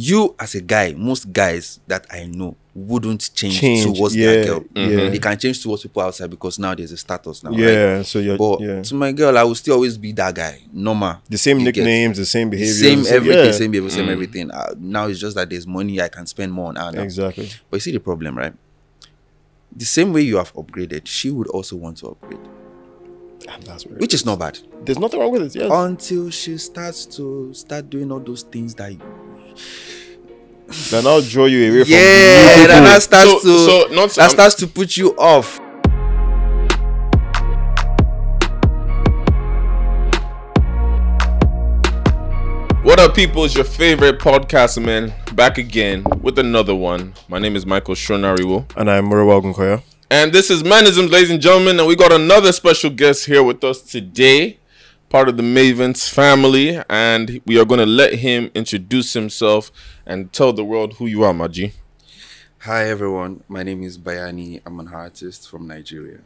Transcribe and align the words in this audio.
you 0.00 0.34
as 0.38 0.54
a 0.54 0.60
guy, 0.60 0.94
most 0.96 1.32
guys 1.32 1.80
that 1.86 2.06
I 2.10 2.24
know 2.26 2.56
wouldn't 2.74 3.30
change, 3.34 3.58
Change, 3.60 3.84
towards 3.96 4.14
yeah, 4.16 4.26
their 4.32 4.44
girl. 4.46 4.64
yeah. 4.74 5.10
They 5.10 5.18
can 5.18 5.36
change 5.38 5.62
towards 5.62 5.82
people 5.82 6.02
outside 6.02 6.30
because 6.30 6.58
now 6.58 6.74
there's 6.74 6.92
a 6.92 6.96
status 6.96 7.42
now. 7.42 7.50
Right? 7.50 7.58
Yeah, 7.58 8.02
so 8.02 8.18
you're 8.20 8.38
But 8.38 8.60
yeah. 8.60 8.82
to 8.82 8.94
my 8.94 9.12
girl, 9.12 9.36
I 9.36 9.42
will 9.42 9.56
still 9.56 9.74
always 9.74 9.98
be 9.98 10.12
that 10.12 10.34
guy. 10.34 10.62
Normal. 10.72 11.16
the 11.28 11.36
same 11.36 11.58
nicknames, 11.62 12.16
the 12.16 12.24
same 12.24 12.48
behavior, 12.48 12.72
same 12.72 13.06
everything, 13.14 13.44
yeah. 13.46 13.52
same 13.52 13.70
behavior, 13.72 13.90
same 13.90 14.08
everything. 14.08 14.50
Uh, 14.50 14.74
now 14.78 15.06
it's 15.08 15.18
just 15.20 15.34
that 15.36 15.50
there's 15.50 15.66
money 15.66 16.00
I 16.00 16.08
can 16.08 16.26
spend 16.26 16.52
more 16.52 16.68
on 16.68 16.76
her 16.76 16.92
now. 16.92 17.02
Exactly. 17.02 17.50
But 17.68 17.76
you 17.76 17.80
see 17.80 17.92
the 17.92 18.00
problem, 18.00 18.38
right? 18.38 18.54
The 19.76 19.84
same 19.84 20.12
way 20.12 20.22
you 20.22 20.36
have 20.38 20.52
upgraded, 20.54 21.06
she 21.06 21.30
would 21.30 21.48
also 21.48 21.76
want 21.76 21.98
to 21.98 22.08
upgrade, 22.08 22.40
And 23.48 23.62
that's 23.64 23.84
where 23.86 23.98
which 23.98 24.14
is 24.14 24.24
not 24.24 24.38
bad. 24.38 24.58
there's 24.84 24.98
nothing 24.98 25.18
wrong 25.20 25.32
with 25.32 25.42
it. 25.42 25.54
Yes. 25.60 25.70
Until 25.72 26.30
she 26.30 26.56
starts 26.58 27.04
to 27.16 27.52
start 27.54 27.90
doing 27.90 28.10
all 28.12 28.20
those 28.20 28.42
things 28.42 28.74
that 28.76 28.92
you 30.68 30.74
Then 30.90 31.06
I'll 31.06 31.22
draw 31.22 31.46
you 31.46 31.70
away 31.72 31.84
from 31.84 31.92
yeah, 31.92 32.62
you 32.62 32.68
that, 32.68 32.80
that 32.84 33.02
starts 33.02 33.30
So- 33.30 33.40
to 33.40 33.58
so 33.58 33.94
not- 33.94 34.10
that 34.10 34.20
I'm- 34.22 34.30
starts 34.30 34.54
to 34.56 34.66
put 34.66 34.96
you 34.96 35.14
off. 35.18 35.58
What 42.82 42.98
up, 42.98 43.14
people? 43.14 43.44
It's 43.44 43.54
your 43.54 43.64
favorite 43.64 44.18
podcast, 44.18 44.82
man. 44.82 45.12
Back 45.34 45.58
again 45.58 46.04
with 46.22 46.38
another 46.38 46.74
one. 46.74 47.12
My 47.28 47.38
name 47.38 47.54
is 47.54 47.66
Michael 47.66 47.94
Shonariwo. 47.94 48.64
And 48.76 48.90
I'm 48.90 49.06
Murewa 49.08 49.42
Gunkoya. 49.42 49.82
And 50.10 50.32
this 50.32 50.50
is 50.50 50.62
Menisms, 50.62 51.10
ladies 51.10 51.30
and 51.30 51.40
gentlemen. 51.40 51.78
And 51.78 51.86
we 51.86 51.94
got 51.94 52.12
another 52.12 52.52
special 52.52 52.90
guest 52.90 53.26
here 53.26 53.42
with 53.42 53.62
us 53.62 53.82
today, 53.82 54.58
part 55.10 55.28
of 55.28 55.36
the 55.36 55.42
Mavin's 55.42 56.08
family. 56.08 56.80
And 56.88 57.42
we 57.44 57.60
are 57.60 57.66
going 57.66 57.80
to 57.80 57.86
let 57.86 58.14
him 58.14 58.50
introduce 58.54 59.12
himself 59.12 59.70
and 60.06 60.32
tell 60.32 60.54
the 60.54 60.64
world 60.64 60.94
who 60.94 61.06
you 61.06 61.22
are, 61.24 61.34
Maji. 61.34 61.72
Hi 62.60 62.88
everyone, 62.88 63.42
my 63.48 63.62
name 63.62 63.82
is 63.82 63.96
Bayanni. 63.98 64.60
I'm 64.66 64.78
an 64.80 64.88
artist 64.88 65.48
from 65.48 65.66
Nigeria. 65.66 66.18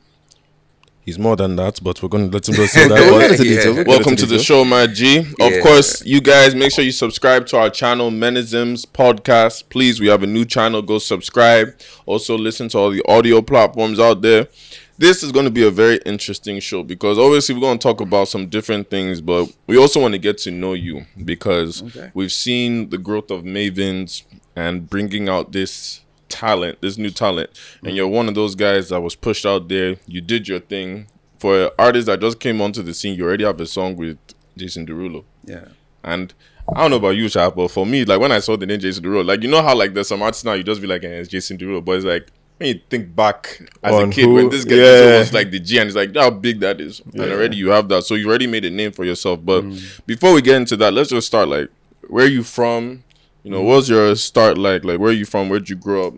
He's 1.00 1.16
more 1.18 1.36
than 1.36 1.54
that, 1.56 1.78
but 1.82 2.02
we're 2.02 2.08
going 2.08 2.28
to 2.28 2.32
let 2.34 2.48
him 2.48 2.56
go 2.56 2.66
say 2.66 2.88
that. 2.88 2.98
We'll 2.98 3.12
But- 3.12 3.20
get 3.20 3.30
into 3.32 3.42
details, 3.44 3.64
we'll 3.66 3.84
get 3.84 3.86
Welcome 3.86 4.16
to 4.16 4.26
the 4.26 4.38
show, 4.40 4.64
my 4.64 4.86
G. 4.88 5.18
Of 5.18 5.26
Yeah. 5.38 5.60
course, 5.60 6.04
you 6.04 6.20
guys 6.20 6.54
make 6.56 6.72
sure 6.72 6.82
you 6.82 6.90
subscribe 6.92 7.46
to 7.48 7.58
our 7.58 7.70
channel, 7.70 8.10
Menisms 8.10 8.84
Podcast. 8.84 9.64
Please, 9.68 10.00
we 10.00 10.08
have 10.08 10.22
a 10.24 10.26
new 10.26 10.44
channel. 10.44 10.82
Go 10.82 10.98
subscribe. 10.98 11.74
Also, 12.06 12.36
listen 12.36 12.68
to 12.70 12.78
all 12.78 12.90
the 12.90 13.02
audio 13.06 13.42
platforms 13.42 14.00
out 14.00 14.22
there. 14.22 14.48
This 14.96 15.22
is 15.24 15.32
going 15.32 15.44
to 15.44 15.50
be 15.50 15.66
a 15.66 15.70
very 15.70 15.96
interesting 16.06 16.60
show 16.60 16.84
because 16.84 17.18
obviously 17.18 17.54
we're 17.54 17.62
going 17.62 17.78
to 17.78 17.82
talk 17.82 18.00
about 18.00 18.28
some 18.28 18.46
different 18.46 18.90
things, 18.90 19.20
but 19.20 19.52
we 19.66 19.76
also 19.76 20.00
want 20.00 20.12
to 20.12 20.18
get 20.18 20.38
to 20.38 20.50
know 20.52 20.72
you 20.74 21.04
because 21.24 21.82
Okay. 21.82 22.10
we've 22.14 22.30
seen 22.32 22.90
the 22.90 22.98
growth 22.98 23.30
of 23.32 23.44
Mavin's 23.44 24.22
and 24.54 24.88
bringing 24.88 25.28
out 25.28 25.50
this 25.50 26.00
talent, 26.28 26.80
this 26.80 26.96
new 26.96 27.10
talent, 27.10 27.50
and 27.84 27.96
you're 27.96 28.06
one 28.06 28.28
of 28.28 28.34
those 28.36 28.54
guys 28.54 28.88
that 28.90 29.00
was 29.00 29.16
pushed 29.16 29.44
out 29.44 29.68
there. 29.68 29.96
You 30.06 30.20
did 30.20 30.46
your 30.48 30.60
thing. 30.60 31.08
For 31.38 31.72
artists 31.78 32.06
that 32.06 32.20
just 32.20 32.38
came 32.40 32.60
onto 32.60 32.80
the 32.82 32.94
scene, 32.94 33.16
you 33.18 33.24
already 33.24 33.44
have 33.44 33.60
a 33.60 33.66
song 33.66 33.96
with 33.96 34.16
Jason 34.56 34.86
Derulo. 34.86 35.24
Yeah. 35.44 35.66
And 36.04 36.32
I 36.74 36.80
don't 36.80 36.90
know 36.92 36.96
about 36.96 37.10
you, 37.16 37.28
Sharp, 37.28 37.56
but 37.56 37.68
for 37.70 37.84
me, 37.84 38.04
like 38.04 38.20
when 38.20 38.32
I 38.32 38.38
saw 38.38 38.56
the 38.56 38.64
name 38.64 38.78
Jason 38.80 39.02
Derulo, 39.04 39.26
like 39.26 39.42
you 39.42 39.48
know 39.50 39.60
how 39.62 39.74
like 39.76 39.92
there's 39.92 40.08
some 40.08 40.22
artists 40.22 40.44
now 40.44 40.52
you 40.52 40.62
just 40.62 40.80
be 40.80 40.86
like, 40.86 41.02
eh, 41.04 41.08
it's 41.08 41.28
Jason 41.28 41.58
Derulo, 41.58 41.84
but 41.84 41.96
it's 41.96 42.04
like 42.04 42.28
when 42.58 42.68
you 42.74 42.80
think 42.88 43.14
back 43.16 43.60
as 43.82 43.92
On 43.94 44.08
a 44.08 44.12
kid 44.12 44.24
who- 44.26 44.34
when 44.34 44.48
this 44.48 44.64
guy 44.64 44.76
yeah. 44.76 44.82
is 44.82 45.12
almost 45.12 45.32
like 45.32 45.50
the 45.50 45.58
G 45.60 45.78
and 45.78 45.88
it's 45.88 45.96
like 45.96 46.14
how 46.14 46.30
big 46.30 46.60
that 46.60 46.80
is. 46.80 47.00
And 47.12 47.20
already 47.22 47.56
you 47.56 47.70
have 47.70 47.88
that. 47.88 48.04
So 48.04 48.14
you 48.14 48.28
already 48.28 48.46
made 48.46 48.64
a 48.64 48.70
name 48.70 48.92
for 48.92 49.04
yourself. 49.04 49.40
But 49.44 49.64
before 50.06 50.32
we 50.32 50.40
get 50.42 50.56
into 50.56 50.76
that, 50.78 50.92
let's 50.92 51.10
just 51.10 51.26
start 51.26 51.48
like 51.48 51.68
where 52.08 52.24
are 52.26 52.28
you 52.28 52.42
from? 52.42 53.02
You 53.42 53.50
know, 53.50 53.62
what 53.62 53.76
was 53.76 53.88
your 53.90 54.14
start 54.16 54.56
like? 54.56 54.84
Like 54.84 54.98
where 55.00 55.10
are 55.10 55.14
you 55.14 55.26
from? 55.26 55.48
Where'd 55.48 55.68
you 55.68 55.76
grow 55.76 56.08
up? 56.08 56.14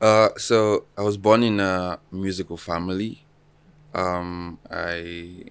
Uh, 0.00 0.28
so 0.36 0.84
I 0.96 1.02
was 1.02 1.16
born 1.16 1.42
in 1.42 1.60
a 1.60 1.98
musical 2.12 2.56
family. 2.56 3.24
Um, 3.94 4.58
I 4.70 5.44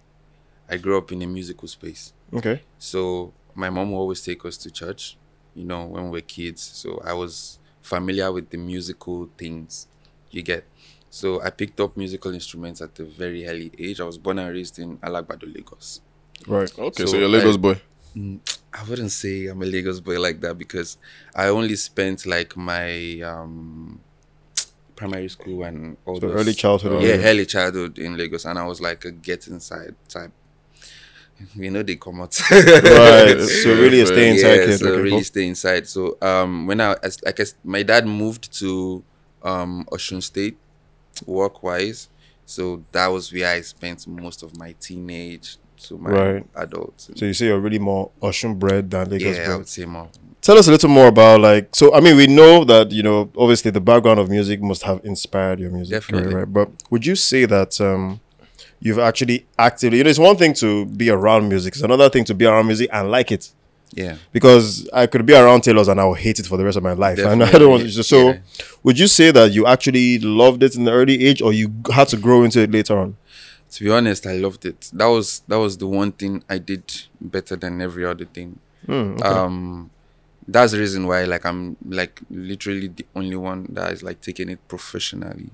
I 0.70 0.78
grew 0.78 0.98
up 0.98 1.12
in 1.12 1.22
a 1.22 1.28
musical 1.28 1.68
space. 1.68 2.14
Okay. 2.34 2.62
So 2.78 3.34
my 3.56 3.70
mom 3.70 3.92
would 3.92 3.98
always 4.00 4.22
take 4.22 4.44
us 4.46 4.58
to 4.58 4.72
church, 4.72 5.18
you 5.56 5.64
know, 5.66 5.86
when 5.86 6.06
we 6.06 6.10
were 6.12 6.22
kids. 6.22 6.62
So 6.62 7.02
I 7.06 7.14
was 7.14 7.60
familiar 7.82 8.32
with 8.32 8.50
the 8.50 8.58
musical 8.58 9.30
things 9.38 9.88
you 10.32 10.42
get. 10.42 10.66
So 11.10 11.42
I 11.42 11.50
picked 11.50 11.80
up 11.80 11.96
musical 11.98 12.34
instruments 12.34 12.82
at 12.82 12.98
a 13.00 13.06
very 13.06 13.48
early 13.48 13.72
age. 13.80 14.00
I 14.02 14.04
was 14.04 14.18
born 14.18 14.40
and 14.40 14.54
raised 14.54 14.78
in 14.80 14.98
Alagbado, 14.98 15.46
Lagos. 15.54 16.02
Right. 16.46 16.72
Okay, 16.78 17.04
so, 17.06 17.12
So, 17.12 17.18
you're 17.18 17.26
a 17.28 17.30
Lagos 17.30 17.54
like- 17.56 17.62
boy. 17.62 17.82
I 18.74 18.84
wouldn't 18.90 19.12
say 19.12 19.46
I'm 19.48 19.62
a 19.62 19.66
Lagos 19.66 20.00
boy 20.00 20.20
like 20.20 20.42
that 20.42 20.58
because 20.58 20.98
I 21.36 21.48
only 21.48 21.76
spent 21.76 22.26
like 22.26 22.58
my 22.58 23.20
um 23.22 24.00
primary 24.96 25.30
school 25.30 25.64
and 25.64 25.98
all 26.06 26.20
So 26.20 26.28
those 26.28 26.36
early 26.42 26.54
childhood. 26.54 27.04
yeah, 27.04 27.14
and- 27.16 27.26
early 27.26 27.46
childhood 27.46 28.00
in 28.00 28.18
Lagos, 28.18 28.46
and 28.46 28.58
I 28.58 28.66
was 28.66 28.82
like 28.82 29.06
a 29.06 29.12
get 29.12 29.48
inside 29.48 29.96
type. 30.10 30.32
You 31.56 31.70
know 31.70 31.84
they 31.84 31.96
come 31.98 32.22
out. 32.22 32.36
Right. 32.52 33.40
So 33.40 33.70
really 33.84 34.04
stay 34.08 34.32
inside 34.32 34.56
yeah, 34.70 34.76
so 34.78 34.98
really 35.00 35.22
stay 35.24 35.48
inside. 35.48 35.88
So 35.88 36.18
um, 36.22 36.66
when 36.66 36.82
I 36.82 36.96
as 37.04 37.22
like 37.24 37.40
as 37.40 37.54
my 37.64 37.84
dad 37.84 38.08
moved 38.08 38.52
to 38.60 39.04
um 39.52 39.86
Osun 39.92 40.22
State, 40.22 40.58
work 41.26 41.64
wise, 41.64 42.10
so 42.46 42.84
that 42.92 43.08
was 43.08 43.32
where 43.34 43.50
I 43.56 43.62
spent 43.62 44.00
most 44.08 44.44
of 44.44 44.58
my 44.58 44.72
teenage 44.80 45.58
to 45.88 45.98
my 45.98 46.10
Right. 46.10 46.46
adult. 46.56 46.94
So 47.16 47.26
you 47.26 47.34
say 47.34 47.46
you're 47.48 47.60
really 47.60 47.80
more 47.80 48.12
Ocean 48.22 48.56
bred 48.56 48.90
than 48.92 49.10
Lagos 49.12 49.38
yeah, 49.38 49.54
I 49.54 49.58
would 49.58 49.68
say 49.68 49.86
more. 49.86 50.10
Tell 50.42 50.58
us 50.58 50.68
a 50.68 50.72
little 50.72 50.90
more 50.90 51.08
about 51.08 51.42
like 51.42 51.76
so 51.76 51.94
I 51.94 52.00
mean 52.00 52.16
we 52.18 52.28
know 52.28 52.64
that 52.64 52.92
you 52.92 53.04
know 53.04 53.30
obviously 53.38 53.72
the 53.72 53.82
background 53.92 54.20
of 54.20 54.30
music 54.30 54.62
must 54.62 54.84
have 54.84 55.00
inspired 55.04 55.60
your 55.60 55.72
music 55.72 56.04
career, 56.04 56.30
right? 56.40 56.52
But 56.58 56.70
would 56.90 57.06
you 57.06 57.16
say 57.16 57.46
that 57.46 57.80
um 57.82 58.20
you've 58.80 59.00
actually 59.00 59.46
actively 59.58 59.98
you 60.00 60.04
know 60.04 60.10
it's 60.10 60.20
one 60.20 60.38
thing 60.38 60.54
to 60.64 60.86
be 60.86 61.10
around 61.10 61.50
music, 61.50 61.74
it's 61.76 61.84
another 61.84 62.10
thing 62.10 62.24
to 62.26 62.34
be 62.34 62.46
around 62.46 62.66
music 62.68 62.90
and 62.94 63.10
like 63.12 63.32
it. 63.32 63.52
Yeah. 63.94 64.18
Because 64.32 64.88
I 64.94 65.08
could 65.08 65.26
be 65.26 65.34
around 65.34 65.62
tailors 65.62 65.88
and 65.88 66.00
I 66.00 66.06
will 66.06 66.14
hate 66.14 66.40
it 66.40 66.46
for 66.46 66.58
the 66.58 66.64
rest 66.66 66.78
of 66.78 66.84
my 66.84 66.94
life. 66.94 67.20
And 67.20 67.44
I 67.44 67.52
don't 67.52 67.70
want 67.72 67.84
to, 67.84 68.04
so 68.04 68.30
yeah. 68.30 68.40
would 68.84 69.00
you 69.00 69.08
say 69.08 69.32
that 69.32 69.52
you 69.52 69.66
actually 69.66 70.20
loved 70.20 70.62
it 70.64 70.76
in 70.76 70.84
the 70.84 70.92
early 70.92 71.26
age 71.26 71.42
or 71.42 71.54
you 71.54 71.74
had 71.92 72.08
to 72.10 72.18
grow 72.18 72.44
into 72.44 72.62
it 72.62 72.72
later 72.72 72.98
on? 72.98 73.18
To 73.72 73.84
be 73.84 73.90
honest, 73.92 74.26
I 74.26 74.34
loved 74.34 74.66
it. 74.66 74.90
That 74.94 75.08
was 75.08 75.42
that 75.48 75.58
was 75.60 75.78
the 75.78 75.88
one 75.88 76.12
thing 76.14 76.44
I 76.50 76.58
did 76.58 76.84
better 77.20 77.56
than 77.58 77.82
every 77.82 78.06
other 78.06 78.26
thing. 78.26 78.60
Hmm, 78.86 79.18
Um, 79.22 79.90
that's 80.48 80.72
the 80.72 80.80
reason 80.80 81.08
why 81.08 81.26
like 81.26 81.46
I'm 81.46 81.76
like 81.86 82.22
literally 82.30 82.88
the 82.88 83.06
only 83.16 83.36
one 83.36 83.68
that 83.72 83.92
is 83.92 84.04
like 84.04 84.22
taking 84.22 84.50
it 84.50 84.66
professionally. 84.70 85.50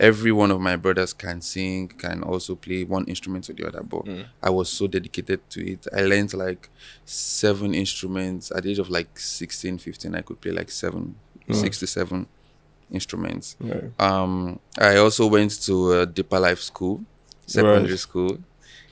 Every 0.00 0.32
one 0.32 0.50
of 0.50 0.60
my 0.60 0.76
brothers 0.76 1.12
can 1.12 1.40
sing, 1.40 1.88
can 1.88 2.22
also 2.22 2.54
play 2.54 2.82
one 2.84 3.04
instrument 3.04 3.48
or 3.48 3.52
the 3.52 3.66
other, 3.68 3.82
but 3.82 4.04
mm. 4.04 4.24
I 4.42 4.50
was 4.50 4.68
so 4.68 4.86
dedicated 4.86 5.48
to 5.50 5.72
it. 5.72 5.86
I 5.96 6.02
learned 6.02 6.34
like 6.34 6.68
seven 7.04 7.74
instruments 7.74 8.50
at 8.50 8.64
the 8.64 8.70
age 8.70 8.78
of 8.78 8.90
like 8.90 9.18
16, 9.18 9.78
15. 9.78 10.14
I 10.14 10.22
could 10.22 10.40
play 10.40 10.52
like 10.52 10.70
seven, 10.70 11.14
mm. 11.48 11.54
six 11.54 11.78
to 11.80 11.86
seven 11.86 12.26
instruments. 12.90 13.56
Right. 13.60 13.90
Um, 14.00 14.58
I 14.78 14.96
also 14.96 15.26
went 15.26 15.60
to 15.62 16.00
a 16.00 16.06
deeper 16.06 16.40
life 16.40 16.60
school, 16.60 17.04
secondary 17.46 17.90
Right. 17.90 17.98
school. 17.98 18.38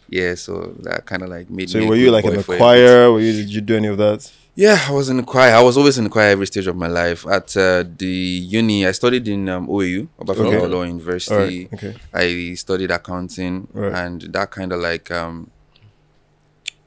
Yeah, 0.08 0.34
so 0.34 0.74
that 0.80 1.06
kind 1.06 1.22
of 1.22 1.28
like 1.28 1.48
made 1.50 1.70
So 1.70 1.78
me. 1.78 1.86
were 1.86 1.96
you 1.96 2.10
like 2.10 2.24
in 2.24 2.34
the 2.34 2.40
a 2.40 2.42
choir? 2.42 3.12
Were 3.12 3.20
you 3.20 3.32
did 3.32 3.48
you 3.48 3.60
do 3.60 3.76
any 3.76 3.88
of 3.88 3.96
that? 3.98 4.30
Yeah, 4.54 4.78
I 4.88 4.92
was 4.92 5.08
in 5.08 5.16
the 5.16 5.22
choir. 5.22 5.54
I 5.54 5.62
was 5.62 5.76
always 5.78 5.96
in 5.96 6.04
the 6.04 6.10
choir 6.10 6.28
every 6.30 6.46
stage 6.46 6.66
of 6.66 6.76
my 6.76 6.88
life. 6.88 7.26
At 7.26 7.56
uh, 7.56 7.84
the 7.96 8.06
uni, 8.06 8.86
I 8.86 8.92
studied 8.92 9.26
in 9.28 9.48
um, 9.48 9.68
OAU, 9.68 10.08
Obafemi 10.18 10.46
Okay. 10.48 10.56
Awolowo 10.58 10.86
University. 10.86 11.66
Alright, 11.66 11.72
okay. 11.74 11.94
I 12.12 12.54
studied 12.54 12.90
accounting, 12.90 13.68
Right. 13.72 13.94
and 13.94 14.22
that 14.22 14.50
kind 14.50 14.72
of 14.72 14.80
like 14.80 15.10
um, 15.10 15.50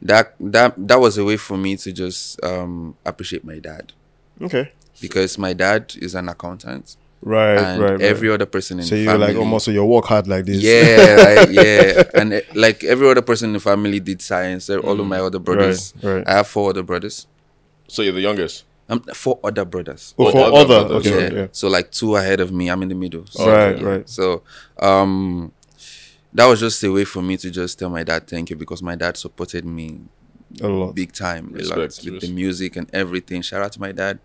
that 0.02 0.35
that 0.40 0.73
that 0.88 1.00
was 1.00 1.18
a 1.18 1.23
way 1.23 1.38
for 1.38 1.57
me 1.57 1.78
to 1.78 1.91
just 1.94 2.44
um, 2.44 2.96
appreciate 3.06 3.44
my 3.46 3.59
dad 3.59 3.94
Okay. 4.41 4.72
because 5.02 5.37
my 5.37 5.53
dad 5.53 5.93
is 5.99 6.14
an 6.16 6.28
accountant, 6.29 6.97
Right, 7.22 7.58
and 7.58 7.82
right, 7.82 7.91
right. 7.93 8.02
every 8.02 8.29
other 8.29 8.46
person 8.46 8.79
in 8.79 8.85
so 8.85 8.96
the 8.96 9.02
you're 9.03 9.11
family. 9.14 9.28
like 9.28 9.37
almost 9.37 9.66
so 9.66 9.72
you 9.72 9.84
work 9.85 10.05
hard 10.05 10.28
like 10.28 10.46
this. 10.46 10.61
Yeah, 10.61 11.16
like, 11.46 11.49
yeah, 11.49 12.03
and 12.14 12.43
like 12.53 12.84
every 12.84 13.09
other 13.09 13.22
person 13.22 13.49
in 13.49 13.53
the 13.53 13.59
family 13.61 13.99
did 14.02 14.22
science. 14.22 14.70
All 14.70 14.99
of 14.99 15.08
my 15.08 15.20
other 15.20 15.40
brothers. 15.40 15.93
Mm. 16.02 16.16
right. 16.17 16.28
I 16.28 16.34
have 16.34 16.47
four 16.47 16.70
other 16.72 16.84
brothers. 16.84 17.26
So 17.88 18.02
you're 18.02 18.14
the 18.14 18.22
youngest. 18.22 18.66
Um, 18.90 19.02
four 19.14 19.40
other 19.44 19.64
brothers. 19.66 20.14
Oh, 20.20 20.32
for 20.32 20.38
other 20.40 20.56
other, 20.56 20.88
brothers, 20.88 21.08
okay, 21.08 21.35
yeah. 21.35 21.41
okay. 21.44 21.50
So 21.53 21.70
like 21.70 21.91
two 21.91 22.16
ahead 22.16 22.40
of 22.40 22.52
me. 22.52 22.70
I'm 22.70 22.82
in 22.84 22.90
the 22.90 22.96
middle. 22.96 23.26
So, 23.28 23.50
Right, 23.50 23.78
yeah. 23.80 23.88
right. 23.88 24.09
So 24.09 24.44
um, 24.80 25.53
that 26.34 26.46
was 26.46 26.59
just 26.59 26.84
a 26.84 26.91
way 26.91 27.06
for 27.06 27.22
me 27.22 27.38
to 27.38 27.50
just 27.50 27.80
tell 27.80 27.90
my 27.90 28.03
dad 28.03 28.28
thank 28.28 28.50
you 28.50 28.56
because 28.56 28.84
my 28.84 28.96
dad 28.96 29.16
supported 29.18 29.66
me 29.66 30.02
A 30.61 30.67
lot. 30.67 30.94
big 30.94 31.11
time, 31.11 31.47
a 31.58 31.64
lot 31.64 31.78
Respect, 31.79 32.11
with 32.11 32.22
the 32.22 32.32
music 32.32 32.76
and 32.76 32.88
everything. 32.94 33.41
Shout 33.41 33.64
out 33.64 33.72
to 33.73 33.79
my 33.79 33.91
dad. 33.91 34.20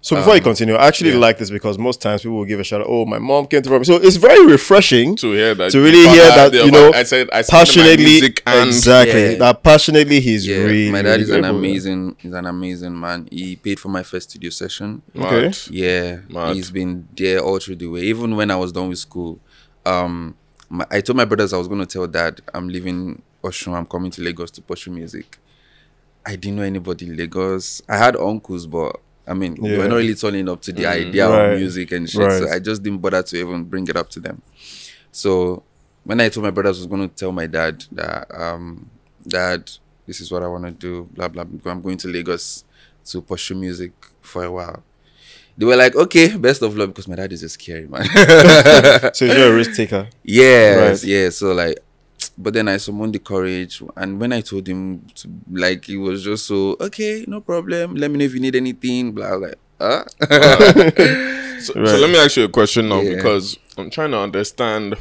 So 0.00 0.16
before 0.16 0.34
you 0.34 0.40
continue, 0.42 0.74
I 0.74 0.88
actually 0.88 1.12
like 1.12 1.38
this 1.38 1.50
because 1.50 1.78
most 1.78 2.00
times 2.02 2.22
people 2.22 2.38
will 2.38 2.44
give 2.44 2.58
a 2.58 2.64
shout 2.64 2.80
out. 2.80 2.86
Oh, 2.88 3.06
my 3.06 3.18
mom 3.18 3.46
came 3.46 3.62
to 3.62 3.78
me. 3.78 3.84
So 3.84 3.96
it's 3.96 4.16
very 4.16 4.44
refreshing 4.46 5.14
to 5.16 5.32
hear 5.32 5.54
that, 5.54 5.70
to 5.70 5.78
really 5.80 6.08
hear 6.08 6.26
that 6.26 6.52
the- 6.52 6.64
you 6.64 6.70
know 6.72 6.92
I 6.92 7.04
said 7.04 7.28
I 7.32 7.42
said 7.42 7.52
passionately 7.52 8.04
music 8.04 8.42
and 8.46 8.68
exactly 8.68 9.32
Yeah. 9.32 9.38
that 9.38 9.62
passionately 9.62 10.20
he's 10.20 10.46
Yeah, 10.46 10.56
really 10.58 10.90
my 10.90 11.02
dad 11.02 11.20
is 11.20 11.30
an 11.30 11.40
grateful. 11.42 11.58
amazing, 11.58 12.16
he's 12.18 12.32
an 12.32 12.46
amazing 12.46 12.98
man. 12.98 13.28
He 13.30 13.54
paid 13.56 13.78
for 13.78 13.88
my 13.90 14.02
first 14.02 14.30
studio 14.30 14.50
session. 14.50 15.02
Okay. 15.16 15.42
Mad. 15.46 15.58
Yeah, 15.70 16.16
Mad. 16.28 16.56
he's 16.56 16.70
been 16.70 17.06
there 17.16 17.40
all 17.40 17.58
through 17.60 17.76
the 17.76 17.86
way. 17.86 18.00
Even 18.02 18.34
when 18.36 18.50
I 18.50 18.56
was 18.56 18.72
done 18.72 18.88
with 18.88 18.98
school, 18.98 19.38
um, 19.86 20.34
my, 20.68 20.86
I 20.90 21.00
told 21.00 21.16
my 21.16 21.24
brothers 21.24 21.52
I 21.52 21.58
was 21.58 21.68
going 21.68 21.80
to 21.80 21.86
tell 21.86 22.06
dad 22.06 22.40
I'm 22.54 22.68
leaving 22.68 23.22
Osun. 23.44 23.72
I'm 23.74 23.86
coming 23.86 24.10
to 24.12 24.22
Lagos 24.22 24.50
to 24.52 24.62
pursue 24.62 24.90
music. 24.90 25.38
I 26.26 26.36
didn't 26.36 26.56
know 26.56 26.62
anybody 26.62 27.06
in 27.06 27.16
Lagos. 27.16 27.82
I 27.88 27.96
had 27.96 28.16
uncles, 28.16 28.66
but 28.66 28.96
I 29.26 29.34
mean, 29.34 29.54
they 29.62 29.70
Yeah. 29.70 29.78
were 29.78 29.88
not 29.88 29.96
really 29.96 30.14
turning 30.14 30.48
up 30.48 30.60
to 30.62 30.72
the 30.72 30.86
idea 30.86 31.28
Right. 31.28 31.52
of 31.52 31.58
music 31.58 31.92
and 31.92 32.08
shit. 32.08 32.30
So 32.32 32.48
I 32.48 32.58
just 32.58 32.82
didn't 32.82 32.98
bother 33.00 33.22
to 33.22 33.36
even 33.36 33.64
bring 33.64 33.86
it 33.88 33.96
up 33.96 34.10
to 34.10 34.20
them. 34.20 34.42
So 35.12 35.62
when 36.04 36.20
I 36.20 36.28
told 36.28 36.44
my 36.44 36.50
brothers 36.50 36.78
I 36.78 36.80
was 36.80 36.86
going 36.86 37.08
to 37.08 37.14
tell 37.14 37.32
my 37.32 37.46
dad 37.46 37.84
that, 37.92 38.26
um, 38.34 38.90
dad, 39.26 39.70
this 40.06 40.20
is 40.20 40.30
what 40.32 40.42
I 40.42 40.48
want 40.48 40.64
to 40.64 40.70
do, 40.72 41.08
blah 41.14 41.28
blah. 41.28 41.44
blah. 41.44 41.72
I'm 41.72 41.80
going 41.82 41.96
to 41.98 42.08
Lagos 42.08 42.64
to 43.06 43.20
pursue 43.22 43.54
music 43.54 43.92
for 44.20 44.44
a 44.44 44.50
while. 44.50 44.82
They 45.56 45.66
were 45.66 45.76
like, 45.76 45.94
okay, 45.94 46.36
best 46.36 46.62
of 46.62 46.76
luck 46.76 46.88
because 46.88 47.06
my 47.08 47.16
dad 47.16 47.32
is 47.32 47.42
a 47.42 47.48
scary 47.48 47.86
man. 47.86 48.04
So 49.14 49.24
you're 49.26 49.52
a 49.52 49.54
risk 49.54 49.74
taker. 49.74 50.08
yes, 50.24 51.02
Right. 51.02 51.08
yeah. 51.10 51.30
So 51.30 51.52
like, 51.52 51.78
but 52.42 52.54
then 52.54 52.68
I 52.68 52.78
summoned 52.78 53.14
the 53.14 53.18
courage, 53.18 53.82
and 53.96 54.20
when 54.20 54.32
I 54.32 54.40
told 54.40 54.66
him, 54.66 55.06
to, 55.16 55.28
like, 55.52 55.84
he 55.84 55.96
was 55.96 56.24
just 56.24 56.46
so 56.46 56.76
okay, 56.80 57.24
no 57.28 57.40
problem. 57.40 57.94
Let 57.96 58.10
me 58.10 58.18
know 58.18 58.24
if 58.24 58.34
you 58.34 58.40
need 58.40 58.56
anything. 58.56 59.12
Blah, 59.12 59.34
like, 59.34 59.58
huh? 59.80 60.04
So, 61.60 61.74
so 61.74 61.96
let 61.98 62.08
me 62.08 62.16
ask 62.18 62.38
you 62.38 62.44
a 62.44 62.48
question 62.48 62.88
now 62.88 63.02
Yeah. 63.02 63.16
because 63.16 63.58
I'm 63.76 63.90
trying 63.90 64.12
to 64.12 64.18
understand 64.18 64.94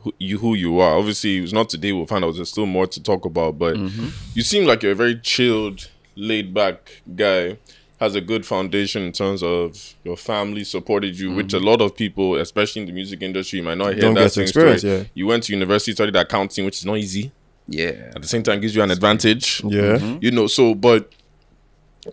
who 0.00 0.12
you 0.18 0.38
who 0.38 0.54
you 0.54 0.80
are. 0.80 0.94
Obviously, 0.98 1.38
it's 1.38 1.52
not 1.52 1.68
today. 1.68 1.92
We'll 1.92 2.06
find 2.06 2.24
out. 2.24 2.34
There's 2.34 2.50
still 2.50 2.66
more 2.66 2.88
to 2.88 3.00
talk 3.02 3.24
about, 3.24 3.58
but 3.58 3.76
Mm-hmm. 3.76 4.08
you 4.34 4.42
seem 4.42 4.66
like 4.66 4.82
you're 4.82 4.92
a 4.92 4.96
very 4.96 5.16
chilled, 5.20 5.88
laid 6.16 6.52
back 6.52 7.02
guy. 7.14 7.58
Has 8.00 8.14
a 8.14 8.20
good 8.20 8.46
foundation 8.46 9.02
in 9.02 9.12
terms 9.12 9.42
of 9.42 9.94
your 10.04 10.16
family 10.16 10.62
supported 10.62 11.18
you, 11.18 11.32
which 11.34 11.52
a 11.52 11.58
lot 11.58 11.80
of 11.80 11.96
people, 11.96 12.36
especially 12.36 12.82
in 12.82 12.86
the 12.86 12.92
music 12.94 13.22
industry, 13.22 13.60
might 13.60 13.76
not 13.78 13.92
hear 13.94 14.02
Don't 14.02 14.14
that 14.14 14.32
get 14.34 14.38
experience, 14.38 14.82
story. 14.82 14.98
yeah. 14.98 15.04
You 15.14 15.26
went 15.26 15.42
to 15.44 15.52
university, 15.52 15.92
studied 15.92 16.14
accounting, 16.14 16.64
which 16.64 16.78
is 16.78 16.86
not 16.86 16.96
easy. 16.98 17.32
yeah, 17.66 18.12
At 18.14 18.22
the 18.22 18.28
same 18.28 18.44
time, 18.44 18.60
gives 18.60 18.74
you 18.76 18.82
an 18.82 18.90
advantage 18.92 19.62
Yeah. 19.64 19.98
Mm-hmm. 19.98 20.18
you 20.22 20.30
know 20.30 20.46
so 20.46 20.74
but 20.76 21.12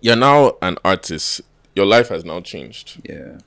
you're 0.02 0.16
now 0.18 0.58
an 0.62 0.78
artist 0.84 1.42
your 1.76 1.86
life 1.86 2.10
has 2.10 2.26
now 2.26 2.42
changed 2.42 3.00
yeah. 3.08 3.38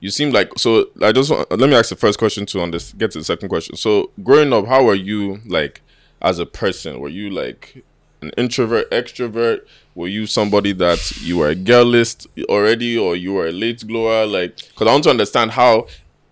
you 0.00 0.10
seem 0.10 0.30
like 0.32 0.48
so 0.56 0.86
i 1.02 1.12
just 1.12 1.30
want, 1.30 1.48
let 1.60 1.68
me 1.70 1.76
ask 1.76 1.90
the 1.90 1.96
first 1.96 2.18
question 2.18 2.46
to 2.46 2.60
on 2.60 2.70
this 2.72 2.92
get 2.94 3.10
to 3.12 3.18
the 3.18 3.24
second 3.24 3.48
question 3.48 3.76
so 3.76 4.10
growing 4.24 4.52
up 4.52 4.66
how 4.66 4.82
were 4.82 4.94
you 4.96 5.40
like 5.46 5.80
as 6.20 6.38
a 6.40 6.46
person 6.46 6.98
were 6.98 7.08
you 7.08 7.30
like 7.30 7.84
an 8.22 8.30
introvert 8.36 8.90
extrovert 8.90 9.60
were 9.94 10.08
you 10.08 10.26
somebody 10.26 10.72
that 10.72 10.98
you 11.20 11.36
were 11.38 11.48
a 11.48 11.54
girl 11.54 11.84
list 11.84 12.26
already 12.48 12.96
or 12.96 13.14
you 13.16 13.32
were 13.34 13.46
a 13.48 13.52
late 13.52 13.86
glower 13.86 14.26
like 14.26 14.56
because 14.56 14.86
i 14.88 14.92
want 14.92 15.04
to 15.04 15.10
understand 15.10 15.50
how 15.50 15.86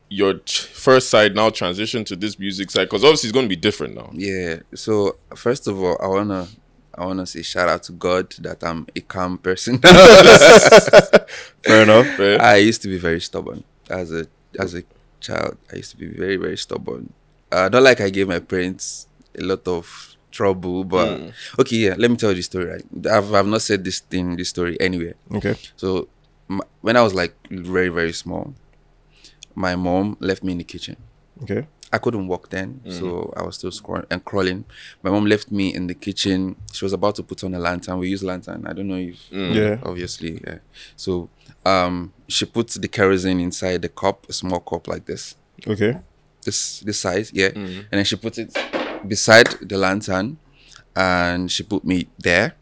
your 0.09 0.35
ch- 0.41 0.63
first 0.63 1.09
side 1.11 1.35
now 1.35 1.49
transitioned 1.51 2.05
to 2.07 2.17
this 2.17 2.39
music 2.39 2.71
side 2.71 2.85
because 2.87 3.05
obviously 3.05 3.29
it's 3.29 3.33
going 3.35 3.45
to 3.45 3.49
be 3.49 3.57
different 3.57 3.95
now 3.95 4.11
Yeah. 4.13 4.57
So 4.75 5.17
first 5.37 5.69
of 5.69 5.81
all, 5.81 5.97
I 6.03 6.09
wanna 6.09 6.49
I 6.97 7.05
wanna 7.07 7.27
say 7.27 7.43
shout 7.43 7.69
out 7.69 7.85
to 7.85 7.93
God 7.93 8.33
that 8.41 8.65
I'm 8.65 8.87
a 8.97 9.01
calm 9.03 9.39
person. 9.39 9.79
Fair 11.65 11.83
enough. 11.83 12.19
right? 12.19 12.41
I 12.41 12.57
used 12.57 12.83
to 12.83 12.89
be 12.89 12.99
very 12.99 13.21
stubborn 13.21 13.65
as 13.89 14.13
a 14.13 14.27
as 14.59 14.75
a 14.75 14.83
child. 15.21 15.57
I 15.73 15.77
used 15.77 15.93
to 15.93 15.97
be 15.97 16.09
very 16.09 16.37
very 16.37 16.57
stubborn. 16.57 17.13
Uh, 17.53 17.69
not 17.73 17.83
like 17.83 18.01
I 18.01 18.11
gave 18.11 18.29
my 18.29 18.41
parents 18.41 19.07
a 19.39 19.43
lot 19.43 19.67
of 19.69 20.10
trouble, 20.31 20.85
but 20.85 21.19
hmm. 21.19 21.29
okay, 21.59 21.77
yeah. 21.77 21.95
Let 21.99 22.11
me 22.11 22.17
tell 22.17 22.31
you 22.31 22.37
the 22.37 22.43
story. 22.43 22.67
Right, 22.67 23.07
I've 23.07 23.33
I've 23.35 23.47
not 23.47 23.63
said 23.63 23.85
this 23.85 24.01
thing, 24.01 24.37
this 24.37 24.49
story 24.49 24.79
anywhere. 24.81 25.15
Okay. 25.35 25.57
So 25.77 26.09
m- 26.49 26.63
when 26.81 26.97
I 26.97 27.03
was 27.03 27.15
like 27.15 27.35
very 27.51 27.89
very 27.89 28.13
small, 28.13 28.55
my 29.55 29.77
mom 29.77 30.17
left 30.21 30.43
me 30.43 30.53
in 30.53 30.59
the 30.59 30.65
kitchen. 30.65 30.97
Okay. 31.43 31.67
I 31.93 31.99
couldn't 31.99 32.29
walk 32.29 32.51
then, 32.51 32.81
so 32.89 33.05
mm-hmm. 33.05 33.39
I 33.41 33.43
was 33.43 33.57
still 33.57 33.73
squirm- 33.73 34.03
uh, 34.03 34.13
and 34.13 34.25
crawling. 34.25 34.65
My 35.03 35.11
mom 35.11 35.27
left 35.27 35.51
me 35.51 35.75
in 35.75 35.89
the 35.89 35.95
kitchen. 35.95 36.55
She 36.73 36.85
was 36.85 36.93
about 36.93 37.17
to 37.17 37.25
put 37.25 37.43
on 37.43 37.53
a 37.53 37.59
lantern. 37.59 37.99
We 37.99 38.09
use 38.11 38.23
lantern. 38.23 38.65
I 38.65 38.73
don't 38.73 38.87
know 38.87 38.95
if 38.95 39.29
mm. 39.31 39.53
Yeah. 39.53 39.79
obviously. 39.83 40.41
Yeah. 40.47 40.59
So 40.95 41.31
um, 41.65 42.13
she 42.29 42.45
puts 42.47 42.75
the 42.75 42.87
kerosene 42.87 43.41
inside 43.41 43.83
the 43.83 43.89
cup, 43.89 44.29
a 44.29 44.33
small 44.33 44.61
cup 44.61 44.87
like 44.87 45.07
this, 45.07 45.35
Okay. 45.67 45.99
this 46.45 46.81
this 46.81 47.01
size, 47.01 47.33
yeah. 47.35 47.49
Mm-hmm. 47.49 47.81
And 47.91 47.91
then 47.91 48.05
she 48.05 48.15
put 48.17 48.39
it 48.39 48.57
beside 49.07 49.49
the 49.63 49.79
lantern, 49.79 50.39
and 50.97 51.51
she 51.51 51.63
put 51.63 51.85
me 51.85 52.09
there, 52.19 52.55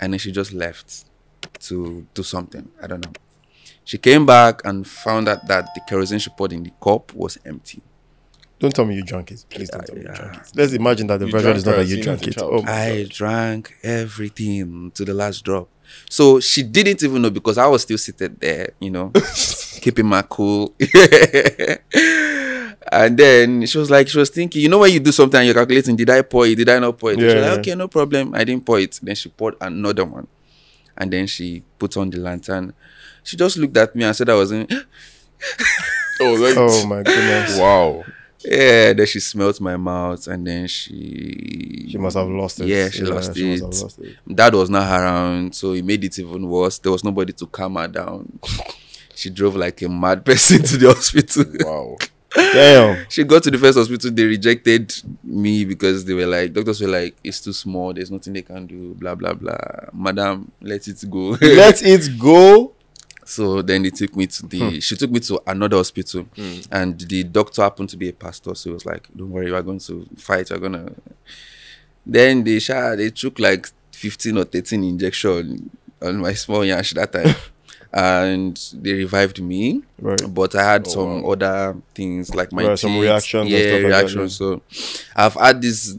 and 0.00 0.12
then 0.12 0.18
she 0.18 0.32
just 0.32 0.52
left 0.52 1.04
to 1.60 2.06
do 2.14 2.22
something. 2.22 2.70
I 2.82 2.86
don't 2.86 3.04
know. 3.04 3.12
She 3.84 3.98
came 3.98 4.24
back 4.24 4.62
and 4.64 4.86
found 4.86 5.28
out 5.28 5.46
that 5.46 5.68
the 5.74 5.80
kerosene 5.86 6.18
she 6.18 6.30
poured 6.30 6.52
in 6.52 6.62
the 6.62 6.72
cup 6.82 7.12
was 7.14 7.38
empty. 7.44 7.82
Don't 8.58 8.74
tell 8.74 8.86
me 8.86 8.94
you 8.94 9.04
drank 9.04 9.30
it. 9.30 9.44
Please 9.50 9.68
don't 9.68 9.84
tell 9.84 9.94
me 9.94 10.02
you 10.02 10.08
yeah. 10.08 10.14
drank 10.14 10.36
it. 10.36 10.52
Let's 10.54 10.72
imagine 10.72 11.06
that 11.08 11.18
the 11.18 11.26
You 11.26 11.32
version 11.32 11.56
is 11.56 11.66
not 11.66 11.76
that 11.76 11.86
you 11.86 12.02
drank 12.02 12.26
it. 12.26 12.40
Oh, 12.40 12.62
I 12.66 13.06
drank 13.10 13.74
everything 13.82 14.90
to 14.92 15.04
the 15.04 15.12
last 15.12 15.44
drop. 15.44 15.68
So 16.08 16.40
she 16.40 16.62
didn't 16.62 17.02
even 17.02 17.20
know 17.20 17.30
because 17.30 17.58
I 17.58 17.66
was 17.66 17.82
still 17.82 17.98
seated 17.98 18.40
there, 18.40 18.70
you 18.80 18.90
know, 18.90 19.12
keeping 19.80 20.06
my 20.06 20.22
cool. 20.22 20.74
and 22.94 23.18
then 23.18 23.66
she 23.66 23.78
was 23.78 23.90
like, 23.90 24.08
she 24.08 24.18
was 24.18 24.30
thinking, 24.30 24.62
you 24.62 24.68
know, 24.68 24.78
when 24.78 24.92
you 24.92 25.00
do 25.00 25.10
something 25.10 25.38
and 25.38 25.46
you're 25.46 25.54
calculating, 25.54 25.96
did 25.96 26.10
I 26.10 26.22
pour 26.22 26.46
it? 26.46 26.54
Did 26.54 26.68
I 26.68 26.78
not 26.78 26.96
pour 26.98 27.12
it? 27.12 27.18
she 27.18 27.24
was 27.24 27.34
like, 27.34 27.58
okay, 27.58 27.74
no 27.74 27.88
problem. 27.88 28.34
I 28.34 28.44
didn't 28.44 28.64
pour 28.64 28.78
it. 28.78 28.98
Then 29.02 29.14
she 29.14 29.28
poured 29.28 29.56
another 29.60 30.04
one. 30.04 30.26
And 30.96 31.12
then 31.12 31.26
she 31.26 31.64
put 31.78 31.96
on 31.96 32.10
the 32.10 32.18
lantern. 32.18 32.72
She 33.24 33.36
just 33.36 33.56
looked 33.56 33.76
at 33.76 33.96
me 33.96 34.04
and 34.04 34.14
said 34.14 34.28
I 34.28 34.34
wasn't. 34.34 34.72
oh, 36.20 36.34
like, 36.34 36.54
oh 36.56 36.86
my 36.86 37.02
goodness. 37.02 37.58
wow 37.58 38.02
Yeah, 38.44 38.92
then 38.92 39.06
she 39.06 39.20
smelt 39.20 39.60
my 39.60 39.76
mouth 39.76 40.26
and 40.28 40.46
then 40.46 40.66
she 40.68 41.88
She 41.90 41.98
must 41.98 42.16
have 42.16 42.28
lost 42.28 42.60
it. 42.60 42.66
Yeah, 42.68 42.88
she 42.90 43.02
lost 43.02 43.34
she 43.34 43.54
it. 43.54 43.62
must 43.62 43.80
have 43.80 43.82
lost 43.82 43.98
it. 43.98 44.16
Dad 44.36 44.54
was 44.54 44.70
not 44.70 44.88
around, 44.88 45.54
so 45.54 45.72
it 45.72 45.84
made 45.84 46.04
it 46.04 46.18
even 46.18 46.48
worse. 46.48 46.78
There 46.78 46.92
was 46.92 47.02
nobody 47.02 47.32
to 47.32 47.46
calm 47.46 47.74
her 47.76 47.88
down. 47.88 48.38
She 49.16 49.30
drove 49.30 49.54
like 49.54 49.80
a 49.82 49.88
mad 49.88 50.24
person 50.24 50.60
to 50.64 50.76
the 50.76 50.88
hospital. 50.92 51.44
wow 51.60 51.96
Damn. 52.34 53.06
she 53.08 53.24
got 53.24 53.42
to 53.44 53.50
the 53.50 53.58
first 53.58 53.78
hospital, 53.78 54.10
they 54.10 54.24
rejected 54.24 54.92
me 55.22 55.64
because 55.64 56.04
they 56.04 56.14
were 56.14 56.26
like, 56.26 56.52
doctors 56.52 56.80
were 56.80 56.88
like, 56.88 57.16
it's 57.22 57.40
too 57.40 57.52
small, 57.52 57.92
there's 57.92 58.10
nothing 58.10 58.32
they 58.32 58.42
can 58.42 58.66
do, 58.66 58.94
blah 58.94 59.14
blah 59.14 59.34
blah. 59.34 59.56
Madam, 59.92 60.50
let 60.60 60.86
it 60.88 61.04
go. 61.08 61.30
Let 61.40 61.82
it 61.82 62.18
go. 62.18 62.72
So 63.24 63.62
then 63.62 63.82
they 63.82 63.90
took 63.90 64.14
me 64.16 64.26
to 64.26 64.46
the. 64.46 64.58
Hmm. 64.58 64.78
She 64.80 64.96
took 64.96 65.10
me 65.10 65.20
to 65.20 65.40
another 65.46 65.78
hospital, 65.78 66.26
hmm. 66.36 66.60
and 66.70 66.98
the 67.00 67.24
doctor 67.24 67.62
happened 67.62 67.88
to 67.90 67.96
be 67.96 68.10
a 68.10 68.12
pastor. 68.12 68.54
So 68.54 68.70
he 68.70 68.74
was 68.74 68.84
like, 68.84 69.08
"Don't 69.16 69.30
worry, 69.30 69.50
we're 69.50 69.62
going 69.62 69.78
to 69.80 70.06
fight. 70.16 70.50
We're 70.50 70.58
gonna." 70.58 70.92
Then 72.04 72.44
they 72.44 72.58
shot. 72.58 72.98
they 72.98 73.10
took 73.10 73.38
like 73.38 73.66
fifteen 73.92 74.36
or 74.36 74.44
thirteen 74.44 74.84
injection 74.84 75.70
on 76.02 76.18
my 76.18 76.34
small 76.34 76.64
yash 76.64 76.92
that 76.92 77.12
time, 77.12 77.34
and 77.94 78.60
they 78.74 78.92
revived 78.94 79.40
me. 79.40 79.82
Right. 80.00 80.20
But 80.28 80.54
I 80.56 80.64
had 80.72 80.86
oh, 80.88 80.90
some 80.90 81.24
other 81.26 81.76
things 81.94 82.34
like 82.34 82.52
my 82.52 82.66
Right, 82.68 82.78
some 82.78 82.92
teeth. 82.92 83.02
reactions 83.02 83.42
and 83.42 83.50
Yeah, 83.50 83.58
stuff 83.60 83.72
like 83.72 83.82
that, 83.82 83.88
reactions. 83.88 84.36
So 84.36 84.62
I've 85.14 85.34
had 85.34 85.62
this 85.62 85.96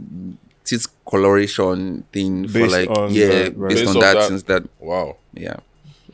teeth 0.66 0.88
coloration 1.10 2.04
thing 2.12 2.48
for 2.48 2.68
like 2.68 2.90
yeah, 3.12 3.28
that, 3.28 3.54
right. 3.58 3.70
based 3.70 3.82
Based 3.86 3.90
on 3.92 3.96
on 3.98 4.02
that, 4.02 4.14
that. 4.16 4.28
since 4.28 4.44
that 4.44 4.64
wow 4.80 5.16
yeah. 5.34 5.56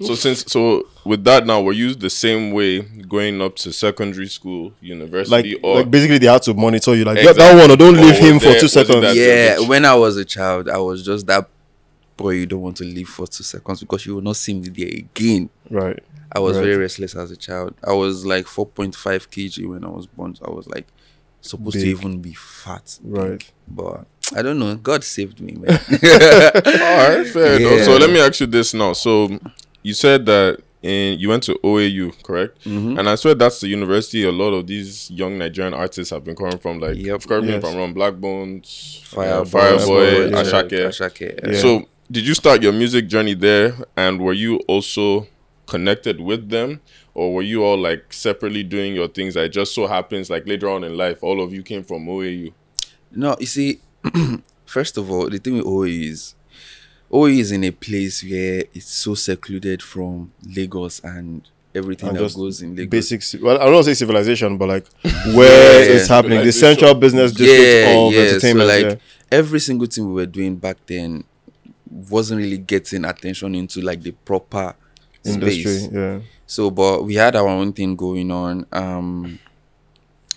So 0.01 0.15
since 0.15 0.43
so 0.47 0.87
with 1.05 1.23
that 1.25 1.45
now, 1.45 1.61
were 1.61 1.73
you 1.73 1.93
the 1.93 2.09
same 2.09 2.51
way 2.53 2.81
going 2.81 3.39
up 3.39 3.55
to 3.57 3.71
secondary 3.71 4.27
school, 4.27 4.65
Like, 4.69 4.81
university, 4.81 5.55
or 5.61 5.75
like 5.77 5.91
basically 5.91 6.17
they 6.17 6.25
had 6.25 6.41
to 6.43 6.55
monitor 6.55 6.95
you. 6.95 7.03
Like 7.05 7.17
get 7.17 7.29
Exactly. 7.37 7.43
that 7.43 7.61
one 7.61 7.71
or 7.71 7.75
don't 7.77 7.97
Or 7.99 8.01
leave 8.01 8.15
oh, 8.19 8.25
him 8.25 8.33
was 8.35 8.43
for 8.43 8.49
there- 8.49 8.59
two 8.61 8.67
seconds. 8.67 9.15
yeah 9.15 9.59
when 9.59 9.85
i 9.85 9.93
was 9.93 10.17
a 10.17 10.25
child 10.25 10.69
i 10.69 10.77
was 10.79 11.05
just 11.05 11.27
that 11.27 11.47
boy 12.21 12.29
you 12.31 12.45
don't 12.45 12.61
want 12.61 12.77
to 12.77 12.83
leave 12.83 13.09
for 13.09 13.27
two 13.27 13.43
seconds 13.43 13.79
because 13.81 14.05
you 14.05 14.15
will 14.15 14.21
not 14.21 14.35
see 14.35 14.53
me 14.53 14.69
there 14.69 14.87
again 14.87 15.49
Right. 15.69 15.99
i 16.31 16.39
was 16.39 16.57
Right. 16.57 16.63
very 16.65 16.77
restless 16.77 17.15
as 17.15 17.31
a 17.31 17.35
child 17.37 17.73
i 17.83 17.93
was 17.93 18.25
like 18.25 18.45
4.5 18.45 18.93
kg 19.29 19.67
when 19.67 19.83
i 19.83 19.89
was 19.89 20.07
born 20.07 20.35
so 20.35 20.45
i 20.45 20.51
was 20.51 20.67
like 20.67 20.87
supposed 21.41 21.79
to 21.79 21.87
even 21.87 22.21
be 22.21 22.33
fat 22.33 22.99
Right. 23.03 23.43
but 23.67 24.05
i 24.35 24.41
don't 24.41 24.59
know 24.59 24.75
god 24.75 25.03
saved 25.03 25.41
me 25.41 25.53
man 25.53 25.71
all 25.93 27.17
right, 27.17 27.27
fair 27.27 27.59
enough. 27.59 27.85
So 27.85 27.97
let 27.97 28.09
me 28.09 28.19
ask 28.19 28.39
you 28.39 28.47
this 28.47 28.73
now. 28.73 28.93
So 28.93 29.39
you 29.83 29.93
said 29.93 30.25
that 30.27 30.59
in 30.81 31.19
you 31.19 31.29
went 31.29 31.43
to 31.43 31.53
OAU, 31.63 32.11
correct? 32.23 32.63
Mm-hmm. 32.63 32.97
And 32.97 33.09
I 33.09 33.15
swear 33.15 33.35
that's 33.35 33.59
the 33.61 33.67
university 33.67 34.23
a 34.23 34.31
lot 34.31 34.51
of 34.53 34.67
these 34.67 35.11
young 35.11 35.37
Nigerian 35.37 35.73
artists 35.73 36.11
have 36.11 36.23
been 36.23 36.35
coming 36.35 36.57
from. 36.57 36.79
Like, 36.79 36.95
Yep. 36.97 37.23
correct 37.27 37.45
me 37.45 37.53
if 37.53 37.63
I'm 37.65 37.75
wrong. 37.77 37.93
Blaqbonez, 37.93 39.01
Fire 39.03 39.41
uh, 39.41 39.43
Fireboy, 39.43 40.31
yeah. 40.31 40.41
Asake. 40.43 40.87
Asake 40.87 41.47
Yeah. 41.53 41.59
So 41.59 41.85
did 42.11 42.27
you 42.27 42.33
start 42.33 42.61
your 42.61 42.73
music 42.73 43.07
journey 43.07 43.33
there, 43.33 43.73
and 43.95 44.19
were 44.19 44.33
you 44.33 44.57
also 44.67 45.27
connected 45.65 46.19
with 46.19 46.49
them, 46.49 46.81
or 47.13 47.33
were 47.33 47.41
you 47.41 47.63
all 47.63 47.77
like 47.77 48.11
separately 48.11 48.63
doing 48.63 48.93
your 48.93 49.07
things? 49.07 49.35
That 49.35 49.49
just 49.49 49.73
so 49.73 49.87
happens 49.87 50.29
like 50.29 50.45
later 50.47 50.69
on 50.69 50.83
in 50.83 50.97
life, 50.97 51.23
all 51.23 51.41
of 51.41 51.53
you 51.53 51.63
came 51.63 51.83
from 51.83 52.05
OAU. 52.07 52.53
No, 53.11 53.35
you 53.39 53.45
see, 53.45 53.79
first 54.65 54.97
of 54.97 55.09
all, 55.09 55.29
the 55.29 55.37
thing 55.37 55.55
with 55.55 55.65
OE 55.65 55.83
is 55.83 56.35
OE 57.11 57.25
is 57.25 57.51
in 57.51 57.63
a 57.63 57.71
place 57.71 58.23
where 58.23 58.63
it's 58.73 58.91
so 58.91 59.13
secluded 59.15 59.81
from 59.81 60.31
Lagos 60.45 60.99
and 61.03 61.47
everything 61.73 62.09
And 62.09 62.17
that 62.17 62.35
goes 62.35 62.61
in 62.61 62.75
Lagos. 62.75 63.09
Basic, 63.09 63.41
well, 63.43 63.59
I 63.61 63.65
don't 63.65 63.83
say 63.83 63.93
civilization, 63.93 64.57
but 64.57 64.67
like 64.69 64.87
where 65.33 65.85
Yeah. 65.85 65.95
it's 65.95 66.07
happening, 66.07 66.43
the 66.43 66.51
central 66.51 66.93
business 66.93 67.31
district 67.31 67.61
yeah, 67.61 67.97
of 67.97 68.13
yeah. 68.13 68.19
So 68.19 68.27
entertainment. 68.27 68.67
like 68.69 68.85
yeah. 68.85 68.95
every 69.31 69.59
single 69.61 69.87
thing 69.87 70.07
we 70.07 70.13
were 70.13 70.25
doing 70.25 70.55
back 70.57 70.77
then 70.87 71.23
wasn't 71.91 72.39
really 72.41 72.57
getting 72.57 73.05
attention 73.05 73.53
into 73.55 73.81
like 73.81 74.01
the 74.01 74.11
proper 74.11 74.75
industry. 75.25 75.63
space. 75.63 75.89
Yeah. 75.91 76.19
So, 76.47 76.71
but 76.71 77.03
we 77.03 77.15
had 77.15 77.35
our 77.35 77.47
own 77.47 77.73
thing 77.73 77.95
going 77.95 78.31
on. 78.31 78.65
Um, 78.71 79.39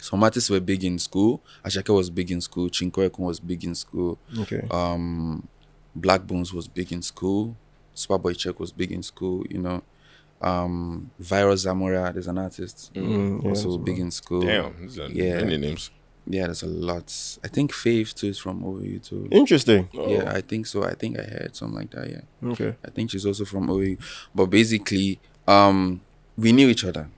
some 0.01 0.23
artists 0.23 0.51
were 0.51 0.61
big 0.61 0.85
in 0.85 0.99
school. 0.99 1.41
Asake 1.65 1.95
was 1.95 2.11
big 2.11 2.31
in 2.31 2.41
school. 2.41 2.69
Chinko 2.69 3.09
Ekun 3.09 3.21
was 3.21 3.41
big 3.41 3.65
in 3.65 3.75
school. 3.75 4.19
Okay. 4.39 4.67
Um, 4.71 5.49
Blaqbonez 5.99 6.53
was 6.53 6.69
big 6.69 6.93
in 6.93 7.03
school. 7.03 7.57
Superboy 7.95 8.37
Cheque 8.37 8.59
was 8.61 8.73
big 8.73 8.93
in 8.93 9.03
school. 9.03 9.45
You 9.49 9.59
know, 9.59 9.83
um, 10.43 11.11
Virus 11.19 11.61
Zamora, 11.63 12.13
there's 12.13 12.27
an 12.27 12.39
artist 12.39 12.91
Mm, 12.95 13.45
also 13.45 13.71
so- 13.71 13.79
big 13.79 13.99
in 13.99 14.11
school. 14.11 14.43
Damn, 14.43 14.75
these 14.83 14.99
are 14.99 15.09
Yeah. 15.09 15.41
many 15.41 15.57
names. 15.57 15.91
Yeah, 16.27 16.45
there's 16.47 16.63
a 16.63 16.67
lot. 16.67 17.13
I 17.45 17.49
think 17.49 17.73
Faith 17.73 18.15
too 18.15 18.29
is 18.29 18.39
from 18.39 18.65
OU 18.65 18.99
too. 19.01 19.29
Interesting. 19.31 19.89
Yeah, 19.93 20.33
I 20.35 20.41
think 20.41 20.67
so. 20.67 20.83
I 20.85 20.95
think 20.95 21.19
I 21.19 21.23
heard 21.23 21.55
something 21.55 21.79
like 21.79 21.91
that. 21.91 22.09
Yeah. 22.11 22.51
Okay. 22.51 22.75
I 22.85 22.91
think 22.91 23.11
she's 23.11 23.27
also 23.27 23.45
from 23.45 23.69
OU. 23.69 23.99
But 24.35 24.47
basically, 24.47 25.21
um, 25.47 26.01
we 26.37 26.53
knew 26.53 26.69
each 26.69 26.85
other. 26.85 27.09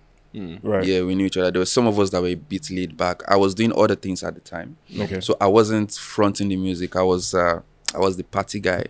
Right. 0.62 0.84
Yeah, 0.84 1.02
we 1.02 1.14
knew 1.14 1.26
each 1.26 1.36
other. 1.38 1.50
There 1.50 1.60
were 1.60 1.66
some 1.66 1.86
of 1.86 1.98
us 1.98 2.10
that 2.10 2.20
were 2.20 2.28
a 2.28 2.34
bit 2.34 2.70
laid 2.70 2.96
back. 2.96 3.22
I 3.26 3.36
was 3.36 3.54
doing 3.54 3.72
other 3.74 3.94
things 3.94 4.22
at 4.22 4.34
the 4.34 4.40
time. 4.40 4.76
Okay. 4.98 5.20
So 5.20 5.36
I 5.40 5.46
wasn't 5.46 5.92
fronting 5.92 6.48
the 6.48 6.56
music. 6.56 6.94
I 6.96 7.02
was 7.02 7.32
uh 7.32 7.62
I 7.94 7.98
was 7.98 8.16
the 8.16 8.24
party 8.24 8.60
guy. 8.60 8.84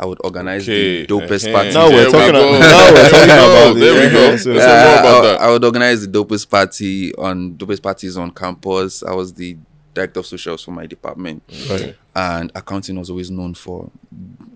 I 0.00 0.06
would 0.06 0.18
organize 0.22 0.62
Okay, 0.62 1.04
the 1.04 1.06
dopest 1.08 1.44
eh-heh. 1.46 1.52
party. 1.52 1.72
Now 1.74 1.88
we're 1.90 2.04
talking 2.10 2.30
about- 2.30 2.60
now 2.60 2.92
we're 2.92 2.94
There 2.94 3.04
we 3.04 3.10
talking 3.10 3.26
go. 3.28 3.50
about. 3.50 3.76
There 3.80 3.94
we 4.06 4.12
go. 4.12 4.36
so- 4.36 4.50
Let's 4.52 4.64
Uh, 4.66 5.00
about 5.00 5.24
I, 5.24 5.26
that. 5.28 5.40
I 5.40 5.50
would 5.50 5.64
organize 5.64 6.06
the 6.06 6.12
dopest 6.18 6.48
party 6.50 7.14
on 7.16 7.54
dopest 7.54 7.82
parties 7.82 8.16
on 8.16 8.30
campus. 8.30 9.02
I 9.02 9.12
was 9.12 9.32
the 9.34 9.56
director 9.94 10.20
of 10.20 10.26
socials 10.26 10.62
for 10.62 10.70
my 10.70 10.86
department. 10.86 11.42
Right. 11.68 11.96
And 12.14 12.52
accounting 12.54 12.96
was 12.98 13.10
always 13.10 13.30
known 13.30 13.54
for 13.54 13.90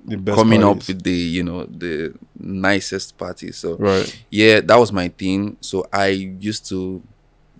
The 0.06 0.16
best 0.16 0.38
coming 0.38 0.62
up 0.62 0.86
with 0.86 1.02
the, 1.02 1.10
you 1.12 1.42
know, 1.42 1.64
the 1.66 2.14
nicest 2.38 3.18
parties. 3.18 3.56
So 3.56 3.76
Right. 3.76 4.16
yeah, 4.30 4.60
that 4.60 4.76
was 4.76 4.92
my 4.92 5.08
thing. 5.08 5.56
So 5.60 5.84
I 5.92 6.08
used 6.08 6.68
to 6.68 7.02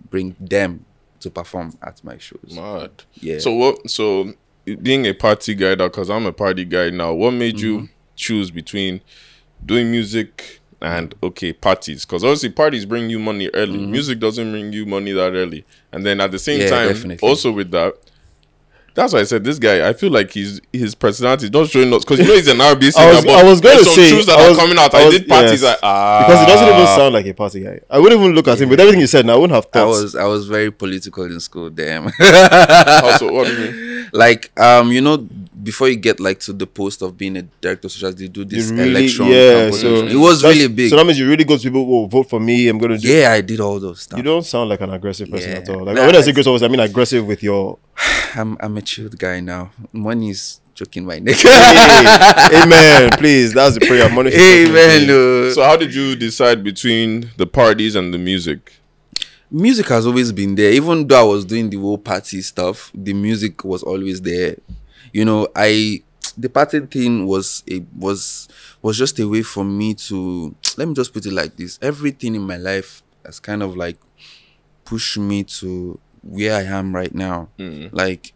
bring 0.09 0.35
them 0.39 0.85
to 1.19 1.29
perform 1.29 1.77
at 1.81 2.01
my 2.03 2.17
shows. 2.17 2.53
Mad. 2.53 2.91
Yeah. 3.15 3.39
So 3.39 3.53
what? 3.53 3.89
So 3.89 4.33
being 4.81 5.05
a 5.05 5.13
party 5.13 5.55
guy, 5.55 5.75
now 5.75 5.87
because 5.87 6.09
I'm 6.09 6.25
a 6.25 6.33
party 6.33 6.65
guy 6.65 6.89
now, 6.89 7.13
what 7.13 7.31
made 7.31 7.55
Mm-hmm. 7.57 7.65
you 7.65 7.89
choose 8.15 8.51
between 8.51 9.01
doing 9.65 9.89
music 9.91 10.61
and 10.81 11.13
okay 11.23 11.53
parties? 11.53 12.05
Because 12.05 12.23
obviously 12.23 12.49
parties 12.49 12.85
bring 12.85 13.09
you 13.09 13.19
money 13.19 13.49
early. 13.53 13.85
Music 13.85 14.19
doesn't 14.19 14.51
bring 14.51 14.71
you 14.73 14.85
money 14.85 15.11
that 15.11 15.33
early. 15.33 15.65
And 15.91 16.05
then 16.05 16.19
at 16.21 16.31
the 16.31 16.39
same 16.39 16.59
Mm-hmm. 16.59 16.63
Yeah, 16.73 16.79
time, 16.79 16.87
definitely. 16.93 17.27
also 17.29 17.51
with 17.51 17.71
that. 17.71 17.95
That's 18.95 19.11
why 19.11 19.21
I 19.21 19.23
said 19.23 19.43
this 19.43 19.57
guy. 19.57 19.89
I 19.89 19.93
feel 19.93 20.11
like 20.11 20.29
he's 20.29 20.61
his 20.71 20.93
personality 20.93 21.45
is 21.45 21.51
not 21.51 21.67
showing 21.67 21.91
us 21.95 22.05
because 22.05 22.19
you 22.19 22.27
know 22.27 22.35
he's 22.35 22.47
an 22.47 22.57
RBC. 22.59 22.95
I 22.97 23.09
was- 23.15 23.25
but 23.25 23.33
I 23.33 23.43
was 23.43 23.59
gonna 23.59 23.73
there's 23.75 23.87
some 23.87 23.95
say, 23.95 24.09
tunes 24.11 24.25
that 24.27 24.37
I 24.37 24.45
are 24.45 24.49
was- 24.49 24.57
coming 24.59 24.77
out. 24.77 24.93
I 24.93 24.99
I, 25.07 25.09
did 25.09 25.27
parties 25.27 25.63
yes. 25.63 25.63
like 25.63 25.79
ah 25.81 26.23
Because 26.27 26.43
it 26.43 26.45
doesn't 26.45 26.67
even 26.75 26.85
sound 26.85 27.13
like 27.15 27.25
a 27.25 27.33
party 27.33 27.61
guy. 27.61 27.79
I 27.89 27.97
wouldn't 27.97 28.21
even 28.21 28.35
look 28.35 28.47
at 28.47 28.61
him 28.61 28.69
with 28.69 28.79
everything 28.79 29.01
you 29.01 29.07
said. 29.07 29.25
Now 29.25 29.33
I 29.33 29.37
wouldn't 29.37 29.55
have 29.55 29.67
I 29.73 29.85
was 29.85 30.15
I 30.15 30.25
was 30.25 30.45
very 30.47 30.69
political 30.71 31.23
in 31.23 31.39
school, 31.39 31.71
damn. 31.71 32.05
Also, 32.05 33.33
what 33.33 33.47
do 33.47 33.53
you 33.53 33.71
mean? 33.71 33.92
Like 34.11 34.51
um, 34.59 34.91
you 34.91 35.01
know, 35.01 35.17
before 35.17 35.87
you 35.89 35.95
get 35.95 36.19
like 36.19 36.39
to 36.41 36.53
the 36.53 36.67
post 36.67 37.01
of 37.01 37.17
being 37.17 37.37
a 37.37 37.41
director 37.61 37.87
of 37.87 37.91
socials, 37.91 38.15
they 38.15 38.27
do 38.27 38.43
this 38.45 38.69
really- 38.71 38.89
election. 38.91 39.25
yeah, 39.27 39.71
so 39.71 40.05
it 40.05 40.15
was 40.15 40.43
really 40.43 40.67
big. 40.67 40.89
So 40.89 40.97
that 40.97 41.05
means 41.05 41.17
you 41.19 41.27
really 41.29 41.43
go 41.45 41.55
to 41.57 41.63
people 41.63 41.85
who 41.85 42.07
vote 42.07 42.29
for 42.29 42.39
me. 42.39 42.67
I'm 42.67 42.77
gonna 42.77 42.97
do. 42.97 43.07
yeah, 43.07 43.31
I 43.31 43.41
did 43.41 43.59
all 43.59 43.79
those 43.79 44.01
stuff. 44.01 44.17
You 44.17 44.23
don't 44.23 44.43
sound 44.45 44.69
like 44.69 44.81
an 44.81 44.91
aggressive 44.91 45.29
person 45.29 45.51
Yeah. 45.51 45.57
at 45.57 45.69
all. 45.69 45.85
Like 45.85 45.95
Nah, 45.95 46.05
when 46.05 46.15
I 46.15 46.21
say 46.21 46.31
aggressive, 46.31 46.61
I 46.63 46.67
mean 46.67 46.79
aggressive 46.79 47.25
with 47.25 47.41
your. 47.43 47.77
I'm 48.35 48.57
I'm 48.59 48.75
a 48.77 48.81
chilled 48.81 49.17
guy 49.17 49.39
now. 49.39 49.71
Money's 49.91 50.59
choking 50.73 51.05
my 51.05 51.19
neck. 51.19 51.37
Amen. 52.53 53.09
Please, 53.17 53.53
that's 53.53 53.75
the 53.77 53.85
prayer. 53.85 54.09
Money 54.09 54.31
should 54.31 54.39
come 54.39 54.75
Amen. 54.75 54.99
from 54.99 55.07
no. 55.07 55.49
So 55.51 55.63
how 55.63 55.75
did 55.77 55.93
you 55.93 56.15
decide 56.15 56.63
between 56.63 57.29
the 57.37 57.45
parties 57.45 57.95
and 57.95 58.13
the 58.13 58.17
music? 58.17 58.73
Music 59.53 59.87
has 59.89 60.05
always 60.07 60.31
been 60.31 60.55
there. 60.55 60.71
Even 60.71 61.07
though 61.07 61.19
I 61.19 61.23
was 61.23 61.45
doing 61.45 61.69
the 61.69 61.77
whole 61.77 61.97
party 61.99 62.41
stuff, 62.41 62.91
the 62.93 63.13
music 63.13 63.63
was 63.63 63.83
always 63.83 64.19
there. 64.21 64.57
You 65.13 65.23
know, 65.25 65.47
I 65.55 66.03
the 66.35 66.49
party 66.49 66.79
thing 66.81 67.27
was 67.27 67.63
it 67.67 67.83
was 67.95 68.49
was 68.81 68.97
just 68.97 69.19
a 69.19 69.27
way 69.27 69.43
for 69.43 69.63
me 69.63 69.93
to 69.93 70.55
let 70.77 70.87
me 70.87 70.93
just 70.95 71.13
put 71.13 71.25
it 71.25 71.33
like 71.33 71.55
this. 71.55 71.77
Everything 71.81 72.35
in 72.35 72.41
my 72.41 72.57
life 72.57 73.03
has 73.23 73.39
kind 73.39 73.61
of 73.61 73.77
like 73.77 73.97
pushed 74.83 75.17
me 75.17 75.43
to 75.43 75.99
where 76.23 76.55
I 76.55 76.63
am 76.63 76.95
right 76.95 77.13
now. 77.13 77.49
Mm. 77.59 77.93
Like 77.93 78.33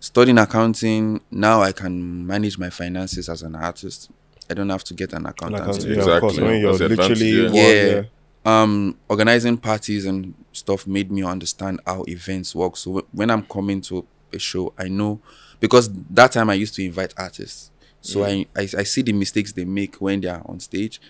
studying 0.00 0.38
accounting, 0.38 1.22
now 1.30 1.62
I 1.62 1.72
can 1.72 2.26
manage 2.26 2.58
my 2.58 2.68
finances 2.70 3.28
as 3.28 3.42
an 3.42 3.54
artist. 3.54 4.10
I 4.48 4.54
don't 4.54 4.68
have 4.68 4.84
to 4.84 4.94
get 4.94 5.12
an 5.12 5.26
accountant. 5.26 5.66
Like, 5.66 5.78
to 5.80 5.88
yeah, 5.88 5.94
do 5.94 6.10
of 6.10 6.20
course. 6.20 6.32
Exactly. 6.34 6.52
When 6.52 6.60
you're 6.60 6.78
That's 6.78 6.90
literally 6.90 7.46
advantage, 7.46 7.52
one, 7.52 7.54
yeah. 7.54 7.96
yeah. 7.96 8.02
Um 8.46 8.96
organizing 9.08 9.58
parties 9.58 10.06
and 10.06 10.32
stuff 10.52 10.86
made 10.86 11.10
me 11.10 11.22
understand 11.22 11.80
how 11.86 12.04
events 12.08 12.54
work 12.54 12.76
so 12.76 12.98
wh- 13.00 13.14
when 13.14 13.28
i'm 13.30 13.42
coming 13.42 13.80
to 13.80 14.06
a 14.32 14.38
show 14.38 14.72
i 14.78 14.86
know 14.88 15.20
because 15.60 15.90
that 16.08 16.30
time 16.32 16.48
i 16.48 16.54
used 16.54 16.74
to 16.74 16.82
invite 16.84 17.12
artists 17.18 17.70
so 18.00 18.22
I, 18.24 18.46
I 18.56 18.62
i 18.62 18.82
see 18.84 19.02
the 19.02 19.12
mistakes 19.12 19.52
they 19.52 19.64
make 19.64 19.96
when 19.96 20.20
they 20.20 20.28
are 20.28 20.42
on 20.46 20.60
stage 20.60 21.00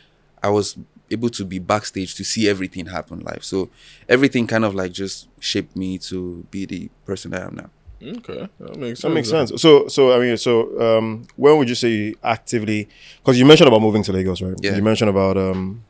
i 0.42 0.48
was 0.48 0.78
able 1.10 1.28
to 1.28 1.44
be 1.44 1.58
backstage 1.58 2.14
to 2.16 2.24
see 2.24 2.48
everything 2.48 2.86
happen 2.86 3.20
live 3.20 3.44
so 3.44 3.68
everything 4.08 4.46
kind 4.46 4.64
of 4.64 4.74
like 4.74 4.92
just 4.92 5.28
shaped 5.38 5.76
me 5.76 5.98
to 5.98 6.46
be 6.50 6.64
the 6.64 6.88
person 7.04 7.34
i 7.34 7.40
am 7.44 7.54
now 7.54 7.70
Okay, 8.02 8.46
that 8.60 8.76
makes 8.76 9.00
sense. 9.00 9.02
That 9.02 9.10
makes 9.10 9.30
sense. 9.30 9.62
So, 9.62 9.88
so 9.88 10.14
I 10.14 10.18
mean, 10.20 10.36
so 10.36 10.98
um, 10.98 11.26
when 11.34 11.56
would 11.56 11.66
you 11.68 11.74
say 11.74 11.88
you 11.88 12.14
actively? 12.22 12.88
Because 13.18 13.38
you 13.38 13.46
mentioned 13.46 13.68
about 13.68 13.80
moving 13.80 14.02
to 14.02 14.12
Lagos, 14.12 14.42
right? 14.42 14.54
Yeah. 14.60 14.76
You 14.76 14.82
mentioned 14.82 15.08
about 15.08 15.38
um, 15.38 15.82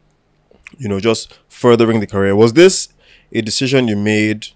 you 0.78 0.88
know, 0.88 1.00
just 1.00 1.38
furthering 1.48 2.00
the 2.00 2.06
career. 2.06 2.34
Was 2.36 2.52
this 2.52 2.88
a 3.32 3.40
decision 3.40 3.88
you 3.88 3.96
made 3.96 4.48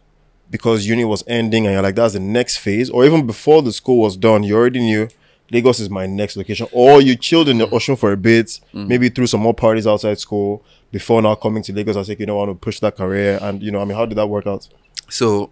because 0.50 0.86
uni 0.86 1.04
was 1.04 1.22
ending 1.26 1.66
and 1.66 1.72
you're 1.74 1.82
like, 1.82 1.94
that's 1.94 2.14
the 2.14 2.20
next 2.20 2.56
phase, 2.58 2.90
or 2.90 3.04
even 3.04 3.26
before 3.26 3.62
the 3.62 3.72
school 3.72 3.98
was 4.00 4.16
done, 4.16 4.42
you 4.42 4.56
already 4.56 4.80
knew 4.80 5.08
Lagos 5.52 5.80
is 5.80 5.90
my 5.90 6.06
next 6.06 6.36
location, 6.36 6.66
or 6.72 7.00
you 7.00 7.16
chilled 7.16 7.48
in 7.48 7.58
the 7.58 7.66
Osun 7.66 7.98
for 7.98 8.12
a 8.12 8.16
bit, 8.16 8.46
mm. 8.72 8.86
maybe 8.86 9.08
through 9.08 9.26
some 9.26 9.40
more 9.40 9.54
parties 9.54 9.86
outside 9.86 10.18
school 10.18 10.62
before 10.92 11.20
now 11.22 11.34
coming 11.34 11.62
to 11.64 11.72
Lagos. 11.72 11.96
I 11.96 12.04
think 12.04 12.20
you 12.20 12.26
know, 12.26 12.36
I 12.40 12.46
want 12.46 12.50
to 12.60 12.64
push 12.64 12.78
that 12.80 12.96
career, 12.96 13.38
and 13.42 13.60
you 13.62 13.70
know, 13.72 13.80
I 13.80 13.84
mean, 13.84 13.96
how 13.96 14.06
did 14.06 14.16
that 14.18 14.26
work 14.28 14.46
out? 14.46 14.68
so 15.08 15.50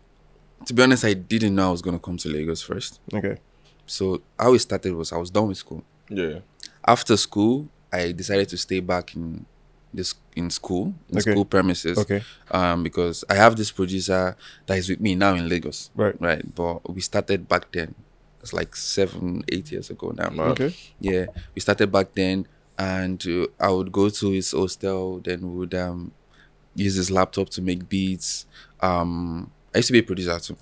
to 0.67 0.73
be 0.73 0.83
honest 0.85 1.05
i 1.05 1.15
didn't 1.15 1.53
know 1.55 1.69
i 1.69 1.71
was 1.73 1.83
going 1.83 1.97
to 1.97 2.03
come 2.03 2.17
to 2.17 2.29
lagos 2.29 2.63
first 2.63 3.01
Okay, 3.13 3.39
so 3.87 4.21
how 4.39 4.55
it 4.55 4.61
started 4.61 4.95
was 4.95 5.13
i 5.13 5.17
was 5.17 5.31
done 5.31 5.49
with 5.49 5.57
school 5.59 5.83
Yeah. 6.09 6.41
after 6.87 7.17
school, 7.17 7.69
I 7.93 8.13
decided 8.13 8.49
to 8.51 8.57
stay 8.57 8.79
back 8.81 9.17
in 9.17 9.47
this 9.95 10.15
in 10.37 10.51
school, 10.51 10.95
in 11.09 11.19
Okay. 11.19 11.31
school 11.33 11.45
premises. 11.45 11.99
Okay. 11.99 12.23
Um, 12.51 12.83
because 12.83 13.25
I 13.29 13.35
have 13.35 13.57
this 13.57 13.71
producer 13.71 14.37
that 14.67 14.79
is 14.79 14.89
with 14.89 15.01
me 15.01 15.15
now 15.15 15.35
in 15.35 15.49
Lagos. 15.49 15.91
Right. 15.95 16.15
Right. 16.21 16.43
But 16.55 16.89
we 16.93 17.01
started 17.01 17.49
back 17.49 17.73
then. 17.73 17.95
It's 18.41 18.53
like 18.53 18.77
seven, 18.77 19.43
eight 19.51 19.71
years 19.73 19.91
ago 19.91 20.13
now. 20.17 20.29
okay, 20.53 20.73
Yeah, 21.01 21.27
we 21.55 21.61
started 21.61 21.91
back 21.91 22.13
then, 22.15 22.47
and 22.79 23.23
uh, 23.27 23.47
I 23.59 23.71
would 23.71 23.91
go 23.91 24.09
to 24.09 24.31
his 24.31 24.53
hostel. 24.53 25.19
Then 25.19 25.41
we 25.53 25.59
would 25.59 25.75
um 25.75 26.13
use 26.77 26.95
his 26.95 27.11
laptop 27.11 27.49
to 27.51 27.63
make 27.63 27.89
beats. 27.89 28.47
Um, 28.81 29.51
I 29.75 29.79
used 29.79 29.89
to 29.89 29.93
be 29.93 29.99
a 29.99 30.03
producer 30.05 30.39
too, 30.39 30.57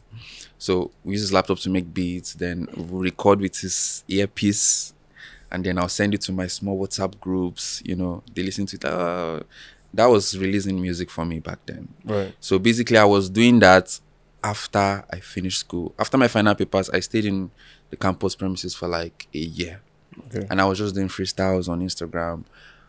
so 0.59 0.91
we 1.05 1.13
use 1.13 1.21
his 1.21 1.33
laptop 1.35 1.59
to 1.61 1.71
make 1.71 1.93
beats. 1.93 2.33
Then 2.33 2.67
we 2.75 3.05
record 3.11 3.41
with 3.41 3.59
his 3.61 4.05
earpiece, 4.09 4.95
and 5.57 5.65
then 5.65 5.79
I'll 5.79 5.89
send 5.89 6.13
it 6.13 6.21
to 6.23 6.33
my 6.33 6.49
small 6.49 6.79
WhatsApp 6.79 7.19
groups. 7.19 7.83
You 7.83 7.97
know, 7.97 8.23
they 8.35 8.43
listen 8.43 8.67
to 8.67 8.77
it. 8.77 8.85
Uh, 8.85 9.41
that 9.95 10.05
was 10.05 10.37
releasing 10.37 10.79
music 10.79 11.11
for 11.11 11.25
me 11.25 11.39
back 11.39 11.61
then. 11.65 11.89
right, 12.05 12.35
So 12.41 12.59
basically, 12.59 12.99
I 12.99 13.07
was 13.07 13.31
doing 13.31 13.59
that 13.61 13.99
after 14.45 15.03
I 15.11 15.19
finished 15.21 15.61
school. 15.61 15.95
After 15.99 16.19
my 16.19 16.29
final 16.29 16.55
papers, 16.55 16.91
I 16.91 17.01
stayed 17.01 17.25
in 17.25 17.51
the 17.89 17.97
campus 17.97 18.37
premises 18.37 18.75
for 18.75 18.87
like 18.87 19.29
a 19.33 19.39
year. 19.39 19.81
Okay. 20.27 20.47
And 20.51 20.61
I 20.61 20.67
was 20.67 20.77
just 20.77 20.95
doing 20.95 21.09
freestyles 21.09 21.71
on 21.71 21.81
Instagram. 21.81 22.45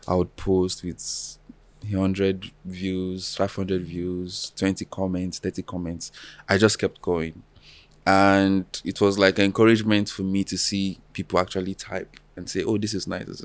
I 0.06 0.14
would 0.14 0.36
post 0.36 0.84
with 0.84 1.38
100 1.80 2.50
views, 2.66 3.34
500 3.34 3.80
views, 3.80 4.52
20 4.56 4.84
comments, 4.84 5.38
30 5.38 5.62
comments. 5.62 6.12
I 6.46 6.58
just 6.58 6.78
kept 6.78 7.00
going. 7.00 7.42
And 8.06 8.66
it 8.84 9.00
was 9.00 9.18
like 9.18 9.38
encouragement 9.38 10.10
for 10.10 10.22
me 10.22 10.44
to 10.44 10.58
see 10.58 10.98
people 11.14 11.38
actually 11.38 11.74
type 11.74 12.16
and 12.38 12.48
say, 12.48 12.62
"Oh, 12.62 12.78
this 12.78 12.94
is 12.94 13.06
nice." 13.06 13.42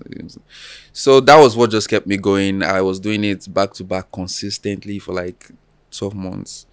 So 0.93 1.19
that 1.19 1.37
was 1.37 1.57
what 1.57 1.71
just 1.71 1.89
kept 1.89 2.07
me 2.07 2.17
going. 2.17 2.63
I 2.63 2.81
was 2.81 2.99
doing 2.99 3.23
it 3.23 3.51
back 3.53 3.73
to 3.73 3.83
back 3.83 4.11
consistently 4.11 4.99
for 4.99 5.13
like 5.13 5.49
twelve 5.91 6.15
months, 6.15 6.65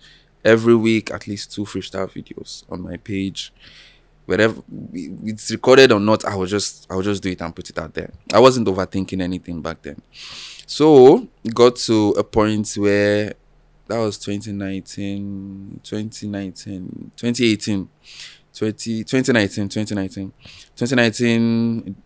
every 0.44 0.76
week 0.76 1.10
at 1.10 1.26
least 1.26 1.52
two 1.52 1.64
freestyle 1.64 2.08
videos 2.08 2.64
on 2.70 2.82
my 2.82 2.96
page. 2.96 3.52
Whatever 4.26 4.62
it's 4.92 5.50
recorded 5.50 5.90
or 5.90 5.98
not, 5.98 6.24
I 6.24 6.36
will 6.36 6.46
just 6.46 6.86
I 6.88 6.94
will 6.94 7.02
just 7.02 7.22
do 7.22 7.30
it 7.30 7.40
and 7.40 7.56
put 7.56 7.70
it 7.70 7.78
out 7.78 7.94
there. 7.94 8.12
I 8.32 8.38
wasn't 8.38 8.68
overthinking 8.68 9.20
anything 9.20 9.60
back 9.60 9.82
then. 9.82 10.00
So 10.66 11.26
got 11.52 11.76
to 11.76 12.10
a 12.10 12.22
point 12.22 12.74
where 12.76 13.34
that 13.88 13.98
was 13.98 14.18
2019, 14.18 15.80
2019, 15.82 17.10
2018, 17.16 17.88
20, 18.60 19.04
2019, 19.04 19.68
2019. 19.70 20.32
2019, 20.76 21.96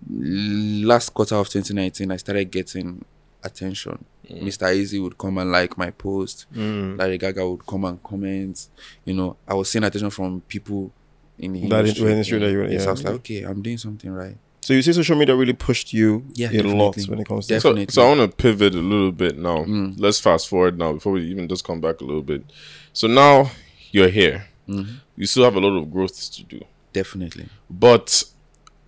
last 0.86 1.10
quarter 1.12 1.34
of 1.34 1.48
2019, 1.48 2.12
I 2.12 2.16
started 2.16 2.48
getting 2.50 3.04
attention. 3.42 4.04
Mr. 4.30 4.68
Eazi 4.72 5.02
would 5.02 5.18
come 5.18 5.38
and 5.38 5.50
like 5.50 5.76
my 5.76 5.90
post. 5.90 6.46
Larry 6.54 7.18
Gaaga 7.18 7.50
would 7.50 7.66
come 7.66 7.84
and 7.86 8.00
comment. 8.04 8.68
You 9.04 9.14
know, 9.14 9.36
I 9.48 9.54
was 9.54 9.68
seeing 9.68 9.82
attention 9.82 10.10
from 10.10 10.42
people 10.42 10.92
in 11.40 11.54
the 11.54 11.68
That 11.68 11.80
industry. 11.80 12.12
industry 12.12 12.38
that 12.38 12.50
you 12.52 12.58
were- 12.58 12.70
yes, 12.70 12.82
yeah. 12.82 12.88
I 12.88 12.90
was 12.92 13.02
like, 13.04 13.14
okay, 13.14 13.42
I'm 13.42 13.60
doing 13.60 13.78
something 13.78 14.12
right. 14.12 14.36
So 14.60 14.74
you 14.74 14.80
see, 14.82 14.92
social 14.92 15.16
media 15.16 15.34
really 15.34 15.52
pushed 15.54 15.92
you 15.92 16.24
Yeah, 16.34 16.50
a 16.52 16.62
lot 16.62 16.96
when 17.08 17.18
it 17.18 17.26
comes 17.26 17.48
to 17.48 17.54
Def- 17.54 17.62
So, 17.62 17.84
so 17.88 18.02
I 18.06 18.14
want 18.16 18.30
to 18.30 18.36
pivot 18.36 18.74
a 18.76 18.78
little 18.78 19.10
bit 19.12 19.36
now. 19.36 19.64
Mm. 19.64 19.96
Let's 19.98 20.20
fast 20.20 20.48
forward 20.48 20.78
now 20.78 20.92
before 20.92 21.12
we 21.14 21.22
even 21.24 21.48
just 21.48 21.64
come 21.64 21.80
back 21.80 22.00
a 22.00 22.04
little 22.04 22.22
bit. 22.22 22.44
So 22.92 23.08
now 23.08 23.50
you're 23.90 24.08
here. 24.08 24.46
Mm-hmm. 24.68 24.94
You 25.16 25.26
still 25.26 25.44
have 25.44 25.56
a 25.56 25.60
lot 25.60 25.76
of 25.76 25.92
growth 25.92 26.32
to 26.32 26.42
do. 26.44 26.60
Definitely. 26.92 27.48
But 27.68 28.24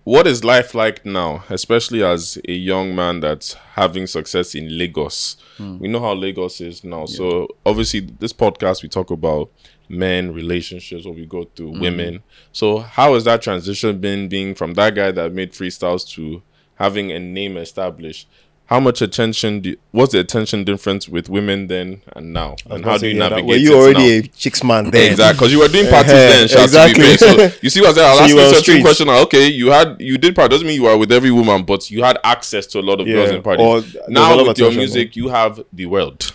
what 0.03 0.25
is 0.25 0.43
life 0.43 0.73
like 0.73 1.05
now, 1.05 1.43
especially 1.49 2.01
as 2.03 2.37
a 2.47 2.53
young 2.53 2.95
man 2.95 3.19
that's 3.19 3.53
having 3.53 4.07
success 4.07 4.55
in 4.55 4.77
Lagos? 4.77 5.35
We 5.59 5.87
know 5.87 5.99
how 5.99 6.13
Lagos 6.13 6.61
is 6.61 6.83
now. 6.83 7.05
So 7.05 7.47
obviously, 7.65 8.01
this 8.01 8.31
podcast 8.31 8.83
we 8.83 8.89
talk 8.89 9.09
about 9.11 9.49
men, 9.89 10.33
relationships, 10.33 11.05
what 11.05 11.15
we 11.15 11.25
go 11.25 11.43
through, 11.55 11.79
women. 11.79 12.23
So 12.51 12.77
how 12.79 13.15
has 13.15 13.23
that 13.25 13.41
transition 13.41 13.99
been, 13.99 14.29
being 14.29 14.55
from 14.55 14.75
that 14.75 14.95
guy 14.95 15.11
that 15.11 15.33
made 15.33 15.51
freestyles 15.51 16.07
to 16.11 16.41
having 16.75 17.11
a 17.11 17.19
name 17.19 17.57
established? 17.57 18.29
How 18.67 18.81
much 18.81 19.01
attention? 19.01 19.61
Do, 19.61 19.75
what's 19.91 20.11
the 20.11 20.19
attention 20.19 20.65
difference 20.65 21.07
with 21.07 21.29
women 21.29 21.67
then 21.67 22.01
and 22.13 22.33
now? 22.33 22.57
And 22.69 22.83
how 22.83 22.97
do 22.97 23.07
you 23.07 23.13
Yeah, 23.15 23.29
that- 23.29 23.35
navigate? 23.37 23.47
Were 23.49 23.55
you 23.55 23.71
it 23.73 23.75
already 23.81 24.19
now? 24.21 24.25
a 24.25 24.27
chicks 24.27 24.61
man 24.63 24.89
then? 24.91 25.11
Exactly, 25.11 25.33
because 25.37 25.51
you 25.53 25.59
were 25.59 25.67
doing 25.69 25.87
parties 25.89 26.11
then. 26.11 26.43
Exactly. 26.43 26.93
To 26.93 27.09
be. 27.09 27.17
So 27.17 27.57
you 27.61 27.69
see 27.69 27.79
what 27.81 27.89
I'm 27.91 27.95
saying? 27.95 28.07
I'll 28.09 28.17
So 28.17 28.23
ask 28.23 28.29
you 28.29 28.35
you 28.35 28.41
a 28.41 28.47
on 28.47 28.53
certain 28.55 28.81
question. 28.81 29.07
like, 29.07 29.23
Okay, 29.27 29.47
you 29.47 29.71
had 29.71 29.95
you 29.99 30.17
did 30.17 30.35
part. 30.35 30.51
Doesn't 30.51 30.67
mean 30.67 30.75
you 30.75 30.83
were 30.83 30.97
with 30.97 31.11
every 31.13 31.31
woman, 31.31 31.63
but 31.63 31.89
you 31.89 32.03
had 32.03 32.19
access 32.25 32.67
to 32.67 32.79
a 32.79 32.81
lot 32.81 32.99
of 32.99 33.07
girls 33.07 33.29
in 33.31 33.41
parties. 33.41 33.65
or 33.65 33.81
there 33.81 33.99
was 34.01 34.07
a 34.07 34.11
now 34.11 34.35
with 34.37 34.57
your 34.57 34.67
attention, 34.67 34.77
music, 34.79 35.15
you 35.15 35.29
have 35.29 35.63
the 35.71 35.85
world. 35.85 36.33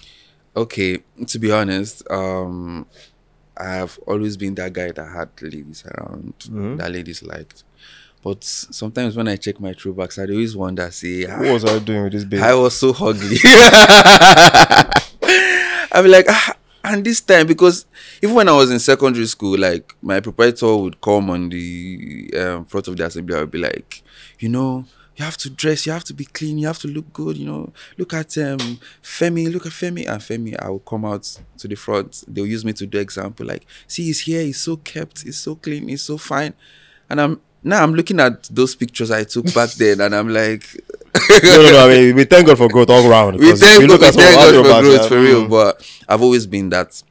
Okay, 0.57 0.99
to 1.27 1.39
be 1.39 1.51
honest, 1.53 2.03
um, 2.11 2.87
I 3.57 3.75
have 3.75 3.99
always 4.07 4.37
been 4.39 4.55
that 4.57 4.73
guy 4.73 4.91
that 4.93 5.07
had 5.07 5.29
ladies 5.43 5.85
around 5.87 6.33
Mm-hmm. 6.41 6.77
that 6.77 6.91
ladies 6.93 7.23
liked. 7.23 7.65
But 8.23 8.45
sometimes 8.45 9.17
when 9.17 9.29
I 9.29 9.37
check 9.37 9.61
my 9.61 9.73
throwbacks, 9.73 10.19
I 10.19 10.31
always 10.33 10.57
wonder, 10.57 10.91
say, 10.91 11.27
ah, 11.27 11.41
What 11.41 11.53
was 11.55 11.65
I 11.65 11.79
doing 11.81 12.05
with 12.05 12.13
this 12.13 12.25
baby? 12.25 12.43
I 12.43 12.55
was 12.55 12.79
so 12.79 12.91
ugly. 12.91 13.39
Be 16.03 16.09
like, 16.09 16.27
ah, 16.29 16.57
and 16.85 17.05
this 17.05 17.21
time 17.21 17.47
because 17.47 17.87
even 18.23 18.35
when 18.35 18.49
I 18.49 18.53
was 18.53 18.71
in 18.71 18.79
secondary 18.79 19.27
school, 19.27 19.59
like 19.59 19.95
my 20.03 20.21
proprietor 20.21 20.77
would 20.77 21.01
come 21.01 21.31
on 21.31 21.49
the 21.49 22.33
um, 22.37 22.65
front 22.65 22.89
of 22.89 22.97
the 22.97 23.07
assembly, 23.07 23.37
I 23.37 23.41
would 23.41 23.51
be 23.51 23.59
like, 23.59 24.03
you 24.39 24.49
know, 24.49 24.85
you 25.17 25.25
have 25.25 25.37
to 25.39 25.51
dress, 25.51 25.87
you 25.87 25.93
have 25.93 26.05
to 26.05 26.15
be 26.15 26.25
clean, 26.25 26.59
you 26.59 26.67
have 26.67 26.79
to 26.81 26.89
look 26.89 27.13
good, 27.13 27.37
you 27.37 27.47
know. 27.47 27.73
Look 27.99 28.15
at 28.15 28.37
um 28.39 28.81
Femi, 29.03 29.53
look 29.53 29.67
at 29.67 29.73
Femi, 29.73 30.09
and 30.09 30.21
Femi, 30.21 30.61
I 30.61 30.71
will 30.71 30.81
come 30.81 31.05
out 31.05 31.39
to 31.59 31.69
the 31.69 31.77
front. 31.77 32.25
They'll 32.27 32.47
use 32.47 32.65
me 32.65 32.73
to 32.75 32.87
do 32.87 32.99
example, 32.99 33.47
like, 33.47 33.67
see, 33.87 34.05
he's 34.05 34.21
here, 34.21 34.43
he's 34.43 34.61
so 34.61 34.77
kept, 34.77 35.23
he's 35.23 35.39
so 35.39 35.55
clean, 35.55 35.89
he's 35.89 36.03
so 36.03 36.19
fine, 36.19 36.55
and 37.09 37.21
I'm 37.21 37.41
now 37.65 37.83
I'm 37.83 37.95
looking 37.95 38.21
at 38.21 38.45
those 38.45 38.75
pictures 38.75 39.11
I 39.11 39.25
took 39.25 39.53
back 39.55 39.71
then, 39.79 40.01
and 40.01 40.15
I'm 40.15 40.29
like, 40.29 40.65
no, 41.43 41.63
no, 41.63 41.71
no. 41.73 41.87
I 41.87 41.89
mean, 41.89 42.17
we 42.17 42.25
thank 42.25 42.47
God 42.47 42.59
for 42.59 42.69
growth 42.69 42.91
all 42.91 43.09
round. 43.09 43.39
we 43.39 43.53
thank 43.55 43.89
God, 43.89 44.01
we 44.01 44.07
thank 44.23 44.55
God 44.55 44.65
for 44.65 44.83
growth 44.83 45.09
for 45.09 45.21
real. 45.21 45.45
mm. 45.47 45.51
But 45.51 46.01
I've 46.09 46.23
always 46.23 46.47
been 46.47 46.69
that 46.71 47.03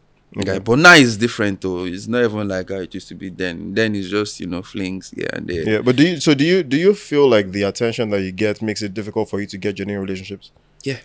guy. 0.43 0.60
But 0.60 0.79
now 0.79 0.96
it's 0.96 1.17
different 1.17 1.61
though. 1.61 1.85
It's 1.85 2.07
not 2.07 2.24
even 2.24 2.48
like 2.48 2.70
how 2.70 2.77
it 2.77 2.94
used 2.94 3.07
to 3.09 3.16
be 3.16 3.29
then. 3.29 3.74
Then 3.74 3.96
it's 3.96 4.09
just 4.09 4.40
you 4.40 4.48
know 4.48 4.61
flings 4.61 5.11
here 5.11 5.29
and 5.33 5.48
there. 5.48 5.70
Yeah, 5.70 5.81
but 5.81 5.96
do 5.96 6.07
you? 6.07 6.20
So 6.20 6.33
do 6.33 6.44
you? 6.44 6.64
Do 6.64 6.77
you 6.77 6.94
feel 6.94 7.27
like 7.29 7.51
the 7.51 7.64
attention 7.64 8.09
that 8.11 8.22
you 8.22 8.31
get 8.31 8.61
makes 8.61 8.81
it 8.81 8.94
difficult 8.94 9.29
for 9.29 9.40
you 9.40 9.48
to 9.48 9.57
get 9.57 9.75
genuine 9.75 10.03
relationships? 10.03 10.51
Yeah, 10.83 10.98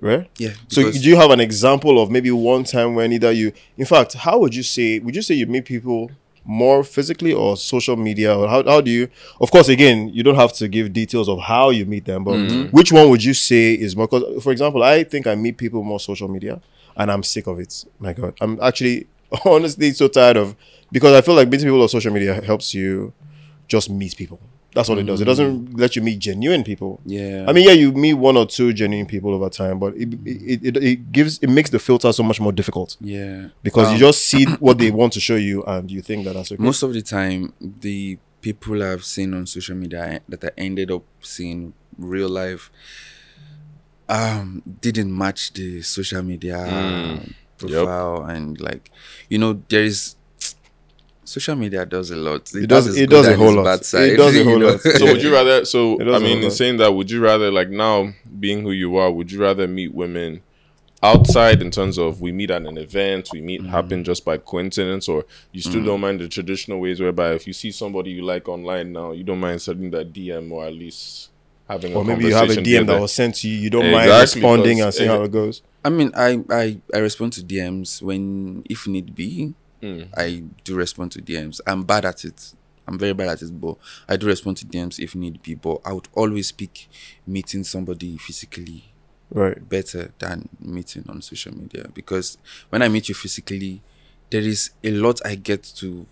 Right. 0.00 0.28
yeah. 0.36 0.54
So 0.68 0.90
do 0.90 0.98
you 0.98 1.16
have 1.16 1.30
an 1.30 1.40
example 1.40 2.02
of 2.02 2.10
maybe 2.10 2.30
one 2.30 2.64
time 2.64 2.94
when 2.96 3.12
either 3.12 3.32
you, 3.32 3.52
in 3.78 3.86
fact, 3.86 4.14
how 4.14 4.38
would 4.40 4.54
you 4.54 4.62
say? 4.62 4.98
Would 4.98 5.14
you 5.16 5.22
say 5.22 5.34
you 5.36 5.46
meet 5.46 5.64
people 5.64 6.10
more 6.44 6.82
physically 6.82 7.32
or 7.32 7.56
social 7.56 7.96
media, 7.96 8.36
or 8.36 8.48
how, 8.48 8.62
how 8.64 8.80
do 8.80 8.90
you? 8.90 9.08
Of 9.40 9.50
course, 9.50 9.68
again, 9.68 10.08
you 10.08 10.22
don't 10.22 10.34
have 10.34 10.52
to 10.54 10.68
give 10.68 10.92
details 10.92 11.28
of 11.28 11.40
how 11.40 11.70
you 11.70 11.86
meet 11.86 12.04
them, 12.04 12.24
but 12.24 12.34
mm-hmm. 12.34 12.76
which 12.76 12.92
one 12.92 13.08
would 13.10 13.22
you 13.22 13.34
say 13.34 13.74
is 13.74 13.96
more? 13.96 14.08
Because, 14.08 14.42
for 14.42 14.52
example, 14.52 14.82
I 14.82 15.04
think 15.04 15.26
I 15.26 15.34
meet 15.34 15.56
people 15.56 15.82
more 15.82 16.00
social 16.00 16.28
media, 16.28 16.60
and 16.96 17.10
I'm 17.10 17.22
sick 17.22 17.46
of 17.46 17.58
it. 17.60 17.84
My 17.98 18.12
God, 18.12 18.36
I'm 18.40 18.58
actually 18.60 19.06
honestly 19.44 19.92
so 19.92 20.08
tired 20.08 20.36
of 20.36 20.56
because 20.90 21.14
I 21.14 21.20
feel 21.20 21.34
like 21.34 21.48
meeting 21.48 21.66
people 21.66 21.82
on 21.82 21.88
social 21.88 22.12
media 22.12 22.40
helps 22.42 22.74
you 22.74 23.12
just 23.68 23.88
meet 23.90 24.16
people. 24.16 24.40
That's 24.74 24.88
what 24.88 24.98
it 24.98 25.02
does. 25.04 25.20
It 25.20 25.26
doesn't 25.26 25.76
let 25.78 25.96
you 25.96 26.02
meet 26.02 26.18
genuine 26.18 26.64
people. 26.64 27.00
yeah. 27.04 27.44
I 27.46 27.52
mean, 27.52 27.66
yeah, 27.66 27.72
you 27.74 27.92
meet 27.92 28.14
one 28.14 28.36
or 28.38 28.46
two 28.46 28.72
genuine 28.72 29.06
people 29.06 29.34
over 29.34 29.50
time, 29.50 29.78
but 29.78 29.94
it 29.96 30.14
it, 30.24 30.64
it, 30.64 30.76
it 30.78 31.12
gives 31.12 31.38
it 31.38 31.48
makes 31.50 31.70
the 31.70 31.78
filter 31.78 32.10
so 32.12 32.22
much 32.22 32.40
more 32.40 32.52
difficult 32.52 32.96
yeah. 33.00 33.48
because 33.62 33.88
you 33.88 33.94
Um, 33.94 34.00
just 34.00 34.26
see 34.26 34.44
what 34.60 34.78
they 34.78 34.90
want 34.90 35.12
to 35.12 35.20
show 35.20 35.36
you 35.36 35.62
and 35.64 35.90
you 35.90 36.00
think 36.02 36.24
that 36.24 36.34
that's 36.34 36.50
okay. 36.52 36.62
most 36.62 36.82
of 36.82 36.92
the 36.94 37.02
time 37.02 37.52
the 37.60 38.18
people 38.40 38.82
I've 38.82 39.04
seen 39.04 39.34
on 39.34 39.46
social 39.46 39.76
media 39.76 40.20
that 40.28 40.42
I 40.44 40.50
ended 40.56 40.90
up 40.90 41.04
seeing 41.20 41.74
real 41.98 42.28
life 42.30 42.70
um 44.08 44.62
didn't 44.80 45.16
match 45.16 45.52
the 45.52 45.82
social 45.82 46.22
media 46.22 46.58
um, 46.58 47.34
profile 47.58 48.24
and 48.24 48.60
like 48.60 48.90
you 49.28 49.38
know 49.38 49.62
there 49.68 49.84
is 49.84 50.16
social 51.32 51.56
media 51.56 51.82
does 51.86 52.10
a 52.10 52.16
lot 52.16 52.42
It 52.54 52.66
does- 52.68 52.96
it 53.02 53.08
does 53.10 53.26
a 53.28 53.36
whole 53.36 53.54
lot. 53.58 53.64
bad 53.64 53.80
It 54.10 54.16
does 54.16 54.34
a 54.36 54.44
whole 54.44 54.60
lot. 54.66 54.80
So 54.80 55.04
would 55.10 55.22
you 55.22 55.32
rather? 55.38 55.64
So 55.64 55.80
I 56.16 56.18
mean, 56.26 56.42
in 56.46 56.50
saying 56.50 56.76
that, 56.78 56.90
would 56.96 57.10
you 57.10 57.20
rather 57.30 57.50
like 57.50 57.70
now 57.70 58.12
being 58.44 58.62
who 58.62 58.72
you 58.72 58.96
are? 58.96 59.10
Would 59.10 59.30
you 59.32 59.40
rather 59.40 59.66
meet 59.78 59.92
women 59.94 60.42
outside 61.02 61.60
in 61.62 61.70
terms 61.70 61.98
of 61.98 62.20
we 62.20 62.30
meet 62.32 62.50
at 62.50 62.62
an 62.62 62.78
event, 62.78 63.28
we 63.32 63.40
meet 63.40 63.60
Mm. 63.62 63.68
happen 63.70 64.04
just 64.04 64.24
by 64.24 64.36
coincidence, 64.36 65.08
or 65.08 65.24
you 65.52 65.60
still 65.60 65.84
don't 65.84 66.00
mind 66.00 66.20
the 66.20 66.28
traditional 66.28 66.78
ways 66.80 67.00
whereby 67.00 67.32
if 67.34 67.46
you 67.46 67.52
see 67.52 67.70
somebody 67.72 68.10
you 68.12 68.22
like 68.22 68.48
online 68.48 68.92
now, 68.92 69.10
you 69.12 69.24
don't 69.24 69.40
mind 69.40 69.60
sending 69.60 69.90
that 69.90 70.12
DM 70.12 70.52
or 70.52 70.64
at 70.66 70.74
least 70.74 71.30
having 71.68 71.94
or 71.94 72.02
a 72.02 72.04
maybe 72.04 72.26
you 72.26 72.34
have 72.34 72.50
a 72.50 72.54
DM 72.54 72.64
there. 72.64 72.84
that 72.94 73.00
was 73.00 73.12
sent 73.12 73.34
to 73.36 73.48
you, 73.48 73.56
you 73.56 73.70
don't 73.70 73.90
mind 73.90 74.10
responding 74.10 74.80
and 74.80 74.94
seeing 74.94 75.10
uh, 75.10 75.16
how 75.18 75.22
it 75.24 75.32
goes. 75.32 75.62
I 75.84 75.90
mean, 75.90 76.10
I, 76.14 76.30
I 76.50 76.78
I 76.94 76.98
respond 76.98 77.32
to 77.34 77.40
DMs 77.42 78.00
when 78.02 78.62
if 78.70 78.86
need 78.86 79.14
be. 79.16 79.54
Mm. 79.82 80.08
I 80.16 80.44
do 80.64 80.76
respond 80.76 81.12
to 81.12 81.20
DMs. 81.22 81.60
I'm 81.66 81.82
bad 81.82 82.04
at 82.04 82.24
it. 82.24 82.52
I'm 82.86 82.98
very 82.98 83.12
bad 83.14 83.28
at 83.28 83.42
it, 83.42 83.60
but 83.60 83.76
I 84.08 84.16
do 84.16 84.26
respond 84.26 84.56
to 84.58 84.66
DMs 84.66 84.98
if 85.00 85.14
need 85.14 85.42
be. 85.42 85.54
But 85.54 85.80
I 85.84 85.92
would 85.92 86.08
always 86.14 86.52
pick 86.52 86.88
meeting 87.26 87.64
somebody 87.64 88.16
physically 88.16 88.92
Right. 89.30 89.66
better 89.68 90.12
than 90.18 90.48
meeting 90.60 91.04
on 91.08 91.22
social 91.22 91.56
media 91.56 91.88
because 91.94 92.36
when 92.70 92.82
I 92.82 92.88
meet 92.88 93.08
you 93.08 93.14
physically, 93.14 93.82
there 94.30 94.42
is 94.42 94.70
a 94.84 94.90
lot 94.90 95.20
I 95.24 95.36
get 95.36 95.62
to 95.76 96.06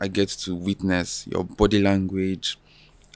I 0.00 0.08
get 0.08 0.28
to 0.30 0.54
witness 0.54 1.26
your 1.30 1.44
body 1.44 1.80
language. 1.80 2.58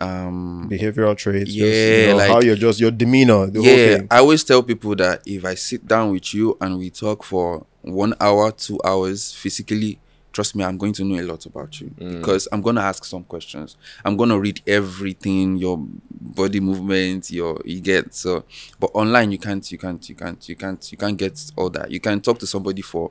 Um 0.01 0.69
Behavioral 0.71 1.17
traits. 1.17 1.51
just, 1.53 1.57
you 1.57 1.67
Yeah, 1.67 2.11
know, 2.11 2.17
like- 2.19 2.29
how 2.31 2.41
you're 2.41 2.57
just 2.57 2.79
your 2.79 2.91
demeanor, 2.93 3.47
the 3.49 3.61
whole 3.61 3.77
yeah. 3.77 4.03
I 4.11 4.19
always 4.19 4.45
tell 4.45 4.63
people 4.63 4.95
that 4.97 5.23
if 5.27 5.45
I 5.45 5.55
sit 5.55 5.87
down 5.89 6.13
with 6.13 6.33
you 6.35 6.57
and 6.61 6.79
we 6.79 6.91
talk 6.91 7.25
for 7.25 7.67
one 7.93 8.15
hour, 8.21 8.51
two 8.53 8.79
hours 8.85 9.33
physically, 9.33 9.99
trust 10.33 10.55
me, 10.55 10.63
I'm 10.65 10.79
going 10.79 10.93
to 10.95 11.05
know 11.05 11.21
a 11.21 11.25
lot 11.27 11.47
about 11.47 11.81
you 11.81 11.91
because 11.99 12.47
I'm 12.53 12.61
gonna 12.63 12.83
ask 12.83 13.05
some 13.05 13.25
questions. 13.25 13.77
I'm 14.05 14.17
gonna 14.17 14.39
read 14.39 14.61
everything, 14.67 15.57
your 15.57 15.79
body 16.11 16.61
movement, 16.61 17.31
your 17.31 17.61
you 17.65 17.81
get 17.81 18.15
so. 18.15 18.45
But 18.79 18.91
online, 18.95 19.33
you 19.33 19.39
can't, 19.39 19.71
you 19.73 19.79
can't, 19.79 20.07
you 20.09 20.15
can't, 20.15 20.49
you 20.49 20.57
can't, 20.57 20.93
you 20.93 20.99
can't 20.99 21.17
get 21.17 21.51
all 21.57 21.71
that. 21.71 21.91
You 21.91 22.01
can 22.01 22.21
talk 22.21 22.39
to 22.41 22.47
somebody 22.47 22.83
for 22.83 23.11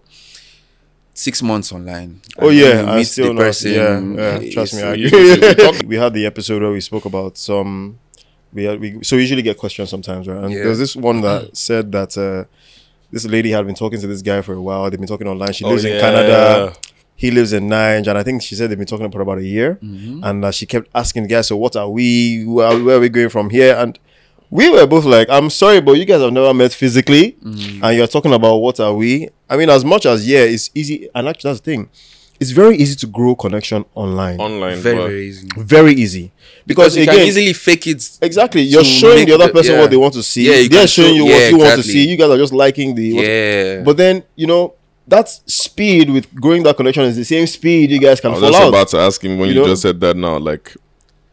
six 1.13 1.42
months 1.42 1.72
online. 1.72 2.22
Oh 2.38 2.50
yeah, 2.50 2.86
I 2.92 3.04
still 3.04 3.34
the 3.34 3.40
person, 3.42 3.72
yeah, 3.74 4.40
yeah, 4.40 4.52
trust 4.54 4.76
me. 4.76 4.84
I 4.84 4.94
it's- 4.94 5.12
you- 5.12 5.34
agree. 5.34 5.48
you 5.48 5.56
talk- 5.56 5.82
we 5.88 5.96
had 5.96 6.13
the 6.13 6.26
episode 6.26 6.62
where 6.62 6.72
we 6.72 6.82
spoke 6.82 7.06
about 7.06 7.38
some. 7.38 8.00
We 8.54 8.63
had 8.63 8.80
we 8.80 9.04
so 9.04 9.16
we 9.18 9.24
usually 9.24 9.42
get 9.42 9.58
questions 9.58 9.90
sometimes, 9.90 10.28
right? 10.28 10.44
And 10.44 10.52
Yeah. 10.54 10.63
there's 10.66 10.80
this 10.80 10.96
one 10.96 11.22
that 11.22 11.56
said 11.68 11.92
that 11.92 12.18
uh, 12.18 12.46
this 13.12 13.26
lady 13.26 13.52
had 13.52 13.65
been 13.65 13.76
talking 13.76 14.00
to 14.02 14.08
this 14.08 14.22
guy 14.22 14.41
for 14.41 14.54
a 14.54 14.62
while. 14.62 14.89
They've 14.89 15.00
been 15.00 15.08
talking 15.08 15.28
online. 15.28 15.54
She 15.54 15.63
lives 15.65 15.86
in 15.86 16.00
Canada. 16.02 16.74
he 17.15 17.32
lives 17.32 17.52
in 17.54 17.67
Niger, 17.67 18.10
and 18.12 18.20
I 18.20 18.24
think 18.24 18.41
she 18.43 18.54
said 18.56 18.70
they've 18.70 18.78
been 18.78 18.88
talking 18.88 19.10
for 19.12 19.22
about 19.22 19.38
a 19.39 19.43
year. 19.46 19.80
Mm-hmm. 19.82 20.24
And 20.24 20.46
uh, 20.46 20.52
she 20.52 20.65
kept 20.65 20.88
asking 20.93 21.28
guys, 21.28 21.48
"So 21.48 21.58
what 21.58 21.76
are 21.76 21.89
we? 21.89 22.43
Where, 22.46 22.84
where 22.84 22.98
are 22.98 23.00
we 23.00 23.10
going 23.10 23.30
from 23.30 23.50
here?" 23.50 23.76
And 23.78 23.98
we 24.50 24.70
were 24.70 24.86
both 24.86 25.06
like, 25.06 25.28
"I'm 25.30 25.50
sorry, 25.50 25.82
but 25.82 25.93
you 25.93 26.06
guys 26.06 26.22
have 26.22 26.32
never 26.34 26.54
met 26.54 26.74
physically, 26.74 27.38
Mm-hmm. 27.43 27.84
and 27.84 27.98
you're 27.98 28.08
talking 28.08 28.34
about 28.34 28.58
what 28.58 28.80
are 28.80 28.93
we?" 28.93 29.30
I 29.50 29.58
mean, 29.58 29.70
as 29.70 29.84
much 29.86 30.06
as 30.06 30.28
yeah, 30.28 30.39
it's 30.39 30.70
easy, 30.76 31.10
and 31.15 31.28
actually 31.28 31.50
that's 31.52 31.62
the 31.62 31.72
thing. 31.72 31.89
It's 32.39 32.52
very 32.52 32.78
easy 32.78 32.95
to 32.97 33.08
grow 33.08 33.36
connection 33.36 33.84
online. 33.95 34.39
Online. 34.39 34.78
Very, 34.78 34.95
but- 34.97 35.08
very 35.08 35.28
easy. 35.28 35.47
very 35.58 35.93
easy 35.93 36.32
because, 36.65 36.93
Because 36.93 36.97
you 36.97 37.04
again, 37.04 37.15
can 37.15 37.28
easily 37.28 37.54
fake 37.54 37.88
it. 37.88 38.17
Exactly. 38.21 38.62
You're 38.62 38.84
to 38.84 38.88
showing 38.88 39.15
make 39.17 39.28
the 39.28 39.34
other 39.36 39.47
the- 39.47 39.54
person 39.54 39.73
yeah. 39.76 39.82
what 39.82 39.89
they 39.91 39.97
want 39.97 40.13
to 40.15 40.23
see. 40.23 40.45
Yeah, 40.47 40.56
you 40.58 40.69
They're 40.69 40.80
can 40.82 40.88
showing 40.88 41.10
show- 41.10 41.15
you 41.15 41.26
what 41.26 41.32
yeah, 41.39 41.47
you 41.50 41.58
want 41.58 41.67
to 41.69 41.80
exactly. 41.80 41.93
see. 41.93 42.08
You 42.10 42.17
guys 42.17 42.30
are 42.30 42.38
just 42.38 42.54
liking 42.54 42.95
the. 42.95 43.13
what- 43.13 43.26
Yeah. 43.26 43.82
But 43.84 43.97
then 43.97 44.23
you 44.36 44.47
know 44.47 44.73
that 45.08 45.30
speed 45.50 46.10
with 46.10 46.34
growing 46.36 46.63
that 46.63 46.76
connection 46.78 47.04
is 47.06 47.15
the 47.15 47.23
same 47.23 47.47
speed 47.47 47.91
you 47.91 48.00
guys 48.00 48.19
can 48.19 48.32
I 48.32 48.34
was 48.34 48.41
fall 48.41 48.52
just 48.52 48.62
out. 48.62 48.67
about 48.69 48.88
to 48.89 48.97
ask 49.00 49.23
him 49.23 49.38
when 49.39 49.50
You 49.50 49.56
you, 49.56 49.62
know? 49.62 49.67
just 49.67 49.82
said 49.84 50.00
that 50.02 50.17
now. 50.17 50.38
Like, 50.38 50.76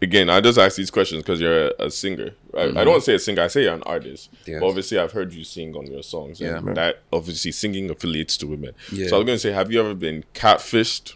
again, 0.05 0.31
I 0.31 0.41
just 0.41 0.59
ask 0.59 0.77
these 0.77 0.91
questions 0.91 1.23
because 1.23 1.41
you're 1.41 1.69
a, 1.69 1.73
a 1.87 1.91
singer. 1.91 2.31
Right? 2.53 2.77
I 2.77 2.85
don't 2.85 3.03
say 3.03 3.15
a 3.15 3.19
singer. 3.19 3.43
I 3.43 3.49
say 3.49 3.63
you're 3.65 3.75
an 3.75 3.83
artist. 3.83 4.31
Yes. 4.47 4.61
But 4.61 4.69
obviously, 4.69 4.99
I've 4.99 5.13
heard 5.13 5.33
you 5.33 5.45
sing 5.45 5.75
on 5.75 5.87
your 5.91 6.03
songs. 6.03 6.41
And 6.41 6.67
Yeah. 6.67 6.73
that 6.75 7.03
obviously 7.13 7.53
singing 7.53 7.91
affiliates 7.91 8.37
to 8.39 8.47
women. 8.47 8.75
Yeah. 8.93 9.09
So 9.09 9.17
I 9.17 9.19
was 9.19 9.27
going 9.27 9.37
to 9.37 9.41
say, 9.41 9.53
have 9.53 9.73
you 9.73 9.81
ever 9.81 9.95
been 9.95 10.25
catfished 10.35 11.15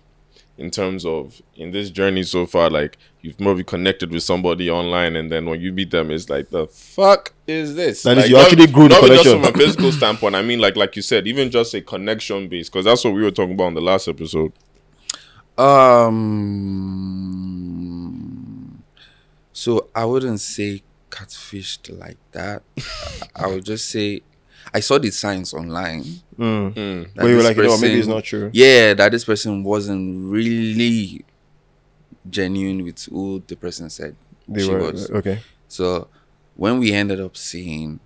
in 0.56 0.70
terms 0.72 1.04
of 1.06 1.40
in 1.54 1.70
this 1.70 1.90
journey 1.90 2.24
so 2.24 2.46
far? 2.46 2.70
Like, 2.70 2.98
you've 3.22 3.38
maybe 3.40 3.62
connected 3.64 4.10
with 4.10 4.22
somebody 4.22 4.70
online, 4.70 5.16
and 5.16 5.30
then 5.30 5.46
when 5.46 5.60
you 5.60 5.72
meet 5.72 5.90
them, 5.90 6.10
it's 6.10 6.28
like, 6.30 6.50
the 6.50 6.66
fuck 6.68 7.32
is 7.46 7.74
this? 7.74 8.02
That 8.04 8.18
is, 8.18 8.24
like, 8.24 8.30
you 8.30 8.36
not- 8.36 8.46
actually 8.46 8.66
grew 8.68 8.88
the 8.88 9.00
not 9.00 9.08
just 9.10 9.28
from 9.28 9.44
a 9.44 9.52
physical 9.52 9.92
standpoint. 9.92 10.34
I 10.34 10.42
mean, 10.42 10.60
like, 10.60 10.76
like 10.76 10.94
you 10.96 11.02
said, 11.02 11.26
even 11.26 11.50
just 11.50 11.74
a 11.74 11.80
connection 11.80 12.48
base, 12.48 12.68
because 12.68 12.84
that's 12.84 13.04
what 13.04 13.14
we 13.14 13.22
were 13.22 13.30
talking 13.32 13.54
about 13.54 13.64
on 13.66 13.74
the 13.74 13.80
last 13.80 14.08
episode. 14.08 14.52
Um. 15.58 17.57
So 19.58 19.88
I 19.94 20.04
wouldn't 20.04 20.40
say 20.40 20.82
catfished 21.10 21.84
like 21.98 22.18
that. 22.32 22.62
I- 23.34 23.44
I 23.44 23.46
would 23.48 23.64
just 23.64 23.88
say 23.88 24.22
I 24.72 24.80
saw 24.80 24.98
the 24.98 25.10
signs 25.10 25.52
online. 25.54 26.04
Mm. 26.38 26.74
Mm. 26.74 27.14
that 27.14 27.22
Where 27.24 27.30
you 27.30 27.36
were 27.36 27.42
this 27.42 27.48
like, 27.48 27.56
you 27.56 27.62
know, 27.64 27.78
maybe 27.78 27.98
it's 27.98 28.06
not 28.16 28.22
true. 28.24 28.50
Yeah, 28.52 28.94
that 28.94 29.10
this 29.10 29.24
person 29.24 29.64
wasn't 29.64 30.30
really 30.30 31.24
genuine 32.28 32.84
with 32.84 33.02
who 33.06 33.42
the 33.46 33.56
person 33.56 33.90
said 33.90 34.14
They 34.46 34.62
she 34.64 34.70
were 34.70 34.78
was. 34.92 35.10
okay. 35.10 35.40
So 35.68 36.08
when 36.56 36.78
we 36.78 36.92
ended 36.92 37.20
up 37.20 37.36
seeing, 37.36 37.98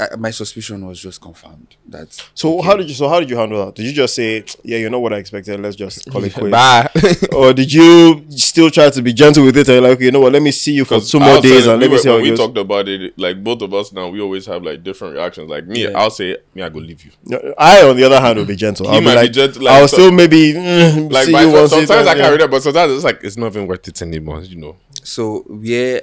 I, 0.00 0.14
my 0.16 0.30
suspicion 0.30 0.86
was 0.86 1.00
just 1.00 1.20
confirmed. 1.20 1.74
That 1.88 2.12
So 2.34 2.58
okay, 2.60 2.66
how 2.68 2.76
did 2.76 2.88
you? 2.88 2.94
So 2.94 3.08
how 3.08 3.18
did 3.18 3.28
you 3.28 3.36
handle 3.36 3.66
that? 3.66 3.74
Did 3.74 3.86
you 3.86 3.92
just 3.92 4.14
say, 4.14 4.44
"Yeah, 4.62 4.78
you 4.78 4.88
know 4.88 5.00
what 5.00 5.12
I 5.12 5.16
expected. 5.16 5.58
Let's 5.60 5.74
just 5.74 6.08
call 6.10 6.22
it 6.22 6.32
quits," 6.32 6.50
Bye. 6.52 6.88
or 7.36 7.52
did 7.52 7.72
you 7.72 8.24
still 8.30 8.70
try 8.70 8.90
to 8.90 9.02
be 9.02 9.12
gentle 9.12 9.44
with 9.44 9.56
it 9.56 9.68
and 9.68 9.82
like, 9.82 9.92
okay, 9.96 10.04
you 10.04 10.12
know 10.12 10.20
what? 10.20 10.32
Let 10.32 10.42
me 10.42 10.52
see 10.52 10.72
you 10.72 10.84
for 10.84 11.00
two 11.00 11.18
more 11.18 11.40
days 11.40 11.66
and 11.66 11.80
let 11.80 11.90
me 11.90 11.98
see 11.98 12.08
how 12.08 12.14
when 12.14 12.20
it 12.26 12.30
we 12.30 12.36
goes. 12.36 12.38
talked 12.38 12.58
about 12.58 12.86
it, 12.88 13.18
like 13.18 13.42
both 13.42 13.60
of 13.62 13.74
us 13.74 13.92
now, 13.92 14.08
we 14.08 14.20
always 14.20 14.46
have 14.46 14.62
like 14.62 14.84
different 14.84 15.14
reactions. 15.14 15.50
Like 15.50 15.66
me, 15.66 15.82
Yeah. 15.82 15.98
I'll 15.98 16.10
say, 16.10 16.36
me, 16.54 16.62
I 16.62 16.68
go 16.68 16.78
leave 16.78 17.04
you. 17.04 17.54
I, 17.58 17.82
on 17.82 17.96
the 17.96 18.04
other 18.04 18.20
hand, 18.20 18.38
will 18.38 18.46
be 18.46 18.54
gentle. 18.56 18.86
I'll 18.86 19.00
be 19.00 19.04
might 19.04 19.14
be 19.14 19.20
like, 19.22 19.32
gentle, 19.32 19.62
like, 19.62 19.74
I'll 19.74 19.88
so- 19.88 19.96
still 19.96 20.12
maybe 20.12 20.52
mm, 20.52 21.10
Like 21.12 21.26
see 21.26 21.32
by- 21.32 21.42
you 21.42 21.52
once. 21.52 21.70
sometimes 21.70 22.06
I 22.06 22.14
yeah. 22.14 22.22
carry 22.22 22.36
it, 22.42 22.50
but 22.50 22.62
sometimes 22.62 22.92
it's 22.92 23.04
like 23.04 23.20
it's 23.24 23.36
not 23.36 23.48
even 23.48 23.66
worth 23.66 23.88
it 23.88 24.00
anymore. 24.00 24.42
You 24.42 24.56
know. 24.58 24.76
So 25.02 25.44
yeah, 25.60 25.98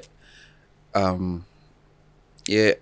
um, 0.93 1.45
yeah, 2.45 2.73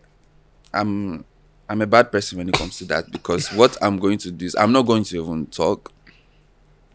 I'm 0.80 1.26
I'm 1.70 1.82
a 1.82 1.88
bad 1.88 2.12
person 2.12 2.38
when 2.38 2.48
it 2.50 2.56
comes 2.56 2.78
to 2.80 2.86
that 2.86 3.12
because 3.12 3.52
what 3.54 3.78
I'm 3.82 3.98
going 4.00 4.18
to 4.20 4.32
do 4.32 4.46
is 4.46 4.56
I'm 4.56 4.72
not 4.72 4.84
going 4.84 5.04
to 5.06 5.22
even 5.22 5.46
talk. 5.48 5.92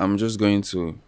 I'm 0.01 0.17
just 0.19 0.39
going 0.39 0.63
to 0.63 0.99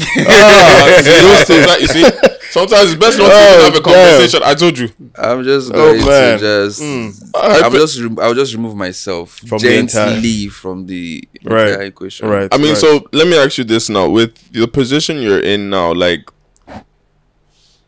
sometimes, 0.00 1.80
you 1.82 1.86
see, 1.88 2.04
sometimes 2.50 2.90
it's 2.92 2.94
best 3.00 3.18
not 3.18 3.26
to 3.26 3.32
Oh, 3.34 3.60
have 3.64 3.74
a 3.74 3.80
damn. 3.80 3.82
conversation. 3.82 4.40
I 4.44 4.54
told 4.54 4.78
you. 4.78 4.88
I'm 5.16 5.44
just 5.44 5.70
Oh, 5.70 5.92
going 5.92 6.06
man. 6.06 6.38
to 6.38 6.44
just 6.44 6.80
Mm. 6.80 7.30
I'm 7.34 7.72
just 7.72 8.00
rem- 8.00 8.18
I'll 8.18 8.34
just 8.34 8.54
remove 8.54 8.76
myself 8.76 9.40
From 9.46 9.58
the 9.58 9.68
gently 9.86 10.48
from 10.48 10.86
the 10.86 11.28
Right. 11.44 11.80
equation. 11.82 12.28
Right. 12.28 12.48
I 12.52 12.56
mean, 12.58 12.68
right. 12.68 12.76
so 12.78 13.06
let 13.12 13.26
me 13.26 13.36
ask 13.36 13.58
you 13.58 13.64
this 13.64 13.88
now: 13.90 14.08
with 14.08 14.34
the 14.52 14.66
position 14.68 15.20
you're 15.20 15.40
in 15.40 15.68
now, 15.70 15.92
like, 15.92 16.30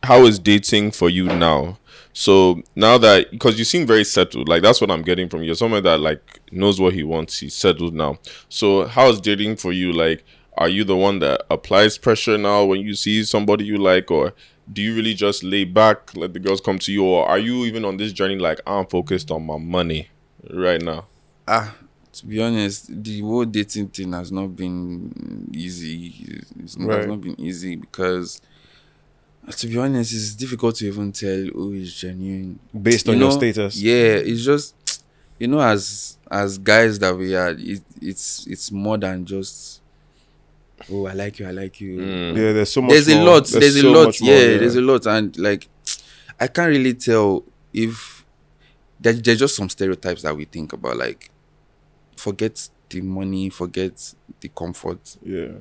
how 0.03 0.25
is 0.25 0.37
dating 0.39 0.91
for 0.91 1.09
you 1.09 1.25
now? 1.25 1.77
So 2.13 2.61
now 2.75 2.97
that 2.99 3.31
because 3.31 3.57
you 3.57 3.65
seem 3.65 3.87
very 3.87 4.03
settled, 4.03 4.47
like 4.47 4.61
that's 4.61 4.79
what 4.79 4.91
I'm 4.91 5.01
getting 5.01 5.29
from 5.29 5.41
you. 5.41 5.47
You're 5.47 5.55
someone 5.55 5.83
that 5.83 5.99
like 5.99 6.41
knows 6.51 6.79
what 6.79 6.93
he 6.93 7.03
wants. 7.03 7.39
He's 7.39 7.55
settled 7.55 7.93
now. 7.93 8.19
So 8.49 8.85
how 8.85 9.09
is 9.09 9.19
dating 9.19 9.55
for 9.57 9.71
you? 9.71 9.91
Like, 9.91 10.23
are 10.57 10.69
you 10.69 10.83
the 10.83 10.95
one 10.95 11.19
that 11.19 11.41
applies 11.49 11.97
pressure 11.97 12.37
now 12.37 12.65
when 12.65 12.81
you 12.81 12.93
see 12.93 13.23
somebody 13.23 13.65
you 13.65 13.77
like, 13.77 14.11
or 14.11 14.33
do 14.71 14.81
you 14.81 14.95
really 14.95 15.15
just 15.15 15.43
lay 15.43 15.63
back, 15.65 16.15
let 16.15 16.33
the 16.33 16.39
girls 16.39 16.61
come 16.61 16.77
to 16.79 16.91
you, 16.93 17.03
or 17.03 17.27
are 17.27 17.39
you 17.39 17.65
even 17.65 17.83
on 17.83 17.97
this 17.97 18.13
journey 18.13 18.37
like 18.37 18.61
I'm 18.67 18.85
focused 18.85 19.31
on 19.31 19.45
my 19.45 19.57
money 19.57 20.09
right 20.51 20.81
now? 20.81 21.07
Ah, 21.47 21.75
to 22.13 22.25
be 22.27 22.41
honest, 22.41 23.03
the 23.03 23.21
whole 23.21 23.43
dating 23.45 23.87
thing 23.87 24.13
has 24.13 24.31
not 24.31 24.55
been 24.55 25.49
easy. 25.51 26.13
It's 26.59 26.77
not, 26.77 26.87
Right. 26.89 26.97
has 26.99 27.07
not 27.07 27.21
been 27.21 27.41
easy 27.41 27.75
because, 27.75 28.39
to 29.51 29.67
be 29.67 29.77
honest, 29.77 30.13
it's 30.13 30.35
difficult 30.35 30.75
to 30.77 30.87
even 30.87 31.11
tell 31.11 31.45
who 31.53 31.73
is 31.73 31.93
genuine. 31.93 32.59
based 32.81 33.07
You 33.07 33.13
on 33.13 33.19
your 33.19 33.31
status. 33.31 33.81
Yeah, 33.81 34.15
it's 34.15 34.43
just 34.43 34.75
you 35.39 35.47
know, 35.47 35.59
as 35.59 36.17
as 36.29 36.57
guys 36.57 36.99
that 36.99 37.15
we 37.15 37.35
are, 37.35 37.49
it, 37.49 37.81
it's 38.01 38.47
it's 38.47 38.71
more 38.71 38.97
than 38.97 39.25
just 39.25 39.81
oh, 40.91 41.07
I 41.07 41.13
like 41.13 41.39
you, 41.39 41.47
I 41.47 41.51
like 41.51 41.79
you. 41.81 41.97
Mm. 41.99 42.37
Yeah, 42.37 42.53
there's 42.53 42.71
so 42.71 42.81
much. 42.81 42.91
There's 42.91 43.07
a 43.09 43.21
lot. 43.21 43.45
There's, 43.47 43.75
a 43.75 43.81
so 43.81 43.91
lot. 43.91 44.05
much 44.05 44.21
more, 44.21 44.31
yeah, 44.31 44.57
there's 44.57 44.75
a 44.75 44.81
lot, 44.81 45.05
and 45.05 45.37
like 45.37 45.67
I 46.39 46.47
can't 46.47 46.69
really 46.69 46.93
tell 46.93 47.43
if 47.73 48.25
there, 48.99 49.13
there's 49.13 49.39
just 49.39 49.55
some 49.55 49.69
stereotypes 49.69 50.21
that 50.21 50.35
we 50.35 50.45
think 50.45 50.73
about. 50.73 50.97
Like, 50.97 51.29
forget 52.15 52.69
the 52.89 53.01
money, 53.01 53.49
forget 53.49 54.13
the 54.39 54.49
comfort. 54.49 55.17
yeah. 55.23 55.51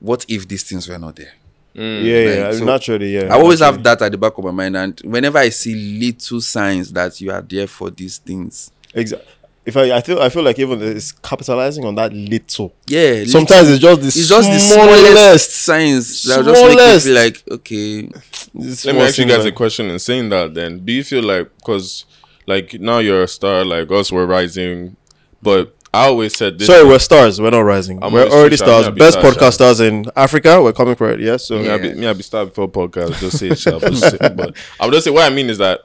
What 0.00 0.24
if 0.28 0.46
these 0.46 0.62
things 0.62 0.88
were 0.88 0.98
not 0.98 1.16
there? 1.16 1.32
Mm. 1.78 2.04
Yeah, 2.04 2.34
yeah, 2.34 2.44
Like, 2.48 2.54
so- 2.58 2.64
naturally, 2.64 3.14
yeah. 3.14 3.34
I 3.34 3.38
always 3.38 3.60
have 3.60 3.82
that 3.84 4.02
at 4.02 4.10
the 4.12 4.18
back 4.18 4.36
of 4.36 4.44
my 4.44 4.50
mind, 4.50 4.76
and 4.76 5.00
whenever 5.04 5.38
I 5.38 5.48
see 5.50 5.74
little 5.74 6.40
signs 6.40 6.92
that 6.92 7.20
you 7.20 7.30
are 7.30 7.42
there 7.42 7.66
for 7.66 7.90
these 7.90 8.18
things, 8.18 8.70
Exactly. 8.94 9.26
If 9.66 9.76
I, 9.76 9.92
I 9.98 10.00
feel, 10.00 10.18
I 10.18 10.30
feel 10.30 10.42
like 10.42 10.58
even 10.58 10.80
it's 10.80 11.12
capitalizing 11.12 11.84
on 11.84 11.94
that 11.96 12.10
little. 12.10 12.72
yeah, 12.86 13.24
Sometimes 13.26 13.68
it's 13.68 13.80
just 13.82 14.00
the 14.00 14.06
it's 14.06 14.26
just 14.28 14.48
the 14.50 14.58
smallest. 14.58 15.04
smallest 15.12 15.50
signs 15.50 16.22
that 16.22 16.42
just 16.42 16.46
make 16.46 16.72
you 16.72 16.72
Smallest. 16.78 17.06
feel 17.06 17.14
like 17.14 17.44
okay, 17.50 18.02
Let 18.02 18.64
me 18.64 18.72
small 18.72 19.02
ask 19.02 19.18
you 19.18 19.24
things 19.26 19.36
guys 19.36 19.44
a 19.44 19.52
question. 19.52 19.90
In 19.90 19.98
saying 19.98 20.30
that, 20.30 20.54
then, 20.54 20.78
do 20.86 20.92
you 20.94 21.04
feel 21.04 21.22
like 21.22 21.54
because, 21.58 22.06
like, 22.46 22.80
now 22.80 22.96
you're 22.98 23.22
a 23.24 23.28
star, 23.28 23.62
like 23.62 23.92
us, 23.92 24.10
we're 24.10 24.24
rising, 24.24 24.96
but 25.42 25.74
I 25.98 26.06
always 26.06 26.34
said 26.36 26.58
this. 26.58 26.66
Sorry, 26.68 26.86
we're 26.86 26.98
stars. 26.98 27.40
We're 27.40 27.50
not 27.50 27.60
rising. 27.60 28.02
I'm 28.02 28.12
we're 28.12 28.28
already 28.28 28.56
street, 28.56 28.66
stars. 28.68 28.88
be 28.90 28.98
Best 28.98 29.18
stars, 29.18 29.34
podcast 29.36 29.52
stars 29.54 29.80
in 29.80 30.06
Africa. 30.16 30.62
We're 30.62 30.72
coming 30.72 30.94
for 30.94 31.10
it. 31.10 31.20
Yes. 31.20 31.46
So 31.46 31.58
me, 31.58 31.68
I 31.68 31.78
be, 31.78 31.94
me, 31.94 32.06
I 32.06 32.12
be 32.12 32.22
star 32.22 32.46
before 32.46 32.68
podcast. 32.68 33.18
Just 33.20 33.38
say 33.38 33.48
it, 33.48 33.58
sharp, 33.58 33.82
just 33.82 34.10
say. 34.10 34.18
But 34.34 34.56
I'm 34.80 34.90
just 34.92 35.04
saying 35.04 35.14
what 35.14 35.30
I 35.30 35.34
mean 35.34 35.50
is 35.50 35.58
that 35.58 35.80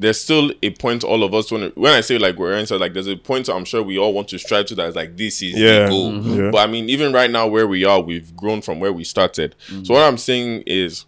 there's 0.00 0.20
still 0.20 0.52
a 0.62 0.70
point 0.70 1.02
all 1.02 1.24
of 1.24 1.34
us 1.34 1.50
when 1.50 1.70
when 1.70 1.92
I 1.92 2.02
say 2.02 2.18
like 2.18 2.36
we're 2.38 2.54
inside, 2.56 2.76
like 2.80 2.92
there's 2.94 3.08
a 3.08 3.16
point 3.16 3.48
I'm 3.48 3.64
sure 3.64 3.82
we 3.82 3.98
all 3.98 4.12
want 4.14 4.28
to 4.28 4.38
strive 4.38 4.66
to 4.66 4.74
that 4.76 4.90
is 4.90 4.94
like 4.96 5.16
this 5.16 5.42
is 5.42 5.54
Yeah. 5.58 5.84
the 5.84 5.88
goal. 5.88 6.12
Mhm. 6.12 6.52
But 6.52 6.58
I 6.58 6.70
mean, 6.70 6.88
even 6.88 7.12
right 7.12 7.30
now 7.30 7.48
where 7.48 7.66
we 7.66 7.84
are, 7.84 8.00
we've 8.00 8.34
grown 8.36 8.60
from 8.62 8.78
where 8.78 8.92
we 8.92 9.02
started. 9.02 9.56
So 9.82 9.94
what 9.94 10.02
I'm 10.04 10.18
saying 10.18 10.62
is, 10.66 11.04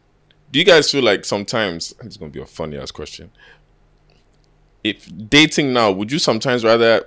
do 0.50 0.58
you 0.58 0.64
guys 0.64 0.90
feel 0.90 1.04
like 1.04 1.24
sometimes 1.24 1.94
it's 2.02 2.16
gonna 2.16 2.32
be 2.32 2.40
a 2.40 2.46
funny 2.46 2.76
ass 2.78 2.90
question? 2.90 3.30
If 4.82 5.08
dating 5.28 5.72
now, 5.72 5.90
would 5.92 6.10
you 6.10 6.18
sometimes 6.18 6.64
rather 6.64 7.04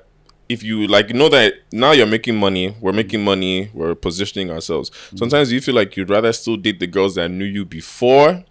if 0.50 0.62
you 0.62 0.88
like 0.88 1.10
you 1.10 1.16
know 1.16 1.30
that 1.30 1.54
now 1.72 1.92
you're 1.92 2.06
making 2.08 2.38
money, 2.38 2.76
we're 2.82 2.94
making 2.94 3.24
money, 3.24 3.70
we're 3.74 3.96
positioning 3.96 4.52
ourselves. 4.52 4.90
Mm-hmm. 4.90 5.18
Sometimes 5.18 5.52
you 5.52 5.62
feel 5.62 5.76
like 5.76 5.96
you'd 5.98 6.10
rather 6.10 6.34
still 6.34 6.58
date 6.58 6.80
the 6.80 6.88
girls 6.88 7.16
that 7.16 7.30
knew 7.30 7.46
you 7.46 7.66
before 7.66 8.44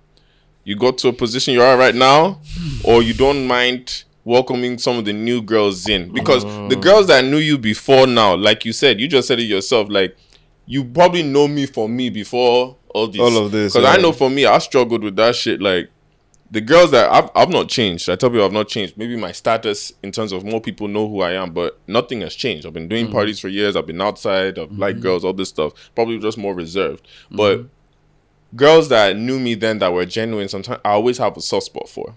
you 0.65 0.77
got 0.77 0.99
to 0.99 1.09
a 1.09 1.13
position 1.13 1.55
you 1.55 1.63
are 1.63 1.77
right 1.77 1.95
now, 1.95 2.41
hmm. 2.57 2.89
or 2.89 3.03
you 3.03 3.15
don't 3.15 3.47
mind 3.47 4.05
welcoming 4.25 4.79
some 4.79 4.97
of 4.99 5.05
the 5.05 5.13
new 5.13 5.43
girls 5.43 5.89
in. 5.89 6.13
Because 6.13 6.45
oh. 6.45 6.69
the 6.69 6.77
girls 6.77 7.09
that 7.09 7.25
knew 7.25 7.39
you 7.39 7.59
before 7.59 8.07
now, 8.07 8.37
like 8.37 8.65
you 8.65 8.73
said, 8.73 9.01
you 9.01 9.09
just 9.09 9.29
said 9.29 9.41
it 9.41 9.45
yourself, 9.45 9.89
like 9.91 10.17
you 10.67 10.85
probably 10.85 11.23
know 11.23 11.49
me 11.49 11.67
for 11.67 11.89
me 11.89 12.11
before 12.11 12.77
all 12.95 13.09
this, 13.09 13.21
All 13.21 13.37
of 13.39 13.51
this, 13.53 13.73
because 13.73 13.89
I 13.89 14.01
know 14.01 14.13
for 14.13 14.31
me, 14.31 14.45
I 14.45 14.59
struggled 14.59 15.03
with 15.03 15.17
that 15.17 15.35
shit, 15.35 15.61
like. 15.61 15.89
The 16.53 16.61
girls 16.61 16.91
that 16.91 17.11
I've, 17.11 17.31
I've 17.35 17.49
not 17.49 17.69
changed. 17.69 18.11
I 18.11 18.17
tell 18.17 18.29
people 18.29 18.45
I've 18.45 18.53
not 18.53 18.69
changed. 18.69 18.99
Maybe 18.99 19.17
my 19.17 19.33
status 19.33 19.93
in 20.03 20.13
terms 20.13 20.33
of 20.33 20.45
more 20.45 20.61
people 20.61 20.87
know 20.87 21.09
who 21.09 21.23
I 21.23 21.33
am, 21.33 21.53
but 21.53 21.81
nothing 21.89 22.21
has 22.21 22.35
changed. 22.35 22.67
I've 22.67 22.75
been 22.75 22.89
doing 22.89 23.07
mm-hmm. 23.07 23.15
parties 23.15 23.41
for 23.41 23.49
years. 23.49 23.75
I've 23.75 23.87
been 23.87 24.03
outside. 24.03 24.59
I've 24.59 24.71
liked 24.71 24.99
mm-hmm. 24.99 25.03
girls, 25.03 25.25
all 25.25 25.33
this 25.33 25.49
stuff. 25.49 25.73
Probably 25.95 26.19
just 26.19 26.37
more 26.37 26.55
reserved. 26.55 27.09
Mm-hmm. 27.25 27.37
But 27.37 27.67
girls 28.55 28.91
that 28.91 29.17
knew 29.17 29.41
me 29.41 29.55
then 29.55 29.79
that 29.79 29.95
were 29.95 30.05
genuine, 30.05 30.49
sometimes 30.49 30.81
I 30.85 30.91
always 30.91 31.17
have 31.19 31.37
a 31.39 31.41
soft 31.41 31.67
spot 31.67 31.89
for. 31.89 32.15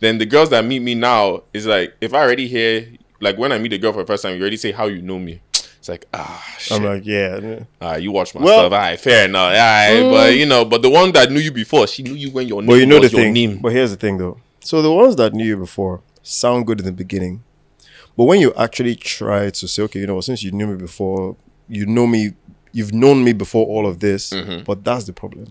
Then 0.00 0.18
the 0.18 0.26
girls 0.26 0.50
that 0.50 0.64
meet 0.64 0.80
me 0.80 0.96
now 0.96 1.44
is 1.52 1.64
like 1.64 1.94
if 2.00 2.12
I 2.12 2.22
already 2.22 2.48
hear 2.48 2.88
like 3.20 3.38
when 3.38 3.52
I 3.52 3.58
meet 3.58 3.72
a 3.72 3.78
girl 3.78 3.92
for 3.92 4.00
the 4.00 4.06
first 4.06 4.24
time, 4.24 4.34
you 4.34 4.40
already 4.40 4.56
say 4.56 4.72
how 4.72 4.86
you 4.86 5.00
know 5.00 5.20
me. 5.20 5.40
It's 5.82 5.88
like 5.88 6.06
ah 6.14 6.54
shit. 6.60 6.78
I'm 6.78 6.84
like, 6.84 7.04
yeah. 7.04 7.64
Ah, 7.80 7.96
you 7.96 8.12
watch 8.12 8.36
my 8.36 8.40
Well- 8.40 8.60
stuff. 8.60 8.72
Alright, 8.72 9.00
fair 9.00 9.24
enough. 9.24 9.50
Alright, 9.52 10.12
but 10.12 10.36
you 10.36 10.46
know, 10.46 10.64
but 10.64 10.80
the 10.80 10.88
one 10.88 11.10
that 11.10 11.32
knew 11.32 11.40
you 11.40 11.50
before, 11.50 11.88
she 11.88 12.04
knew 12.04 12.14
you 12.14 12.30
when 12.30 12.46
your 12.46 12.62
name 12.62 12.68
But 12.68 12.74
you 12.74 12.86
know 12.86 12.94
the 12.98 13.00
was 13.00 13.12
your 13.12 13.22
thing. 13.22 13.32
name. 13.32 13.58
But 13.58 13.72
here's 13.72 13.90
the 13.90 13.96
thing, 13.96 14.16
though. 14.16 14.38
So 14.60 14.80
the 14.80 14.92
ones 14.92 15.16
that 15.16 15.34
knew 15.34 15.44
you 15.44 15.56
before 15.56 16.00
sound 16.22 16.68
good 16.68 16.78
in 16.78 16.86
the 16.86 16.92
beginning, 16.92 17.42
but 18.16 18.26
when 18.26 18.40
you 18.40 18.54
actually 18.56 18.94
try 18.94 19.50
to 19.50 19.66
say, 19.66 19.82
okay, 19.82 19.98
you 19.98 20.06
know, 20.06 20.20
since 20.20 20.44
you 20.44 20.52
knew 20.52 20.68
me 20.68 20.76
before, 20.76 21.34
you 21.68 21.84
know 21.84 22.06
me, 22.06 22.34
you've 22.70 22.94
known 22.94 23.24
me 23.24 23.32
before 23.32 23.66
all 23.66 23.84
of 23.84 23.98
this. 23.98 24.30
Mm-hmm. 24.32 24.62
But 24.62 24.84
that's 24.84 25.06
the 25.06 25.12
problem. 25.12 25.48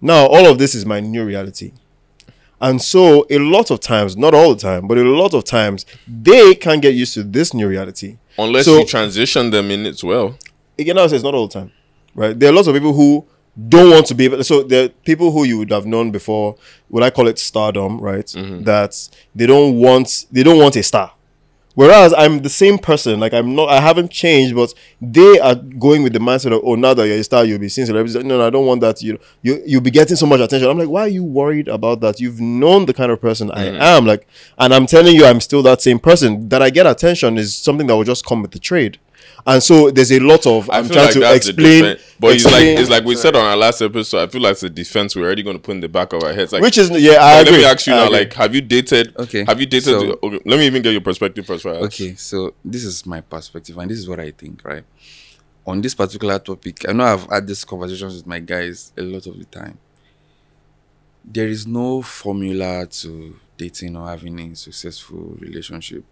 Now 0.00 0.26
all 0.26 0.46
of 0.46 0.58
this 0.60 0.72
is 0.76 0.86
my 0.86 1.00
new 1.00 1.24
reality. 1.24 1.72
And 2.60 2.80
so 2.80 3.26
a 3.28 3.38
lot 3.38 3.72
of 3.72 3.80
times, 3.80 4.16
not 4.16 4.34
all 4.34 4.54
the 4.54 4.60
time, 4.60 4.86
but 4.86 4.98
a 4.98 5.02
lot 5.02 5.34
of 5.34 5.42
times, 5.42 5.84
they 6.06 6.54
can't 6.54 6.80
get 6.80 6.94
used 6.94 7.14
to 7.14 7.24
this 7.24 7.52
new 7.52 7.66
reality. 7.68 8.18
Unless 8.38 8.64
So- 8.66 8.78
you 8.78 8.84
transition 8.86 9.50
them 9.50 9.70
in 9.70 9.86
as 9.86 10.02
well. 10.04 10.36
again, 10.78 10.96
I 10.98 11.06
say 11.08 11.16
it's 11.16 11.24
not 11.24 11.34
all 11.34 11.48
the 11.48 11.54
time, 11.54 11.72
right? 12.14 12.38
There 12.38 12.48
are 12.50 12.52
lots 12.52 12.68
of 12.68 12.74
people 12.74 12.92
who 12.92 13.24
don't 13.68 13.90
want 13.90 14.06
to 14.06 14.14
be 14.14 14.26
able. 14.26 14.44
So 14.44 14.62
there 14.62 14.84
are 14.84 14.88
people 14.88 15.32
who 15.32 15.42
you 15.44 15.58
would 15.58 15.70
have 15.72 15.84
known 15.86 16.12
before. 16.12 16.54
Would 16.90 17.02
I 17.02 17.10
call 17.10 17.26
it 17.26 17.38
stardom, 17.40 17.98
right? 18.00 18.24
Mm-hmm. 18.26 18.62
That 18.62 18.94
they 19.34 19.46
don't 19.46 19.74
want. 19.78 20.26
They 20.30 20.44
don't 20.44 20.58
want 20.58 20.76
a 20.76 20.82
star. 20.82 21.10
Whereas 21.78 22.12
I'm 22.12 22.42
the 22.42 22.48
same 22.48 22.76
person. 22.76 23.20
Like 23.20 23.32
I'm 23.32 23.54
not. 23.54 23.68
I 23.68 23.80
haven't 23.80 24.10
changed, 24.10 24.52
but 24.56 24.74
they 25.00 25.38
are 25.38 25.54
going 25.54 26.02
with 26.02 26.12
the 26.12 26.18
mindset 26.18 26.50
of, 26.50 26.60
oh, 26.64 26.74
now 26.74 26.92
that 26.92 27.06
you're 27.06 27.18
a 27.18 27.22
star, 27.22 27.44
you'll 27.44 27.60
be 27.60 27.68
seeing 27.68 27.86
celebrities. 27.86 28.16
No, 28.16 28.36
no, 28.36 28.44
I 28.44 28.50
don't 28.50 28.66
want 28.66 28.80
that. 28.80 29.00
You, 29.00 29.16
you, 29.42 29.62
you'll 29.64 29.80
be 29.80 29.92
getting 29.92 30.16
so 30.16 30.26
much 30.26 30.40
attention. 30.40 30.68
I'm 30.68 30.76
like, 30.76 30.88
why 30.88 31.02
are 31.02 31.08
you 31.08 31.22
worried 31.22 31.68
about 31.68 32.00
that? 32.00 32.18
You've 32.18 32.40
known 32.40 32.86
the 32.86 32.94
kind 32.94 33.12
of 33.12 33.20
person 33.20 33.52
I 33.52 33.66
mm-hmm. 33.66 33.80
am. 33.80 34.06
Like, 34.06 34.26
and 34.58 34.74
I'm 34.74 34.86
telling 34.86 35.14
you, 35.14 35.24
I'm 35.24 35.40
still 35.40 35.62
that 35.62 35.80
same 35.80 36.00
person. 36.00 36.48
That 36.48 36.62
I 36.62 36.70
get 36.70 36.84
attention 36.84 37.38
is 37.38 37.56
something 37.56 37.86
that 37.86 37.94
will 37.94 38.02
just 38.02 38.26
come 38.26 38.42
with 38.42 38.50
the 38.50 38.58
trade. 38.58 38.98
And 39.46 39.62
so 39.62 39.90
there's 39.90 40.12
a 40.12 40.18
lot 40.20 40.46
of 40.46 40.68
I 40.68 40.78
I'm 40.78 40.88
trying 40.88 41.04
like 41.06 41.12
to 41.14 41.20
that's 41.20 41.46
the 41.46 41.52
explain. 41.52 41.82
defense. 41.84 42.14
But 42.20 42.34
it's 42.34 42.44
like 42.44 42.64
it's 42.64 42.90
like 42.90 43.04
we 43.04 43.14
said 43.16 43.34
on 43.36 43.44
our 43.46 43.56
last 43.56 43.80
episode. 43.80 44.22
I 44.22 44.26
feel 44.26 44.42
like 44.42 44.52
it's 44.52 44.62
a 44.64 44.68
defense 44.70 45.14
we're 45.16 45.24
already 45.24 45.42
going 45.42 45.56
to 45.56 45.62
put 45.62 45.72
in 45.72 45.80
the 45.80 45.88
back 45.88 46.12
of 46.12 46.22
our 46.24 46.32
heads. 46.32 46.52
Like, 46.52 46.62
which 46.62 46.76
is 46.76 46.90
yeah. 46.90 47.12
I 47.12 47.14
like, 47.14 47.20
let 47.22 47.48
agree. 47.48 47.58
me 47.58 47.64
ask 47.64 47.86
you 47.86 47.92
I 47.92 47.96
now. 47.96 48.04
agree. 48.06 48.18
Like, 48.18 48.32
have 48.34 48.54
you 48.54 48.60
dated? 48.60 49.16
Okay, 49.16 49.44
Have 49.46 49.60
you 49.60 49.66
dated? 49.66 49.84
so- 49.84 50.18
okay, 50.22 50.40
let 50.44 50.58
me 50.58 50.66
even 50.66 50.82
get 50.82 50.92
your 50.92 51.00
perspective 51.00 51.46
first. 51.46 51.64
Right? 51.64 51.76
Okay, 51.76 52.14
so 52.16 52.54
this 52.64 52.84
is 52.84 53.06
my 53.06 53.20
perspective, 53.20 53.78
and 53.78 53.90
this 53.90 53.98
is 53.98 54.08
what 54.08 54.20
I 54.20 54.32
think, 54.32 54.62
right? 54.64 54.84
On 55.66 55.80
this 55.80 55.94
particular 55.94 56.38
topic, 56.38 56.88
I 56.88 56.92
know 56.92 57.04
I've 57.04 57.24
had 57.30 57.46
these 57.46 57.64
conversations 57.64 58.16
with 58.16 58.26
my 58.26 58.40
guys 58.40 58.92
a 58.96 59.02
lot 59.02 59.26
of 59.26 59.38
the 59.38 59.44
time. 59.44 59.78
There 61.24 61.46
is 61.48 61.66
no 61.66 62.02
formula 62.02 62.86
to 62.86 63.38
dating 63.56 63.96
or 63.96 64.08
having 64.08 64.38
a 64.40 64.56
successful 64.56 65.36
relationship. 65.40 66.04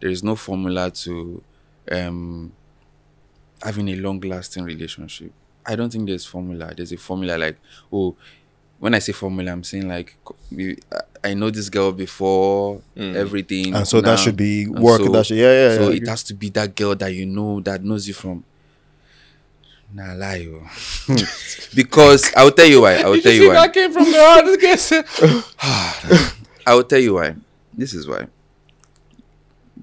There 0.00 0.10
is 0.10 0.22
no 0.24 0.34
formula 0.36 0.90
to 0.90 1.42
um, 1.90 2.52
having 3.62 3.88
a 3.88 3.96
long 3.96 4.20
lasting 4.20 4.64
relationship. 4.64 5.32
I 5.64 5.74
don't 5.76 5.90
think 5.90 6.06
there's 6.06 6.24
formula. 6.24 6.72
There's 6.76 6.92
a 6.92 6.96
formula 6.96 7.36
like, 7.38 7.58
oh, 7.92 8.14
when 8.78 8.94
I 8.94 8.98
say 9.00 9.12
formula, 9.12 9.52
I'm 9.52 9.64
saying 9.64 9.88
like, 9.88 10.16
I- 10.58 10.76
I 11.24 11.34
know 11.34 11.50
this 11.50 11.68
girl 11.70 11.90
before 11.90 12.80
everything, 12.96 13.74
And 13.74 13.88
so 13.88 14.00
that 14.00 14.16
should 14.18 14.36
be 14.36 14.62
and 14.64 14.78
work, 14.78 15.02
that 15.12 15.26
should- 15.26 15.38
yeah, 15.38 15.70
yeah, 15.70 15.76
So 15.76 15.88
yeah, 15.90 15.96
it 15.96 16.06
has 16.08 16.22
to 16.24 16.34
be 16.34 16.50
that 16.50 16.76
girl 16.76 16.94
that 16.94 17.12
you 17.12 17.26
know 17.26 17.60
that 17.60 17.82
knows 17.82 18.06
you 18.06 18.14
from. 18.14 18.44
Nah, 19.92 20.12
lie, 20.14 20.46
oh. 20.50 20.68
because 21.74 22.32
I 22.36 22.44
will 22.44 22.52
tell 22.52 22.66
you 22.66 22.82
why. 22.82 22.96
I 22.96 23.08
will 23.08 23.20
tell 23.20 23.32
you 23.32 23.48
why. 23.48 23.68
came 23.68 23.92
from 23.92 24.04
the 24.04 24.18
heart. 24.18 24.44
This 24.60 24.92
I 26.66 26.74
will 26.74 26.84
tell 26.90 26.98
you 27.00 27.14
why. 27.14 27.34
This 27.72 27.94
is 27.94 28.06
why. 28.06 28.26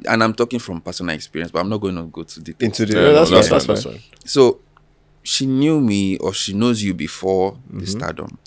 And 0.08 0.24
I'm 0.24 0.34
talking 0.34 0.60
from 0.60 0.82
personal 0.82 1.16
experience, 1.16 1.52
but 1.52 1.60
I'm 1.60 1.70
not 1.70 1.80
going 1.82 1.96
to 1.96 2.04
go 2.04 2.24
to 2.24 2.40
details. 2.42 2.80
into 2.80 2.86
the 2.86 3.00
Yeah, 3.00 3.08
yeah, 3.08 3.14
no, 3.14 3.26
that's, 3.26 3.30
that's 3.30 3.48
fine, 3.48 3.60
fine. 3.60 3.68
that's 3.68 3.84
That's 3.84 3.84
fine. 3.84 3.94
fine. 3.94 4.28
So 4.28 4.60
she 5.24 5.46
knew 5.46 5.80
me 5.80 6.18
or 6.18 6.34
she 6.34 6.54
knows 6.54 6.84
you 6.84 6.94
before 6.94 7.58
the 7.70 7.78
mm-hmm. 7.78 7.86
stardom. 7.86 8.38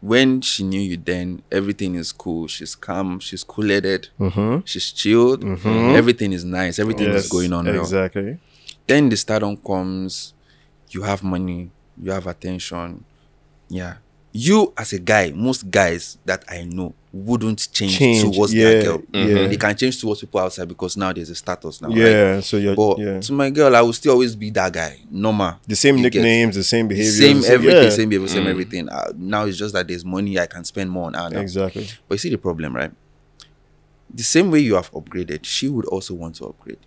When 0.00 0.40
she 0.40 0.64
knew 0.64 0.80
you 0.80 0.96
then, 0.96 1.42
everything 1.52 1.94
is 1.94 2.10
cool. 2.10 2.48
She's 2.48 2.74
calm, 2.74 3.20
she's 3.20 3.44
cool 3.44 3.68
headed, 3.68 4.08
mm-hmm. 4.18 4.64
she's 4.64 4.90
chilled, 4.90 5.44
mm-hmm. 5.44 5.94
everything 5.94 6.32
is 6.32 6.44
nice, 6.44 6.80
everything 6.80 7.10
is 7.10 7.28
going 7.28 7.52
on 7.52 7.66
well. 7.66 7.80
exactly. 7.80 8.38
Then 8.88 9.10
the 9.10 9.16
stardom 9.16 9.56
comes, 9.58 10.34
you 10.90 11.02
have 11.02 11.22
money, 11.22 11.70
you 12.02 12.10
have 12.10 12.26
attention. 12.26 13.04
Yeah. 13.68 13.98
You 14.32 14.72
as 14.76 14.92
a 14.92 14.98
guy, 14.98 15.30
most 15.30 15.70
guys 15.70 16.18
that 16.24 16.44
I 16.48 16.64
know 16.64 16.94
wouldn't 17.14 17.68
change, 17.72 17.98
Change, 17.98 18.22
towards 18.34 18.54
yeah, 18.54 18.70
that 18.70 18.84
girl. 18.84 19.02
yeah. 19.12 19.46
They 19.48 19.56
can 19.58 19.76
change 19.76 20.00
towards 20.00 20.20
people 20.22 20.40
outside 20.40 20.66
because 20.66 20.96
now 20.96 21.12
there's 21.12 21.28
a 21.28 21.34
status 21.34 21.82
now. 21.82 21.88
right? 21.88 21.98
Yeah, 21.98 22.40
so 22.40 22.56
you're 22.56 22.74
But 22.74 22.98
yeah. 22.98 23.20
to 23.20 23.32
my 23.34 23.50
girl, 23.50 23.76
I 23.76 23.82
will 23.82 23.92
still 23.92 24.12
always 24.12 24.34
be 24.34 24.48
that 24.50 24.72
guy. 24.72 24.98
Normal. 25.10 25.56
the 25.66 25.76
same 25.76 25.96
nicknames, 26.00 26.54
the 26.56 26.64
same 26.64 26.88
behavior, 26.88 27.10
Same 27.12 27.42
everything, 27.44 27.82
yeah. 27.82 27.90
same 27.90 28.08
behavior, 28.08 28.28
same 28.28 28.46
everything. 28.46 28.88
Uh, 28.88 29.12
now 29.16 29.44
it's 29.44 29.58
just 29.58 29.74
that 29.74 29.86
there's 29.88 30.04
money 30.06 30.38
I 30.38 30.46
can 30.46 30.64
spend 30.64 30.90
more 30.90 31.06
on 31.08 31.14
her 31.14 31.28
now. 31.28 31.40
Exactly. 31.40 31.86
But 32.08 32.14
you 32.14 32.18
see 32.18 32.30
the 32.30 32.38
problem, 32.38 32.74
right? 32.74 32.92
The 34.14 34.22
same 34.22 34.50
way 34.50 34.60
you 34.60 34.74
have 34.76 34.90
upgraded, 34.92 35.40
she 35.44 35.68
would 35.68 35.84
also 35.86 36.14
want 36.14 36.36
to 36.36 36.46
upgrade, 36.46 36.78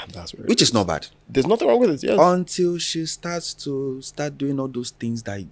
And 0.00 0.10
that's 0.10 0.34
where 0.34 0.46
which 0.46 0.62
is 0.62 0.74
not 0.74 0.86
bad. 0.88 1.06
There's 1.28 1.46
nothing 1.46 1.68
wrong 1.68 1.78
with 1.78 1.90
it. 1.90 2.02
Yes. 2.02 2.18
Until 2.20 2.78
she 2.78 3.06
starts 3.06 3.54
to 3.54 4.02
start 4.02 4.36
doing 4.36 4.58
all 4.58 4.68
those 4.68 4.90
things 4.90 5.22
that 5.24 5.44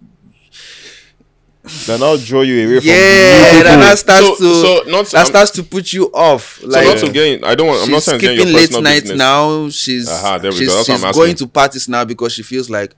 They 1.86 1.98
now 1.98 2.16
draw 2.16 2.40
you 2.40 2.66
away 2.66 2.78
from 2.80 2.88
yeah, 2.88 3.52
new 3.58 3.64
that, 3.64 3.98
starts 3.98 4.26
So- 4.26 4.36
to 4.36 4.54
so 4.54 4.82
not- 4.90 5.06
that 5.10 5.16
I'm- 5.18 5.26
starts 5.26 5.50
to 5.52 5.62
put 5.62 5.92
you 5.92 6.06
off. 6.14 6.58
So 6.62 6.66
Like 6.68 6.86
not 6.86 6.98
to 6.98 7.12
gain. 7.12 7.44
I 7.44 7.54
don't 7.54 7.66
want. 7.66 7.82
I'm 7.82 7.90
not 7.90 8.02
saying 8.02 8.18
getting 8.18 8.36
your 8.38 8.46
skipping 8.46 8.54
late 8.56 8.68
personal 8.68 8.82
nights 8.82 9.00
business. 9.02 9.18
now. 9.18 9.68
She's 9.68 10.08
Aha, 10.08 10.38
there 10.38 10.50
we 10.52 10.56
she's, 10.56 10.68
go. 10.68 10.74
That's 10.76 10.88
what 10.88 10.94
she's 10.96 11.04
I'm 11.04 11.12
going 11.12 11.30
asking. 11.32 11.46
to 11.48 11.52
parties 11.52 11.88
now 11.88 12.04
because 12.04 12.32
she 12.32 12.42
feels 12.42 12.70
like. 12.70 12.94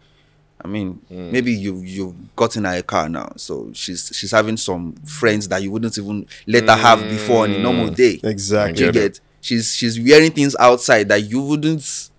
I 0.64 0.68
mean, 0.68 1.00
Hmm. 1.08 1.32
maybe 1.32 1.52
you 1.52 1.80
you've 1.84 2.14
gotten 2.36 2.62
her 2.64 2.76
a 2.76 2.82
car 2.84 3.08
now, 3.08 3.32
so 3.36 3.70
she's 3.74 4.12
she's 4.14 4.30
having 4.30 4.56
some 4.56 4.94
friends 5.04 5.48
that 5.48 5.60
you 5.60 5.72
wouldn't 5.72 5.98
even 5.98 6.24
let 6.46 6.68
her 6.68 6.76
have 6.76 7.00
before 7.08 7.42
on 7.44 7.50
a 7.52 7.58
normal 7.58 7.88
day. 7.90 8.20
Exactly. 8.22 8.84
You 8.86 8.92
get 8.92 9.18
she's 9.40 9.74
she's 9.74 9.98
wearing 9.98 10.30
things 10.30 10.54
outside 10.60 11.08
that 11.08 11.28
you 11.28 11.40
wouldn't. 11.40 12.10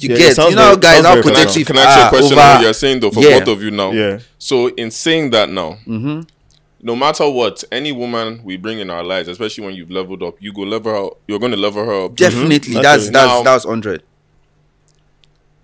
You 0.00 0.10
Yeah, 0.10 0.16
get 0.16 0.38
you 0.38 0.54
know 0.56 0.62
very- 0.62 0.76
guys 0.80 0.94
sounds 0.94 1.06
how 1.06 1.12
very 1.12 1.22
Can 1.22 1.30
I, 1.32 1.34
protective 1.34 1.66
can 1.66 1.76
I 1.78 1.82
ask 1.82 1.96
you 1.96 2.02
a 2.02 2.06
are 2.06 2.08
question 2.10 2.32
over- 2.38 2.40
what 2.54 2.62
you're 2.62 2.72
saying 2.72 3.00
though 3.00 3.10
for 3.10 3.20
Yeah. 3.22 3.38
both 3.40 3.48
of 3.48 3.62
you 3.62 3.70
now? 3.70 3.92
Yeah. 3.92 4.18
So 4.38 4.68
in 4.68 4.90
saying 4.90 5.30
that 5.30 5.50
now, 5.50 5.78
Mm-hmm. 5.86 6.20
no 6.82 6.96
matter 6.96 7.28
what, 7.28 7.62
any 7.70 7.92
woman 7.92 8.40
we 8.42 8.56
bring 8.56 8.78
in 8.78 8.88
our 8.90 9.04
lives, 9.04 9.28
especially 9.28 9.64
when 9.66 9.74
you've 9.74 9.90
leveled 9.90 10.22
up, 10.22 10.36
you 10.40 10.52
go 10.52 10.62
level 10.62 10.92
her. 10.94 11.10
You're 11.28 11.38
going 11.38 11.52
to 11.52 11.58
level 11.58 11.84
her 11.84 12.04
up. 12.06 12.16
Definitely, 12.16 12.74
Mhm. 12.76 12.82
that's 12.82 13.10
that's 13.10 13.12
Now- 13.12 13.42
that's 13.42 13.64
hundred. 13.66 14.02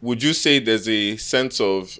Would 0.02 0.22
you 0.22 0.32
say 0.34 0.58
there's 0.58 0.88
a 0.88 1.16
sense 1.16 1.60
of, 1.60 1.98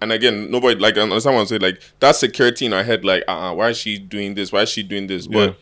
and 0.00 0.10
again, 0.12 0.50
nobody 0.50 0.80
like 0.80 0.96
I 0.96 1.02
understand 1.02 1.34
what 1.36 1.42
I'm 1.42 1.46
saying. 1.46 1.60
Like 1.60 1.80
that 2.00 2.16
security 2.16 2.66
in 2.66 2.72
our 2.72 2.82
head, 2.82 3.04
like, 3.04 3.22
uh, 3.28 3.50
uh 3.50 3.54
why 3.54 3.70
is 3.70 3.76
she 3.78 3.98
doing 3.98 4.34
this? 4.34 4.50
Why 4.50 4.62
is 4.62 4.70
she 4.70 4.82
doing 4.82 5.06
this? 5.06 5.26
But 5.26 5.50
Yeah. 5.50 5.54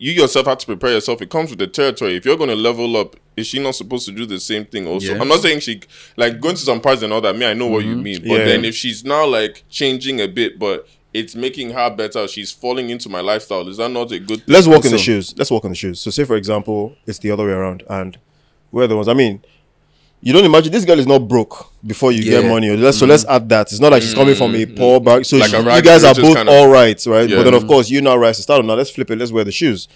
You 0.00 0.12
yourself 0.12 0.46
have 0.46 0.56
to 0.56 0.66
prepare 0.66 0.92
yourself. 0.92 1.20
It 1.20 1.28
comes 1.28 1.50
with 1.50 1.58
the 1.58 1.66
territory. 1.66 2.16
If 2.16 2.24
you're 2.24 2.38
going 2.38 2.48
to 2.48 2.56
level 2.56 2.96
up, 2.96 3.16
is 3.36 3.46
she 3.46 3.62
not 3.62 3.74
supposed 3.74 4.06
to 4.06 4.12
do 4.12 4.24
the 4.24 4.40
same 4.40 4.64
thing? 4.64 4.86
Also, 4.86 5.12
Yeah. 5.14 5.20
I'm 5.20 5.28
not 5.28 5.40
saying 5.40 5.60
she 5.60 5.82
like 6.16 6.40
going 6.40 6.54
to 6.56 6.62
some 6.62 6.80
parts 6.80 7.02
and 7.02 7.12
all 7.12 7.20
that. 7.20 7.36
Me, 7.36 7.44
I 7.44 7.52
know 7.52 7.66
what 7.66 7.84
you 7.84 7.92
mm-hmm. 7.92 8.02
mean. 8.02 8.20
But 8.22 8.38
Yeah. 8.38 8.44
then 8.46 8.64
if 8.64 8.74
she's 8.74 9.04
now 9.04 9.26
like 9.26 9.62
changing 9.68 10.18
a 10.22 10.26
bit, 10.26 10.58
but 10.58 10.88
it's 11.12 11.34
making 11.34 11.70
her 11.72 11.90
better, 11.90 12.26
she's 12.28 12.50
falling 12.50 12.88
into 12.88 13.10
my 13.10 13.20
lifestyle. 13.20 13.68
Is 13.68 13.76
that 13.76 13.90
not 13.90 14.10
a 14.10 14.18
good? 14.18 14.42
Let's 14.46 14.66
walk 14.66 14.86
in 14.86 14.90
the 14.90 14.98
shoes. 14.98 15.34
Let's 15.36 15.50
walk 15.50 15.64
in 15.64 15.70
the 15.70 15.76
shoes. 15.76 16.00
So, 16.00 16.10
say 16.10 16.24
for 16.24 16.36
example, 16.36 16.96
it's 17.06 17.18
the 17.18 17.30
other 17.30 17.44
way 17.44 17.52
around, 17.52 17.82
and 17.90 18.16
we're 18.72 18.86
the 18.86 18.96
ones. 18.96 19.08
I 19.08 19.14
mean, 19.14 19.44
you 20.22 20.32
don't 20.32 20.44
imagine 20.44 20.70
this 20.72 20.84
girl 20.84 20.98
is 20.98 21.06
not 21.06 21.20
broke 21.26 21.70
before 21.86 22.12
you 22.12 22.22
get 22.22 22.44
money. 22.44 22.68
Let's, 22.76 22.98
So 22.98 23.06
let's 23.06 23.24
add 23.24 23.48
that. 23.48 23.70
It's 23.72 23.80
not 23.80 23.92
like 23.92 24.02
she's 24.02 24.14
coming 24.14 24.34
from 24.34 24.54
a 24.54 24.66
poor 24.66 25.00
back. 25.00 25.24
So 25.24 25.36
Mm. 25.36 25.40
Like 25.40 25.50
she- 25.50 25.76
you 25.76 25.82
guys 25.82 26.04
are 26.04 26.14
both 26.14 26.36
all 26.48 26.68
right, 26.68 27.06
right? 27.06 27.28
Yeah. 27.28 27.36
But 27.36 27.44
then 27.44 27.54
of 27.54 27.66
course 27.66 27.88
you 27.90 28.00
now 28.02 28.16
rise 28.16 28.36
to 28.36 28.42
stardom. 28.42 28.66
Now 28.66 28.74
let's 28.74 28.90
flip 28.90 29.10
it. 29.10 29.18
Let's 29.18 29.32
wear 29.32 29.44
the 29.44 29.52
shoes. 29.52 29.88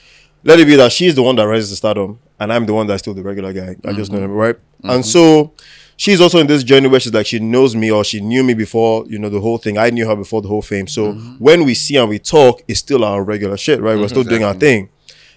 Let 0.43 0.61
it 0.61 0.67
be 0.67 0.77
that 0.77 0.93
she's 0.93 1.15
the 1.15 1.23
one 1.23 1.37
that 1.37 1.47
rises 1.47 1.71
to 1.71 1.77
stardom, 1.77 2.19
and 2.39 2.53
I'm 2.53 2.67
the 2.67 2.75
one 2.75 2.87
that's 2.87 3.03
still 3.03 3.15
the 3.15 3.23
regular 3.23 3.53
guy. 3.55 3.77
I 3.85 3.93
just 3.95 4.13
know 4.13 4.19
Mm-hmm. 4.19 4.25
him, 4.27 4.31
right? 4.33 4.57
And 4.83 5.05
so 5.05 5.53
she's 5.97 6.21
also 6.21 6.39
in 6.39 6.47
this 6.47 6.63
journey 6.63 6.87
where 6.89 7.01
she's 7.01 7.15
like 7.15 7.25
she 7.27 7.39
knows 7.39 7.75
me 7.75 7.91
or 7.91 8.05
she 8.05 8.21
knew 8.21 8.43
me 8.45 8.53
before 8.53 9.07
you 9.09 9.19
know 9.19 9.31
the 9.31 9.41
whole 9.41 9.57
thing. 9.59 9.79
I 9.79 9.89
knew 9.91 10.07
her 10.07 10.15
before 10.17 10.43
the 10.43 10.49
whole 10.49 10.61
fame. 10.63 10.87
So 10.87 11.13
Mm-hmm. 11.13 11.35
when 11.39 11.65
we 11.65 11.73
see 11.75 11.97
and 11.97 12.09
we 12.11 12.19
talk, 12.19 12.61
it's 12.69 12.81
still 12.81 13.05
our 13.05 13.23
regular 13.25 13.57
shit, 13.57 13.81
right? 13.81 13.97
We're 13.99 14.09
still 14.09 14.23
doing 14.25 14.45
our 14.45 14.55
thing. 14.55 14.89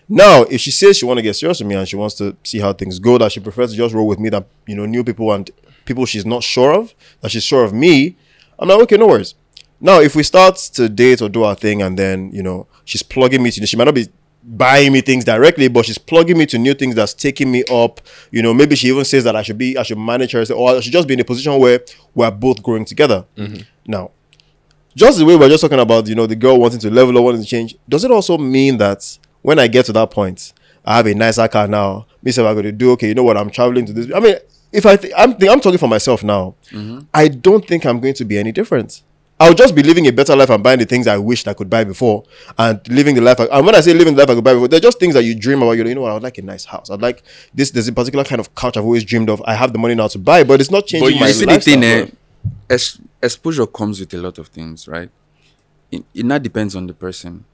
Now, 0.10 0.44
if 0.44 0.62
she 0.62 0.72
says 0.72 0.98
she 0.98 1.06
want 1.06 1.18
to 1.18 1.22
get 1.22 1.36
serious 1.36 1.60
with 1.60 1.68
me 1.68 1.76
and 1.76 1.88
she 1.88 1.96
wants 1.96 2.16
to 2.16 2.36
see 2.44 2.60
how 2.60 2.74
things 2.74 2.98
go, 3.00 3.18
that 3.18 3.32
she 3.32 3.40
prefers 3.40 3.72
to 3.72 3.78
just 3.78 3.94
roll 3.94 4.08
with 4.08 4.20
me 4.20 4.30
that 4.30 4.48
you 4.66 4.76
know 4.76 4.86
new 4.86 5.04
people 5.04 5.32
and 5.34 5.50
people 5.86 6.06
she's 6.06 6.26
not 6.26 6.44
sure 6.44 6.74
of, 6.74 6.94
that 7.22 7.32
she's 7.32 7.44
sure 7.44 7.64
of 7.64 7.74
me, 7.74 8.16
I'm 8.58 8.70
like, 8.70 8.80
okay, 8.82 8.98
no 8.98 9.08
worries. 9.08 9.36
Now, 9.80 10.00
if 10.00 10.16
we 10.16 10.24
start 10.24 10.56
to 10.74 10.90
date 10.90 11.22
or 11.22 11.30
do 11.30 11.44
our 11.44 11.56
thing 11.56 11.82
and 11.82 12.00
then 12.00 12.32
you 12.32 12.42
know 12.42 12.68
she's 12.86 13.04
plugging 13.04 13.44
me 13.44 13.52
to, 13.52 13.66
she 13.68 13.76
might 13.76 13.84
not 13.84 13.96
be 13.96 14.08
buying 14.48 14.94
me 14.94 15.02
things 15.02 15.26
directly, 15.26 15.68
but 15.68 15.86
she's 15.86 15.98
plugging 15.98 16.38
me 16.38 16.46
to 16.46 16.58
new 16.58 16.74
things 16.74 16.96
that's 16.96 17.14
taking 17.14 17.52
me 17.52 17.64
up. 17.70 18.00
You 18.32 18.42
know, 18.42 18.54
maybe 18.54 18.76
she 18.76 18.88
even 18.88 19.04
says 19.04 19.26
that 19.26 19.36
I 19.36 19.42
should 19.42 19.58
be, 19.58 19.78
I 19.78 19.84
should 19.84 19.98
manage 19.98 20.32
her, 20.32 20.46
or 20.54 20.78
I 20.78 20.80
should 20.80 20.94
just 20.94 21.08
be 21.08 21.16
in 21.16 21.20
a 21.20 21.26
position 21.26 21.60
where 21.60 21.82
we're 22.16 22.32
both 22.32 22.64
growing 22.64 22.86
together. 22.86 23.26
Mm-hmm. 23.36 23.64
Now, 23.86 24.12
just 24.96 25.20
the 25.20 25.26
way 25.26 25.36
we're 25.36 25.50
just 25.50 25.62
talking 25.62 25.80
about, 25.80 26.08
you 26.08 26.16
know, 26.16 26.26
the 26.26 26.36
girl 26.36 26.58
wanting 26.58 26.80
to 26.80 26.90
level 26.90 27.18
up, 27.18 27.24
wanting 27.26 27.42
to 27.42 27.48
change, 27.48 27.76
does 27.90 28.06
it 28.06 28.10
also 28.10 28.38
mean 28.38 28.78
that 28.78 29.18
when 29.48 29.60
I 29.60 29.68
get 29.68 29.86
to 29.86 29.94
that 29.94 30.12
point, 30.12 30.52
I 30.84 30.98
have 30.98 31.08
a 31.08 31.14
nicer 31.14 31.48
car 31.48 31.70
now, 31.70 32.06
me 32.22 32.32
say 32.34 32.46
I'm 32.46 32.54
going 32.54 32.66
to 32.66 32.72
do, 32.74 32.92
okay, 32.92 33.08
you 33.08 33.16
know 33.16 33.24
what, 33.24 33.38
I'm 33.38 33.50
traveling 33.50 33.86
to 33.86 33.94
this. 33.94 34.12
I 34.14 34.20
mean, 34.20 34.36
if 34.74 34.86
I 34.86 34.98
th- 34.98 35.14
I'm 35.18 35.38
th- 35.38 35.50
I'm 35.50 35.62
talking 35.62 35.78
for 35.78 35.88
myself 35.88 36.22
now, 36.22 36.56
I 37.14 37.30
don't 37.30 37.66
think 37.66 37.86
I'm 37.86 38.02
going 38.02 38.14
to 38.16 38.26
be 38.26 38.38
any 38.38 38.52
different. 38.52 39.04
I'll 39.40 39.54
just 39.54 39.74
be 39.74 39.84
living 39.84 40.06
a 40.06 40.12
better 40.12 40.36
life 40.36 40.50
and 40.50 40.62
buying 40.62 40.80
the 40.80 40.86
things 40.86 41.08
I 41.08 41.18
wished 41.18 41.48
I 41.48 41.54
could 41.54 41.70
buy 41.70 41.86
before, 41.86 42.26
and 42.58 42.86
living 42.90 43.16
the 43.16 43.22
life. 43.22 43.40
I, 43.40 43.46
and 43.46 43.66
when 43.66 43.74
I 43.74 43.80
say 43.80 43.94
living 43.94 44.16
the 44.16 44.20
life 44.20 44.30
I 44.32 44.36
could 44.36 44.44
buy 44.44 44.54
before, 44.54 44.68
they're 44.68 44.82
just 44.82 45.00
things 45.00 45.14
that 45.14 45.24
you 45.24 45.34
dream 45.34 45.62
about. 45.62 45.72
You 45.78 45.84
know, 45.86 45.90
you 45.92 45.96
know 45.96 46.02
what? 46.02 46.12
I 46.12 46.14
would 46.16 46.24
like 46.24 46.38
a 46.40 46.42
nice 46.42 46.66
house. 46.66 46.90
I'd 46.90 47.02
like 47.02 47.24
this. 47.54 47.72
There's 47.72 47.88
a 47.88 47.94
particular 47.94 48.26
kind 48.26 48.42
of 48.42 48.54
couch 48.54 48.76
I've 48.76 48.84
always 48.84 49.06
dreamed 49.06 49.30
of. 49.30 49.42
I 49.46 49.54
have 49.54 49.72
the 49.72 49.80
money 49.80 49.96
now 49.96 50.10
to 50.10 50.20
buy, 50.20 50.44
but 50.44 50.60
it's 50.60 50.72
not 50.72 50.88
changing 50.88 51.14
you 51.14 51.20
my 51.22 51.32
see 51.32 51.46
the 51.46 51.52
lifestyle. 51.54 51.74
thing, 51.80 51.84
eh, 51.84 52.08
ex- 52.70 53.00
exposure 53.24 53.66
comes 53.66 54.02
with 54.02 54.14
a 54.14 54.18
lot 54.18 54.38
of 54.40 54.48
things, 54.50 54.90
right? 54.90 55.10
It, 55.90 56.04
it 56.14 56.26
not 56.26 56.44
depends 56.44 56.76
on 56.76 56.88
the 56.88 56.94
person. 56.94 57.46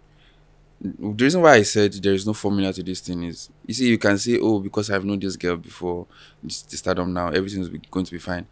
The 0.84 1.24
reason 1.24 1.42
why 1.42 1.54
I 1.56 1.62
said 1.64 1.94
there 1.94 2.14
is 2.14 2.28
no 2.28 2.34
formula 2.34 2.74
to 2.74 2.84
this 2.84 3.00
thing 3.00 3.24
is, 3.24 3.50
you 3.66 3.74
see, 3.74 3.88
you 3.88 3.98
can 3.98 4.18
say, 4.18 4.38
oh, 4.42 4.60
because 4.60 4.92
I've 4.92 5.06
known 5.06 5.20
this 5.20 5.38
girl 5.38 5.56
before, 5.56 6.08
the 6.44 6.50
stardom 6.78 7.14
now, 7.14 7.30
everything's 7.30 7.70
going 7.90 8.06
to 8.06 8.12
be 8.12 8.18
fine. 8.20 8.46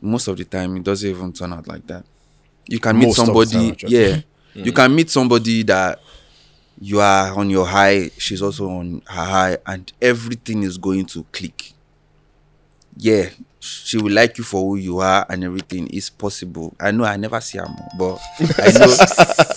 Most 0.00 0.26
of 0.26 0.36
the 0.36 0.44
time, 0.44 0.76
it 0.76 0.82
doesn't 0.82 1.08
even 1.08 1.32
turn 1.32 1.52
out 1.52 1.68
like 1.68 1.86
that. 1.86 2.04
You 2.66 2.80
can 2.80 2.98
meet 2.98 3.06
Most 3.06 3.16
time, 3.16 3.26
somebody, 3.26 3.76
yeah, 3.86 4.20
you 4.54 4.72
can 4.72 4.94
meet 4.94 5.08
somebody 5.10 5.62
that 5.64 6.00
you 6.80 6.98
are 7.00 7.32
on 7.38 7.48
your 7.48 7.66
high, 7.66 8.10
she's 8.18 8.42
also 8.42 8.68
on 8.68 9.02
her 9.06 9.24
high, 9.24 9.58
and 9.64 9.92
everything 10.02 10.64
is 10.64 10.76
going 10.78 11.06
to 11.06 11.22
click 11.30 11.72
yeah, 12.96 13.28
she 13.64 13.96
will 13.96 14.12
like 14.12 14.38
you 14.38 14.44
for 14.44 14.60
who 14.60 14.76
you 14.76 14.98
are 14.98 15.24
and 15.28 15.44
everything. 15.44 15.88
It's 15.92 16.10
possible. 16.10 16.74
I 16.80 16.90
know 16.90 17.04
I 17.04 17.16
never 17.16 17.40
see 17.40 17.58
him, 17.58 17.68
but 17.96 18.18
I 18.58 18.72
know, 18.72 18.94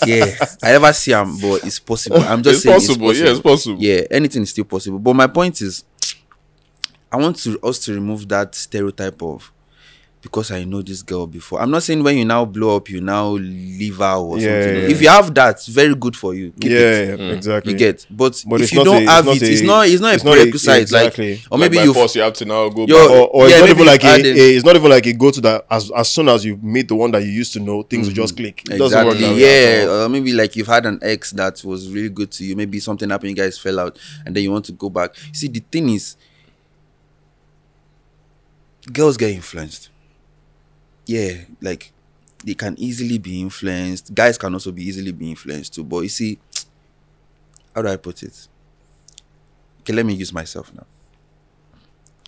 yeah, 0.06 0.36
I 0.62 0.72
never 0.74 0.94
see 0.94 1.12
him, 1.12 1.38
but 1.39 1.65
it's 1.65 1.80
possible. 1.80 2.18
I'm 2.18 2.44
just 2.44 2.58
It's 2.58 2.63
saying 2.63 2.76
possible, 2.80 3.10
It's 3.10 3.20
yeah, 3.20 3.32
it's 3.32 3.39
possible. 3.39 3.82
Yeah, 3.82 4.02
anything 4.12 4.44
is 4.44 4.52
still 4.52 4.65
possible. 4.65 5.00
But 5.00 5.15
my 5.15 5.26
point 5.28 5.60
is, 5.62 5.84
I 7.12 7.18
want 7.18 7.38
to 7.38 7.60
us 7.62 7.80
to 7.86 7.94
remove 7.96 8.28
that 8.30 8.54
stereotype 8.54 9.22
of 9.24 9.52
because 10.25 10.49
I 10.49 10.63
know 10.63 10.81
this 10.81 11.03
girl 11.03 11.27
before. 11.27 11.61
I'm 11.61 11.69
not 11.69 11.83
saying 11.83 12.01
when 12.03 12.17
you 12.17 12.25
now 12.25 12.45
blow 12.45 12.77
up, 12.77 12.89
you 12.89 12.99
now 12.99 13.27
leave 13.33 13.97
her 13.97 14.15
or 14.15 14.39
Yeah, 14.39 14.59
something. 14.63 14.81
yeah. 14.81 14.89
If 14.89 14.99
you 14.99 15.07
have 15.07 15.31
that, 15.35 15.51
it's 15.57 15.67
very 15.67 15.93
good 15.93 16.15
for 16.17 16.33
you. 16.33 16.51
Keep 16.59 16.71
yeah, 16.71 16.77
it. 16.79 17.09
yeah, 17.09 17.25
mm. 17.27 17.31
exactly. 17.35 17.73
You 17.73 17.77
get, 17.77 18.07
but, 18.09 18.43
But 18.47 18.61
if 18.61 18.73
you 18.73 18.83
don't 18.83 19.03
a- 19.03 19.11
have 19.11 19.27
it's 19.27 19.43
it, 19.43 19.45
not 19.45 19.51
it's 19.51 19.61
not. 19.61 19.88
It's 19.88 20.01
not 20.01 20.13
it's 20.15 20.23
a 20.23 20.25
not 20.25 20.31
a- 20.33 20.35
prerequisite. 20.38 20.81
exactly. 20.81 21.35
Like, 21.35 21.45
or 21.51 21.57
maybe 21.59 21.77
by 21.77 21.83
you 21.83 21.93
force, 21.93 22.15
you 22.15 22.23
have 22.23 22.33
to 22.33 22.45
now 22.45 22.67
go 22.69 22.88
back. 22.88 22.95
or, 22.95 23.27
or 23.27 23.47
Yeah, 23.47 23.57
eh, 23.57 23.59
it's 23.59 23.61
not 23.61 23.69
even 23.69 23.85
like 23.85 24.03
a, 24.03 24.07
add 24.07 24.25
a- 24.25 24.55
it's 24.55 24.65
not 24.65 24.75
even 24.75 24.89
like 24.89 25.05
you 25.05 25.13
go 25.13 25.29
to 25.29 25.41
that 25.41 25.65
as 25.69 25.91
as 25.91 26.09
soon 26.09 26.27
as 26.27 26.43
you 26.43 26.57
meet 26.57 26.88
the 26.88 26.95
one 26.95 27.11
that 27.11 27.21
you 27.21 27.29
used 27.29 27.53
to 27.53 27.59
know, 27.59 27.83
things 27.83 28.07
will 28.07 28.15
just 28.15 28.33
mm-hmm. 28.33 28.43
click. 28.45 28.63
It 28.71 28.79
doesn't 28.79 29.05
work 29.05 29.13
Exactly. 29.17 29.27
that 29.27 29.45
way. 29.45 29.85
Yeah. 29.85 30.05
Or 30.05 30.09
maybe 30.09 30.33
like 30.33 30.55
you've 30.55 30.65
had 30.65 30.88
an 30.88 30.97
ex 31.03 31.29
that 31.33 31.63
was 31.63 31.91
really 31.91 32.09
good 32.09 32.31
to 32.31 32.43
you. 32.43 32.55
Maybe 32.55 32.79
something 32.79 33.07
happened, 33.11 33.29
you 33.29 33.35
guys 33.35 33.59
fell 33.59 33.79
out, 33.79 33.99
and 34.25 34.35
then 34.35 34.41
you 34.41 34.51
want 34.51 34.65
to 34.65 34.71
go 34.71 34.89
back. 34.89 35.15
See, 35.33 35.49
the 35.49 35.59
thing 35.71 35.89
is, 35.89 36.17
girls 38.91 39.17
get 39.17 39.29
influenced. 39.29 39.89
Yeah, 41.06 41.41
like 41.62 41.91
they 42.44 42.54
can 42.54 42.76
easily 42.80 43.18
be 43.18 43.41
influenced. 43.41 44.13
Guys 44.13 44.38
can 44.38 44.54
also 44.54 44.72
be 44.72 44.84
easily 44.84 45.12
be 45.12 45.30
influenced 45.30 45.74
too. 45.76 45.84
But 45.84 46.02
you 46.02 46.10
see, 46.10 46.39
how 47.76 47.82
do 47.82 47.89
I 47.89 47.98
put 47.98 48.24
it? 48.24 48.48
Okay, 49.82 49.94
let 49.94 50.06
me 50.06 50.13
use 50.13 50.34
myself 50.34 50.74
now. 50.74 50.86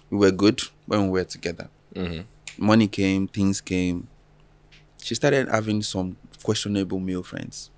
We 0.10 0.18
were 0.20 0.32
good 0.32 0.62
when 0.86 1.10
we 1.10 1.20
were 1.20 1.26
together. 1.26 1.70
Mm-hmm. 1.94 2.22
Money 2.66 2.88
came, 2.88 3.28
things 3.28 3.62
came 3.62 4.08
she 5.08 5.16
started 5.16 5.48
having 5.48 5.82
some 5.82 6.18
questionable 6.44 7.00
male 7.00 7.24
friends. 7.24 7.70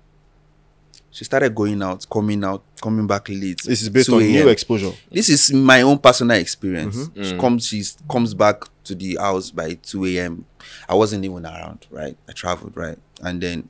She 1.12 1.24
started 1.24 1.54
going 1.54 1.82
out, 1.82 2.06
coming 2.08 2.44
out, 2.44 2.62
coming 2.80 3.06
back 3.06 3.28
late. 3.28 3.62
This 3.64 3.82
is 3.82 3.88
based 3.88 4.10
on 4.10 4.20
new 4.20 4.48
exposure. 4.48 4.92
This 5.10 5.28
is 5.28 5.52
my 5.52 5.82
own 5.82 5.98
personal 5.98 6.36
experience. 6.36 6.96
Mm-hmm. 7.08 7.22
She 7.24 7.36
comes, 7.38 7.66
she 7.66 7.82
comes 8.08 8.32
back 8.32 8.62
to 8.84 8.94
the 8.94 9.16
house 9.16 9.50
by 9.50 9.74
2 9.74 10.04
a.m. 10.06 10.44
I 10.88 10.94
wasn't 10.94 11.24
even 11.24 11.44
around, 11.44 11.86
right? 11.90 12.16
I 12.28 12.32
traveled, 12.32 12.76
right? 12.76 12.96
And 13.22 13.40
then 13.42 13.68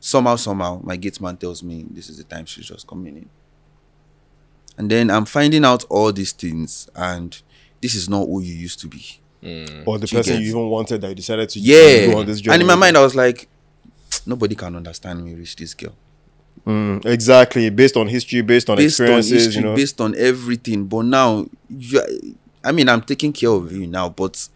somehow, 0.00 0.34
somehow, 0.34 0.80
my 0.82 0.96
gate 0.96 1.20
man 1.20 1.36
tells 1.36 1.62
me 1.62 1.84
this 1.88 2.08
is 2.10 2.18
the 2.18 2.24
time 2.24 2.44
she's 2.44 2.66
just 2.66 2.88
coming 2.88 3.16
in. 3.18 3.28
And 4.76 4.90
then 4.90 5.10
I'm 5.10 5.24
finding 5.26 5.64
out 5.64 5.84
all 5.84 6.12
these 6.12 6.32
things, 6.32 6.88
and 6.96 7.40
this 7.80 7.94
is 7.94 8.08
not 8.08 8.26
who 8.26 8.40
you 8.40 8.52
used 8.54 8.80
to 8.80 8.88
be. 8.88 9.20
Or 9.86 9.98
the 9.98 10.06
She 10.08 10.16
person 10.16 10.32
gets- 10.36 10.42
you 10.44 10.48
even 10.50 10.68
wanted 10.70 11.02
that 11.02 11.08
you 11.10 11.14
decided 11.14 11.48
to 11.50 11.60
Yeah. 11.60 12.06
go 12.10 12.18
on 12.18 12.26
this 12.26 12.40
journey. 12.40 12.54
And 12.54 12.62
in 12.62 12.66
my 12.66 12.74
mind, 12.74 12.96
I 12.96 13.02
was 13.02 13.14
like, 13.14 13.46
nobody 14.26 14.56
can 14.56 14.74
understand 14.74 15.24
me, 15.24 15.34
reach 15.34 15.54
this 15.54 15.74
girl. 15.74 15.94
Mm, 16.66 17.04
exactly. 17.04 17.68
Based 17.70 17.96
on 17.96 18.06
history, 18.06 18.40
based 18.42 18.70
on 18.70 18.76
based 18.76 19.00
on 19.00 19.04
experiences, 19.04 19.44
history, 19.44 19.62
you 19.62 19.68
know. 19.68 19.76
based 19.76 20.00
on 20.00 20.14
everything. 20.16 20.86
But 20.86 21.02
now, 21.04 21.46
you, 21.68 22.00
I 22.64 22.72
mean, 22.72 22.88
I'm 22.88 23.02
taking 23.02 23.32
care 23.32 23.50
of 23.50 23.70
you 23.72 23.86
now, 23.86 24.08
but 24.08 24.48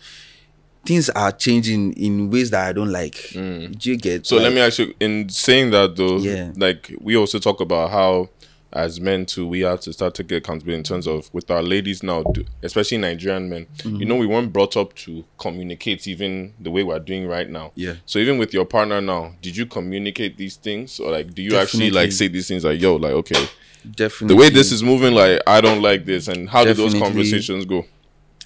things 0.87 1.11
are 1.11 1.31
changing 1.33 1.93
in 1.95 2.31
ways 2.31 2.51
that 2.51 2.67
I 2.67 2.73
don't 2.73 2.91
like. 2.91 3.31
Do 3.33 3.71
you 3.83 3.97
get? 3.99 4.27
So 4.27 4.37
like, 4.37 4.45
let 4.45 4.53
me 4.55 4.61
ask 4.61 4.79
you, 4.79 4.95
in 5.01 5.29
saying 5.29 5.71
that 5.73 5.97
though, 5.97 6.17
Yeah. 6.19 6.53
like 6.57 6.91
we 7.01 7.15
also 7.17 7.39
talk 7.39 7.61
about 7.61 7.91
how 7.91 8.31
as 8.73 9.01
men 9.01 9.25
too, 9.25 9.47
we 9.47 9.61
have 9.61 9.81
to 9.81 9.93
start 9.93 10.15
to 10.15 10.23
get 10.23 10.39
accountability 10.39 10.79
in 10.79 10.83
terms 10.85 11.07
of 11.07 11.33
with 11.33 11.51
our 11.51 11.63
ladies 11.63 12.03
now, 12.03 12.23
especially 12.63 12.99
Nigerian 12.99 13.49
men. 13.49 13.67
Mm-hmm. 13.79 13.97
You 13.97 14.07
know, 14.07 14.17
we 14.17 14.27
weren't 14.27 14.53
brought 14.53 14.77
up 14.77 14.95
to 14.97 15.25
communicate 15.39 16.07
even 16.07 16.53
the 16.61 16.71
way 16.71 16.83
we're 16.83 16.99
doing 16.99 17.27
right 17.27 17.49
now. 17.49 17.73
Yeah. 17.75 17.95
So 18.05 18.19
even 18.19 18.37
with 18.37 18.53
your 18.53 18.67
partner 18.67 19.01
now, 19.01 19.35
did 19.41 19.57
you 19.57 19.65
communicate 19.65 20.37
these 20.37 20.57
things, 20.57 21.01
or 21.01 21.11
like 21.11 21.33
do 21.33 21.43
you 21.43 21.57
actually 21.57 21.91
like 21.91 22.13
say 22.13 22.29
these 22.29 22.49
things 22.49 22.65
like, 22.65 22.81
yo, 22.81 22.97
like 22.97 23.13
okay, 23.13 23.49
definitely 23.91 24.35
the 24.35 24.41
way 24.41 24.51
this 24.51 24.71
is 24.71 24.83
moving, 24.83 25.15
like 25.15 25.41
I 25.47 25.61
don't 25.63 25.81
like 25.81 26.05
this, 26.05 26.29
and 26.29 26.49
how 26.51 26.65
did 26.65 26.77
those 26.77 26.95
conversations 26.95 27.65
go? 27.65 27.87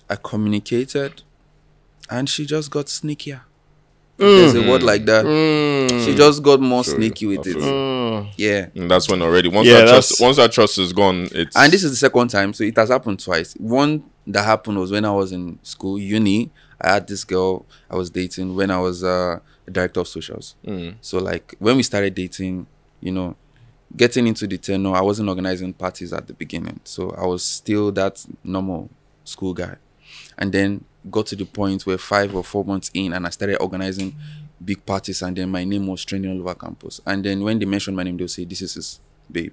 I 0.09 0.17
communicated, 0.17 1.23
and 2.09 2.29
she 2.29 2.47
just 2.47 2.71
got 2.71 2.87
sneakier. 2.87 3.41
There's 4.17 4.55
a 4.55 4.59
mm. 4.59 4.69
word 4.71 4.83
like 4.83 5.05
that. 5.07 5.25
She 5.25 6.13
mm. 6.13 6.17
just 6.17 6.43
got 6.43 6.61
more 6.61 6.85
Sure, 6.85 6.95
sneaky 6.95 7.27
with 7.27 7.47
I 7.47 7.51
it. 7.51 7.55
feel 7.55 7.63
mm. 7.63 8.33
Yeah. 8.37 8.67
And 8.75 8.91
that's 8.91 9.09
when 9.09 9.23
already 9.23 9.49
once 9.49 9.67
Yeah, 9.67 9.81
that 9.81 9.89
trust 9.89 10.21
once 10.21 10.37
that 10.37 10.53
trust 10.53 10.79
is 10.79 10.93
gone, 10.93 11.29
it's 11.33 11.57
And 11.57 11.73
this 11.73 11.83
is 11.83 11.91
the 11.93 11.97
second 11.97 12.29
time, 12.29 12.53
so 12.53 12.65
it 12.65 12.77
has 12.77 12.89
happened 12.91 13.21
twice. 13.21 13.55
One 13.55 14.05
that 14.27 14.45
happened 14.45 14.79
was 14.79 14.91
when 14.91 15.05
I 15.05 15.11
was 15.11 15.33
in 15.33 15.59
school, 15.63 15.99
uni. 15.99 16.51
I 16.81 16.95
had 16.95 17.07
this 17.07 17.25
girl 17.25 17.65
I 17.91 17.97
was 17.97 18.11
dating 18.11 18.55
when 18.57 18.71
I 18.71 18.79
was 18.79 19.05
uh, 19.05 19.39
a 19.67 19.71
director 19.71 20.01
of 20.01 20.09
socials. 20.09 20.57
So 21.01 21.19
like 21.19 21.55
when 21.59 21.77
we 21.77 21.83
started 21.83 22.15
dating, 22.15 22.67
you 23.01 23.13
know, 23.13 23.37
getting 23.97 24.27
into 24.27 24.47
the 24.47 24.59
tenor, 24.59 24.95
I 24.95 25.01
wasn't 25.01 25.29
organizing 25.29 25.73
parties 25.75 26.13
at 26.13 26.27
the 26.27 26.35
beginning, 26.35 26.81
so 26.85 27.11
I 27.11 27.27
was 27.27 27.45
still 27.45 27.93
that 27.93 28.25
normal 28.43 28.91
school 29.25 29.55
guy. 29.55 29.77
And 30.39 30.53
then 30.53 30.85
got 31.11 31.27
to 31.27 31.37
the 31.37 31.45
point 31.45 31.87
where 31.87 31.99
five 31.99 32.35
or 32.35 32.45
four 32.45 32.65
months 32.65 32.91
in, 32.95 33.13
and 33.13 33.27
I 33.27 33.31
started 33.31 33.59
organizing 33.59 34.15
big 34.65 34.85
parties, 34.85 35.23
and 35.23 35.37
then 35.37 35.51
my 35.51 35.65
name 35.65 35.87
was 35.87 36.05
trending 36.05 36.31
all 36.33 36.41
over 36.41 36.55
campus. 36.55 37.01
And 37.07 37.25
then 37.25 37.43
when 37.43 37.59
they 37.59 37.65
mentioned 37.67 37.97
my 37.97 38.03
name, 38.03 38.17
they'll 38.17 38.29
say, 38.29 38.45
"This 38.45 38.63
is 38.63 38.75
his 38.75 39.01
babe." 39.31 39.53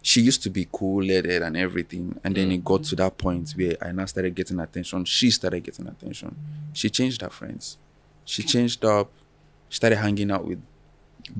she 0.00 0.20
used 0.20 0.42
to 0.44 0.48
be 0.50 0.66
cool 0.70 1.04
headed 1.06 1.42
and 1.42 1.56
everything 1.56 2.18
and 2.22 2.36
then 2.36 2.52
it 2.52 2.64
got 2.64 2.84
to 2.84 2.94
that 2.94 3.18
point 3.18 3.50
where 3.56 3.76
i 3.82 3.90
now 3.90 4.04
started 4.04 4.32
getting 4.34 4.60
attention 4.60 5.04
she 5.04 5.28
started 5.30 5.60
getting 5.62 5.88
attention 5.88 6.34
she 6.72 6.88
changed 6.88 7.20
her 7.20 7.28
friends 7.28 7.76
she 8.24 8.42
changed 8.42 8.84
up 8.84 9.10
she 9.68 9.76
started 9.76 9.96
hanging 9.96 10.30
out 10.30 10.46
with 10.46 10.60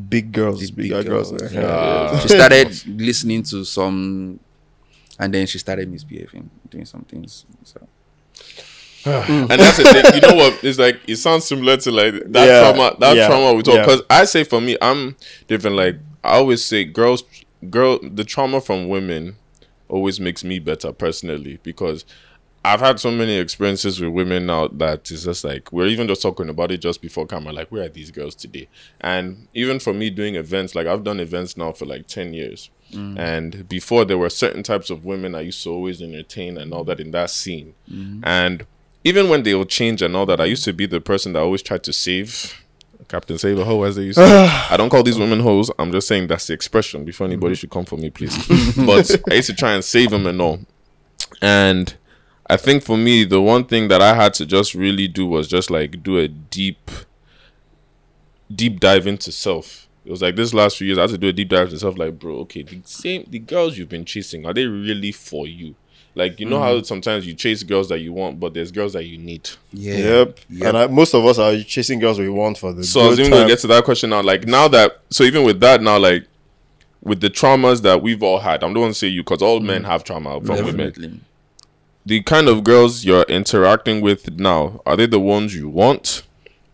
Big 0.08 0.32
girls, 0.32 0.70
big 0.70 0.76
bigger 0.76 1.02
girls. 1.02 1.30
girls. 1.32 1.52
Yeah. 1.52 2.18
she 2.18 2.28
started 2.28 2.86
listening 2.86 3.42
to 3.44 3.64
some 3.64 4.38
and 5.18 5.32
then 5.32 5.46
she 5.46 5.58
started 5.58 5.90
misbehaving 5.90 6.50
doing 6.68 6.84
some 6.84 7.02
things 7.02 7.46
so 7.64 7.86
and 9.04 9.48
that's 9.50 9.76
the 9.76 9.84
thing. 9.84 10.14
You 10.14 10.20
know 10.28 10.34
what? 10.34 10.62
It's 10.64 10.78
like 10.78 11.00
it 11.06 11.16
sounds 11.16 11.44
similar 11.44 11.76
to 11.78 11.90
like 11.90 12.14
that 12.32 12.46
Yeah, 12.46 12.60
trauma. 12.72 12.96
That 12.98 13.16
yeah, 13.16 13.26
trauma 13.28 13.54
we 13.54 13.62
talk. 13.62 13.74
yeah. 13.74 13.84
Because 13.84 14.02
I 14.10 14.24
say 14.24 14.44
for 14.44 14.60
me, 14.60 14.76
I'm 14.82 15.16
different. 15.46 15.76
Like 15.76 15.96
I 16.24 16.36
always 16.36 16.64
say, 16.64 16.84
girls, 16.84 17.22
girl, 17.70 17.98
the 18.02 18.24
trauma 18.24 18.60
from 18.60 18.88
women 18.88 19.36
always 19.88 20.20
makes 20.20 20.44
me 20.44 20.58
better 20.58 20.92
personally 20.92 21.58
because 21.62 22.04
I've 22.64 22.80
had 22.80 22.98
so 23.00 23.10
many 23.10 23.38
experiences 23.38 24.00
with 24.00 24.10
women 24.10 24.44
now 24.46 24.68
that 24.68 25.10
it's 25.10 25.24
just 25.24 25.44
like 25.44 25.72
we're 25.72 25.86
even 25.86 26.08
just 26.08 26.20
talking 26.20 26.48
about 26.48 26.70
it 26.72 26.78
just 26.78 27.00
before 27.00 27.26
camera. 27.26 27.52
Like 27.52 27.68
where 27.70 27.84
are 27.84 27.88
these 27.88 28.10
girls 28.10 28.34
today? 28.34 28.68
And 29.00 29.46
even 29.54 29.78
for 29.78 29.94
me 29.94 30.10
doing 30.10 30.34
events, 30.34 30.74
like 30.74 30.86
I've 30.86 31.04
done 31.04 31.20
events 31.20 31.56
now 31.56 31.72
for 31.72 31.86
like 31.86 32.06
ten 32.08 32.34
years. 32.34 32.68
Mm. 32.92 33.18
And 33.18 33.68
before 33.68 34.04
there 34.04 34.18
were 34.18 34.30
certain 34.30 34.62
types 34.62 34.90
of 34.90 35.04
women 35.04 35.34
I 35.34 35.42
used 35.42 35.62
to 35.64 35.70
always 35.70 36.02
entertain 36.02 36.56
and 36.58 36.72
all 36.72 36.84
that 36.84 37.00
in 37.00 37.10
that 37.12 37.30
scene. 37.30 37.74
Mm. 37.90 38.20
And 38.24 38.66
even 39.08 39.28
when 39.30 39.42
they 39.42 39.54
will 39.54 39.64
change 39.64 40.02
and 40.02 40.14
all 40.14 40.26
that, 40.26 40.40
I 40.40 40.44
used 40.44 40.64
to 40.64 40.72
be 40.72 40.86
the 40.86 41.00
person 41.00 41.32
that 41.32 41.40
always 41.40 41.62
tried 41.62 41.82
to 41.84 41.92
save 41.92 42.62
Captain 43.08 43.38
Save 43.38 43.58
a 43.58 43.64
hoe, 43.64 43.82
as 43.84 43.96
they 43.96 44.02
used 44.02 44.18
to. 44.18 44.24
I 44.70 44.76
don't 44.76 44.90
call 44.90 45.02
these 45.02 45.18
women 45.18 45.40
hoes. 45.40 45.70
I'm 45.78 45.90
just 45.90 46.06
saying 46.06 46.26
that's 46.26 46.46
the 46.46 46.52
expression. 46.52 47.04
Before 47.04 47.26
anybody 47.26 47.54
mm-hmm. 47.54 47.58
should 47.60 47.70
come 47.70 47.86
for 47.86 47.96
me, 47.96 48.10
please. 48.10 48.36
but 48.76 49.10
I 49.30 49.36
used 49.36 49.48
to 49.48 49.56
try 49.56 49.72
and 49.72 49.82
save 49.82 50.10
them 50.10 50.26
and 50.26 50.40
all. 50.40 50.60
And 51.40 51.96
I 52.48 52.58
think 52.58 52.82
for 52.82 52.98
me, 52.98 53.24
the 53.24 53.40
one 53.40 53.64
thing 53.64 53.88
that 53.88 54.02
I 54.02 54.14
had 54.14 54.34
to 54.34 54.46
just 54.46 54.74
really 54.74 55.08
do 55.08 55.26
was 55.26 55.48
just 55.48 55.70
like 55.70 56.02
do 56.02 56.18
a 56.18 56.28
deep, 56.28 56.90
deep 58.54 58.78
dive 58.78 59.06
into 59.06 59.32
self. 59.32 59.88
It 60.04 60.10
was 60.10 60.20
like 60.20 60.36
this 60.36 60.52
last 60.52 60.76
few 60.76 60.86
years, 60.86 60.98
I 60.98 61.02
had 61.02 61.10
to 61.10 61.18
do 61.18 61.28
a 61.28 61.32
deep 61.32 61.48
dive 61.48 61.68
into 61.68 61.78
self. 61.78 61.96
Like, 61.96 62.18
bro, 62.18 62.36
okay, 62.40 62.62
the 62.62 62.80
same, 62.84 63.24
the 63.28 63.38
girls 63.38 63.78
you've 63.78 63.88
been 63.88 64.04
chasing, 64.04 64.44
are 64.44 64.52
they 64.52 64.66
really 64.66 65.12
for 65.12 65.46
you? 65.46 65.76
Like 66.18 66.40
you 66.40 66.46
know 66.46 66.58
how 66.58 66.74
mm-hmm. 66.74 66.84
sometimes 66.84 67.26
you 67.26 67.34
chase 67.34 67.62
girls 67.62 67.88
that 67.90 68.00
you 68.00 68.12
want, 68.12 68.40
but 68.40 68.52
there's 68.52 68.72
girls 68.72 68.92
that 68.94 69.04
you 69.04 69.18
need. 69.18 69.48
Yeah. 69.72 69.94
Yep. 69.94 70.40
Yep. 70.50 70.68
And 70.68 70.76
I, 70.76 70.86
most 70.88 71.14
of 71.14 71.24
us 71.24 71.38
are 71.38 71.56
chasing 71.62 72.00
girls 72.00 72.18
we 72.18 72.28
want 72.28 72.58
for 72.58 72.72
the. 72.72 72.82
So 72.82 73.00
I 73.00 73.08
was 73.08 73.16
good 73.16 73.26
even 73.26 73.38
gonna 73.38 73.48
get 73.48 73.60
to 73.60 73.68
that 73.68 73.84
question 73.84 74.10
now. 74.10 74.20
Like 74.20 74.46
now 74.46 74.66
that 74.68 74.98
so 75.10 75.22
even 75.22 75.44
with 75.44 75.60
that 75.60 75.80
now, 75.80 75.96
like 75.98 76.26
with 77.02 77.20
the 77.20 77.30
traumas 77.30 77.82
that 77.82 78.02
we've 78.02 78.22
all 78.22 78.40
had, 78.40 78.64
I'm 78.64 78.72
not 78.72 78.80
gonna 78.80 78.94
say 78.94 79.06
you 79.06 79.22
because 79.22 79.42
all 79.42 79.60
men 79.60 79.84
mm. 79.84 79.86
have 79.86 80.02
trauma 80.02 80.40
from 80.40 80.56
women. 80.56 80.88
Definitely. 80.88 81.20
The 82.04 82.22
kind 82.22 82.48
of 82.48 82.64
girls 82.64 83.04
you're 83.04 83.24
interacting 83.24 84.00
with 84.00 84.38
now, 84.38 84.80
are 84.84 84.96
they 84.96 85.06
the 85.06 85.20
ones 85.20 85.54
you 85.54 85.68
want? 85.68 86.22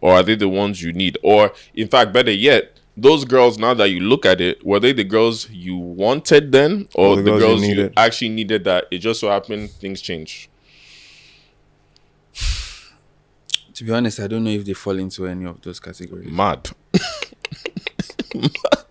Or 0.01 0.14
are 0.14 0.22
they 0.22 0.36
the 0.36 0.49
ones 0.49 0.82
you 0.82 0.92
need? 0.92 1.18
Or 1.22 1.53
in 1.74 1.88
fact, 1.88 2.12
better 2.12 2.30
yet, 2.30 2.73
those 2.97 3.24
girls 3.24 3.59
now 3.59 3.74
that 3.74 3.90
you 3.90 4.01
look 4.01 4.24
at 4.24 4.40
it, 4.40 4.64
were 4.64 4.80
they 4.80 4.92
the 4.92 5.05
girls 5.05 5.51
you 5.51 5.76
wanted 5.76 6.53
then? 6.53 6.88
Or 6.95 7.16
the 7.16 7.22
the, 7.22 7.30
girls 7.30 7.40
you 7.42 7.47
girls 7.49 7.62
you, 7.62 7.68
needed? 7.68 7.92
actually 7.97 8.28
needed 8.30 8.64
that 8.64 8.86
it 8.90 8.99
just 8.99 9.20
so 9.20 9.28
happened 9.28 9.70
things 9.70 10.01
change? 10.01 10.49
To 13.74 13.82
be 13.82 13.90
honest, 13.90 14.20
I 14.20 14.28
don't 14.28 14.45
know 14.45 14.51
if 14.51 14.64
they 14.64 14.72
fall 14.72 14.97
into 14.99 15.26
any 15.26 15.45
of 15.47 15.61
those 15.62 15.80
categories. 15.80 16.30
Mad. 16.30 16.70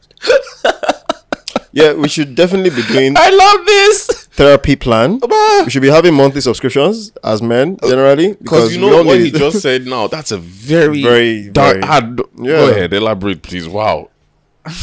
Yeah, 1.76 1.94
we 1.94 2.08
should 2.08 2.36
definitely 2.36 2.70
be 2.70 2.84
doing 2.88 3.16
I 3.18 3.30
love 3.32 3.66
this. 3.66 4.28
therapy 4.32 4.76
plan. 4.76 5.20
We 5.66 5.72
should 5.72 5.82
be 5.82 5.90
having 5.90 6.14
monthly 6.14 6.40
subscriptions 6.42 7.12
as 7.24 7.42
men 7.42 7.78
generally 7.84 8.34
Because 8.34 8.76
you 8.76 8.80
know 8.82 8.98
all 9.00 9.04
what 9.06 9.20
he 9.20 9.32
just 9.46 9.60
said 9.62 9.86
now. 9.88 10.08
That's 10.08 10.32
a 10.32 10.38
very, 10.38 11.02
Very, 11.02 11.50
dark. 11.50 11.78
very- 11.78 11.84
ah, 11.92 12.00
d- 12.02 12.24
Go 12.38 12.70
ahead, 12.70 12.94
elaborate, 12.94 13.42
please. 13.42 13.68
Wow. 13.68 14.10
I 14.66 14.76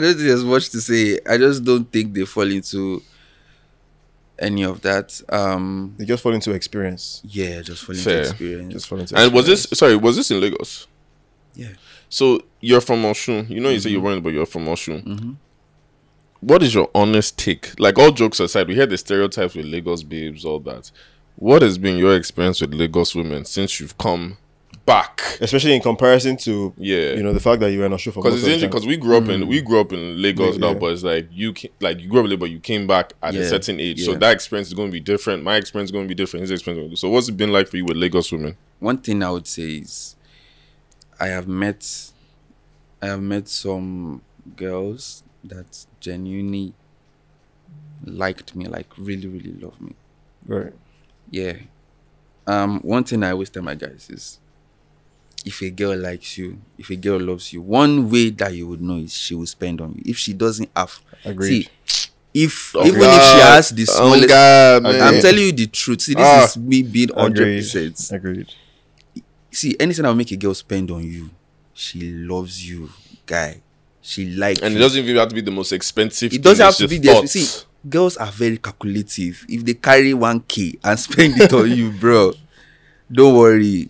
don't 0.00 0.02
think 0.02 0.18
there's 0.18 0.44
much 0.44 0.70
to 0.70 0.80
say. 0.80 1.18
I 1.26 1.38
just 1.38 1.62
don't 1.64 1.90
think 1.90 2.12
they 2.14 2.24
fall 2.24 2.50
into 2.50 3.00
any 4.38 4.64
of 4.64 4.80
that. 4.82 5.20
Um, 5.28 5.94
they 5.98 6.04
just 6.04 6.22
fall 6.22 6.34
into 6.34 6.50
experience. 6.52 7.22
yeah, 7.24 7.60
just 7.62 7.84
fall 7.84 7.94
Fair. 7.96 8.18
into 8.18 8.30
experience. 8.30 8.72
Just 8.74 8.88
fall 8.88 8.98
into. 9.00 9.16
And 9.16 9.32
was 9.32 9.46
this 9.46 9.66
sorry? 9.72 9.96
Was 9.96 10.16
this 10.16 10.30
in 10.30 10.40
Lagos? 10.40 10.86
yeah. 11.54 11.68
So 12.10 12.42
you're 12.60 12.80
from 12.80 13.02
Osun. 13.02 13.48
You 13.50 13.60
know, 13.60 13.68
you 13.70 13.78
say 13.80 13.90
you're 13.90 14.00
running, 14.00 14.22
but 14.22 14.32
you're 14.32 14.46
from 14.46 14.64
Osun. 14.66 15.36
What 16.40 16.62
is 16.62 16.74
your 16.74 16.90
honest 16.94 17.36
take? 17.38 17.78
Like 17.80 17.98
all 17.98 18.12
jokes 18.12 18.40
aside, 18.40 18.68
we 18.68 18.74
hear 18.74 18.86
the 18.86 18.98
stereotypes 18.98 19.54
with 19.54 19.66
Lagos 19.66 20.02
babes, 20.02 20.44
all 20.44 20.60
that. 20.60 20.90
What 21.36 21.62
has 21.62 21.78
been 21.78 21.98
your 21.98 22.16
experience 22.16 22.60
with 22.60 22.74
Lagos 22.74 23.14
women 23.14 23.44
since 23.44 23.80
you've 23.80 23.98
come 23.98 24.38
back? 24.86 25.20
especially 25.40 25.74
in 25.74 25.82
comparison 25.82 26.36
to 26.36 26.72
Yeah, 26.76 27.12
you 27.12 27.22
know 27.22 27.32
the 27.32 27.40
fact 27.40 27.60
that 27.60 27.70
you 27.70 27.80
were 27.80 27.88
not 27.88 28.00
sure 28.00 28.12
for 28.12 28.22
because 28.22 28.38
it's 28.38 28.44
interesting 28.44 28.70
because 28.70 28.86
we 28.86 28.96
grew 28.96 29.16
up 29.16 29.28
in 29.28 29.42
mm. 29.42 29.46
we 29.48 29.60
grew 29.60 29.80
up 29.80 29.92
in 29.92 30.20
Lagos 30.20 30.56
Yeah. 30.56 30.72
now, 30.72 30.74
but 30.74 30.92
it's 30.92 31.02
like 31.02 31.28
you 31.30 31.52
ca- 31.52 31.70
like 31.80 32.00
you 32.00 32.08
grew 32.08 32.20
up 32.20 32.24
in 32.24 32.30
Lagos, 32.30 32.40
but 32.40 32.50
you 32.50 32.60
came 32.60 32.86
back 32.86 33.12
at 33.22 33.34
a 33.34 33.48
certain 33.48 33.80
age, 33.80 34.04
so 34.04 34.14
that 34.14 34.32
experience 34.32 34.68
is 34.68 34.74
going 34.74 34.88
to 34.88 34.92
be 34.92 35.00
different. 35.00 35.42
My 35.44 35.56
experience 35.56 35.88
is 35.88 35.92
going 35.92 36.04
to 36.04 36.08
be 36.08 36.14
different. 36.14 36.42
His 36.42 36.50
experience. 36.50 36.78
Going 36.78 36.88
to 36.88 36.92
be, 36.92 36.96
so 36.96 37.08
what's 37.10 37.28
it 37.28 37.36
been 37.36 37.52
like 37.52 37.68
for 37.68 37.76
you 37.76 37.84
with 37.84 37.96
Lagos 37.96 38.32
women? 38.32 38.56
One 38.80 38.98
thing 38.98 39.22
I 39.22 39.30
would 39.30 39.46
say 39.46 39.78
is, 39.78 40.16
I 41.20 41.28
have 41.28 41.48
met, 41.48 42.10
I 43.02 43.06
have 43.06 43.22
met 43.22 43.48
some 43.48 44.22
girls 44.56 45.22
that 45.44 45.86
genuinely 46.00 46.74
liked 48.04 48.54
me, 48.54 48.66
like 48.66 48.86
really, 48.98 49.26
really 49.26 49.52
love 49.54 49.80
me. 49.80 49.94
right. 50.46 50.72
Yeah. 51.30 51.54
Um, 52.46 52.80
one 52.80 53.04
thing 53.04 53.22
I 53.22 53.32
always 53.32 53.50
tell 53.50 53.62
my 53.62 53.74
guys 53.74 54.08
is 54.08 54.38
if 55.44 55.60
a 55.62 55.68
girl 55.70 55.96
likes 55.98 56.38
you, 56.38 56.58
if 56.78 56.88
a 56.90 56.96
girl 56.96 57.20
loves 57.20 57.52
you, 57.52 57.60
one 57.60 58.08
way 58.10 58.30
that 58.30 58.54
you 58.54 58.66
would 58.68 58.80
know 58.80 58.96
is 58.96 59.14
she 59.14 59.34
will 59.34 59.46
spend 59.46 59.80
on 59.82 59.92
you. 59.94 60.02
If 60.06 60.16
she 60.16 60.32
doesn't 60.32 60.70
have 60.74 60.98
Agreed. 61.24 61.64
see, 61.64 62.06
if 62.32 62.74
Oh 62.74 62.86
even 62.86 63.00
if 63.02 63.22
she 63.22 63.38
God. 63.38 63.54
has 63.56 63.68
the 63.70 63.86
Oh 63.90 64.26
God. 64.26 64.86
I'm 64.86 65.20
telling 65.20 65.44
you 65.44 65.52
the 65.52 65.66
truth. 65.66 66.00
See, 66.00 66.14
this 66.14 66.24
Ah. 66.26 66.44
is 66.46 66.56
me 66.56 66.82
being 66.82 67.10
hundred 67.14 67.58
percent. 67.58 68.10
Agreed. 68.12 68.52
See, 69.50 69.76
anything 69.78 70.02
that 70.04 70.08
will 70.08 70.14
make 70.16 70.32
a 70.32 70.36
girl 70.36 70.54
spend 70.54 70.90
on 70.90 71.04
you, 71.04 71.30
she 71.74 72.00
loves 72.12 72.66
you, 72.68 72.88
guy. 73.26 73.60
She 74.00 74.30
likes 74.30 74.60
And 74.62 74.76
it 74.76 74.78
doesn't 74.78 75.02
even 75.02 75.16
have 75.16 75.28
to 75.28 75.34
be 75.34 75.40
the 75.40 75.50
most 75.50 75.72
expensive. 75.72 76.32
It 76.32 76.42
doesn't 76.42 76.64
have 76.64 76.76
to 76.76 76.86
the 76.86 76.98
be 76.98 77.06
thoughts. 77.06 77.32
See, 77.32 77.64
girls 77.88 78.16
are 78.16 78.30
very 78.30 78.58
calculative. 78.58 79.44
If 79.48 79.64
they 79.64 79.74
carry 79.74 80.14
one 80.14 80.40
k 80.40 80.74
and 80.82 80.98
spend 81.06 81.40
it 81.40 81.52
on 81.52 81.70
you, 81.70 81.90
bro, 81.90 82.32
don't 83.10 83.36
worry, 83.36 83.88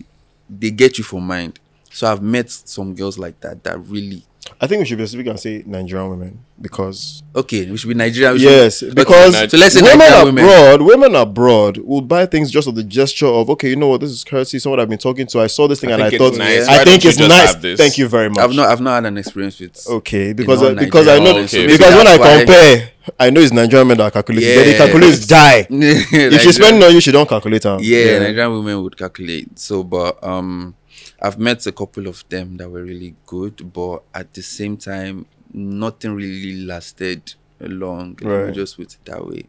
they 0.49 0.71
get 0.71 0.99
you 0.99 1.05
for 1.05 1.21
mind. 1.21 1.59
So 1.91 2.11
I've 2.11 2.23
met 2.23 2.51
some 2.51 2.95
girls 2.95 3.19
like 3.19 3.41
that 3.41 3.65
that 3.65 3.79
really 3.79 4.23
I 4.61 4.67
think 4.67 4.81
we 4.81 4.87
should 4.87 4.99
be 4.99 5.05
specific 5.07 5.27
and 5.29 5.39
say 5.41 5.63
Nigerian 5.67 6.11
women 6.11 6.41
because 6.61 7.23
okay. 7.35 7.71
We 7.71 7.77
should 7.77 7.89
be 7.89 7.95
Nigerian. 7.95 8.33
we 8.35 8.39
should- 8.41 8.49
yes, 8.51 8.83
Okay, 8.83 8.93
because 8.95 9.35
Nige- 9.35 9.51
so 9.51 9.57
let's 9.57 9.75
say 9.75 9.83
women 9.83 9.99
Nigerian 9.99 10.39
abroad, 10.39 10.83
women 10.83 11.15
abroad 11.15 11.77
will 11.79 12.01
buy 12.01 12.27
things 12.27 12.51
just 12.51 12.67
of 12.69 12.75
the 12.75 12.83
gesture 12.85 13.27
of 13.27 13.49
okay, 13.51 13.71
you 13.71 13.77
know 13.77 13.89
what, 13.89 14.01
this 14.01 14.11
is 14.11 14.25
courtesy. 14.25 14.59
Someone 14.59 14.81
I've 14.81 14.89
been 14.89 14.99
talking 14.99 15.27
to, 15.29 15.41
I 15.41 15.47
saw 15.47 15.69
this 15.69 15.81
thing 15.81 15.91
I 15.91 15.95
and 15.95 16.03
I 16.05 16.11
thought 16.17 16.37
nice. 16.37 16.67
Why 16.67 16.75
I 16.75 16.85
don't 16.85 17.01
think 17.01 17.05
it's 17.05 17.19
nice. 17.19 17.77
Thank 17.77 17.99
you 17.99 18.09
very 18.09 18.29
much. 18.29 18.39
I've 18.39 18.55
not 18.55 18.69
I've 18.69 18.81
not 18.81 18.95
had 18.97 19.07
an 19.07 19.19
experience 19.19 19.61
with. 19.61 19.87
Okay, 19.89 20.33
because 20.33 20.63
non- 20.63 20.79
I, 20.79 20.85
because 20.85 21.09
I 21.09 21.19
know 21.19 21.33
Nigerian 21.33 21.45
Okay. 21.45 21.69
so 21.69 21.79
because 21.79 21.95
when 21.95 22.07
I 22.07 22.17
compare, 22.39 22.91
I 23.19 23.31
know 23.31 23.41
it's 23.41 23.53
Nigerian 23.53 23.89
men 23.89 23.97
that 23.99 24.13
calculate. 24.13 24.43
Yeah. 24.49 24.55
Then 24.57 24.65
the 24.67 24.71
Yeah. 24.73 24.79
calculates 24.79 25.27
die. 25.27 25.59
if 25.61 25.71
Nigerian- 25.71 26.39
spend 26.41 26.55
spending 26.55 26.83
on 26.85 26.93
you, 26.95 27.01
she 27.01 27.13
don't 27.13 27.29
calculate 27.29 27.65
her. 27.65 27.79
yeah, 27.81 28.19
Nigerian 28.19 28.53
women 28.53 28.83
would 28.83 28.97
calculate. 28.97 29.59
So, 29.59 29.83
but 29.85 30.23
um, 30.25 30.75
I've 31.21 31.39
met 31.39 31.67
a 31.67 31.73
couple 31.73 32.07
of 32.07 32.25
them 32.29 32.57
that 32.59 32.71
were 32.71 32.83
really 32.83 33.15
good, 33.27 33.73
but 33.73 34.03
at 34.15 34.35
the 34.35 34.43
same 34.43 34.77
time, 34.77 35.27
nothing 35.53 36.15
really 36.15 36.65
lasted 36.65 37.35
long. 37.61 38.17
Let 38.21 38.49
me 38.49 38.53
just 38.53 38.77
put 38.77 38.95
it 38.95 38.99
that 39.05 39.27
way. 39.27 39.45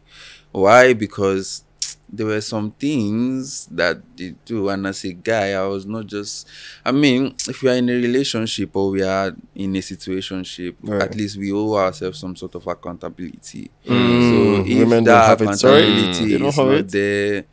Why? 0.51 0.93
Because 0.93 1.63
there 2.11 2.26
were 2.26 2.41
some 2.41 2.72
things 2.72 3.67
that 3.67 4.01
they 4.17 4.34
do, 4.45 4.70
and 4.70 4.88
as 4.88 5.03
a 5.03 5.13
guy, 5.13 5.51
I 5.53 5.67
was 5.67 5.86
not 5.86 6.07
just. 6.07 6.47
I 6.84 6.91
mean, 6.91 7.36
if 7.47 7.61
we 7.61 7.70
are 7.70 7.76
in 7.76 7.88
a 7.88 7.93
relationship 7.93 8.76
or 8.76 8.89
we 8.89 9.03
are 9.03 9.36
in 9.53 9.76
a 9.76 9.80
situationship, 9.80 10.74
Right. 10.82 11.03
at 11.03 11.15
least 11.15 11.38
we 11.38 11.51
owe 11.53 11.76
ourselves 11.76 12.17
some 12.17 12.36
sort 12.36 12.55
of 12.55 12.65
accountability. 12.65 13.70
Mm, 13.86 14.30
so 14.65 14.65
if 14.72 14.80
women 14.80 15.03
that 15.03 15.26
have 15.28 15.41
it, 15.43 15.55
sorry. 15.55 15.84
accountability 15.84 16.38
don't 16.39 16.47
is 16.49 16.57
not 16.57 16.72
it. 16.72 16.89
there, 16.89 17.45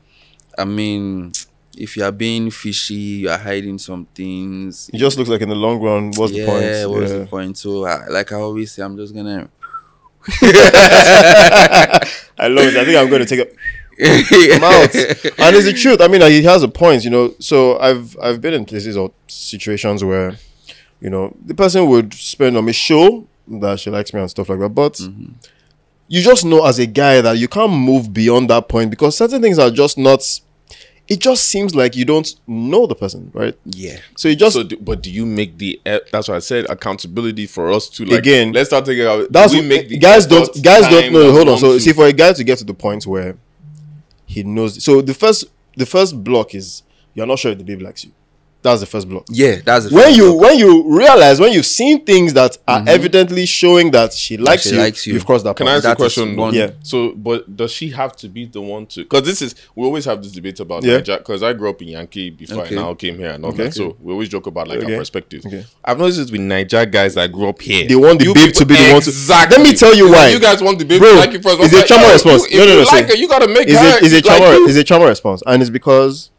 I 0.57 0.65
mean, 0.65 1.33
if 1.77 1.97
you 1.97 2.05
are 2.05 2.13
being 2.13 2.51
fishy, 2.51 2.95
you 2.95 3.31
are 3.31 3.39
hiding 3.39 3.79
some 3.79 4.07
things. 4.15 4.91
It 4.93 4.99
just 4.99 5.19
looks 5.19 5.31
like 5.31 5.43
in 5.43 5.49
the 5.49 5.55
long 5.55 5.81
run, 5.81 6.13
what's 6.17 6.33
yeah, 6.33 6.45
the 6.45 6.51
point? 6.51 6.63
what's 6.63 6.79
Yeah. 6.79 6.87
What's 6.87 7.13
the 7.13 7.27
point? 7.27 7.59
So, 7.59 7.85
I, 7.85 8.07
like 8.07 8.33
I 8.33 8.37
always 8.37 8.73
say, 8.73 8.83
I'm 8.83 8.97
just 8.97 9.15
gonna. 9.15 9.49
I 12.39 12.49
love 12.49 12.67
it. 12.67 12.77
I 12.77 12.85
think 12.85 12.97
I'm 12.99 13.09
going 13.09 13.25
to 13.25 13.27
take 13.27 13.57
it 13.99 14.63
out. 14.63 14.95
And 15.39 15.57
it's 15.57 15.67
the 15.67 15.73
truth. 15.73 16.01
I 16.01 16.09
mean, 16.09 16.21
he 16.23 16.43
has 16.43 16.63
a 16.63 16.69
point, 16.69 17.05
you 17.05 17.11
know. 17.11 17.35
So 17.39 17.79
I've 17.79 18.17
I've 18.21 18.41
been 18.41 18.55
in 18.55 18.65
places 18.65 18.97
or 18.97 19.13
situations 19.27 20.05
where, 20.05 20.37
you 21.01 21.11
know, 21.11 21.35
the 21.45 21.55
person 21.55 21.89
would 21.89 22.13
spend 22.13 22.57
on 22.57 22.65
me, 22.65 22.73
show 22.73 23.27
that 23.49 23.81
she 23.81 23.91
likes 23.91 24.13
me 24.13 24.21
and 24.21 24.31
stuff 24.31 24.49
like 24.49 24.59
that. 24.59 24.71
But 24.71 24.95
mm-hmm. 24.95 25.33
you 26.09 26.21
just 26.21 26.45
know 26.45 26.67
as 26.67 26.79
a 26.79 26.87
guy 26.87 27.21
that 27.21 27.39
you 27.39 27.49
can't 27.49 27.73
move 27.73 28.13
beyond 28.13 28.51
that 28.51 28.69
point 28.69 28.91
because 28.91 29.17
certain 29.17 29.41
things 29.41 29.59
are 29.59 29.71
just 29.71 29.97
not. 29.97 30.23
It 31.09 31.21
just 31.21 31.45
seems 31.47 31.75
like 31.75 31.95
you 31.95 32.05
don't 32.05 32.35
know 32.49 32.87
the 32.87 32.95
person, 32.97 33.31
right? 33.33 33.57
yeah. 33.65 33.99
So 34.17 34.29
you 34.29 34.35
just 34.37 34.55
So, 34.55 34.65
do, 34.65 34.77
but 34.77 35.03
do 35.03 35.11
you 35.11 35.25
make 35.25 35.57
the? 35.57 35.81
e- 35.87 36.01
That's 36.11 36.27
what 36.29 36.35
I 36.37 36.41
said. 36.41 36.67
Accountability 36.69 37.47
for 37.47 37.71
us 37.73 37.89
to 37.91 38.05
like. 38.05 38.19
Again, 38.19 38.53
let's 38.53 38.71
start 38.71 38.85
taking 38.87 39.07
out. 39.07 39.31
That's 39.31 39.53
do 39.53 39.61
we 39.61 39.67
make 39.69 39.89
the 39.89 39.99
guys 39.99 40.27
don't 40.27 40.51
guys 40.63 40.83
don't 40.89 41.13
know. 41.13 41.31
Hold 41.33 41.49
on. 41.51 41.59
So 41.59 41.75
to? 41.75 41.81
see, 41.81 41.93
for 41.93 42.07
a 42.07 42.13
guy 42.13 42.33
to 42.33 42.43
get 42.45 42.59
to 42.59 42.65
the 42.65 42.75
point 42.75 43.07
where 43.07 43.37
he 44.27 44.43
knows, 44.43 44.83
so 44.83 45.01
the 45.01 45.15
first 45.15 45.45
the 45.77 45.87
first 45.87 46.23
block 46.25 46.55
is 46.55 46.83
you're 47.15 47.27
not 47.27 47.39
sure 47.39 47.53
if 47.53 47.59
the 47.59 47.65
babe 47.65 47.83
likes 47.83 48.05
you. 48.05 48.11
That's 48.67 48.81
the 48.81 48.87
first 48.87 49.09
block. 49.09 49.25
Yeah, 49.31 49.61
that's 49.65 49.89
the 49.89 49.95
When 49.95 50.05
first 50.07 50.17
you 50.17 50.33
block. 50.33 50.41
when 50.43 50.59
you 50.59 50.99
realize 50.99 51.39
when 51.39 51.53
you've 51.53 51.67
seen 51.67 52.05
things 52.05 52.33
that 52.35 52.59
are 52.67 52.81
mm-hmm. 52.81 52.89
evidently 52.89 53.47
showing 53.47 53.93
that 53.93 54.13
she 54.13 54.37
likes, 54.37 54.65
she 54.65 54.71
you, 54.71 54.79
likes 54.79 55.07
you. 55.07 55.15
you've 55.15 55.25
crossed 55.25 55.45
that 55.45 55.55
Can 55.57 55.69
I 55.69 55.77
ask 55.77 55.85
you 55.85 55.91
a 55.93 55.97
question? 55.97 56.37
one- 56.37 56.53
Yeah. 56.53 56.71
So, 56.83 57.13
but 57.13 57.57
does 57.57 57.71
she 57.71 57.91
have 57.91 58.17
to 58.17 58.29
be 58.29 58.47
the 58.47 58.61
one 58.61 58.87
to? 58.87 59.03
Because 59.05 59.23
this 59.23 59.41
is 59.41 59.55
we 59.77 59.85
always 59.85 60.05
have 60.07 60.21
this 60.23 60.33
debate 60.33 60.59
about 60.59 60.83
Yeah. 60.83 60.99
Naija. 60.99 61.19
Because 61.19 61.43
I 61.45 61.53
grew 61.53 61.71
up 61.71 61.81
in 61.81 61.89
Yankee 61.89 62.31
before 62.31 62.63
Okay. 62.65 62.77
I 62.77 62.83
now 62.83 62.95
came 62.95 63.17
here 63.19 63.31
and 63.31 63.45
all 63.45 63.53
Okay. 63.53 63.65
that. 63.67 63.75
So 63.75 63.97
we 64.01 64.13
always 64.13 64.29
joke 64.29 64.49
about 64.49 64.67
like 64.67 64.79
Okay. 64.81 64.95
our 64.95 64.99
perspectives. 64.99 65.47
Okay. 65.47 65.65
I've 65.85 65.99
noticed 65.99 66.19
this 66.19 66.31
with 66.33 66.41
Naija 66.41 66.91
guys 66.91 67.15
that 67.15 67.31
grew 67.31 67.49
up 67.49 67.63
here. 67.63 67.87
They 67.87 67.95
want 67.95 68.19
the 68.19 68.25
You 68.27 68.35
babe 68.35 68.53
to 68.53 68.67
be 68.67 68.75
the 68.75 68.93
one 68.95 69.03
to- 69.03 69.11
Exactly. 69.11 69.59
Let 69.59 69.65
me 69.71 69.77
tell 69.77 69.95
you 69.95 70.11
why. 70.11 70.29
You 70.31 70.41
guys 70.41 70.61
want 70.61 70.79
the 70.81 70.85
babe 70.85 71.01
Bro, 71.01 71.13
to 71.13 71.17
like 71.19 71.33
you 71.33 71.41
first. 71.41 71.61
it's 71.61 71.73
I'm 71.73 71.77
a 71.77 71.79
like, 71.79 71.87
trauma 71.87 72.13
response. 72.13 72.51
No, 72.53 72.59
no, 72.67 72.75
no, 72.75 72.79
like 72.83 72.89
see. 73.07 73.17
her, 73.17 73.17
you 73.17 73.29
gotta 73.29 73.47
make 73.49 73.69
is 73.69 73.79
her 73.79 73.99
it 73.99 74.03
is 74.03 74.13
a 74.13 74.17
like 74.17 74.25
trauma 74.25 74.67
is 74.69 74.77
a 74.77 74.83
trauma 74.85 75.07
response 75.07 75.43
and 75.47 75.63
it's 75.63 75.71
because 75.71 76.31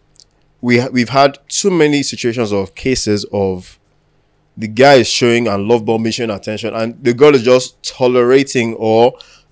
we 0.67 0.73
ha- 0.81 0.89
we've 0.97 1.09
had 1.21 1.31
too 1.59 1.71
many 1.83 1.99
situations 2.11 2.51
of 2.59 2.63
cases 2.75 3.25
of 3.31 3.79
the 4.63 4.67
guy 4.67 4.95
is 5.03 5.07
showing 5.19 5.47
and 5.47 5.67
love 5.71 5.81
bombing 5.85 6.11
showing 6.11 6.29
attention 6.39 6.73
and 6.79 6.87
the 7.07 7.13
girl 7.21 7.33
is 7.35 7.43
just 7.43 7.67
tolerating 7.83 8.73
or 8.75 9.01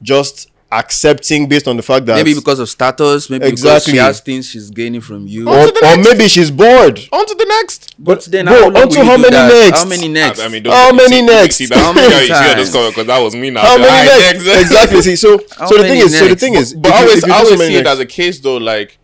just 0.02 0.50
accepting 0.72 1.48
based 1.48 1.68
on 1.72 1.78
the 1.78 1.84
fact 1.84 2.06
that 2.08 2.16
maybe 2.16 2.34
because 2.34 2.60
of 2.60 2.68
status, 2.68 3.30
maybe 3.30 3.46
because 3.46 3.60
Exactly. 3.64 3.94
she 3.94 3.98
has 3.98 4.20
things 4.20 4.50
she's 4.50 4.70
gaining 4.72 5.00
from 5.00 5.22
you. 5.34 5.48
or, 5.48 5.68
or 5.90 5.98
maybe 6.08 6.28
she's 6.28 6.52
bored. 6.52 6.98
On 7.14 7.26
to 7.32 7.36
the 7.42 7.46
next. 7.58 7.96
But 7.98 8.26
then, 8.26 8.46
Bro, 8.46 8.56
how 8.56 8.70
long 8.70 8.76
onto 8.84 8.98
will 9.00 9.06
how 9.06 9.16
do 9.16 9.22
many 9.22 9.36
that? 9.38 9.54
next? 9.70 9.80
How 9.84 9.88
many 9.94 10.08
next? 10.10 10.40
I 10.42 10.48
mean, 10.50 10.66
How 10.66 10.92
many 10.92 11.16
see- 11.20 11.22
next? 11.36 11.56
See, 11.56 11.66
that, 11.68 11.78
How 11.78 11.94
many 11.94 12.12
yeah, 12.14 12.20
you 12.58 12.66
see 12.66 12.74
times? 12.74 12.90
because 12.92 13.08
that 13.08 13.20
was 13.26 13.36
me 13.36 13.50
now. 13.52 13.62
How 13.62 13.78
many 13.78 14.10
next? 14.10 14.62
Exactly. 14.66 15.02
See, 15.04 15.16
so 15.16 15.40
How 15.58 15.68
so 15.68 15.76
the 15.78 15.84
many 15.84 15.96
thing 16.02 16.06
is, 16.08 16.20
so 16.20 16.28
the 16.28 16.36
thing 16.36 16.54
is, 16.56 16.74
But 16.74 16.90
if 16.90 16.94
I 16.96 17.00
always, 17.04 17.24
you 17.28 17.34
I 17.34 17.38
always 17.38 17.60
many 17.60 17.74
see 17.76 17.80
it 17.80 17.88
as 17.88 18.00
a 18.00 18.06
case 18.06 18.40
though, 18.40 18.58
like 18.58 18.98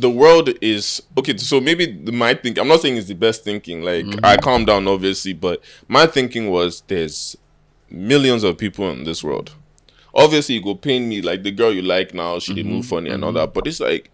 the 0.00 0.10
world 0.10 0.50
is 0.60 1.02
okay. 1.18 1.36
So 1.36 1.60
maybe 1.60 1.92
my 2.10 2.34
think 2.34 2.58
I'm 2.58 2.68
not 2.68 2.80
saying 2.80 2.96
it's 2.96 3.08
the 3.08 3.14
best 3.14 3.44
thinking. 3.44 3.82
Like 3.82 4.04
Mm-hmm. 4.06 4.24
I 4.24 4.36
calm 4.36 4.64
down, 4.64 4.88
obviously, 4.88 5.32
but 5.34 5.62
my 5.88 6.06
thinking 6.06 6.50
was 6.50 6.82
there's 6.88 7.36
millions 7.90 8.42
of 8.44 8.56
people 8.58 8.90
in 8.90 9.04
this 9.04 9.22
world. 9.22 9.52
Obviously, 10.14 10.56
you 10.56 10.62
go 10.62 10.74
pain 10.74 11.08
me 11.08 11.22
like 11.22 11.42
the 11.42 11.50
girl 11.50 11.72
you 11.72 11.82
like 11.82 12.14
now. 12.14 12.38
She 12.38 12.54
Mm-hmm. 12.54 12.68
move 12.68 12.86
funny 12.86 13.10
and 13.10 13.24
all 13.24 13.32
that, 13.32 13.54
but 13.54 13.66
it's 13.66 13.80
like. 13.80 14.10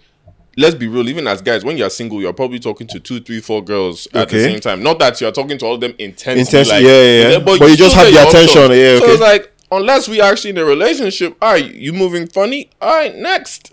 Let's 0.59 0.75
be 0.75 0.89
real. 0.89 1.07
Even 1.11 1.27
as 1.27 1.43
guys, 1.43 1.67
when 1.67 1.77
you're 1.77 1.91
single, 1.91 2.19
you're 2.23 2.33
probably 2.33 2.59
talking 2.59 2.87
to 2.87 2.99
two, 2.99 3.21
three, 3.21 3.41
four 3.43 3.63
girls 3.63 4.09
at 4.15 4.31
the 4.31 4.41
same 4.41 4.59
time. 4.59 4.83
Not 4.83 4.99
that 5.01 5.21
you're 5.21 5.31
talking 5.31 5.59
to 5.59 5.67
all 5.67 5.75
of 5.75 5.83
them 5.83 5.95
intensely. 5.99 6.65
Like, 6.65 6.83
yeah, 6.83 7.03
yeah, 7.03 7.29
yeah. 7.33 7.39
But 7.41 7.61
you 7.61 7.77
just 7.77 7.95
have 7.95 8.11
the 8.11 8.27
attention, 8.27 8.63
yeah, 8.71 8.99
So 8.99 9.05
it's 9.13 9.21
like, 9.21 9.53
unless 9.71 10.09
we 10.09 10.19
actually 10.23 10.51
in 10.51 10.57
a 10.57 10.65
relationship, 10.65 11.37
all 11.43 11.53
right, 11.53 11.75
you 11.75 11.93
moving 11.93 12.27
funny, 12.27 12.71
all 12.81 12.89
right, 12.91 13.15
next. 13.15 13.71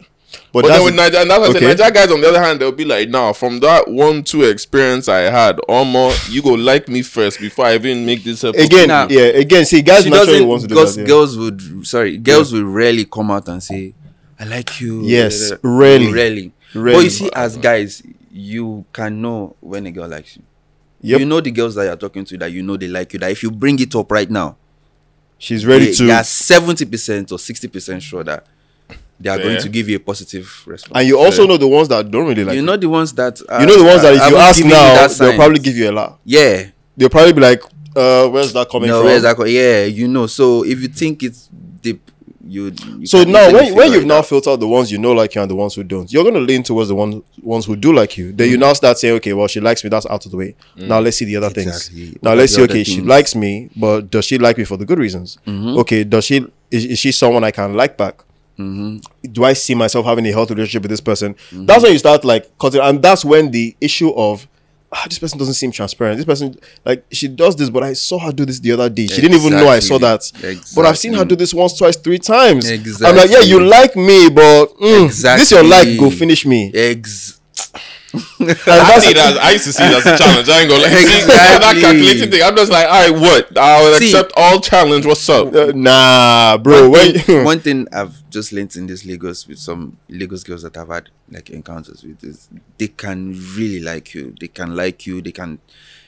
But 0.52 0.64
But 0.64 0.68
then 0.70 0.84
with 0.86 0.94
Naija, 0.96 1.22
and 1.22 1.32
that's 1.32 1.50
okay. 1.56 1.66
Naija 1.74 1.94
guys 1.94 2.12
on 2.12 2.22
the 2.22 2.30
other 2.30 2.42
hand, 2.42 2.60
they'll 2.60 2.72
be 2.72 2.86
like, 2.86 3.10
nah, 3.10 3.34
from 3.34 3.60
that 3.62 3.88
one, 3.88 4.24
two 4.24 4.44
experience 4.44 5.08
I 5.08 5.22
had, 5.22 5.58
Omo, 5.70 6.12
you 6.32 6.42
go 6.42 6.54
like 6.54 6.88
me 6.88 7.02
first 7.02 7.40
before 7.40 7.66
I 7.66 7.76
even 7.76 8.06
make 8.06 8.24
this 8.24 8.44
effort. 8.44 8.60
again, 8.60 8.88
Nah. 8.90 9.08
yeah, 9.10 9.22
again. 9.22 9.66
See, 9.66 9.82
guys 9.82 10.04
she 10.04 10.10
naturally 10.10 10.40
doesn't 10.46 10.62
to 10.62 10.68
do 10.68 10.76
because 10.76 10.96
that. 10.96 11.02
yeah. 11.02 11.08
girls 11.08 11.38
would 11.38 11.88
sorry 11.88 12.18
girls 12.18 12.52
will 12.54 12.64
rarely 12.66 13.06
come 13.06 13.32
out 13.32 13.48
and 13.48 13.62
say 13.64 13.94
i 14.40 14.46
like 14.46 14.80
you 14.82 15.02
Yes, 15.04 15.50
Da, 15.50 15.56
da, 15.56 15.62
da. 15.62 15.70
rarely. 15.78 16.12
rarely 16.14 16.52
but 16.74 17.04
you 17.04 17.10
see 17.10 17.30
as 17.36 17.58
guys 17.58 18.02
you 18.32 18.86
can 18.94 19.22
know 19.22 19.56
when 19.60 19.86
a 19.86 19.92
girl 19.92 20.08
likes 20.08 20.38
you 20.38 20.44
Yep. 21.02 21.20
you 21.20 21.26
know 21.26 21.42
the 21.42 21.52
girls 21.52 21.76
that 21.76 21.84
you're 21.84 21.96
talking 21.98 22.26
to 22.26 22.38
that 22.38 22.52
you 22.52 22.64
know 22.64 22.78
they 22.78 22.88
like 22.88 23.12
you 23.14 23.20
that 23.20 23.30
if 23.32 23.44
you 23.44 23.52
bring 23.52 23.78
it 23.80 23.94
up 23.96 24.12
right 24.12 24.30
now 24.30 24.56
She's 25.38 25.66
ready 25.66 25.88
they, 25.88 25.94
to, 25.94 26.06
they 26.06 26.12
are 26.14 26.22
70% 26.24 27.32
or 27.34 27.38
60% 27.38 28.02
sure 28.02 28.24
that 28.24 28.46
they 29.24 29.30
are 29.30 29.38
going 29.38 29.60
to 29.62 29.70
give 29.70 29.88
you 29.90 29.96
a 29.96 30.00
positive 30.00 30.46
response 30.68 30.98
and 31.00 31.08
you 31.08 31.18
also 31.18 31.48
know 31.48 31.58
the 31.58 31.68
ones 31.68 31.88
that 31.88 32.10
don't 32.12 32.28
really 32.28 32.44
like 32.44 32.54
you 32.56 32.62
you. 32.62 32.66
know 32.66 32.78
the 32.78 32.90
ones 32.90 33.14
that 33.14 33.40
uh, 33.50 33.60
You 33.62 33.66
know 33.68 33.78
the 33.78 33.86
ones 33.86 34.02
that 34.04 34.14
if 34.16 34.30
you 34.30 34.38
ask 34.38 34.58
given 34.58 34.72
you 34.72 34.76
now, 34.78 35.08
they'll 35.08 35.36
probably 35.38 35.60
give 35.60 35.76
you 35.78 35.90
a 35.90 35.96
lot. 36.00 36.20
yeah 36.26 36.70
They'll 36.96 37.10
probably 37.10 37.34
be 37.34 37.42
like, 37.42 37.64
uh, 37.96 38.28
"Where's 38.30 38.54
that 38.54 38.70
coming 38.70 38.90
no 38.90 38.98
from?" 39.00 39.06
where's 39.08 39.24
that 39.24 39.36
co- 39.36 39.46
yeah 39.46 39.86
you 39.86 40.08
know 40.08 40.28
so 40.28 40.64
if 40.64 40.80
you 40.82 40.88
think 40.90 41.24
it's 41.24 41.50
deep 41.82 42.02
you, 42.46 42.72
you 43.00 43.06
So 43.08 43.24
now, 43.24 43.52
when, 43.54 43.74
when 43.74 43.92
you've 43.94 44.04
it 44.04 44.06
now 44.06 44.18
out. 44.18 44.26
filtered 44.28 44.60
the 44.60 44.68
ones 44.68 44.92
you 44.92 44.98
know 44.98 45.14
like 45.14 45.34
you 45.34 45.42
and 45.42 45.50
the 45.50 45.56
ones 45.56 45.76
who 45.76 45.84
don't, 45.84 46.12
you're 46.12 46.26
gonna 46.26 46.42
lean 46.42 46.62
towards 46.62 46.90
the 46.90 46.96
one, 46.96 47.24
ones 47.42 47.66
who 47.66 47.76
do 47.78 47.94
like 47.94 48.18
you. 48.18 48.34
Then 48.34 48.48
Mm-hmm. 48.48 48.52
you 48.52 48.58
now 48.58 48.74
start 48.74 48.98
saying, 48.98 49.16
okay, 49.16 49.32
well, 49.34 49.48
she 49.48 49.62
likes 49.62 49.82
me. 49.84 49.90
That's 49.90 50.06
out 50.06 50.26
of 50.26 50.32
the 50.32 50.38
way. 50.38 50.56
Now 50.76 51.00
let's 51.00 51.16
see 51.18 51.24
the 51.26 51.38
other 51.38 51.48
Exactly. 51.48 52.08
things. 52.08 52.18
Now 52.22 52.32
are 52.32 52.36
let's 52.36 52.54
see. 52.54 52.62
Okay, 52.64 52.84
she 52.84 52.96
things? 52.96 53.00
Mm-hmm. 53.00 53.10
likes 53.10 53.34
me, 53.36 53.70
but 53.78 54.12
does 54.12 54.26
she 54.26 54.38
like 54.38 54.58
me 54.58 54.66
for 54.66 54.76
the 54.76 54.86
good 54.86 55.00
reasons? 55.00 55.38
Okay, 55.48 56.04
does 56.04 56.26
she? 56.26 56.46
Is, 56.70 56.84
is 56.86 57.00
she 57.00 57.12
someone 57.14 57.44
I 57.46 57.52
can 57.52 57.74
like 57.76 57.96
back? 57.98 58.24
Mm-hmm. 58.58 59.32
Do 59.32 59.44
I 59.44 59.54
see 59.54 59.76
myself 59.76 60.06
having 60.06 60.26
a 60.28 60.32
healthy 60.32 60.54
relationship 60.54 60.84
with 60.84 60.92
this 60.92 61.02
person? 61.02 61.36
That's 61.52 61.84
when 61.84 61.92
you 61.92 62.00
start 62.00 62.24
like, 62.24 62.58
cutting, 62.60 62.82
and 62.82 63.02
that's 63.02 63.26
when 63.26 63.52
the 63.52 63.76
issue 63.82 64.12
of 64.12 64.48
ah, 64.94 65.06
this 65.10 65.20
person 65.20 65.40
doesn't 65.40 65.56
seem 65.56 65.72
transparent. 65.72 66.18
This 66.18 66.26
person, 66.26 66.56
like, 66.86 67.04
she 67.12 67.28
does 67.28 67.56
this, 67.56 67.70
but 67.70 67.84
I 67.84 67.94
saw 67.94 68.20
her 68.20 68.32
do 68.32 68.46
this 68.46 68.60
the 68.60 68.72
other 68.74 68.90
day. 68.90 69.08
She 69.08 69.22
didn't 69.22 69.38
even 69.40 69.54
know 69.54 69.68
I 69.68 69.80
saw 69.80 69.98
that. 69.98 70.22
Exactly. 70.36 70.62
But 70.76 70.86
I've 70.86 70.98
seen 71.00 71.14
her 71.14 71.26
do 71.26 71.36
this 71.36 71.54
once, 71.54 71.76
twice, 71.78 71.98
three 71.98 72.20
times. 72.20 72.70
Exactly. 72.70 73.08
I'm 73.08 73.16
like, 73.16 73.32
yeah, 73.32 73.40
you 73.40 73.60
like 73.60 73.96
me, 73.96 74.30
but 74.30 74.68
mm, 74.78 75.08
this 75.08 75.52
your 75.52 75.64
like 75.64 75.98
go 75.98 76.10
finish 76.10 76.46
me. 76.46 76.72
Ex- 76.74 77.40
And 77.40 77.43
I, 77.74 79.00
see 79.00 79.14
that. 79.14 79.40
I 79.42 79.52
used 79.52 79.66
to 79.66 79.74
see 79.74 79.84
that 79.84 80.06
as 80.06 80.06
a 80.06 80.18
challenge. 80.24 80.50
I 80.50 80.60
ain't 80.62 80.70
gonna 80.70 80.84
like, 80.84 80.92
see, 80.92 81.26
that 81.28 81.78
calculating 81.82 82.30
thing. 82.32 82.44
I'm 82.44 82.56
just 82.56 82.72
like, 82.72 82.86
all 82.86 82.92
right, 83.10 83.20
what? 83.20 83.58
I 83.58 83.82
will 83.82 83.98
See- 83.98 84.06
accept 84.06 84.32
all 84.38 84.60
challenge. 84.60 85.06
What's 85.06 85.28
up? 85.30 85.54
uh, 85.54 85.72
nah, 85.74 86.58
bro. 86.58 86.90
one, 86.90 87.14
thing, 87.14 87.44
one 87.52 87.60
thing 87.60 87.88
I've 87.92 88.30
just 88.30 88.52
learned 88.52 88.76
in 88.76 88.86
this 88.88 89.06
Lagos 89.06 89.48
with 89.48 89.58
some 89.60 89.98
Lagos 90.10 90.44
girls 90.44 90.62
that 90.64 90.78
I've 90.78 90.90
had 90.90 91.10
like 91.32 91.50
encounters 91.50 92.04
with 92.04 92.24
is 92.24 92.50
they 92.78 92.90
can 92.90 93.32
really 93.56 93.80
like 93.80 94.14
you. 94.14 94.36
They 94.40 94.48
can 94.50 94.76
like 94.76 95.08
you. 95.08 95.22
They 95.22 95.32
can 95.32 95.60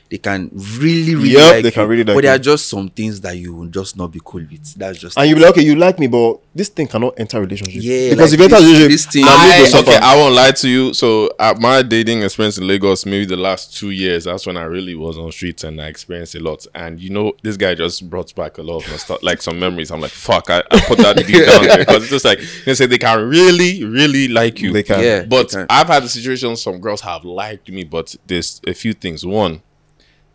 they 0.09 0.17
can 0.19 0.49
really 0.53 1.15
really 1.15 1.29
Yep, 1.31 1.53
like 1.55 1.63
they 1.63 1.71
can 1.71 1.83
you. 1.83 1.87
really 1.87 2.03
like 2.03 2.15
But 2.15 2.21
there 2.23 2.31
you. 2.33 2.35
are 2.35 2.43
just 2.43 2.67
some 2.67 2.89
things 2.89 3.21
that 3.21 3.37
you 3.37 3.53
will 3.55 3.67
just 3.67 3.97
not 3.97 4.11
be 4.11 4.21
cool 4.23 4.41
with. 4.49 4.75
That's 4.75 4.99
just 4.99 5.17
and 5.17 5.27
you'll 5.27 5.37
be 5.37 5.41
like, 5.43 5.51
okay, 5.51 5.63
you 5.63 5.75
like 5.75 5.97
me, 5.99 6.07
but 6.07 6.39
this 6.53 6.69
thing 6.69 6.87
cannot 6.87 7.15
enter 7.19 7.41
relationship. 7.41 7.81
Yeah, 7.83 8.11
because 8.11 8.31
like 8.31 8.33
if 8.33 8.39
you 8.39 8.45
enter 8.45 8.55
this- 8.55 8.79
relationship, 8.79 8.91
this 8.91 9.05
thing- 9.07 9.25
now 9.25 9.37
me 9.43 9.49
I, 9.51 9.79
okay, 9.81 9.97
I 10.01 10.15
won't 10.15 10.35
lie 10.35 10.51
to 10.51 10.69
you. 10.69 10.93
So, 10.93 11.29
at 11.39 11.59
my 11.59 11.81
dating 11.81 12.21
experience 12.23 12.57
in 12.57 12.67
Lagos, 12.67 13.05
maybe 13.05 13.25
the 13.25 13.35
last 13.37 13.75
two 13.77 13.89
years, 13.89 14.25
that's 14.25 14.45
when 14.45 14.57
I 14.57 14.63
really 14.63 14.95
was 14.95 15.17
on 15.17 15.31
streets 15.31 15.63
and 15.63 15.81
I 15.81 15.87
experienced 15.87 16.35
a 16.35 16.39
lot. 16.39 16.65
And 16.75 16.99
you 16.99 17.09
know, 17.09 17.33
this 17.41 17.57
guy 17.57 17.73
just 17.75 18.07
brought 18.09 18.33
back 18.35 18.57
a 18.57 18.61
lot 18.63 18.87
of 18.87 18.99
stuff, 18.99 19.21
like 19.23 19.41
some 19.41 19.59
memories. 19.59 19.91
I'm 19.91 20.01
like, 20.01 20.11
fuck, 20.11 20.49
I, 20.49 20.61
I 20.71 20.79
put 20.81 20.99
that 20.99 21.17
deep 21.17 21.45
down 21.45 21.63
there 21.63 21.77
because 21.79 22.03
it's 22.03 22.09
just 22.11 22.25
like 22.25 22.39
they 22.65 22.75
say 22.75 22.85
they 22.85 22.97
can 22.99 23.27
really, 23.27 23.83
really 23.83 24.27
like 24.27 24.61
you. 24.61 24.71
They 24.71 24.83
can. 24.83 25.03
Yeah. 25.03 25.23
But 25.23 25.49
they 25.49 25.57
can. 25.57 25.67
I've 25.69 25.87
had 25.87 26.03
the 26.03 26.09
situation 26.09 26.55
some 26.55 26.79
girls 26.79 27.01
have 27.01 27.25
liked 27.25 27.69
me, 27.69 27.83
but 27.83 28.15
there's 28.27 28.61
a 28.67 28.73
few 28.73 28.93
things. 28.93 29.25
One, 29.25 29.61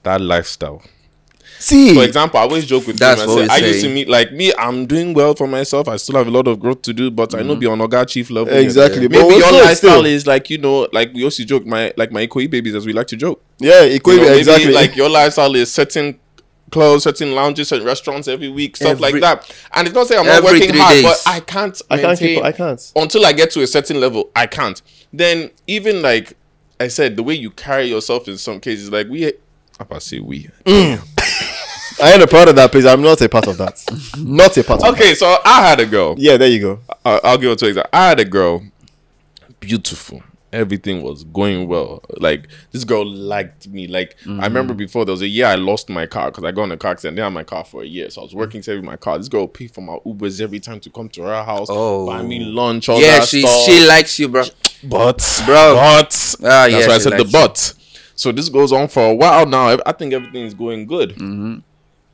that 0.02 0.20
lifestyle. 0.20 0.82
See, 1.60 1.94
For 1.94 2.04
example, 2.04 2.40
I 2.40 2.44
always 2.44 2.64
joke 2.64 2.86
with 2.86 2.98
That's 2.98 3.20
them. 3.20 3.28
what 3.28 3.38
I, 3.38 3.42
we 3.42 3.48
say, 3.48 3.54
I 3.54 3.68
used 3.68 3.84
to 3.84 3.94
meet 3.94 4.08
like 4.08 4.32
me. 4.32 4.50
I'm 4.58 4.86
doing 4.86 5.12
well 5.12 5.34
for 5.34 5.46
myself. 5.46 5.88
I 5.88 5.96
still 5.96 6.16
have 6.16 6.26
a 6.26 6.30
lot 6.30 6.48
of 6.48 6.58
growth 6.58 6.80
to 6.82 6.94
do, 6.94 7.10
but 7.10 7.34
I 7.34 7.42
know 7.42 7.50
mm-hmm. 7.52 7.60
beyond 7.60 7.82
Oga 7.82 8.08
Chief 8.08 8.30
level. 8.30 8.54
yet. 8.54 8.62
Exactly, 8.62 9.08
but 9.08 9.18
Maybe 9.18 9.26
we're 9.26 9.40
your 9.40 9.52
lifestyle 9.52 9.74
still. 9.74 10.06
is 10.06 10.26
like 10.26 10.48
you 10.48 10.56
know, 10.56 10.88
like 10.92 11.12
we 11.12 11.22
also 11.22 11.44
joke 11.44 11.66
my 11.66 11.92
like 11.98 12.12
my 12.12 12.26
Ikoyi 12.26 12.48
babies 12.50 12.74
as 12.74 12.86
we 12.86 12.94
like 12.94 13.08
to 13.08 13.16
joke. 13.16 13.42
yeah, 13.58 13.82
it 13.82 14.02
could 14.02 14.12
You 14.12 14.22
know, 14.22 14.28
maybe, 14.28 14.38
exactly 14.38 14.72
like 14.72 14.96
your 14.96 15.10
lifestyle 15.10 15.54
is 15.54 15.70
certain 15.70 16.18
clothes, 16.70 17.02
certain 17.02 17.34
lounges, 17.34 17.68
certain 17.68 17.86
restaurants 17.86 18.26
every 18.26 18.48
week, 18.48 18.76
stuff 18.76 18.98
like 18.98 19.20
that. 19.20 19.54
And 19.74 19.86
it's 19.86 19.94
not 19.94 20.06
saying 20.06 20.20
I'm 20.20 20.26
not 20.26 20.42
working 20.42 20.74
hard, 20.74 20.94
days. 20.94 21.02
but 21.02 21.22
I 21.26 21.40
can't. 21.40 21.82
I 21.90 21.98
can't 21.98 22.18
keep. 22.18 22.42
I 22.42 22.52
can't. 22.52 22.92
until 22.96 23.26
I 23.26 23.32
get 23.32 23.50
to 23.50 23.62
a 23.62 23.66
certain 23.66 24.00
level, 24.00 24.30
I 24.34 24.46
can't. 24.46 24.80
Then 25.12 25.50
even 25.66 26.00
like 26.00 26.38
I 26.78 26.88
said, 26.88 27.16
the 27.16 27.22
way 27.22 27.34
you 27.34 27.50
carry 27.50 27.84
yourself 27.84 28.28
in 28.28 28.38
some 28.38 28.60
cases, 28.60 28.90
like 28.90 29.08
we, 29.08 29.34
I 29.90 29.98
say 29.98 30.20
we. 30.20 30.48
I 32.02 32.12
ain't 32.14 32.22
a 32.22 32.26
part 32.26 32.48
of 32.48 32.56
that, 32.56 32.70
please. 32.72 32.86
I'm 32.86 33.02
not 33.02 33.20
a 33.20 33.28
part 33.28 33.46
of 33.46 33.58
that. 33.58 33.82
not 34.18 34.56
a 34.56 34.64
part. 34.64 34.82
of 34.82 34.94
Okay, 34.94 35.14
so 35.14 35.36
I 35.44 35.68
had 35.68 35.80
a 35.80 35.86
girl. 35.86 36.14
Yeah, 36.18 36.36
there 36.36 36.48
you 36.48 36.60
go. 36.60 36.80
I- 37.04 37.20
I'll 37.24 37.38
give 37.38 37.50
it 37.52 37.58
to 37.60 37.72
you. 37.72 37.82
I 37.92 38.08
had 38.08 38.20
a 38.20 38.24
girl, 38.24 38.62
beautiful. 39.58 40.22
Everything 40.52 41.02
was 41.02 41.22
going 41.22 41.68
well. 41.68 42.02
Like 42.18 42.48
this 42.72 42.82
girl 42.82 43.06
liked 43.06 43.68
me. 43.68 43.86
Like 43.86 44.16
I 44.26 44.46
remember 44.46 44.74
before 44.74 45.04
there 45.04 45.12
was 45.12 45.22
a 45.22 45.28
year 45.28 45.46
I 45.46 45.54
lost 45.54 45.88
my 45.88 46.06
car 46.06 46.30
because 46.32 46.42
I 46.42 46.50
got 46.50 46.64
in 46.64 46.72
a 46.72 46.76
car 46.76 46.90
accident. 46.92 47.18
I 47.20 47.22
didn't 47.22 47.34
my 47.34 47.44
car 47.44 47.64
for 47.64 47.82
a 47.82 47.86
year, 47.86 48.10
so 48.10 48.22
I 48.22 48.24
was 48.24 48.34
working 48.34 48.60
saving 48.60 48.84
my 48.84 48.96
car. 48.96 49.16
This 49.16 49.28
girl 49.28 49.46
paid 49.46 49.70
for 49.70 49.80
my 49.80 49.98
Ubers 50.04 50.40
every 50.40 50.58
time 50.58 50.80
to 50.80 50.90
come 50.90 51.08
to 51.10 51.22
her 51.22 51.44
house, 51.44 51.68
Oh. 51.70 52.04
buy 52.06 52.22
me 52.22 52.40
lunch, 52.40 52.88
all 52.88 53.00
yeah, 53.00 53.20
that 53.20 53.28
she 53.28 53.42
stuff. 53.42 53.60
she 53.64 53.86
likes 53.86 54.18
you, 54.18 54.28
bro. 54.28 54.42
But, 54.82 55.42
Bro. 55.46 55.74
but 55.76 56.34
Ah, 56.42 56.66
that's 56.66 56.70
yeah, 56.72 56.86
why 56.88 56.94
I 56.94 56.98
said 56.98 57.12
the 57.12 57.24
you. 57.26 57.30
but. 57.30 57.74
So 58.20 58.32
this 58.32 58.50
goes 58.50 58.70
on 58.70 58.88
for 58.88 59.02
a 59.10 59.14
while 59.14 59.46
now. 59.46 59.78
I 59.86 59.92
think 59.92 60.12
everything 60.12 60.44
is 60.44 60.52
going 60.52 60.86
good. 60.86 61.10
Mm-hmm. 61.10 61.60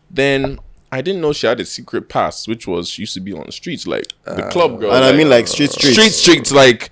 Then 0.09 0.61
I 0.93 1.03
didn't 1.03 1.21
know 1.21 1.33
she 1.33 1.49
had 1.49 1.59
a 1.59 1.65
secret 1.65 2.09
past, 2.09 2.47
which 2.47 2.65
was 2.69 2.89
she 2.89 3.03
used 3.03 3.15
to 3.15 3.21
be 3.21 3.33
on 3.33 3.45
the 3.47 3.51
streets, 3.53 3.89
like 3.89 4.07
the 4.25 4.49
club 4.53 4.79
girl. 4.79 4.93
And 4.95 5.05
I 5.05 5.11
mean, 5.11 5.29
like 5.29 5.49
street 5.49 5.71
streets. 5.73 5.97
street 5.99 6.13
streets 6.13 6.53
like 6.53 6.91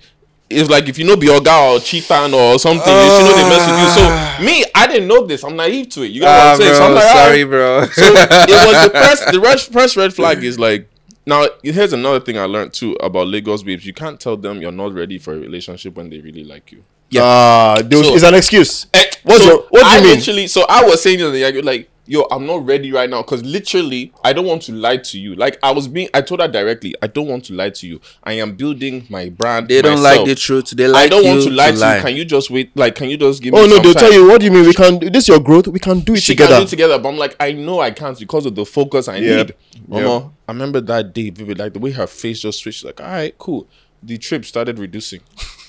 it's 0.49 0.69
like 0.69 0.89
if 0.89 0.99
you 0.99 1.05
know 1.05 1.15
Bioga 1.15 1.75
or 1.75 1.79
Cheetah 1.79 2.29
or 2.35 2.59
something, 2.59 2.93
you 2.93 3.23
know 3.23 3.33
they 3.35 3.49
mess 3.49 3.65
with 3.69 3.79
you. 3.79 3.89
So 3.95 4.45
me, 4.45 4.65
I 4.75 4.85
didn't 4.87 5.07
know 5.07 5.25
this. 5.25 5.45
I'm 5.45 5.55
naive 5.55 5.87
to 5.91 6.03
it. 6.03 6.07
You 6.11 6.21
got 6.21 6.27
what 6.27 6.41
Ah, 6.45 6.51
I'm 6.51 6.57
saying? 6.59 6.75
so 6.75 6.83
I'm 6.83 6.93
like, 6.93 7.03
sorry, 7.15 7.43
ah. 7.43 7.47
bro. 7.47 7.85
So 7.85 8.03
it 8.05 8.67
was 8.67 8.83
the 8.83 8.99
first 9.05 9.31
the 9.31 9.39
red, 9.39 9.59
first 9.61 9.95
red 9.95 10.13
flag 10.13 10.43
is 10.43 10.59
like 10.59 10.89
now 11.25 11.45
here's 11.63 11.93
another 11.93 12.19
thing 12.19 12.37
I 12.37 12.43
learned 12.45 12.73
too 12.73 12.97
about 12.99 13.27
Lagos 13.27 13.63
babes. 13.63 13.85
You 13.85 13.93
can't 13.93 14.19
tell 14.19 14.35
them 14.35 14.61
you're 14.61 14.73
not 14.73 14.93
ready 14.93 15.17
for 15.19 15.33
a 15.33 15.37
relationship 15.39 15.95
when 15.95 16.09
they 16.09 16.19
really 16.19 16.43
like 16.43 16.71
you. 16.73 16.83
Ah, 17.17 17.81
there 17.83 17.99
was- 17.99 18.07
So- 18.07 18.15
it's 18.15 18.23
an 18.23 18.33
excuse. 18.35 18.87
Eh, 18.93 19.03
What's 19.23 19.43
so 19.43 19.49
your- 19.49 19.57
what 19.69 19.83
do 19.83 19.89
you 19.89 19.93
I 19.97 20.01
mean? 20.01 20.15
Literally, 20.15 20.47
so 20.47 20.65
I 20.67 20.83
was 20.83 21.01
saying 21.01 21.19
to 21.19 21.29
the 21.31 21.39
young, 21.39 21.63
like, 21.63 21.89
yo, 22.07 22.27
I'm 22.29 22.45
not 22.45 22.65
ready 22.65 22.91
right 22.91 23.09
now 23.09 23.21
because 23.23 23.43
literally, 23.43 24.11
I 24.23 24.33
don't 24.33 24.45
want 24.45 24.61
to 24.63 24.71
lie 24.73 24.97
to 24.97 25.19
you. 25.19 25.33
Like, 25.35 25.57
I 25.63 25.71
was 25.71 25.87
being, 25.87 26.09
I 26.13 26.21
told 26.21 26.41
her 26.41 26.47
directly, 26.47 26.93
I 27.01 27.07
don't 27.07 27.27
want 27.27 27.45
to 27.45 27.53
lie 27.53 27.69
to 27.71 27.87
you. 27.87 28.01
I 28.23 28.33
am 28.33 28.55
building 28.55 29.05
my 29.09 29.29
brand. 29.29 29.67
they 29.69 29.81
don't 29.81 30.01
myself. 30.01 30.17
like 30.17 30.25
the 30.27 30.35
truth. 30.35 30.69
They 30.71 30.87
like 30.87 31.05
I 31.05 31.07
don't 31.07 31.23
you 31.23 31.29
want 31.29 31.43
to 31.43 31.49
lie 31.51 31.71
to, 31.71 31.77
lie. 31.77 31.95
you. 31.97 32.01
Can 32.03 32.15
you 32.15 32.25
just 32.25 32.49
wait? 32.51 32.71
Like, 32.75 32.95
can 32.95 33.09
you 33.09 33.17
just 33.17 33.41
give 33.41 33.53
Oh 33.55 33.63
me? 33.63 33.69
no, 33.69 33.75
some 33.75 33.83
they'll 33.83 33.93
time? 33.93 34.03
tell 34.03 34.13
you. 34.13 34.27
What 34.27 34.39
do 34.41 34.45
you 34.45 34.51
mean? 34.51 34.65
We 34.65 34.73
can't. 34.73 34.99
This 35.13 35.23
is 35.23 35.27
your 35.29 35.39
growth. 35.39 35.67
We 35.67 35.79
can't 35.79 36.03
do 36.05 36.13
it 36.13 36.21
She 36.21 36.33
together. 36.33 36.53
can 36.53 36.61
do 36.61 36.65
it 36.65 36.69
together, 36.69 36.99
but 36.99 37.09
I'm 37.09 37.17
like, 37.17 37.35
I 37.39 37.51
know 37.53 37.79
I 37.79 37.91
can't 37.91 38.17
because 38.19 38.45
of 38.45 38.53
the 38.55 38.65
focus 38.65 39.07
I 39.07 39.17
Yep. 39.17 39.47
need. 39.47 39.55
Mama, 39.87 40.31
I 40.47 40.51
remember 40.51 40.81
that 40.81 41.13
day, 41.13 41.29
vivid, 41.31 41.57
like 41.59 41.73
the 41.73 41.79
way 41.79 41.91
her 41.91 42.07
face 42.07 42.39
just 42.41 42.59
switched. 42.59 42.83
Like, 42.83 42.99
all 43.01 43.07
right, 43.07 43.35
cool. 43.37 43.67
The 44.03 44.17
trip 44.17 44.43
started 44.45 44.77
reducing. 44.79 45.21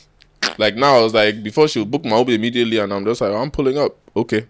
like 0.59 0.77
now, 0.77 0.97
I 0.97 1.03
was 1.03 1.15
like, 1.15 1.43
before 1.43 1.69
she 1.69 1.79
would 1.79 1.91
book 1.91 2.05
my 2.05 2.19
Uber 2.19 2.33
immediately, 2.33 2.79
and 2.79 2.93
I'm 2.93 3.05
just 3.05 3.21
like, 3.21 3.33
I'm 3.33 3.51
pulling 3.51 3.79
up. 3.79 3.97
Okay, 4.17 4.47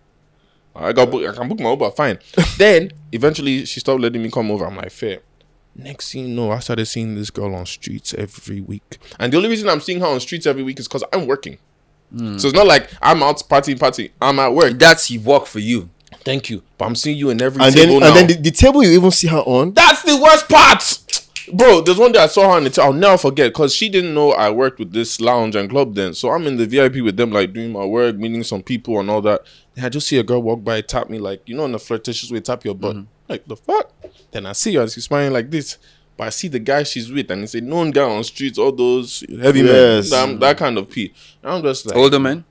I 0.75 0.93
got 0.93 1.11
book. 1.11 1.29
I 1.29 1.33
can 1.35 1.49
book 1.49 1.61
my 1.61 1.71
Uber. 1.71 1.91
Fine. 1.91 2.19
then 2.59 2.93
eventually, 3.13 3.65
she 3.65 3.81
stopped 3.81 4.01
letting 4.01 4.23
me 4.23 4.31
come 4.31 4.51
over. 4.51 4.67
I'm 4.67 4.77
like, 4.77 4.91
fair. 4.91 5.21
Next 5.75 6.13
thing 6.13 6.29
you 6.29 6.35
know, 6.35 6.51
I 6.51 6.61
started 6.61 6.87
seeing 6.87 7.15
this 7.15 7.31
girl 7.31 7.55
on 7.55 7.67
streets 7.67 8.15
every 8.15 8.63
week. 8.63 8.99
And 9.19 9.31
the 9.31 9.37
only 9.37 9.51
reason 9.51 9.69
I'm 9.69 9.81
seeing 9.81 10.01
her 10.01 10.07
on 10.07 10.21
streets 10.21 10.47
every 10.47 10.63
week 10.63 10.81
is 10.81 10.89
because 10.89 11.05
I'm 11.13 11.27
working. 11.27 11.59
Hmm. 12.11 12.39
So 12.39 12.49
it's 12.49 12.57
not 12.57 12.67
like 12.67 12.89
I'm 13.03 13.23
out 13.23 13.47
party 13.49 13.75
party. 13.75 14.13
I'm 14.21 14.39
at 14.39 14.55
work. 14.55 14.79
That's 14.79 15.07
he 15.07 15.19
work 15.19 15.47
for 15.47 15.59
you. 15.59 15.91
Thank 16.21 16.51
you. 16.51 16.63
But 16.79 16.87
I'm 16.87 16.97
seeing 16.97 17.19
you 17.19 17.31
in 17.31 17.43
every 17.43 17.63
And 17.63 17.75
then 17.75 17.89
table 17.89 18.05
and 18.05 18.17
then 18.17 18.27
the, 18.27 18.35
the 18.35 18.51
table 18.51 18.83
you 18.83 18.91
even 18.91 19.11
see 19.11 19.29
her 19.29 19.39
on. 19.39 19.73
That's 19.75 20.03
the 20.03 20.17
worst 20.17 20.49
part. 20.49 20.99
Bro, 21.53 21.83
there's 21.83 21.99
one 21.99 22.13
day 22.13 22.19
I 22.19 22.27
saw 22.27 22.43
her 22.51 22.57
on 22.57 22.65
the 22.65 22.71
t- 22.71 22.81
I'll 22.83 22.93
never 22.93 23.17
forget 23.19 23.53
because 23.53 23.75
she 23.75 23.89
didn't 23.89 24.15
know 24.15 24.33
I 24.33 24.51
worked 24.51 24.79
with 24.79 24.93
this 24.93 25.21
lounge 25.21 25.55
and 25.55 25.71
club 25.71 25.95
then. 25.95 26.13
So 26.15 26.31
I'm 26.31 26.47
in 26.47 26.57
the 26.57 26.67
VIP 26.67 26.97
with 27.05 27.17
them, 27.17 27.31
like 27.31 27.53
doing 27.53 27.73
my 27.73 27.85
work, 27.85 28.17
meeting 28.17 28.43
some 28.43 28.63
people 28.63 28.99
and 29.01 29.09
all 29.09 29.21
that. 29.23 29.43
And 29.77 29.87
I 29.87 29.89
just 29.89 30.09
see 30.09 30.19
a 30.19 30.23
girl 30.23 30.43
walk 30.43 30.65
by, 30.65 30.81
tap 30.81 31.09
me, 31.11 31.19
like, 31.19 31.43
you 31.49 31.55
know, 31.57 31.65
in 31.67 31.75
a 31.75 31.79
flirtatious 31.79 32.31
way, 32.31 32.41
tap 32.41 32.65
your 32.65 32.75
butt. 32.75 32.97
Like, 33.29 33.45
the 33.47 33.57
fuck? 33.57 33.93
Then 34.33 34.47
I 34.47 34.53
see 34.53 34.75
her 34.75 34.83
and 34.83 34.91
she's 34.91 35.05
smiling 35.05 35.33
like 35.33 35.51
this. 35.51 35.79
But 36.17 36.29
I 36.29 36.31
see 36.31 36.49
the 36.49 36.59
guy 36.59 36.83
she's 36.83 37.13
with 37.13 37.31
and 37.31 37.43
it's 37.45 37.55
a 37.55 37.61
known 37.61 37.91
guy 37.91 38.03
on 38.03 38.25
streets, 38.25 38.59
all 38.59 38.73
those 38.73 39.23
heavy 39.41 39.61
Yes. 39.61 40.11
men, 40.11 40.33
that, 40.33 40.41
that 40.41 40.57
kind 40.59 40.79
of 40.79 40.91
P. 40.91 41.13
And 41.43 41.53
I'm 41.53 41.63
just 41.63 41.87
like, 41.87 41.97
Older 41.97 42.19
man. 42.19 42.45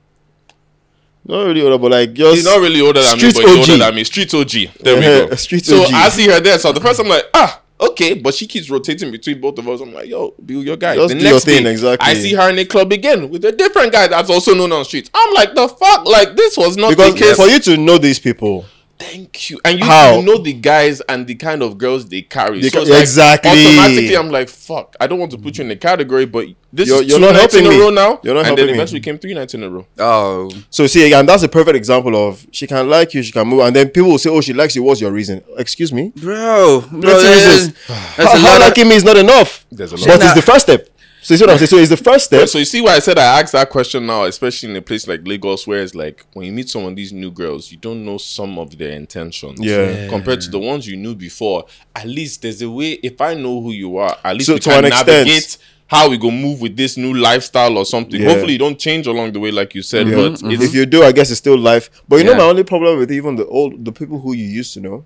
Not 1.27 1.47
really 1.47 1.63
older, 1.63 1.79
but 1.79 1.89
like 1.91 2.13
just 2.13 2.35
He's 2.35 2.45
not 2.45 2.59
really 2.59 2.81
older 2.81 3.01
than 3.01 3.17
me, 3.17 3.23
but 3.23 3.23
he's 3.23 3.39
OG. 3.39 3.57
older 3.71 3.77
than 3.77 3.95
me. 3.95 4.03
Street 4.03 4.31
OG. 4.33 4.51
There 4.81 4.95
we 4.95 5.01
go. 5.29 5.35
street 5.35 5.65
so 5.65 5.81
OG. 5.83 5.89
I 5.93 6.09
see 6.09 6.27
her 6.27 6.39
there. 6.39 6.59
So 6.59 6.71
the 6.71 6.79
first 6.79 6.99
I'm 6.99 7.07
like, 7.07 7.23
ah, 7.33 7.61
okay. 7.79 8.13
But 8.15 8.33
she 8.33 8.47
keeps 8.47 8.69
rotating 8.69 9.11
between 9.11 9.41
both 9.41 9.57
of 9.57 9.67
us. 9.67 9.81
I'm 9.81 9.93
like, 9.93 10.07
yo, 10.07 10.33
be 10.43 10.55
your 10.59 10.77
guy. 10.77 10.95
Just 10.95 11.13
the 11.15 11.23
next 11.23 11.45
thing, 11.45 11.63
day, 11.63 11.71
exactly. 11.71 12.09
I 12.09 12.13
see 12.13 12.33
her 12.33 12.49
in 12.49 12.59
a 12.59 12.65
club 12.65 12.91
again 12.91 13.29
with 13.29 13.45
a 13.45 13.51
different 13.51 13.91
guy 13.91 14.07
that's 14.07 14.29
also 14.29 14.53
known 14.53 14.71
on 14.71 14.85
streets. 14.85 15.09
I'm 15.13 15.33
like, 15.33 15.53
the 15.55 15.67
fuck? 15.67 16.05
Like, 16.05 16.35
this 16.35 16.57
was 16.57 16.77
not 16.77 16.89
because 16.89 17.13
the 17.13 17.19
case. 17.19 17.35
for 17.35 17.47
you 17.47 17.59
to 17.59 17.77
know 17.77 17.97
these 17.97 18.19
people, 18.19 18.65
Thank 18.97 19.49
you. 19.49 19.59
And 19.65 19.79
you, 19.79 19.85
How? 19.85 20.17
you 20.17 20.23
know 20.25 20.37
the 20.37 20.53
guys 20.53 21.01
and 21.01 21.27
the 21.27 21.35
kind 21.35 21.61
of 21.61 21.77
girls 21.77 22.07
they 22.07 22.21
carry. 22.21 22.61
They 22.61 22.69
so 22.69 22.83
ca- 22.85 22.91
like, 22.91 23.01
exactly. 23.01 23.51
Automatically, 23.51 24.15
I'm 24.17 24.29
like, 24.29 24.47
fuck. 24.47 24.95
I 25.01 25.07
don't 25.07 25.19
want 25.19 25.31
to 25.31 25.37
put 25.37 25.57
you 25.57 25.63
in 25.63 25.67
the 25.67 25.75
category, 25.75 26.25
but 26.25 26.47
this 26.71 26.87
You're- 26.87 27.01
is 27.01 27.07
you're 27.09 27.19
two 27.19 27.25
not 27.25 27.33
nights 27.33 27.53
helping 27.53 27.65
in 27.71 27.73
a 27.73 27.75
me. 27.75 27.81
row 27.81 27.89
now. 27.89 28.19
You're 28.23 28.33
not 28.33 28.39
and 28.41 28.47
helping 28.47 28.55
then 28.55 28.67
me. 28.67 28.73
eventually 28.73 29.01
came 29.01 29.17
three 29.17 29.33
nights 29.33 29.53
in 29.53 29.63
a 29.63 29.69
row. 29.69 29.85
Oh, 29.99 30.49
so 30.69 30.87
see 30.87 31.05
again, 31.05 31.25
that's 31.25 31.43
a 31.43 31.49
perfect 31.49 31.75
example 31.75 32.15
of 32.15 32.45
she 32.51 32.67
can 32.67 32.89
like 32.89 33.13
you, 33.13 33.21
she 33.21 33.31
can 33.33 33.47
move, 33.47 33.59
and 33.61 33.75
then 33.75 33.89
people 33.89 34.11
will 34.11 34.17
say, 34.17 34.29
"Oh, 34.29 34.39
she 34.41 34.53
likes 34.53 34.75
you. 34.75 34.83
What's 34.83 35.01
your 35.01 35.11
reason?" 35.11 35.43
Excuse 35.57 35.91
me. 35.91 36.13
bro, 36.15 36.81
bro, 36.89 36.99
That's 37.01 37.23
the 37.23 37.29
reason. 37.29 37.75
there's 37.87 38.29
How, 38.29 38.35
a 38.35 38.37
how 38.39 38.43
lot 38.45 38.61
of 38.61 38.67
liking 38.67 38.87
me 38.87 38.95
is 38.95 39.03
not 39.03 39.17
enough. 39.17 39.65
There's 39.71 39.91
a 39.91 39.97
lot. 39.97 40.07
But 40.07 40.19
Nah. 40.19 40.25
it's 40.25 40.35
the 40.35 40.41
first 40.41 40.61
step. 40.63 40.89
So 41.25 41.33
you 41.33 41.39
see 41.39 41.43
what 41.45 41.51
I'm 41.53 41.57
saying? 41.57 41.69
So 41.69 41.77
it's 41.77 41.89
the 41.89 41.97
first 41.97 42.25
step. 42.25 42.47
So 42.47 42.59
you 42.59 42.65
see 42.65 42.81
why 42.81 42.91
I 42.91 42.99
said 42.99 43.17
I 43.17 43.41
asked 43.41 43.53
that 43.53 43.71
question 43.71 44.05
now, 44.05 44.25
especially 44.25 44.69
in 44.69 44.75
a 44.75 44.81
place 44.83 45.07
like 45.07 45.27
Lagos, 45.27 45.65
where 45.65 45.81
it's 45.81 45.95
like 45.95 46.23
when 46.33 46.45
you 46.45 46.51
meet 46.51 46.69
some 46.69 46.85
of 46.85 46.95
these 46.95 47.11
new 47.11 47.31
girls, 47.31 47.71
you 47.71 47.77
don't 47.79 48.05
know 48.05 48.19
some 48.19 48.59
of 48.59 48.77
their 48.77 48.91
intentions. 48.91 49.59
Yeah. 49.59 50.07
Compared 50.07 50.41
to 50.41 50.51
the 50.51 50.59
ones 50.59 50.87
you 50.87 50.95
knew 50.95 51.15
before, 51.15 51.65
at 51.95 52.05
least 52.05 52.43
there's 52.43 52.61
a 52.61 52.69
way. 52.69 52.99
If 53.01 53.19
I 53.21 53.33
know 53.33 53.59
who 53.59 53.71
you 53.71 53.97
are, 53.97 54.15
at 54.23 54.35
least 54.35 54.45
So 54.45 54.53
we 54.53 54.59
to 54.59 54.69
can 54.69 54.79
an 54.79 54.85
extent- 54.85 55.07
navigate 55.27 55.57
how 55.87 56.11
we 56.11 56.17
go 56.19 56.29
move 56.29 56.61
with 56.61 56.77
this 56.77 56.95
new 56.95 57.15
lifestyle 57.15 57.75
or 57.75 57.85
something. 57.85 58.21
Yeah. 58.21 58.29
Hopefully, 58.29 58.53
you 58.53 58.59
don't 58.59 58.77
change 58.77 59.07
along 59.07 59.31
the 59.33 59.39
way, 59.39 59.49
like 59.49 59.73
you 59.73 59.81
said. 59.81 60.07
Yeah. 60.07 60.17
But 60.17 60.31
mm-hmm. 60.33 60.51
If 60.51 60.61
it's 60.61 60.73
you 60.75 60.85
do, 60.85 61.01
I 61.01 61.11
guess 61.11 61.31
it's 61.31 61.39
still 61.39 61.57
life. 61.57 61.89
But 62.07 62.17
you 62.17 62.25
know 62.25 62.35
my 62.35 62.43
only 62.43 62.63
problem 62.63 62.99
with 62.99 63.11
even 63.11 63.35
the 63.35 63.47
old 63.47 63.83
the 63.83 63.91
people 63.91 64.19
who 64.19 64.33
you 64.33 64.45
used 64.45 64.75
to 64.75 64.79
know. 64.79 65.05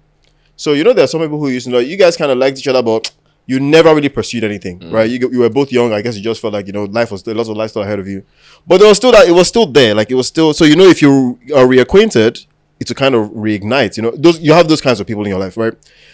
So 0.57 0.73
you 0.73 0.83
know 0.83 0.91
there 0.91 1.05
are 1.05 1.07
some 1.07 1.21
people 1.21 1.39
who 1.39 1.47
used 1.47 1.67
to 1.67 1.71
know. 1.71 1.79
You 1.79 1.95
guys 1.95 2.17
kind 2.17 2.29
of 2.29 2.37
liked 2.37 2.57
each 2.57 2.67
other, 2.67 2.83
but 2.83 3.09
you 3.49 3.59
never 3.59 3.95
really 3.95 4.09
pursued 4.09 4.43
anything, 4.43 4.79
mm. 4.79 4.93
right? 4.93 5.09
You, 5.09 5.27
you 5.31 5.39
were 5.39 5.49
both 5.49 5.71
young. 5.71 5.91
I 5.91 6.03
guess 6.03 6.15
you 6.15 6.21
just 6.21 6.39
felt 6.39 6.53
like 6.53 6.67
you 6.67 6.73
know 6.73 6.83
life 6.83 7.09
was 7.09 7.21
still 7.21 7.35
lots 7.35 7.49
of 7.49 7.57
lifestyle 7.57 7.81
ahead 7.81 7.97
of 7.97 8.07
you. 8.07 8.23
But 8.67 8.77
there 8.77 8.87
was 8.87 8.97
still 8.97 9.11
that 9.11 9.27
it 9.27 9.31
was 9.31 9.47
still 9.47 9.65
there. 9.65 9.95
Like 9.95 10.11
it 10.11 10.13
was 10.13 10.27
still. 10.27 10.53
So 10.53 10.65
you 10.65 10.75
know 10.75 10.83
if 10.85 11.01
you 11.01 11.39
are 11.55 11.65
reacquainted, 11.65 12.45
it's 12.79 12.89
to 12.89 12.93
kind 12.93 13.15
of 13.15 13.31
reignite. 13.31 13.97
You 13.97 14.03
know 14.03 14.11
those 14.11 14.39
you 14.39 14.53
have 14.53 14.67
those 14.67 14.81
kinds 14.81 14.99
of 14.99 15.07
people 15.07 15.23
in 15.23 15.29
your 15.29 15.39
life, 15.39 15.57
right? 15.57 15.73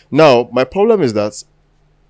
Now 0.09 0.47
my 0.53 0.63
problem 0.63 1.01
is 1.01 1.11
that 1.15 1.43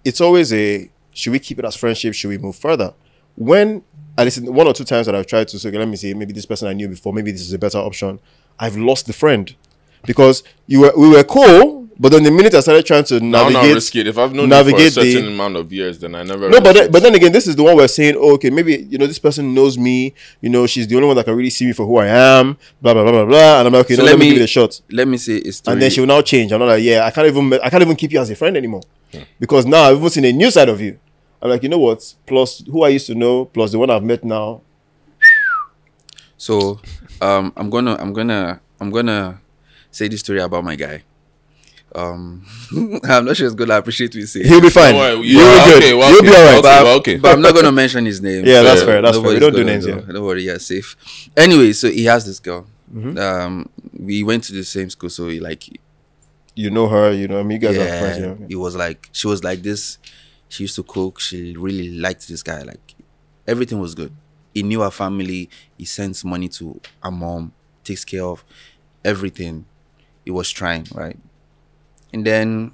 it's 0.04 0.22
always 0.22 0.54
a 0.54 0.92
should 1.12 1.32
we 1.32 1.40
keep 1.40 1.58
it 1.58 1.66
as 1.66 1.76
friendship? 1.76 2.14
Should 2.14 2.30
we 2.30 2.38
move 2.38 2.56
further? 2.56 2.94
When 3.36 3.84
I 4.16 4.26
listen 4.26 4.54
one 4.54 4.68
or 4.68 4.74
two 4.74 4.84
times 4.84 5.08
that 5.08 5.16
I've 5.16 5.26
tried 5.26 5.48
to 5.48 5.58
say, 5.58 5.70
okay, 5.70 5.80
let 5.80 5.88
me 5.88 5.96
see, 5.96 6.14
maybe 6.14 6.34
this 6.34 6.46
person 6.46 6.68
I 6.68 6.74
knew 6.74 6.88
before, 6.88 7.14
maybe 7.14 7.32
this 7.32 7.42
is 7.42 7.54
a 7.54 7.58
better 7.58 7.80
option. 7.80 8.20
I've 8.60 8.78
lost 8.78 9.08
the 9.08 9.14
friend 9.14 9.54
because 10.06 10.44
you 10.68 10.82
were 10.82 10.94
we 10.96 11.10
were 11.10 11.24
cool, 11.24 11.75
but 12.00 12.12
then 12.12 12.24
the 12.24 12.32
minute 12.32 12.54
I 12.54 12.60
started 12.60 12.86
trying 12.86 13.04
to 13.06 13.16
I'll 13.16 13.22
not 13.22 13.52
navigate, 13.54 13.76
risk 13.76 13.96
it. 13.96 14.08
If 14.08 14.18
I've 14.18 14.34
known 14.34 14.50
you 14.50 14.56
for 14.56 14.56
a 14.62 14.64
navigate 14.64 14.94
certain 14.94 15.26
the- 15.26 15.32
amount 15.32 15.56
of 15.56 15.72
years, 15.72 16.00
then 16.00 16.14
I 16.16 16.24
never. 16.24 16.50
no, 16.50 16.60
but 16.60 16.74
then, 16.74 16.92
but 16.92 17.02
then 17.04 17.16
again, 17.16 17.32
this 17.32 17.48
is 17.48 17.56
the 17.56 17.64
one 17.64 17.76
we're 17.76 17.88
saying, 17.88 18.16
oh, 18.18 18.34
okay, 18.34 18.50
maybe 18.50 18.86
you 18.90 18.98
know 18.98 19.08
this 19.08 19.20
person 19.20 19.54
knows 19.54 19.78
me, 19.78 20.14
you 20.42 20.50
know, 20.50 20.68
she's 20.68 20.88
the 20.88 20.96
only 20.96 21.08
one 21.08 21.16
that 21.16 21.24
can 21.26 21.36
really 21.36 21.50
see 21.50 21.66
me 21.66 21.72
for 21.74 21.86
who 21.86 21.98
I 21.98 22.08
am, 22.08 22.58
blah 22.82 22.94
blah 22.94 23.04
blah 23.04 23.12
blah 23.12 23.26
blah, 23.26 23.60
and 23.60 23.68
I'm 23.68 23.74
like, 23.74 23.86
okay, 23.86 23.96
So 23.96 24.02
no, 24.02 24.06
let 24.06 24.12
let, 24.12 24.20
me 24.20 24.26
me- 24.26 24.32
give 24.34 24.42
it 24.42 24.46
a 24.46 24.48
shot. 24.48 24.82
let 24.92 25.08
me 25.08 25.18
say 25.18 25.38
a 25.38 25.52
story. 25.52 25.74
And 25.74 25.82
then 25.82 25.90
she 25.92 26.00
will 26.02 26.08
now 26.08 26.22
change. 26.22 26.52
I'm 26.52 26.60
not 26.60 26.68
like, 26.68 26.84
yeah, 26.84 27.06
I 27.06 27.12
can't 27.12 27.28
even 27.28 27.54
I 27.64 27.70
can't 27.70 27.82
even 27.84 27.96
keep 27.96 28.12
you 28.12 28.20
as 28.20 28.30
a 28.30 28.36
friend 28.36 28.58
anymore. 28.58 28.82
Because 29.40 29.66
now 29.66 29.84
I've 29.84 29.98
even 29.98 30.10
seen 30.10 30.26
a 30.26 30.34
new 30.34 30.52
side 30.52 30.68
of 30.68 30.82
you. 30.82 31.00
I'm 31.42 31.50
like, 31.50 31.64
you 31.64 31.70
know 31.70 31.78
what? 31.80 32.14
Plus 32.26 32.64
who 32.66 32.84
I 32.84 32.90
used 32.90 33.08
to 33.08 33.16
know, 33.16 33.46
plus 33.46 33.72
the 33.72 33.80
one 33.80 33.90
I've 33.90 34.04
met 34.04 34.24
now. 34.24 34.62
So, 36.38 36.82
um, 37.22 37.54
I'm 37.56 37.70
gonna, 37.70 37.96
I'm 38.00 38.12
gonna, 38.14 38.60
I'm 38.80 38.92
gonna 38.92 39.40
say 39.92 40.08
this 40.08 40.20
story 40.20 40.40
about 40.42 40.64
my 40.64 40.76
guy. 40.76 41.04
Um, 41.96 42.46
I'm 43.06 43.24
not 43.26 43.38
sure 43.38 43.46
it's 43.48 43.56
gonna 43.56 43.78
appreciate 43.78 44.10
what 44.10 44.16
you 44.16 44.26
say, 44.26 44.44
He'll 44.44 44.60
be 44.62 44.70
fine. 44.70 44.94
Don't 44.94 45.20
worry, 45.20 45.28
You'll 45.28 45.42
yeah, 45.42 45.66
be 45.66 45.72
good. 45.72 45.78
okay, 45.84 45.94
well, 45.94 46.10
You'll 46.10 46.20
okay, 46.20 46.28
be 46.30 46.36
alright. 46.36 46.54
okay, 46.56 46.62
but, 46.62 46.84
well, 46.84 46.98
okay. 46.98 47.18
but 47.18 47.32
I'm 47.34 47.42
not 47.42 47.56
gonna 47.56 47.72
mention 47.72 48.06
his 48.06 48.22
name. 48.22 48.46
Yeah, 48.54 48.62
that's 48.64 48.84
fair, 48.84 49.02
that's 49.02 49.18
fair. 49.18 49.28
We 49.34 49.40
don't 49.40 49.54
do 49.56 49.64
names 49.64 49.88
know. 49.88 50.00
here. 50.00 50.14
Don't 50.14 50.26
worry, 50.26 50.44
yeah, 50.44 50.58
safe. 50.58 50.96
Anyway, 51.38 51.72
so 51.74 51.90
he 51.90 52.04
has 52.06 52.26
this 52.26 52.40
girl. 52.40 52.68
Mm-hmm. 52.94 53.18
Um, 53.18 53.70
we 53.98 54.24
went 54.24 54.44
to 54.46 54.54
the 54.54 54.64
same 54.64 54.90
school, 54.90 55.10
so 55.10 55.30
he 55.30 55.40
like 55.40 55.68
You 56.54 56.70
know 56.70 56.88
her, 56.88 57.12
you 57.12 57.28
know, 57.28 57.40
I 57.40 57.44
mean 57.44 57.60
you 57.62 57.68
guys 57.68 57.78
are 57.78 57.88
friends, 58.00 58.18
you 58.20 58.26
know. 58.28 58.38
it 58.50 58.56
was 58.58 58.76
like 58.76 59.10
she 59.14 59.28
was 59.28 59.44
like 59.44 59.62
this. 59.64 59.98
She 60.50 60.64
used 60.64 60.76
to 60.76 60.84
cook. 60.84 61.20
She 61.20 61.56
really 61.58 61.90
liked 61.98 62.28
this 62.28 62.44
guy. 62.44 62.62
Like 62.62 62.96
everything 63.48 63.80
was 63.80 63.96
good. 63.96 64.14
He 64.54 64.64
knew 64.64 64.82
her 64.82 64.92
family. 64.92 65.50
He 65.78 65.86
sends 65.86 66.24
money 66.24 66.48
to 66.50 66.80
her 67.04 67.12
mom. 67.12 67.54
Takes 67.84 68.06
care 68.06 68.24
of 68.24 68.44
everything. 69.04 69.66
He 70.24 70.32
was 70.32 70.50
trying 70.50 70.86
right, 70.94 71.18
and 72.16 72.26
then 72.26 72.72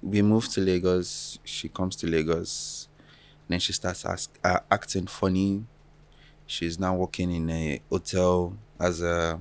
we 0.00 0.22
moved 0.22 0.52
to 0.52 0.60
Lagos. 0.60 1.38
She 1.44 1.68
comes 1.68 1.96
to 1.96 2.06
Lagos. 2.06 2.88
Then 3.48 3.58
she 3.58 3.72
starts 3.72 4.04
ask, 4.04 4.30
uh, 4.44 4.60
acting 4.70 5.06
funny. 5.08 5.64
She's 6.46 6.78
now 6.78 6.94
working 6.94 7.30
in 7.34 7.50
a 7.50 7.80
hotel 7.90 8.56
as 8.78 9.02
a 9.02 9.40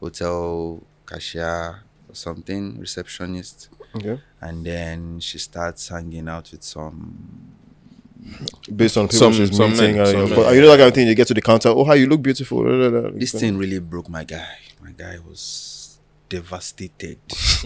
hotel 0.00 0.82
cashier 1.06 1.82
or 2.08 2.14
something, 2.14 2.78
receptionist 2.78 3.68
Okay. 3.96 4.18
and 4.40 4.64
then 4.64 5.20
she 5.20 5.38
starts 5.38 5.88
hanging 5.88 6.28
out 6.28 6.50
with 6.52 6.62
some 6.62 6.96
Based 8.74 8.96
on 8.96 9.08
people 9.08 9.18
Some- 9.18 9.32
she's 9.34 9.56
some 9.56 9.72
meeting. 9.72 9.96
men, 9.96 10.00
uh, 10.00 10.06
some 10.06 10.14
you 10.14 10.20
know, 10.22 10.26
men. 10.28 10.36
but 10.38 10.54
you 10.54 10.60
know 10.62 10.68
that 10.68 10.78
kind 10.78 10.88
of 10.88 10.94
thing, 10.94 11.08
you 11.08 11.14
get 11.14 11.26
to 11.28 11.34
the 11.34 11.42
counter, 11.42 11.68
oh 11.70 11.84
how 11.84 11.94
you 11.94 12.06
look 12.06 12.22
beautiful. 12.22 12.62
this 13.22 13.32
thing 13.32 13.58
really 13.58 13.80
broke 13.80 14.08
my 14.08 14.24
guy 14.24 14.56
my 14.82 14.92
guy 14.92 15.16
was 15.28 15.40
devastated 16.32 17.18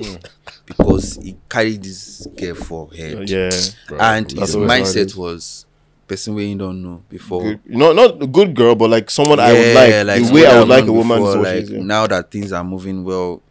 because 0.67 1.17
he 1.23 1.37
carried 1.49 1.83
this 1.83 2.27
girl 2.37 2.55
for 2.55 2.93
head 2.93 3.29
Yeah. 3.29 3.51
and 3.99 4.27
That's 4.31 4.33
his 4.33 4.57
always 4.57 4.71
how 4.71 4.77
it 4.77 4.83
mindset 4.83 5.07
is. 5.07 5.17
was 5.17 5.67
person 6.07 6.35
where 6.35 6.45
you 6.45 6.57
don't 6.57 6.83
know 6.83 7.03
before 7.09 7.43
Good. 7.43 7.61
No, 7.67 7.93
not 7.93 8.23
a 8.23 8.27
good 8.27 8.55
girl, 8.55 8.75
but 8.75 8.91
like 8.91 9.11
someone 9.11 9.41
I 9.41 9.53
would 9.53 9.67
Yeah, 9.75 10.03
like. 10.05 10.23
the 10.23 10.33
way 10.33 10.47
I 10.47 10.59
would 10.61 10.69
like 10.69 10.87
a 10.87 10.93
woman 10.93 11.19
before, 11.19 11.43
like 11.43 11.69
yeah. 11.69 11.79
now 11.83 12.07
that 12.07 12.31
things 12.31 12.53
are 12.53 12.65
moving 12.65 13.03
well 13.05 13.43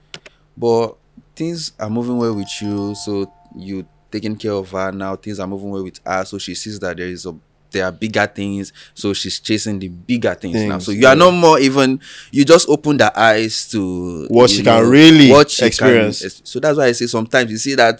but 0.57 0.95
things 1.35 1.71
are 1.79 1.89
moving 1.89 2.17
well 2.17 2.33
with 2.35 2.49
you 2.61 2.95
so 2.95 3.31
you 3.55 3.85
taking 4.11 4.35
care 4.37 4.53
of 4.53 4.69
her 4.71 4.91
now 4.91 5.15
things 5.17 5.39
are 5.39 5.47
moving 5.47 5.69
well 5.69 5.83
with 5.83 5.99
her 6.05 6.23
so 6.25 6.37
she 6.37 6.55
sees 6.55 6.79
that 6.79 6.95
there 6.97 7.07
is 7.07 7.25
a 7.25 7.35
there 7.75 7.85
are 7.85 7.91
bigger 7.91 8.25
things 8.25 8.71
so 8.93 9.13
she's 9.13 9.39
chasing 9.39 9.77
the 9.79 9.89
bigger 9.89 10.33
things, 10.33 10.55
now 10.63 10.79
so 10.79 10.91
you 10.91 11.05
are 11.05 11.11
yeah. 11.11 11.13
no 11.13 11.31
more 11.31 11.59
even 11.59 11.99
you 12.31 12.45
just 12.45 12.67
open 12.69 12.95
the 12.97 13.19
eyes 13.19 13.69
to 13.69 14.27
What 14.29 14.49
she 14.49 14.63
can 14.63 14.89
really 14.89 15.27
she 15.49 15.65
experience. 15.65 16.41
so 16.45 16.59
that's 16.59 16.77
why 16.77 16.85
i 16.85 16.91
say 16.93 17.05
sometimes 17.07 17.51
you 17.51 17.57
see 17.57 17.75
that 17.75 17.99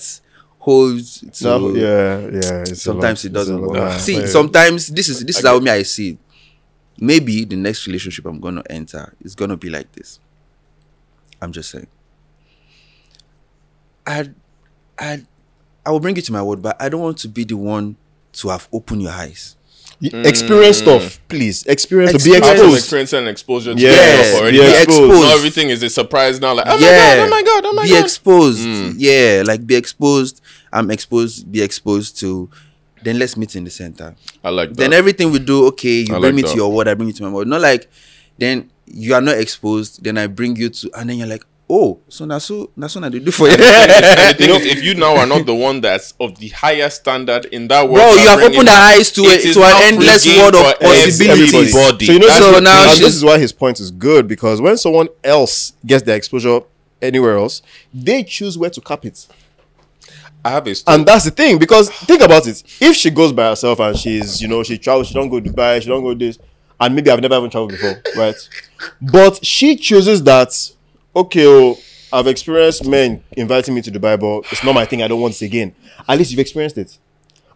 holds 0.65 1.41
No, 1.43 1.76
yeah, 1.76 2.28
yeah. 2.32 2.63
Sometimes 2.73 3.23
lot. 3.23 3.30
it 3.30 3.34
doesn't 3.34 3.61
work. 3.61 3.99
See, 3.99 4.26
sometimes 4.26 4.88
this 4.88 5.09
is 5.09 5.23
this 5.23 5.38
is 5.38 5.45
how 5.45 5.59
me 5.59 5.69
I 5.69 5.84
see. 5.84 6.09
it. 6.11 6.17
Maybe 6.97 7.45
the 7.45 7.55
next 7.55 7.86
relationship 7.86 8.26
I'm 8.26 8.39
gonna 8.39 8.63
enter 8.67 9.13
is 9.21 9.36
gonna 9.36 9.57
be 9.57 9.69
like 9.69 9.91
this. 9.91 10.19
I'm 11.39 11.51
just 11.51 11.69
saying. 11.69 11.86
I, 14.07 14.30
I, 14.97 15.26
I 15.86 15.91
will 15.91 15.99
bring 15.99 16.15
you 16.15 16.21
to 16.23 16.32
my 16.32 16.41
word, 16.41 16.61
but 16.63 16.82
I 16.82 16.89
don't 16.89 17.01
want 17.01 17.17
to 17.19 17.28
be 17.28 17.43
the 17.43 17.57
one 17.57 17.95
to 18.34 18.49
have 18.49 18.67
opened 18.71 19.01
your 19.03 19.11
eyes. 19.11 19.55
Y- 20.01 20.09
hmm. 20.09 20.25
Experience 20.25 20.77
stuff, 20.77 21.19
please. 21.29 21.65
Experience, 21.65 22.11
to 22.11 22.17
be 22.17 22.35
Experience. 22.35 22.45
Out 22.45 22.51
of 22.53 22.59
exposed. 22.59 22.77
experience 22.83 23.13
and 23.13 23.27
exposure 23.27 23.73
to 23.73 23.79
Yes, 23.79 24.27
stuff 24.29 24.41
already. 24.41 24.57
be 24.59 24.65
exposed. 24.65 25.21
Not 25.23 25.37
everything 25.37 25.69
is 25.69 25.81
a 25.83 25.89
surprise 25.89 26.39
now. 26.41 26.53
Like, 26.53 26.65
oh 26.67 26.77
yeah, 26.77 26.87
my 26.89 27.15
god, 27.15 27.25
oh 27.25 27.29
my 27.29 27.41
god, 27.43 27.65
oh 27.65 27.73
my 27.73 27.83
be 27.83 27.89
god. 27.89 27.95
Be 27.95 28.01
exposed. 28.01 28.61
Hmm. 28.65 28.91
Yeah, 28.97 29.43
like 29.45 29.65
be 29.65 29.75
exposed. 29.75 30.41
I'm 30.73 30.91
exposed. 30.91 31.49
Be 31.51 31.61
exposed 31.61 32.19
to. 32.19 32.49
Then 33.03 33.19
let's 33.19 33.37
meet 33.37 33.55
in 33.55 33.63
the 33.63 33.69
center. 33.69 34.15
I 34.43 34.49
like 34.49 34.69
that. 34.69 34.77
then 34.77 34.91
everything 34.93 35.31
we 35.31 35.39
do 35.39 35.67
okay 35.67 36.01
you 36.01 36.15
I 36.15 36.19
bring 36.19 36.21
like 36.23 36.33
me 36.35 36.41
that. 36.41 36.49
to 36.49 36.55
your 36.55 36.71
word 36.73 36.87
i 36.87 36.93
bring 36.95 37.07
you 37.09 37.13
to 37.13 37.23
my 37.23 37.29
word 37.29 37.47
not 37.47 37.61
like 37.61 37.87
then 38.39 38.71
you 38.87 39.13
are 39.13 39.21
not 39.21 39.37
exposed 39.37 40.03
then 40.03 40.17
i 40.17 40.25
bring 40.25 40.55
you 40.55 40.69
to 40.69 40.89
and 40.95 41.09
then 41.09 41.17
you're 41.19 41.27
like 41.27 41.43
oh, 41.70 41.99
so 42.07 42.26
na 42.26 42.38
so 42.38 42.72
na 42.76 42.88
so 42.88 42.99
na 42.99 43.09
dey 43.09 43.20
do 43.20 43.32
for 43.32 43.47
you. 43.47 43.53
And 43.53 43.61
the 43.61 44.36
thing 44.38 44.49
is, 44.49 44.66
if 44.78 44.84
you 44.84 44.93
now 44.95 45.16
are 45.18 45.26
not 45.26 45.45
the 45.45 45.55
one 45.55 45.82
that's 45.82 46.13
of 46.20 46.38
the 46.39 46.49
higher 46.49 46.89
standard 46.89 47.45
in 47.45 47.68
that 47.70 47.84
world, 47.89 47.95
Bro, 48.16 48.22
you 48.22 48.28
have 48.30 48.39
opened 48.39 48.68
it, 48.68 48.70
our 48.70 48.93
eyes 48.93 49.11
to 49.13 49.22
it 49.24 49.45
a, 49.45 49.53
to 49.53 49.63
an 49.63 49.93
endless 49.93 50.26
world 50.28 50.55
of 50.55 50.66
for 50.66 50.74
possibilities. 50.86 51.76
everybody. 51.76 52.05
So 52.05 52.11
you 52.13 52.20
know, 52.20 52.28
So 52.30 52.51
this, 52.51 52.61
now 52.61 52.84
now 52.84 52.89
this 52.95 53.16
is 53.16 53.24
why 53.24 53.39
his 53.39 53.51
point 53.53 53.80
is 53.80 53.91
good 53.91 54.28
because 54.28 54.61
when 54.61 54.78
someone 54.78 55.09
else 55.24 55.74
gets 55.86 56.03
their 56.03 56.16
exposure 56.16 56.61
anywhere 57.01 57.38
else, 57.38 57.61
they 57.93 58.24
choose 58.24 58.57
where 58.57 58.70
to 58.70 58.82
cap 58.82 59.05
it. 59.05 59.28
I 60.43 60.49
have 60.51 60.68
a 60.68 60.76
story. 60.76 60.95
And 60.95 61.05
that's 61.07 61.26
the 61.26 61.32
thing 61.32 61.57
because 61.57 61.89
think 61.89 62.22
about 62.22 62.45
it. 62.47 62.61
If 62.80 62.95
she 62.95 63.09
goes 63.09 63.34
by 63.34 63.49
herself 63.49 63.80
and 63.80 63.97
she's, 63.97 64.39
you 64.41 64.47
know, 64.47 64.61
she 64.61 64.78
travels, 64.78 65.07
she 65.07 65.16
don't 65.16 65.30
go 65.30 65.39
to 65.39 65.49
Dubai, 65.49 65.82
she 65.82 65.88
don't 65.88 66.03
go 66.03 66.13
this, 66.13 66.38
and 66.80 66.93
maybe 66.95 67.09
I've 67.09 67.20
never 67.22 67.38
even 67.38 67.49
traveled 67.49 67.72
before, 67.72 67.99
right? 68.16 68.36
But 69.01 69.43
she 69.43 69.76
chooses 69.76 70.22
that, 70.24 70.49
okay, 71.16 71.45
oh, 71.47 71.78
I've 72.11 72.28
experienced 72.28 72.86
men 72.86 73.24
inviting 73.32 73.74
me 73.74 73.82
to 73.82 73.91
Dubai, 73.91 74.20
but 74.20 74.51
it's 74.51 74.63
not 74.63 74.74
my 74.76 74.86
thing. 74.86 75.01
I 75.01 75.07
don't 75.07 75.22
want 75.22 75.41
it 75.41 75.45
again. 75.45 75.74
At 76.07 76.18
least 76.18 76.32
you've 76.32 76.39
experienced 76.39 76.78
it. 76.78 76.97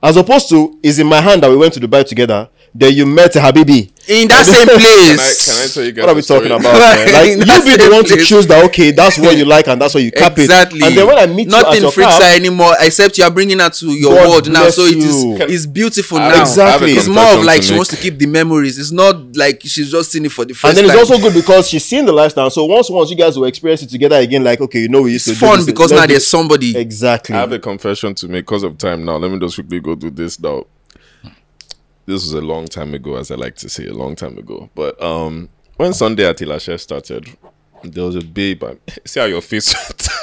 As 0.02 0.16
opposed 0.18 0.50
to, 0.50 0.80
is 0.82 1.00
in 1.00 1.08
my 1.08 1.20
hand 1.22 1.44
that 1.44 1.50
we 1.50 1.58
went 1.58 1.74
to 1.74 1.80
Dubai 1.80 2.06
together. 2.06 2.50
Then 2.74 2.94
you 2.94 3.06
met 3.06 3.34
Habibi. 3.34 3.92
In 4.08 4.28
that 4.30 4.46
same 4.46 4.66
can, 4.68 4.76
I, 4.76 4.80
place. 4.80 5.46
can 5.46 5.64
I 5.64 5.68
tell 5.72 5.84
you 5.84 5.92
guys 5.92 6.02
What 6.04 6.10
are 6.10 6.14
we 6.16 6.20
a 6.20 6.24
story? 6.24 6.50
talking 6.50 6.66
about? 6.66 6.74
man? 6.74 7.14
Like 7.14 7.30
you 7.38 7.46
That's 7.46 7.66
be 7.66 7.78
the 7.78 7.84
the 7.90 7.92
one 7.96 8.04
to 8.06 8.18
choose 8.18 8.48
that. 8.48 8.64
Okay, 8.66 8.90
that's 8.92 9.20
what 9.20 9.38
you 9.38 9.46
like, 9.46 9.68
and 9.68 9.80
that's 9.82 9.94
what 9.94 10.02
you 10.04 10.12
cap 10.12 10.38
exactly. 10.38 10.44
it. 10.44 10.46
Exactly. 10.50 10.88
And 10.88 10.98
then 10.98 11.08
when 11.08 11.18
I 11.20 11.26
meet 11.28 11.48
Nothing 11.48 11.82
you 11.82 11.88
at 11.88 11.94
freaks 11.94 12.18
her 12.18 12.36
anymore, 12.36 12.74
except 12.80 13.18
you 13.20 13.24
are 13.24 13.32
bringing 13.32 13.60
her 13.60 13.70
to 13.70 13.86
your 13.92 14.16
God 14.16 14.30
world 14.30 14.52
now. 14.52 14.70
So 14.70 14.84
it 14.84 14.98
is 14.98 15.24
you. 15.24 15.38
it's 15.42 15.66
beautiful 15.68 16.18
I- 16.18 16.30
now. 16.30 16.42
Exactly. 16.42 16.64
I 16.64 16.72
have 16.72 16.82
a 16.82 17.00
It's 17.00 17.08
more 17.08 17.38
of 17.40 17.44
like 17.46 17.62
she 17.64 17.72
make. 17.72 17.78
wants 17.80 17.92
to 17.92 17.98
keep 17.98 18.18
the 18.18 18.26
memories. 18.26 18.80
It's 18.80 18.92
not 18.92 19.36
like 19.36 19.62
she's 19.64 19.92
just 19.92 20.12
seeing 20.12 20.26
it 20.26 20.32
for 20.32 20.46
the 20.46 20.54
first 20.56 20.78
and 20.78 20.90
then 20.90 20.96
it's 20.98 21.10
also 21.12 21.22
good 21.22 21.34
because 21.34 21.70
she's 21.70 21.86
seen 21.86 22.06
the 22.06 22.14
lifestyle. 22.14 22.50
So 22.50 22.66
once 22.66 22.90
once 22.90 23.10
you 23.12 23.16
guys 23.18 23.38
will 23.38 23.46
experience 23.46 23.84
it 23.84 23.90
together 23.90 24.16
again, 24.18 24.44
like 24.44 24.60
okay, 24.62 24.80
you 24.80 24.90
know 24.90 25.04
we 25.04 25.14
used 25.14 25.28
it's 25.28 25.40
to 25.40 25.46
do 25.46 25.52
fun 25.56 25.66
because 25.66 25.92
now 25.92 26.06
there's 26.08 26.26
somebody. 26.26 26.76
exactly. 26.78 27.36
I 27.36 27.40
have 27.42 27.52
a 27.52 27.60
confession 27.60 28.16
to 28.16 28.28
make 28.28 28.46
because 28.46 28.64
of 28.64 28.78
time 28.80 29.06
now. 29.06 29.18
Let 29.18 29.30
me 29.30 29.38
just 29.40 29.56
quickly 29.56 29.80
go 29.82 29.96
through 29.96 30.12
this 30.12 30.40
now. 30.40 30.64
This 32.10 32.24
was 32.24 32.34
a 32.34 32.42
long 32.42 32.66
time 32.66 32.94
ago, 32.94 33.16
as 33.18 33.30
I 33.32 33.36
like 33.36 33.56
to 33.58 33.70
say, 33.70 33.86
a 33.86 33.94
long 33.94 34.16
time 34.16 34.38
ago. 34.38 34.70
But 34.76 35.02
um, 35.02 35.50
when 35.78 35.94
Sunday 35.94 36.26
at 36.28 36.38
Ilashe 36.38 36.80
started, 36.80 37.28
there 37.84 38.04
was 38.04 38.16
a 38.16 38.22
babe. 38.22 38.64
And, 38.64 38.80
see 39.06 39.20
how 39.20 39.26
your 39.28 39.42
face. 39.42 39.74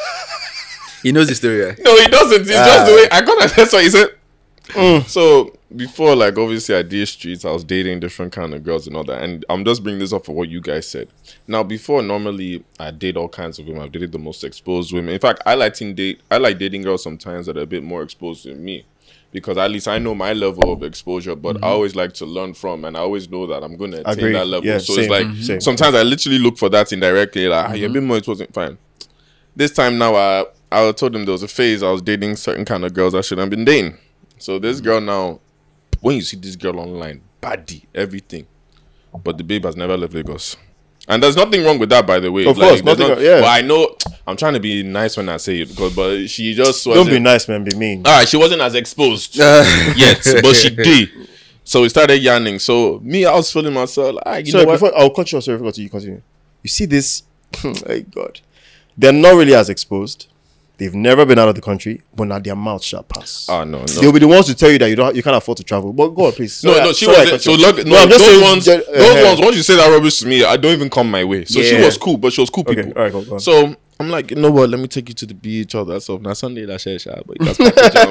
He 1.03 1.13
knows 1.13 1.29
the 1.29 1.37
story. 1.37 1.61
Right? 1.61 1.79
no, 1.85 1.97
he 1.97 2.09
doesn't. 2.09 2.41
It's 2.43 2.51
Ah. 2.53 2.65
just 2.65 2.91
the 2.91 2.97
way 2.97 3.07
I 3.13 3.21
got. 3.21 3.55
That's 3.55 3.73
what 3.73 3.83
he 3.85 3.91
said. 3.91 5.07
So 5.09 5.55
before, 5.75 6.17
like 6.17 6.37
obviously, 6.37 6.75
I 6.75 6.83
did 6.83 7.07
streets. 7.07 7.45
I 7.45 7.53
was 7.53 7.63
dating 7.63 8.01
different 8.01 8.33
kind 8.33 8.53
of 8.55 8.65
girls 8.65 8.89
and 8.89 8.97
all 8.97 9.05
that. 9.05 9.23
And 9.23 9.45
I'm 9.49 9.65
just 9.65 9.85
bringing 9.85 10.01
this 10.01 10.13
up 10.13 10.25
for 10.25 10.33
what 10.35 10.49
you 10.49 10.61
guys 10.61 10.89
said. 10.89 11.09
Now, 11.47 11.63
before, 11.63 12.03
normally 12.03 12.65
I 12.81 12.91
date 12.91 13.17
all 13.17 13.29
kinds 13.29 13.61
of 13.61 13.67
women. 13.67 13.83
I've 13.83 13.93
dated 13.93 14.11
the 14.11 14.19
most 14.19 14.43
exposed 14.43 14.93
women. 14.93 15.15
In 15.15 15.21
fact, 15.21 15.43
I 15.47 15.55
like 15.55 15.75
to 15.75 15.93
date. 15.93 16.23
I 16.29 16.39
like 16.39 16.59
dating 16.59 16.83
girls 16.83 17.05
sometimes 17.05 17.47
that 17.47 17.57
are 17.57 17.61
a 17.63 17.67
bit 17.67 17.85
more 17.85 18.03
exposed 18.03 18.45
than 18.47 18.65
me. 18.65 18.85
Because 19.33 19.59
at 19.59 19.71
least 19.71 19.87
I 19.89 19.99
know 19.99 20.15
my 20.15 20.33
level 20.33 20.73
of 20.73 20.83
exposure, 20.83 21.37
but 21.37 21.63
I 21.63 21.69
always 21.69 21.95
like 21.95 22.15
to 22.15 22.25
learn 22.27 22.55
from, 22.55 22.85
and 22.85 22.97
I 22.97 23.01
always 23.01 23.29
know 23.29 23.47
that 23.49 23.63
I'm 23.63 23.77
going 23.77 23.91
to 23.91 24.11
attain 24.11 24.33
that 24.33 24.47
level. 24.47 24.67
Yeah, 24.67 24.79
so 24.79 24.95
same. 24.95 25.05
it's 25.05 25.11
like 25.11 25.27
Mhm. 25.27 25.63
Sometimes 25.63 25.95
I 25.95 26.03
literally 26.03 26.39
look 26.39 26.57
for 26.57 26.69
that 26.71 26.93
indirectly. 26.93 27.47
Like, 27.49 27.69
ah, 27.71 27.73
you're 27.75 27.91
a 27.91 27.93
bit 27.93 28.03
more 28.03 28.17
exposed. 28.17 28.47
Fine 28.55 28.79
this 29.57 29.73
time 29.73 29.99
now 29.99 30.15
I 30.15 30.45
I 30.71 30.93
told 30.93 31.17
him 31.17 31.25
there 31.25 31.33
was 31.33 31.43
a 31.43 31.49
phase 31.49 31.83
I 31.83 31.91
was 31.91 32.03
dating 32.03 32.37
certain 32.37 32.65
kind 32.65 32.85
of 32.85 32.93
girls 32.93 33.15
I 33.15 33.23
shouldn't 33.23 33.45
have 33.45 33.51
been 33.51 33.65
dating. 33.65 33.97
So 34.39 34.59
this 34.59 34.81
girl 34.81 35.01
now, 35.01 35.41
when 36.01 36.17
you 36.17 36.23
see 36.23 36.37
this 36.37 36.57
girl 36.57 36.79
online, 36.79 37.23
body, 37.41 37.87
everything, 37.95 38.47
but 39.25 39.39
the 39.39 39.45
babe 39.45 39.65
has 39.65 39.77
never 39.77 39.97
left 39.97 40.13
Lagos. 40.13 40.57
And 41.09 41.23
there's 41.23 41.37
nothing 41.37 41.65
wrong 41.65 41.79
with 41.79 41.89
that, 41.91 42.07
by 42.07 42.19
the 42.19 42.33
way. 42.33 42.47
Of 42.47 42.57
course, 42.57 42.83
nothing 42.83 43.09
not- 43.09 43.21
yeah. 43.21 43.41
But 43.41 43.49
I 43.49 43.61
know 43.61 43.97
I'm 44.27 44.37
trying 44.37 44.55
to 44.55 44.61
be 44.61 44.83
nice 44.83 45.17
when 45.17 45.29
I 45.29 45.37
say 45.37 45.61
it 45.61 45.69
because, 45.69 45.95
but 45.95 46.27
she 46.29 46.53
just 46.55 46.85
Don't 46.85 47.07
be 47.07 47.21
nice, 47.21 47.49
man. 47.49 47.63
Be 47.63 47.75
mean. 47.77 48.03
All 48.05 48.19
right, 48.19 48.29
she 48.29 48.37
wasn't 48.37 48.61
as 48.61 48.75
exposed 48.75 49.37
yet, 49.37 50.21
but 50.43 50.55
she 50.57 50.71
did. 50.71 51.11
So 51.63 51.83
we 51.83 51.89
started 51.89 52.19
yarning. 52.19 52.59
So 52.59 53.01
me, 53.03 53.25
I 53.25 53.35
was 53.35 53.53
feeling 53.53 53.73
myself. 53.75 54.15
Like, 54.15 54.23
ah, 54.27 54.37
you 54.37 54.47
sorry, 54.47 54.65
know 54.65 54.71
what? 54.71 54.81
before 54.81 54.99
I'll 54.99 55.11
cut 55.11 55.31
you 55.31 55.39
off. 55.39 55.45
Sorry, 55.45 55.59
before 55.59 55.73
you 55.83 55.89
continue. 55.91 56.23
You 56.63 56.69
see 56.69 56.87
this? 56.87 57.23
my 57.65 58.01
God, 58.01 58.41
they're 58.97 59.13
not 59.13 59.35
really 59.37 59.55
as 59.55 59.69
exposed. 59.69 60.29
They've 60.79 60.95
never 60.95 61.25
been 61.25 61.39
out 61.39 61.49
of 61.49 61.55
the 61.55 61.63
country, 61.63 62.03
but 62.15 62.25
now 62.25 62.39
their 62.39 62.55
mouth 62.55 62.83
shall 62.85 63.03
pass. 63.03 63.47
Ah, 63.49 63.65
no, 63.65 63.79
no. 63.79 63.85
They'll 63.87 64.13
be 64.13 64.19
the 64.19 64.29
ones 64.29 64.45
to 64.47 64.55
tell 64.55 64.71
you 64.71 64.79
that 64.79 64.91
you 64.91 64.97
don't, 64.97 65.17
you 65.17 65.23
can't 65.23 65.35
afford 65.37 65.57
to 65.59 65.65
travel. 65.65 65.93
But 65.95 66.09
God, 66.09 66.35
please. 66.35 66.63
No, 66.63 66.73
Sorry, 66.75 66.85
no, 66.85 66.93
she 66.93 67.05
sorry 67.07 67.33
was 67.33 67.45
so 67.45 67.53
look. 67.55 67.87
No, 67.87 67.97
I'm 67.97 68.09
just 68.11 68.11
those 68.11 68.21
saying 68.35 68.43
ones, 68.43 68.65
those 68.67 68.83
uh-huh. 68.87 69.25
ones. 69.27 69.41
Once 69.41 69.57
you 69.57 69.63
say 69.63 69.77
that 69.77 69.91
rubbish 69.91 70.19
to 70.21 70.27
me, 70.27 70.45
I 70.45 70.59
don't 70.59 70.73
even 70.75 70.91
come 70.91 71.11
my 71.11 71.25
way. 71.25 71.47
So 71.47 71.63
she 71.63 71.81
was 71.81 71.97
cool, 71.97 72.19
but 72.19 72.33
she 72.35 72.43
was 72.43 72.51
cool 72.51 72.65
Okay, 72.69 72.83
people. 72.85 72.93
all 72.99 73.05
right, 73.05 73.13
go, 73.13 73.25
go 73.25 73.35
on. 73.35 73.41
So 73.41 73.75
I'm 73.99 74.11
like, 74.11 74.31
you 74.31 74.37
know 74.37 74.51
what? 74.51 74.69
Let 74.69 74.79
me 74.79 74.87
take 74.87 75.09
you 75.09 75.15
to 75.15 75.25
the 75.27 75.33
beach, 75.33 75.75
all 75.75 75.87
that 75.87 76.03
stuff. 76.03 76.21
Now 76.21 76.35
Sunday 76.35 76.65
at 76.65 76.69
Ilashe, 76.69 77.23
but 77.27 77.39
that's 77.41 77.59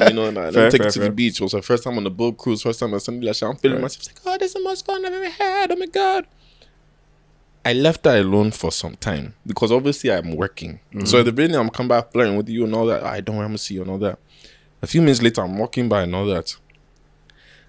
you 0.10 0.16
know. 0.16 0.32
Nah, 0.32 0.46
let 0.46 0.54
Fair, 0.56 0.66
me 0.66 0.72
take 0.72 0.82
fair, 0.82 0.88
you 0.88 0.92
to 0.94 1.00
fair. 1.02 1.10
the 1.10 1.14
beach. 1.16 1.40
It 1.40 1.44
was 1.44 1.54
her 1.54 1.62
first 1.62 1.84
time 1.84 1.98
on 1.98 2.04
the 2.04 2.10
boat 2.10 2.38
cruise. 2.38 2.64
First 2.64 2.80
time 2.80 2.94
on 2.96 3.00
Sunday 3.00 3.28
at 3.28 3.36
Ilashe. 3.36 3.48
I'm 3.48 3.58
feeling 3.58 3.76
Right. 3.78 3.82
myself. 3.84 4.08
Like, 4.26 4.34
oh, 4.34 4.38
this 4.40 4.48
is 4.48 4.54
the 4.56 4.62
most 4.62 4.86
fun 4.88 5.06
I've 5.06 5.14
ever 5.14 5.30
had. 5.30 5.72
Oh 5.72 5.76
my 5.76 5.86
god. 5.86 6.26
I 7.66 7.74
left 7.74 8.06
her 8.06 8.18
alone 8.18 8.52
for 8.52 8.72
some 8.72 8.96
time 8.96 9.34
because 9.46 9.72
obviously 9.72 10.12
I'm 10.12 10.36
working. 10.36 10.80
Mm-hmm. 10.94 11.06
So 11.06 11.20
at 11.20 11.26
the 11.26 11.32
beginning, 11.32 11.58
I'm 11.58 11.70
come 11.70 11.88
back 11.88 12.12
flirting 12.12 12.38
with 12.38 12.48
you 12.48 12.64
and 12.66 12.74
all 12.76 12.86
that. 12.86 13.04
I 13.04 13.22
don't 13.22 13.38
want 13.38 13.52
to 13.54 13.58
see 13.58 13.74
you 13.74 13.82
and 13.82 13.90
all 13.92 13.98
that. 13.98 14.20
A 14.82 14.88
few 14.88 15.02
minutes 15.02 15.22
later, 15.22 15.42
I'm 15.42 15.58
walking 15.58 15.90
by 15.90 16.04
and 16.04 16.14
all 16.16 16.28
that. 16.28 16.56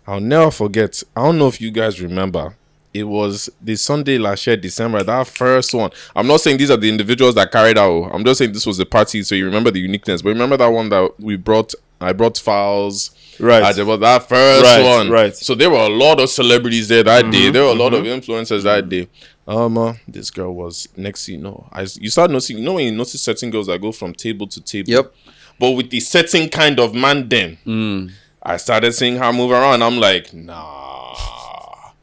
I'll 0.07 0.21
never 0.21 0.51
forget. 0.51 1.03
I 1.17 1.23
don't 1.23 1.39
know 1.39 1.49
if 1.49 1.61
you 1.61 1.71
guys 1.71 2.01
remember. 2.01 2.57
It 2.95 3.05
was 3.05 3.51
the 3.61 3.77
Sunday 3.77 4.17
last 4.17 4.47
year, 4.47 4.57
December, 4.57 5.03
that 5.03 5.27
first 5.27 5.75
one. 5.75 5.91
I'm 6.15 6.27
not 6.27 6.41
saying 6.41 6.57
these 6.59 6.71
are 6.71 6.77
the 6.79 6.89
individuals 6.89 7.35
that 7.35 7.51
carried 7.53 7.77
out. 7.77 8.11
I'm 8.13 8.25
just 8.25 8.39
saying 8.39 8.53
this 8.53 8.65
was 8.67 8.79
the 8.79 8.87
party, 8.87 9.23
so 9.23 9.35
you 9.35 9.45
remember 9.45 9.71
the 9.71 9.81
uniqueness. 9.81 10.23
But 10.23 10.31
remember 10.31 10.57
that 10.57 10.69
one 10.69 10.89
that 10.91 11.13
we 11.21 11.37
brought. 11.37 11.75
I 12.01 12.13
brought 12.13 12.37
files. 12.39 13.11
Right. 13.41 13.75
There 13.75 13.85
was 13.87 14.01
that 14.01 14.29
first 14.29 14.65
Right, 14.65 14.83
one. 14.85 15.11
right. 15.11 15.35
So 15.35 15.55
there 15.55 15.71
were 15.71 15.79
a 15.79 15.89
lot 15.89 16.21
of 16.21 16.29
celebrities 16.31 16.89
there 16.89 17.03
that 17.03 17.31
day. 17.31 17.51
There 17.51 17.65
were 17.65 17.71
a 17.71 17.75
lot 17.75 17.95
of 17.95 18.05
influencers 18.05 18.63
that 18.65 18.89
day. 18.91 19.09
Um, 19.49 19.79
uh, 19.79 19.95
this 20.09 20.31
girl 20.31 20.53
was 20.55 20.89
next. 20.97 21.29
You 21.29 21.39
know, 21.39 21.69
I 21.73 21.83
you 21.83 22.11
start 22.11 22.31
noticing. 22.31 22.59
You 22.59 22.65
know 22.65 22.75
when 22.75 22.87
you 22.87 22.93
notice 22.93 23.21
certain 23.23 23.51
girls 23.51 23.69
that 23.69 23.81
go 23.81 23.93
from 23.93 24.13
table 24.15 24.47
to 24.49 24.61
table. 24.61 24.91
Yep. 24.91 25.15
But 25.59 25.71
with 25.73 25.91
the 25.91 26.01
certain 26.01 26.49
kind 26.49 26.79
of 26.81 26.95
man, 26.95 27.29
them. 27.29 28.11
I 28.43 28.57
started 28.59 28.93
seeing 28.93 29.17
her 29.17 29.33
move 29.33 29.51
around. 29.51 29.83
I'm 29.83 29.99
like, 29.99 30.33
nah, 30.35 31.17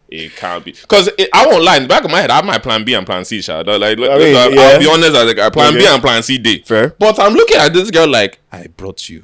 it 0.09 0.35
can't 0.35 0.63
be. 0.65 0.71
Because 0.71 1.09
I 1.33 1.45
won't 1.47 1.63
lie. 1.63 1.77
In 1.77 1.83
the 1.83 1.87
back 1.89 2.03
of 2.03 2.11
my 2.11 2.19
head, 2.21 2.31
I 2.31 2.35
have 2.37 2.45
my 2.45 2.57
plan 2.57 2.83
B 2.83 2.93
and 2.95 3.05
plan 3.05 3.23
C. 3.25 3.41
Sha. 3.41 3.59
Like, 3.59 3.79
like, 3.79 3.97
mean, 3.97 4.35
I'll 4.35 4.79
be 4.79 4.87
honest. 4.89 5.15
I, 5.15 5.23
like, 5.23 5.53
plan 5.53 5.73
B 5.73 5.85
and 5.85 6.01
plan 6.01 6.23
C 6.23 6.37
day. 6.37 6.59
Fair. 6.59 6.89
But 6.99 7.19
I'm 7.19 7.33
looking 7.33 7.57
at 7.57 7.73
this 7.73 7.91
girl 7.91 8.07
like, 8.09 8.39
I 8.51 8.67
brought 8.67 9.07
you. 9.09 9.23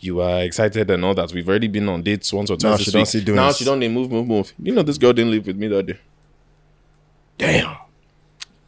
You 0.00 0.20
are 0.20 0.42
excited 0.42 0.90
and 0.90 1.04
all 1.04 1.14
that. 1.14 1.32
We've 1.32 1.48
already 1.48 1.68
been 1.68 1.88
on 1.88 2.02
dates 2.02 2.32
once 2.32 2.50
or 2.50 2.56
twice. 2.56 2.62
Now 2.70 2.76
this 2.76 2.84
she 2.84 2.90
don't 2.92 3.00
week. 3.00 3.08
see 3.08 3.20
doing 3.24 3.36
Now 3.36 3.48
this. 3.48 3.58
she 3.58 3.64
don't. 3.64 3.80
They 3.80 3.88
move, 3.88 4.10
move, 4.10 4.26
move. 4.26 4.52
You 4.58 4.74
know, 4.74 4.82
this 4.82 4.98
girl 4.98 5.12
didn't 5.12 5.30
live 5.32 5.46
with 5.46 5.56
me 5.56 5.68
that 5.68 5.86
day. 5.86 5.98
Damn. 7.38 7.76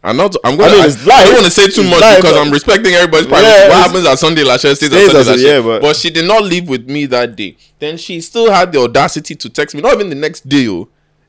I'm 0.02 0.16
not. 0.16 0.34
I'm 0.44 0.56
gonna. 0.56 0.72
I 0.72 0.74
I, 0.74 0.76
mean, 0.78 0.86
it's 0.86 1.08
I 1.08 1.24
don't 1.24 1.34
want 1.34 1.44
to 1.44 1.50
say 1.50 1.68
too 1.68 1.82
much 1.82 2.00
live, 2.00 2.22
because 2.22 2.36
I'm 2.36 2.50
respecting 2.50 2.94
everybody's 2.94 3.26
privacy. 3.26 3.50
Yeah, 3.52 3.68
what 3.68 3.76
happens 3.76 4.06
at 4.06 4.18
Sunday 4.18 4.44
last 4.44 4.64
year 4.64 4.74
stays 4.74 4.90
at 4.90 4.98
Sunday 4.98 5.18
as 5.20 5.28
last 5.28 5.38
year. 5.40 5.56
yeah, 5.56 5.60
but- 5.60 5.82
but 5.82 5.96
she 5.96 6.08
did 6.08 6.24
not 6.26 6.42
live 6.42 6.68
with 6.68 6.88
me 6.88 7.04
that 7.06 7.36
day. 7.36 7.56
Then 7.78 7.98
she 7.98 8.20
still 8.22 8.50
had 8.50 8.72
the 8.72 8.80
audacity 8.80 9.34
to 9.34 9.50
text 9.50 9.74
me. 9.74 9.82
Not 9.82 9.92
even 9.94 10.08
the 10.08 10.14
next 10.14 10.48
day, 10.48 10.68
oh, 10.68 10.88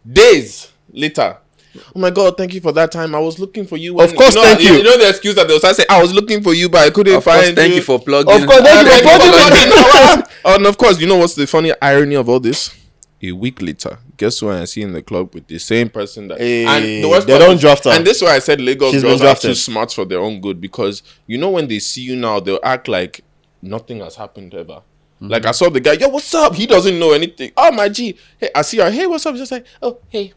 days 0.10 0.70
later. 0.94 1.38
Oh 1.96 2.00
my 2.00 2.10
god! 2.12 2.38
Thank 2.38 2.54
you 2.54 2.62
for 2.62 2.72
that 2.74 2.92
time. 2.94 3.14
I 3.14 3.20
was 3.20 3.40
looking 3.40 3.66
for 3.66 3.76
you. 3.78 4.00
Of 4.00 4.16
course, 4.16 4.36
know, 4.36 4.42
thank 4.44 4.62
you. 4.62 4.74
You 4.76 4.84
know 4.84 4.98
the 4.98 5.10
excuse 5.10 5.36
that 5.36 5.48
they 5.50 5.54
was 5.54 5.76
say, 5.76 5.86
"I 5.90 6.02
was 6.02 6.14
looking 6.14 6.42
for 6.44 6.54
you, 6.54 6.70
but 6.70 6.82
I 6.82 6.90
couldn't 6.92 7.16
Of 7.16 7.24
course, 7.26 7.44
find 7.44 7.56
thank 7.56 7.72
you." 7.72 7.76
you 7.78 7.82
for 7.82 8.00
plugging. 8.00 8.34
Of 8.42 8.48
course, 8.48 8.62
thank 8.62 8.88
you 8.88 9.10
for 9.10 9.18
plugging. 9.20 10.24
and 10.46 10.66
of 10.66 10.78
course, 10.78 11.00
you 11.00 11.08
know 11.08 11.18
what's 11.18 11.36
the 11.36 11.48
funny 11.48 11.74
irony 11.82 12.16
of 12.16 12.28
all 12.30 12.40
this? 12.40 12.72
A 13.24 13.32
week 13.32 13.62
later, 13.62 14.00
guess 14.18 14.40
who 14.40 14.50
I 14.50 14.66
see 14.66 14.82
in 14.82 14.94
the 14.94 15.02
club 15.02 15.34
with 15.36 15.46
the 15.48 15.60
same 15.60 15.90
person 15.90 16.28
that 16.30 16.40
Hey, 16.40 16.66
and 16.66 17.04
the 17.04 17.08
worst 17.10 17.28
they 17.28 17.38
don't 17.38 17.56
is- 17.56 17.62
draft 17.62 17.84
her. 17.84 17.92
And 17.92 18.06
this 18.06 18.18
is 18.18 18.24
why 18.24 18.36
I 18.36 18.40
said 18.40 18.60
Lagos 18.60 18.92
She's 18.94 19.04
girls 19.04 19.22
are 19.22 19.36
too 19.36 19.54
smart 19.54 19.94
for 19.94 20.06
their 20.06 20.20
own 20.20 20.42
good 20.42 20.60
because 20.60 21.04
you 21.28 21.38
know 21.38 21.52
when 21.52 21.68
they 21.68 21.80
see 21.80 22.02
you 22.02 22.16
now, 22.16 22.40
they'll 22.40 22.60
act 22.64 22.88
like 22.88 23.22
nothing 23.62 24.00
has 24.00 24.16
happened 24.16 24.54
ever. 24.56 24.82
Like 25.20 25.46
I 25.46 25.52
saw 25.52 25.70
the 25.70 25.80
guy, 25.80 25.94
yo, 25.94 26.08
what's 26.08 26.34
up? 26.34 26.56
He 26.56 26.66
doesn't 26.66 26.98
know 26.98 27.12
anything. 27.12 27.52
Oh 27.56 27.72
my 27.72 27.90
G, 27.90 28.18
hey, 28.40 28.50
I 28.56 28.64
see 28.64 28.78
her. 28.80 28.90
Hey, 28.90 29.06
what's 29.06 29.24
up? 29.24 29.34
He's 29.36 29.42
just 29.42 29.52
like, 29.52 29.66
oh, 29.84 30.00
hey. 30.10 30.34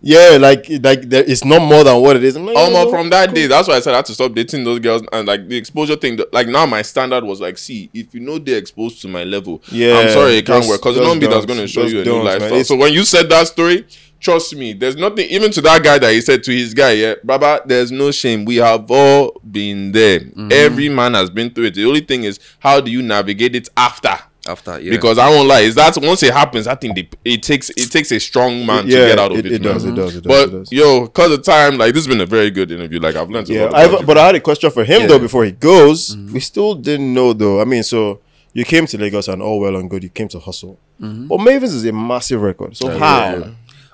Yeah, 0.00 0.38
like 0.40 0.66
like 0.82 1.02
there, 1.08 1.24
it's 1.26 1.44
not 1.44 1.60
more 1.60 1.82
than 1.82 2.00
what 2.00 2.16
it 2.16 2.24
is. 2.24 2.36
Like, 2.36 2.56
Um, 2.56 2.72
oh, 2.74 2.90
from 2.90 3.10
that 3.10 3.34
day, 3.34 3.46
that's 3.46 3.66
why 3.66 3.74
I 3.74 3.80
said 3.80 3.94
I 3.94 3.96
had 3.96 4.06
to 4.06 4.14
stop 4.14 4.32
dating 4.32 4.64
those 4.64 4.78
girls 4.78 5.02
and 5.12 5.26
like 5.26 5.48
the 5.48 5.56
exposure 5.56 5.96
thing. 5.96 6.18
Like 6.32 6.46
now, 6.46 6.66
my 6.66 6.82
standard 6.82 7.24
was 7.24 7.40
like, 7.40 7.58
see, 7.58 7.90
if 7.92 8.14
you 8.14 8.20
know 8.20 8.38
they're 8.38 8.58
exposed 8.58 9.02
to 9.02 9.08
my 9.08 9.24
level, 9.24 9.60
Yeah, 9.72 9.98
I'm 9.98 10.10
sorry, 10.10 10.36
it 10.38 10.46
can't 10.46 10.66
work 10.66 10.80
because 10.80 10.96
just 10.96 11.06
nobody 11.06 11.26
that's 11.26 11.46
going 11.46 11.58
to 11.58 11.66
show 11.68 11.82
you 11.82 12.02
a 12.02 12.04
new 12.04 12.22
lifestyle. 12.22 12.64
So 12.64 12.76
when 12.76 12.92
you 12.92 13.04
said 13.04 13.28
that 13.30 13.48
story, 13.48 13.86
trust 14.20 14.54
me, 14.54 14.72
there's 14.72 14.96
nothing. 14.96 15.28
Even 15.30 15.50
to 15.52 15.60
that 15.62 15.82
guy 15.82 15.98
that 15.98 16.12
he 16.12 16.20
said 16.20 16.44
to 16.44 16.52
his 16.52 16.74
guy, 16.74 16.92
yeah, 16.92 17.14
Baba, 17.24 17.62
there's 17.66 17.90
no 17.90 18.10
shame. 18.12 18.44
We 18.44 18.56
have 18.56 18.88
all 18.90 19.40
been 19.50 19.90
there. 19.92 20.20
Mm-hmm. 20.20 20.48
Every 20.52 20.88
man 20.88 21.14
has 21.14 21.28
been 21.28 21.50
through 21.50 21.64
it. 21.66 21.74
The 21.74 21.84
only 21.86 22.00
thing 22.02 22.22
is, 22.24 22.38
how 22.60 22.80
do 22.80 22.90
you 22.90 23.02
navigate 23.02 23.56
it 23.56 23.68
after? 23.76 24.16
After 24.48 24.80
yeah, 24.80 24.90
Because 24.90 25.18
I 25.18 25.28
won't 25.28 25.46
lie, 25.46 25.60
is 25.60 25.74
that 25.76 25.96
once 26.00 26.22
it 26.22 26.32
happens, 26.32 26.66
I 26.66 26.74
think 26.74 26.96
they, 26.96 27.08
it 27.24 27.42
takes 27.42 27.70
it 27.70 27.90
takes 27.92 28.10
a 28.12 28.18
strong 28.18 28.64
man 28.66 28.84
to 28.84 28.90
yeah, 28.90 29.08
get 29.08 29.18
out 29.18 29.30
of 29.32 29.38
it, 29.38 29.46
it. 29.46 29.52
it 29.52 29.58
does, 29.62 29.84
it 29.84 29.94
does, 29.94 30.16
it 30.16 30.24
does, 30.24 30.26
it 30.42 30.50
But 30.50 30.50
does. 30.50 30.72
yo, 30.72 31.06
cause 31.08 31.30
of 31.32 31.42
time, 31.44 31.76
like 31.78 31.92
this 31.94 32.04
has 32.06 32.08
been 32.08 32.20
a 32.22 32.26
very 32.26 32.50
good 32.50 32.70
interview. 32.70 32.98
Like 32.98 33.14
I've 33.14 33.28
learned 33.30 33.50
a 33.50 33.52
Yeah, 33.52 33.64
lot. 33.66 33.74
I've, 33.74 34.06
but 34.06 34.16
I 34.18 34.26
had 34.26 34.34
a 34.34 34.40
question 34.40 34.70
for 34.70 34.84
him 34.84 35.02
Yeah. 35.02 35.06
though 35.08 35.18
before 35.18 35.44
he 35.44 35.52
goes. 35.52 36.16
Mm-hmm. 36.16 36.32
We 36.34 36.40
still 36.40 36.74
didn't 36.74 37.12
know 37.12 37.32
though. 37.32 37.60
I 37.60 37.64
mean, 37.64 37.82
so 37.82 38.20
you 38.54 38.64
came 38.64 38.86
to 38.86 38.98
Lagos 38.98 39.28
and 39.28 39.42
all 39.42 39.60
well 39.60 39.76
and 39.76 39.88
good. 39.90 40.02
You 40.02 40.08
came 40.10 40.28
to 40.28 40.38
hustle, 40.40 40.78
Mm-hmm. 41.00 41.26
but 41.28 41.38
Mavin's 41.38 41.74
is 41.74 41.84
a 41.84 41.92
massive 41.92 42.40
record. 42.42 42.76
So 42.76 42.98
how? 42.98 43.36
yeah. 43.36 43.50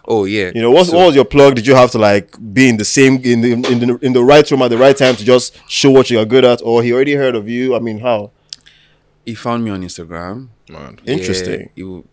oh 0.07 0.25
yeah, 0.25 0.53
You 0.55 0.63
know, 0.63 0.71
what, 0.71 0.87
So- 0.87 0.97
what 0.97 1.07
was 1.09 1.15
your 1.17 1.25
plug? 1.27 1.55
Did 1.57 1.67
you 1.67 1.75
have 1.75 1.91
to 1.93 1.99
like 1.99 2.35
be 2.55 2.69
in 2.69 2.77
the 2.77 2.85
same 2.85 3.15
in 3.25 3.41
the, 3.43 3.53
in 3.53 3.79
the 3.81 3.99
in 4.03 4.13
the 4.13 4.23
right 4.23 4.49
room 4.51 4.63
at 4.63 4.69
the 4.69 4.79
right 4.79 4.97
time 4.97 5.17
to 5.17 5.25
just 5.25 5.59
show 5.69 5.91
what 5.91 6.11
you 6.11 6.19
are 6.21 6.25
good 6.25 6.45
at, 6.45 6.61
or 6.63 6.83
he 6.83 6.93
already 6.93 7.15
heard 7.15 7.35
of 7.35 7.49
you? 7.49 7.75
I 7.75 7.79
mean, 7.81 7.99
how? 7.99 8.31
He 9.25 9.35
found 9.35 9.65
me 9.65 9.71
on 9.71 9.83
Instagram. 9.83 10.49
Man. 10.69 10.99
Interesting. 11.07 11.61
Yeah, 11.61 11.67
you, 11.77 12.09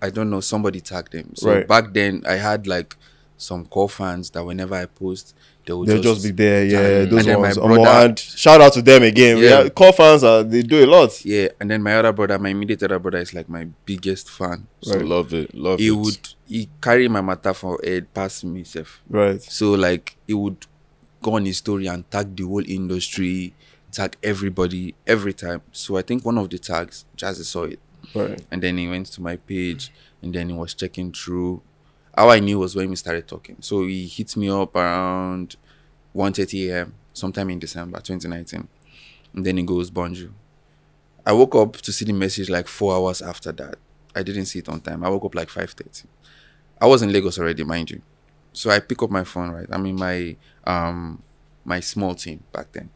I 0.00 0.10
don't 0.10 0.30
know. 0.30 0.40
Somebody 0.40 0.80
tagged 0.80 1.12
him. 1.14 1.32
So 1.34 1.50
Right. 1.52 1.66
back 1.68 1.92
then, 1.92 2.22
I 2.28 2.34
had 2.34 2.66
like 2.66 2.96
some 3.36 3.66
core 3.66 3.88
fans 3.88 4.30
that 4.30 4.44
whenever 4.44 4.74
I 4.74 4.86
post, 4.86 5.34
they 5.66 5.72
would 5.72 5.88
They'll 5.88 6.02
just, 6.02 6.22
be 6.24 6.30
there. 6.30 6.64
Yeah, 6.64 6.78
tag 6.80 7.10
those 7.10 7.18
and 7.20 7.28
then 7.28 7.40
ones. 7.40 7.56
my 7.58 7.66
brother, 7.66 8.08
and 8.08 8.18
shout 8.18 8.60
out 8.60 8.72
to 8.74 8.82
them 8.82 9.02
again. 9.04 9.38
Yeah. 9.38 9.62
Yeah, 9.62 9.68
core 9.68 9.92
fans 9.92 10.24
are 10.24 10.42
they 10.42 10.62
do 10.62 10.84
a 10.84 10.86
lot. 10.86 11.24
yeah, 11.24 11.48
and 11.60 11.70
then 11.70 11.82
my 11.82 11.94
other 11.96 12.12
brother, 12.12 12.38
my 12.38 12.48
immediate 12.50 12.82
other 12.82 12.98
brother, 12.98 13.18
is 13.18 13.32
like 13.34 13.48
my 13.48 13.64
biggest 13.86 14.28
fan. 14.30 14.66
So 14.82 14.94
Right. 14.96 15.04
love 15.04 15.32
it, 15.34 15.54
love 15.54 15.78
He 15.78 15.86
it. 15.86 15.88
He 15.88 15.90
would 15.92 16.28
he 16.48 16.68
carry 16.80 17.08
my 17.08 17.20
matter 17.20 17.54
for 17.54 17.78
head 17.84 18.12
past 18.12 18.44
me, 18.44 18.64
self. 18.64 19.00
Right. 19.08 19.40
So 19.42 19.72
like 19.72 20.16
he 20.26 20.34
would 20.34 20.66
go 21.22 21.34
on 21.36 21.46
his 21.46 21.58
story 21.58 21.86
and 21.86 22.08
tag 22.10 22.34
the 22.36 22.42
whole 22.44 22.68
industry, 22.68 23.54
tag 23.92 24.16
everybody 24.22 24.94
every 25.06 25.32
time. 25.32 25.62
So 25.70 25.96
I 25.96 26.02
think 26.02 26.24
one 26.24 26.38
of 26.38 26.50
the 26.50 26.58
tags, 26.58 27.04
Jazzy 27.16 27.44
saw 27.44 27.64
it. 27.64 27.78
Right. 28.14 28.42
And 28.50 28.62
then 28.62 28.78
he 28.78 28.88
went 28.88 29.06
to 29.06 29.22
my 29.22 29.36
page 29.36 29.92
and 30.22 30.34
then 30.34 30.48
he 30.48 30.54
was 30.54 30.74
checking 30.74 31.12
through. 31.12 31.62
How 32.16 32.30
I 32.30 32.40
knew 32.40 32.58
was 32.58 32.74
when 32.74 32.90
we 32.90 32.96
started 32.96 33.28
talking. 33.28 33.56
So 33.60 33.86
he 33.86 34.06
hit 34.06 34.36
me 34.36 34.48
up 34.50 34.74
around 34.74 35.56
1.30 36.14 36.70
a.m. 36.70 36.94
sometime 37.12 37.50
in 37.50 37.58
December 37.58 37.98
2019. 38.00 38.68
And 39.34 39.46
then 39.46 39.56
he 39.56 39.62
goes, 39.62 39.90
Bonjour. 39.90 40.30
I 41.24 41.32
woke 41.32 41.54
up 41.54 41.76
to 41.76 41.92
see 41.92 42.04
the 42.04 42.12
message 42.12 42.50
like 42.50 42.66
four 42.66 42.94
hours 42.94 43.22
after 43.22 43.52
that. 43.52 43.76
I 44.14 44.22
didn't 44.22 44.46
see 44.46 44.58
it 44.58 44.68
on 44.68 44.80
time. 44.80 45.04
I 45.04 45.08
woke 45.08 45.24
up 45.24 45.34
like 45.34 45.48
5.30. 45.48 46.04
I 46.80 46.86
was 46.86 47.00
in 47.02 47.12
Lagos 47.12 47.38
already, 47.38 47.64
mind 47.64 47.90
you. 47.90 48.02
So 48.52 48.70
I 48.70 48.80
pick 48.80 49.02
up 49.02 49.10
my 49.10 49.24
phone, 49.24 49.50
right? 49.50 49.66
I'm 49.70 49.86
in 49.86 49.96
my 49.96 50.36
um 50.64 51.22
my 51.64 51.80
small 51.80 52.14
team 52.14 52.42
back 52.52 52.72
then. 52.72 52.90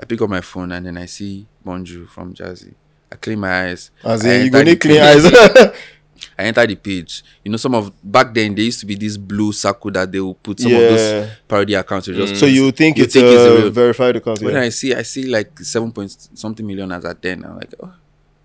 I 0.00 0.04
pick 0.06 0.20
up 0.22 0.28
my 0.30 0.40
phone 0.40 0.72
and 0.72 0.86
then 0.86 0.96
I 0.98 1.06
see 1.06 1.46
Bonju 1.64 2.08
from 2.08 2.34
Jazzy. 2.34 2.74
I 3.12 3.16
clean 3.16 3.38
my 3.40 3.66
eyes. 3.66 3.90
As 4.02 4.24
in, 4.24 4.30
you 4.40 4.46
enter 4.46 4.58
go 4.58 4.64
the 4.64 4.76
clean 4.76 4.96
page. 5.00 5.32
eyes. 5.34 5.72
I 6.38 6.42
enter 6.44 6.66
the 6.66 6.74
page. 6.76 7.22
You 7.44 7.50
know, 7.50 7.56
some 7.58 7.74
of 7.74 7.92
back 8.02 8.34
then 8.34 8.54
there 8.54 8.64
used 8.64 8.80
to 8.80 8.86
be 8.86 8.94
this 8.96 9.16
blue 9.16 9.52
circle 9.52 9.90
that 9.92 10.10
they 10.10 10.20
will 10.20 10.34
put 10.34 10.58
some 10.58 10.72
of 10.72 10.78
those 10.80 11.30
parody 11.46 11.74
accounts. 11.74 12.06
Just 12.06 12.36
So 12.40 12.46
you 12.46 12.70
think 12.72 12.96
You 12.98 13.04
it's 13.04 13.12
think 13.14 13.26
it's 13.26 13.42
a 13.42 13.54
real- 13.62 13.70
verified 13.70 14.16
account? 14.16 14.40
When 14.42 14.54
Yeah. 14.54 14.62
I 14.62 14.68
see, 14.70 14.94
I 14.94 15.02
see 15.02 15.26
like 15.26 15.58
seven 15.60 15.92
point 15.92 16.16
something 16.34 16.66
million 16.66 16.90
as 16.92 17.04
at 17.04 17.20
then. 17.22 17.44
I'm 17.44 17.56
like, 17.56 17.72
oh, 17.82 17.92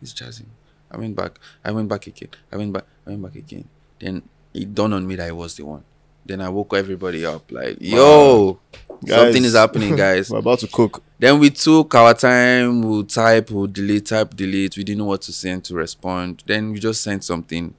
it's 0.01 0.13
Jazzy. 0.13 0.45
I 0.91 0.97
went 0.97 1.15
back. 1.15 1.39
I 1.63 1.71
went 1.71 1.87
back 1.87 2.05
again. 2.07 2.29
I 2.51 2.57
went 2.57 2.73
back. 2.73 2.85
I 3.07 3.11
went 3.11 3.23
back 3.23 3.35
again. 3.35 3.65
Then 3.99 4.23
it 4.53 4.73
dawned 4.75 4.93
on 4.93 5.07
me 5.07 5.15
that 5.15 5.27
I 5.27 5.31
was 5.31 5.55
the 5.55 5.65
one. 5.65 5.83
Then 6.25 6.41
I 6.41 6.49
woke 6.49 6.73
everybody 6.75 7.25
up 7.25 7.51
like, 7.51 7.77
yo, 7.79 8.59
something 9.07 9.43
is 9.43 9.53
happening, 9.55 9.95
guys. 9.95 10.29
We're 10.31 10.39
about 10.39 10.59
to 10.59 10.67
cook. 10.67 11.01
Then 11.19 11.39
we 11.39 11.49
took 11.49 11.93
our 11.95 12.13
time, 12.13 12.81
we'll 12.81 13.03
type, 13.03 13.51
we'll 13.51 13.67
delete, 13.67 14.05
type, 14.05 14.35
delete. 14.35 14.77
We 14.77 14.85
didn't 14.85 14.99
know 14.99 15.05
what 15.05 15.21
to 15.23 15.33
send 15.33 15.65
to 15.65 15.75
respond. 15.75 16.43
Then 16.45 16.71
we 16.71 16.79
just 16.79 17.01
sent 17.01 17.25
something. 17.25 17.75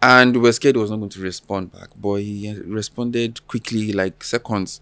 And 0.00 0.34
we 0.34 0.40
were 0.40 0.52
scared 0.52 0.76
he 0.76 0.80
was 0.80 0.90
not 0.90 0.96
going 0.96 1.10
to 1.10 1.20
respond 1.20 1.72
back. 1.72 1.90
But 1.94 2.22
he 2.22 2.54
responded 2.64 3.46
quickly, 3.46 3.92
like 3.92 4.24
seconds. 4.24 4.80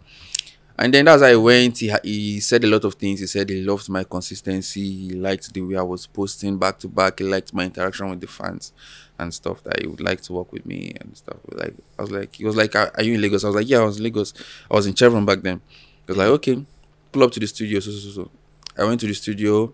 And 0.79 0.95
then 0.95 1.09
how 1.09 1.21
I 1.21 1.35
went. 1.35 1.79
He, 1.79 1.93
he 2.05 2.39
said 2.39 2.63
a 2.63 2.69
lot 2.69 2.85
of 2.85 2.95
things. 2.95 3.19
He 3.19 3.27
said 3.27 3.51
he 3.51 3.63
loved 3.63 3.89
my 3.89 4.05
consistency. 4.05 5.09
He 5.09 5.11
liked 5.15 5.53
the 5.53 5.61
way 5.63 5.75
I 5.77 5.83
was 5.83 6.07
posting 6.07 6.57
back 6.57 6.79
to 6.79 6.89
back. 6.89 7.19
He 7.19 7.25
liked 7.25 7.53
my 7.53 7.65
interaction 7.65 8.11
with 8.11 8.21
the 8.21 8.29
fans 8.29 8.73
and 9.19 9.35
stuff 9.35 9.65
that 9.65 9.81
he 9.81 9.89
would 9.89 10.01
like 10.01 10.21
to 10.23 10.33
work 10.35 10.53
with 10.53 10.65
me 10.65 10.93
and 11.01 11.17
stuff. 11.17 11.39
Like 11.51 11.75
I 11.99 12.03
was 12.03 12.13
like, 12.13 12.37
he 12.37 12.45
was 12.45 12.55
like, 12.55 12.77
are 12.77 12.93
are 12.95 13.03
you 13.03 13.15
in 13.15 13.21
Lagos? 13.21 13.43
I 13.43 13.49
was 13.49 13.57
like, 13.57 13.69
yeah, 13.69 13.79
I 13.79 13.85
was 13.85 13.97
in 13.97 14.05
Lagos. 14.05 14.33
I 14.71 14.75
was 14.75 14.87
in 14.87 14.95
Chevron 14.95 15.25
back 15.27 15.41
then. 15.41 15.61
He 16.07 16.13
was 16.13 16.17
like, 16.17 16.29
okay, 16.29 16.65
pull 17.19 17.27
up 17.27 17.33
to 17.33 17.41
the 17.41 17.47
studio. 17.47 17.81
So, 17.81 17.91
so, 17.91 18.11
so. 18.11 18.31
I 18.77 18.85
went 18.85 19.01
to 19.01 19.07
the 19.07 19.15
studio. 19.15 19.65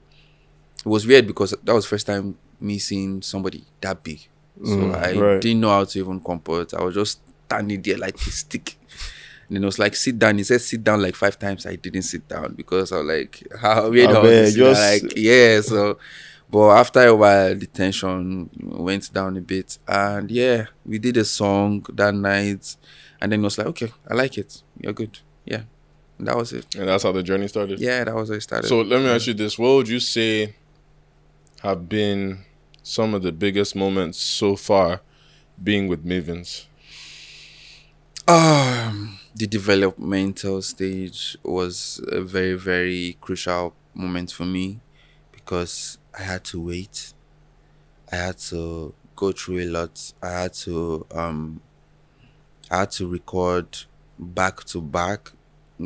It 0.78 0.88
was 0.88 1.06
weird 1.06 1.26
because 1.26 1.54
that 1.62 1.74
was 1.74 1.84
first 1.86 2.06
time 2.06 2.36
me 2.60 2.78
seeing 2.78 3.20
somebody 3.22 3.64
that 3.80 4.02
big. 4.02 4.20
So 4.64 4.70
Mm, 4.76 4.94
I 4.94 5.12
right. 5.18 5.40
didn't 5.40 5.60
know 5.60 5.70
how 5.70 5.84
to 5.84 5.98
even 5.98 6.20
comport. 6.20 6.72
I 6.74 6.82
was 6.82 6.94
just 6.94 7.20
standing 7.46 7.82
there 7.82 7.98
like 7.98 8.14
a 8.16 8.30
stick. 8.30 8.76
And 9.48 9.56
then 9.56 9.62
it 9.64 9.66
was 9.66 9.78
like, 9.78 9.94
sit 9.94 10.18
down. 10.18 10.38
He 10.38 10.44
said, 10.44 10.60
sit 10.60 10.82
down 10.82 11.02
like 11.02 11.14
five 11.16 11.38
times. 11.38 11.66
I 11.66 11.76
didn't 11.76 12.02
sit 12.02 12.26
down 12.28 12.54
because 12.54 12.92
I 12.92 12.98
was 12.98 13.06
like, 13.06 13.42
how 13.60 13.90
weird 13.90 14.10
I 14.10 14.20
was 14.20 14.30
bet, 14.30 14.44
to 14.46 14.50
sit 14.52 14.60
down, 14.60 14.74
just- 14.74 15.02
like, 15.02 15.12
yeah. 15.16 15.60
So, 15.60 15.98
but 16.50 16.70
after 16.70 17.06
a 17.06 17.14
while, 17.14 17.54
the 17.54 17.66
tension 17.66 18.48
went 18.62 19.12
down 19.12 19.36
a 19.36 19.40
bit. 19.42 19.78
And 19.88 20.30
yeah, 20.30 20.66
we 20.86 20.98
did 20.98 21.16
a 21.18 21.24
song 21.24 21.84
that 21.92 22.14
night. 22.14 22.76
And 23.20 23.32
then 23.32 23.40
it 23.40 23.44
was 23.44 23.58
like, 23.58 23.66
okay, 23.68 23.92
I 24.10 24.14
like 24.14 24.38
it. 24.38 24.62
You're 24.80 24.92
good. 24.92 25.18
Yeah. 25.44 25.62
That 26.20 26.36
was 26.36 26.52
it. 26.52 26.74
and 26.76 26.88
that's 26.88 27.02
how 27.02 27.12
the 27.12 27.22
journey 27.22 27.48
started. 27.48 27.80
Yeah, 27.80 28.04
that 28.04 28.14
was 28.14 28.28
how 28.28 28.36
it 28.36 28.40
started. 28.42 28.68
So 28.68 28.82
let 28.82 29.00
me 29.00 29.08
ask 29.08 29.26
you 29.26 29.34
this: 29.34 29.58
What 29.58 29.74
would 29.76 29.88
you 29.88 30.00
say 30.00 30.54
have 31.62 31.88
been 31.88 32.44
some 32.82 33.14
of 33.14 33.22
the 33.22 33.32
biggest 33.32 33.74
moments 33.74 34.18
so 34.18 34.54
far 34.56 35.00
being 35.62 35.88
with 35.88 36.04
Mavin's? 36.04 36.66
Um, 38.26 39.18
the 39.34 39.46
developmental 39.46 40.62
stage 40.62 41.36
was 41.42 42.00
a 42.10 42.20
very, 42.22 42.54
very 42.54 43.16
crucial 43.20 43.74
moment 43.92 44.32
for 44.32 44.44
me 44.44 44.80
because 45.32 45.98
I 46.18 46.22
had 46.22 46.44
to 46.44 46.60
wait. 46.64 47.12
I 48.10 48.16
had 48.16 48.38
to 48.50 48.94
go 49.16 49.32
through 49.32 49.60
a 49.60 49.66
lot. 49.66 50.12
I 50.22 50.30
had 50.30 50.52
to 50.54 51.06
um 51.12 51.60
I 52.70 52.78
had 52.80 52.90
to 52.92 53.06
record 53.06 53.78
back 54.18 54.64
to 54.64 54.80
back. 54.80 55.32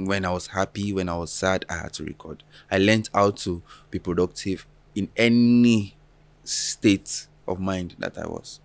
When 0.06 0.24
I 0.24 0.32
was 0.32 0.48
happy, 0.48 0.92
when 0.92 1.08
I 1.08 1.16
was 1.16 1.32
sad, 1.32 1.64
I 1.68 1.74
had 1.78 1.92
to 1.94 2.04
record. 2.04 2.42
I 2.70 2.78
learned 2.78 3.08
how 3.12 3.30
to 3.32 3.62
be 3.90 3.98
productive 3.98 4.66
in 4.94 5.08
any 5.16 5.96
state 6.44 7.26
of 7.46 7.60
mind 7.60 7.96
that 7.98 8.18
I 8.18 8.26
was. 8.26 8.60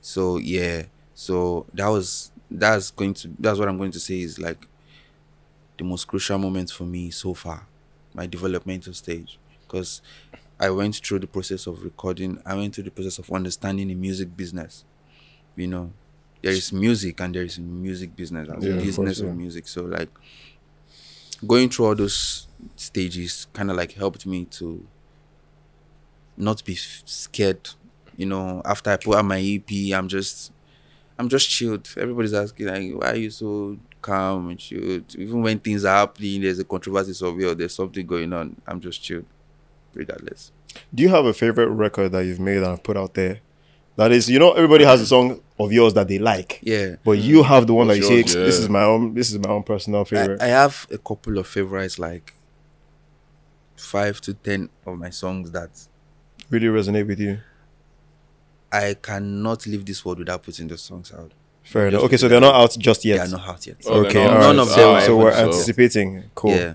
So 0.00 0.38
yeah, 0.38 0.84
so 1.14 1.66
that 1.74 1.88
was 1.88 2.30
that's 2.50 2.90
going 2.90 3.14
to 3.14 3.30
that's 3.38 3.58
what 3.58 3.68
I'm 3.68 3.78
going 3.78 3.92
to 3.92 4.00
say 4.00 4.20
is 4.20 4.38
like 4.38 4.66
the 5.78 5.84
most 5.84 6.06
crucial 6.06 6.38
moment 6.38 6.70
for 6.70 6.84
me 6.84 7.10
so 7.10 7.34
far, 7.34 7.66
my 8.14 8.26
developmental 8.26 8.92
stage, 8.92 9.38
because 9.66 10.02
I 10.60 10.70
went 10.70 10.96
through 10.96 11.20
the 11.20 11.26
process 11.26 11.66
of 11.66 11.82
recording. 11.82 12.40
I 12.44 12.54
went 12.54 12.74
through 12.74 12.84
the 12.84 12.90
process 12.90 13.18
of 13.18 13.30
understanding 13.32 13.88
the 13.88 13.94
music 13.94 14.36
business. 14.36 14.84
You 15.56 15.66
know, 15.66 15.92
there 16.42 16.52
is 16.52 16.72
music 16.72 17.20
and 17.20 17.34
there 17.34 17.42
is 17.42 17.58
music 17.58 18.14
business, 18.16 18.48
Yeah, 18.48 18.54
of 18.56 18.62
business 18.82 18.96
course, 18.96 19.20
of 19.20 19.36
music. 19.36 19.68
So 19.68 19.82
like 19.84 20.08
going 21.46 21.68
through 21.68 21.86
all 21.86 21.94
those 21.94 22.46
stages 22.76 23.46
kind 23.52 23.70
of 23.70 23.76
like 23.76 23.92
helped 23.92 24.26
me 24.26 24.44
to 24.46 24.86
not 26.36 26.64
be 26.64 26.74
scared. 26.74 27.70
You 28.16 28.26
know, 28.26 28.62
after 28.64 28.90
I 28.90 28.96
put 28.96 29.16
out 29.16 29.24
my 29.24 29.40
EP, 29.40 29.94
I'm 29.94 30.08
just, 30.08 30.52
I'm 31.18 31.28
just 31.28 31.48
chilled. 31.48 31.88
Everybody's 31.96 32.34
asking 32.34 32.66
like, 32.66 32.92
why 32.92 33.12
are 33.12 33.16
you 33.16 33.30
so 33.30 33.78
calm 34.00 34.50
and 34.50 34.58
chilled? 34.58 35.14
Even 35.16 35.42
when 35.42 35.58
things 35.58 35.84
are 35.84 35.96
happening, 35.96 36.42
there's 36.42 36.58
a 36.58 36.64
controversy 36.64 37.14
somewhere, 37.14 37.48
or 37.48 37.54
there's 37.54 37.74
something 37.74 38.06
going 38.06 38.32
on. 38.32 38.60
I'm 38.66 38.80
just 38.80 39.02
chilled, 39.02 39.24
regardless. 39.94 40.52
Do 40.94 41.02
you 41.02 41.08
have 41.08 41.24
a 41.24 41.34
favorite 41.34 41.68
record 41.68 42.12
that 42.12 42.24
you've 42.24 42.40
made 42.40 42.62
and 42.62 42.82
put 42.82 42.96
out 42.96 43.14
there? 43.14 43.40
That 43.96 44.10
is, 44.12 44.30
you 44.30 44.38
know, 44.38 44.52
everybody 44.52 44.84
has 44.84 45.00
a 45.00 45.06
song 45.06 45.40
of 45.64 45.72
yours 45.72 45.94
that 45.94 46.08
they 46.08 46.18
like, 46.18 46.58
Yeah, 46.62 46.96
but 47.04 47.12
you 47.18 47.42
have 47.42 47.66
the 47.66 47.74
one 47.74 47.88
What's 47.88 48.00
that 48.00 48.08
you 48.10 48.16
yours? 48.18 48.32
say, 48.32 48.44
"This 48.44 48.56
Yeah. 48.58 48.62
is 48.64 48.68
my 48.68 48.84
own. 48.84 49.14
This 49.14 49.30
is 49.32 49.38
my 49.38 49.50
own 49.50 49.62
personal 49.62 50.04
favorite." 50.04 50.40
I 50.42 50.46
have 50.48 50.86
a 50.90 50.98
couple 50.98 51.38
of 51.38 51.46
favorites, 51.46 51.98
like 51.98 52.32
five 53.76 54.20
to 54.22 54.34
ten 54.34 54.68
of 54.86 54.98
my 54.98 55.10
songs 55.10 55.50
that 55.52 55.70
really 56.50 56.66
resonate 56.68 57.06
with 57.06 57.20
you. 57.20 57.38
I 58.70 58.94
cannot 58.94 59.66
leave 59.66 59.84
this 59.84 60.04
world 60.04 60.18
without 60.18 60.42
putting 60.42 60.68
the 60.68 60.78
songs 60.78 61.12
out. 61.12 61.32
Fair 61.62 61.88
enough. 61.88 62.02
Okay, 62.04 62.16
so 62.16 62.26
they're 62.28 62.40
not 62.40 62.54
out. 62.54 62.74
just 62.78 63.04
yet. 63.04 63.18
They 63.18 63.24
are 63.34 63.38
not 63.38 63.48
out 63.48 63.66
yet. 63.66 63.76
Oh, 63.86 64.04
okay, 64.06 64.24
not 64.24 64.32
all 64.34 64.40
None 64.40 64.56
right. 64.56 64.62
of 64.62 64.68
them 64.68 64.74
so, 64.76 64.96
oh, 64.96 65.00
so 65.06 65.16
we're 65.16 65.32
anticipating. 65.32 66.24
Cool. 66.34 66.50
Yeah, 66.56 66.74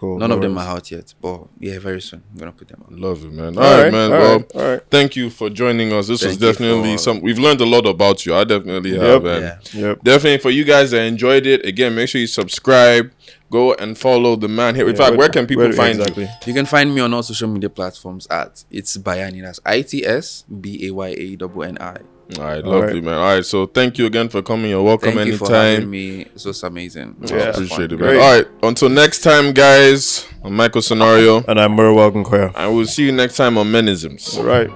Cool. 0.00 0.18
none 0.18 0.30
no 0.30 0.36
of 0.36 0.40
them 0.42 0.54
worries. 0.54 0.66
are 0.66 0.76
out 0.76 0.90
yet, 0.90 1.12
but 1.20 1.46
yeah, 1.58 1.78
very 1.78 2.00
soon 2.00 2.22
I'm 2.32 2.38
gonna 2.38 2.52
put 2.52 2.68
them 2.68 2.82
out. 2.82 2.90
Love 2.98 3.22
it, 3.22 3.32
man. 3.32 3.58
All 3.58 3.62
All 3.62 3.70
right, 3.76 3.82
right, 3.84 3.92
man. 3.92 4.12
all 4.12 4.18
well, 4.18 4.36
right, 4.38 4.52
all 4.56 4.68
right. 4.70 4.80
thank 4.90 5.14
you 5.14 5.28
for 5.28 5.50
joining 5.50 5.92
us. 5.92 6.08
This 6.08 6.22
was 6.24 6.32
Thank 6.38 6.40
you 6.40 6.46
definitely 6.52 6.92
for- 6.94 6.98
some. 7.02 7.20
We've 7.20 7.38
learned 7.38 7.60
a 7.60 7.66
lot 7.66 7.84
about 7.86 8.24
you. 8.24 8.34
I 8.34 8.44
definitely 8.44 8.96
have. 8.98 9.24
Yep. 9.24 9.24
and 9.24 9.74
Yeah. 9.74 9.88
Yep. 9.88 10.02
Definitely 10.02 10.38
for 10.38 10.48
you 10.50 10.64
guys 10.64 10.90
that 10.92 11.02
enjoyed 11.02 11.44
it. 11.46 11.66
Again, 11.66 11.94
make 11.94 12.08
sure 12.08 12.18
you 12.20 12.26
subscribe. 12.26 13.10
go 13.50 13.74
and 13.74 13.98
follow 13.98 14.36
the 14.36 14.46
man 14.48 14.76
here. 14.76 14.88
In 14.88 14.94
Yeah, 14.94 15.04
fact, 15.06 15.16
where 15.16 15.28
can 15.28 15.44
people 15.46 15.64
where- 15.64 15.72
find 15.72 15.98
exactly? 15.98 16.22
you? 16.24 16.30
You 16.46 16.54
can 16.54 16.66
find 16.66 16.94
me 16.94 17.00
on 17.00 17.12
all 17.12 17.22
social 17.24 17.48
media 17.48 17.68
platforms 17.68 18.26
at 18.30 18.64
it's 18.70 18.96
Bayanni. 18.96 19.42
That's 19.42 19.58
I 19.66 19.82
T 19.82 20.06
S 20.06 20.44
B 20.60 20.86
A 20.86 20.92
Y 20.94 21.08
A 21.08 21.36
N 21.36 21.62
N 21.64 21.78
I. 21.80 21.96
All 22.38 22.44
right, 22.44 22.62
All 22.64 22.70
lovely 22.72 22.94
right. 22.94 23.04
man. 23.04 23.14
All 23.14 23.34
right, 23.34 23.44
so 23.44 23.66
thank 23.66 23.98
you 23.98 24.06
again 24.06 24.28
for 24.28 24.40
coming. 24.42 24.70
You're 24.70 24.82
welcome 24.82 25.12
Thank 25.14 25.26
you 25.28 25.36
for 25.36 25.52
having 25.52 25.72
anytime. 25.76 25.90
me. 25.90 26.24
This 26.32 26.44
was 26.44 26.62
amazing. 26.62 27.16
It 27.22 27.32
I 27.32 27.34
was 27.48 27.56
appreciate 27.56 27.76
fun. 27.76 27.84
it, 27.84 27.90
man. 27.90 27.98
Great. 27.98 28.20
All 28.20 28.36
right, 28.36 28.46
until 28.62 28.88
next 28.88 29.22
time, 29.22 29.52
guys. 29.52 30.26
I'm 30.44 30.54
Michael 30.54 30.80
Sonario, 30.80 31.44
And 31.48 31.60
I'm 31.60 31.72
Murray 31.72 31.92
Welcome 31.92 32.24
Koya. 32.24 32.52
and 32.54 32.74
we'll 32.74 32.86
see 32.86 33.04
you 33.04 33.12
next 33.12 33.36
time 33.36 33.58
on 33.58 33.66
Menisms. 33.66 34.38
All 34.38 34.44
right. 34.44 34.70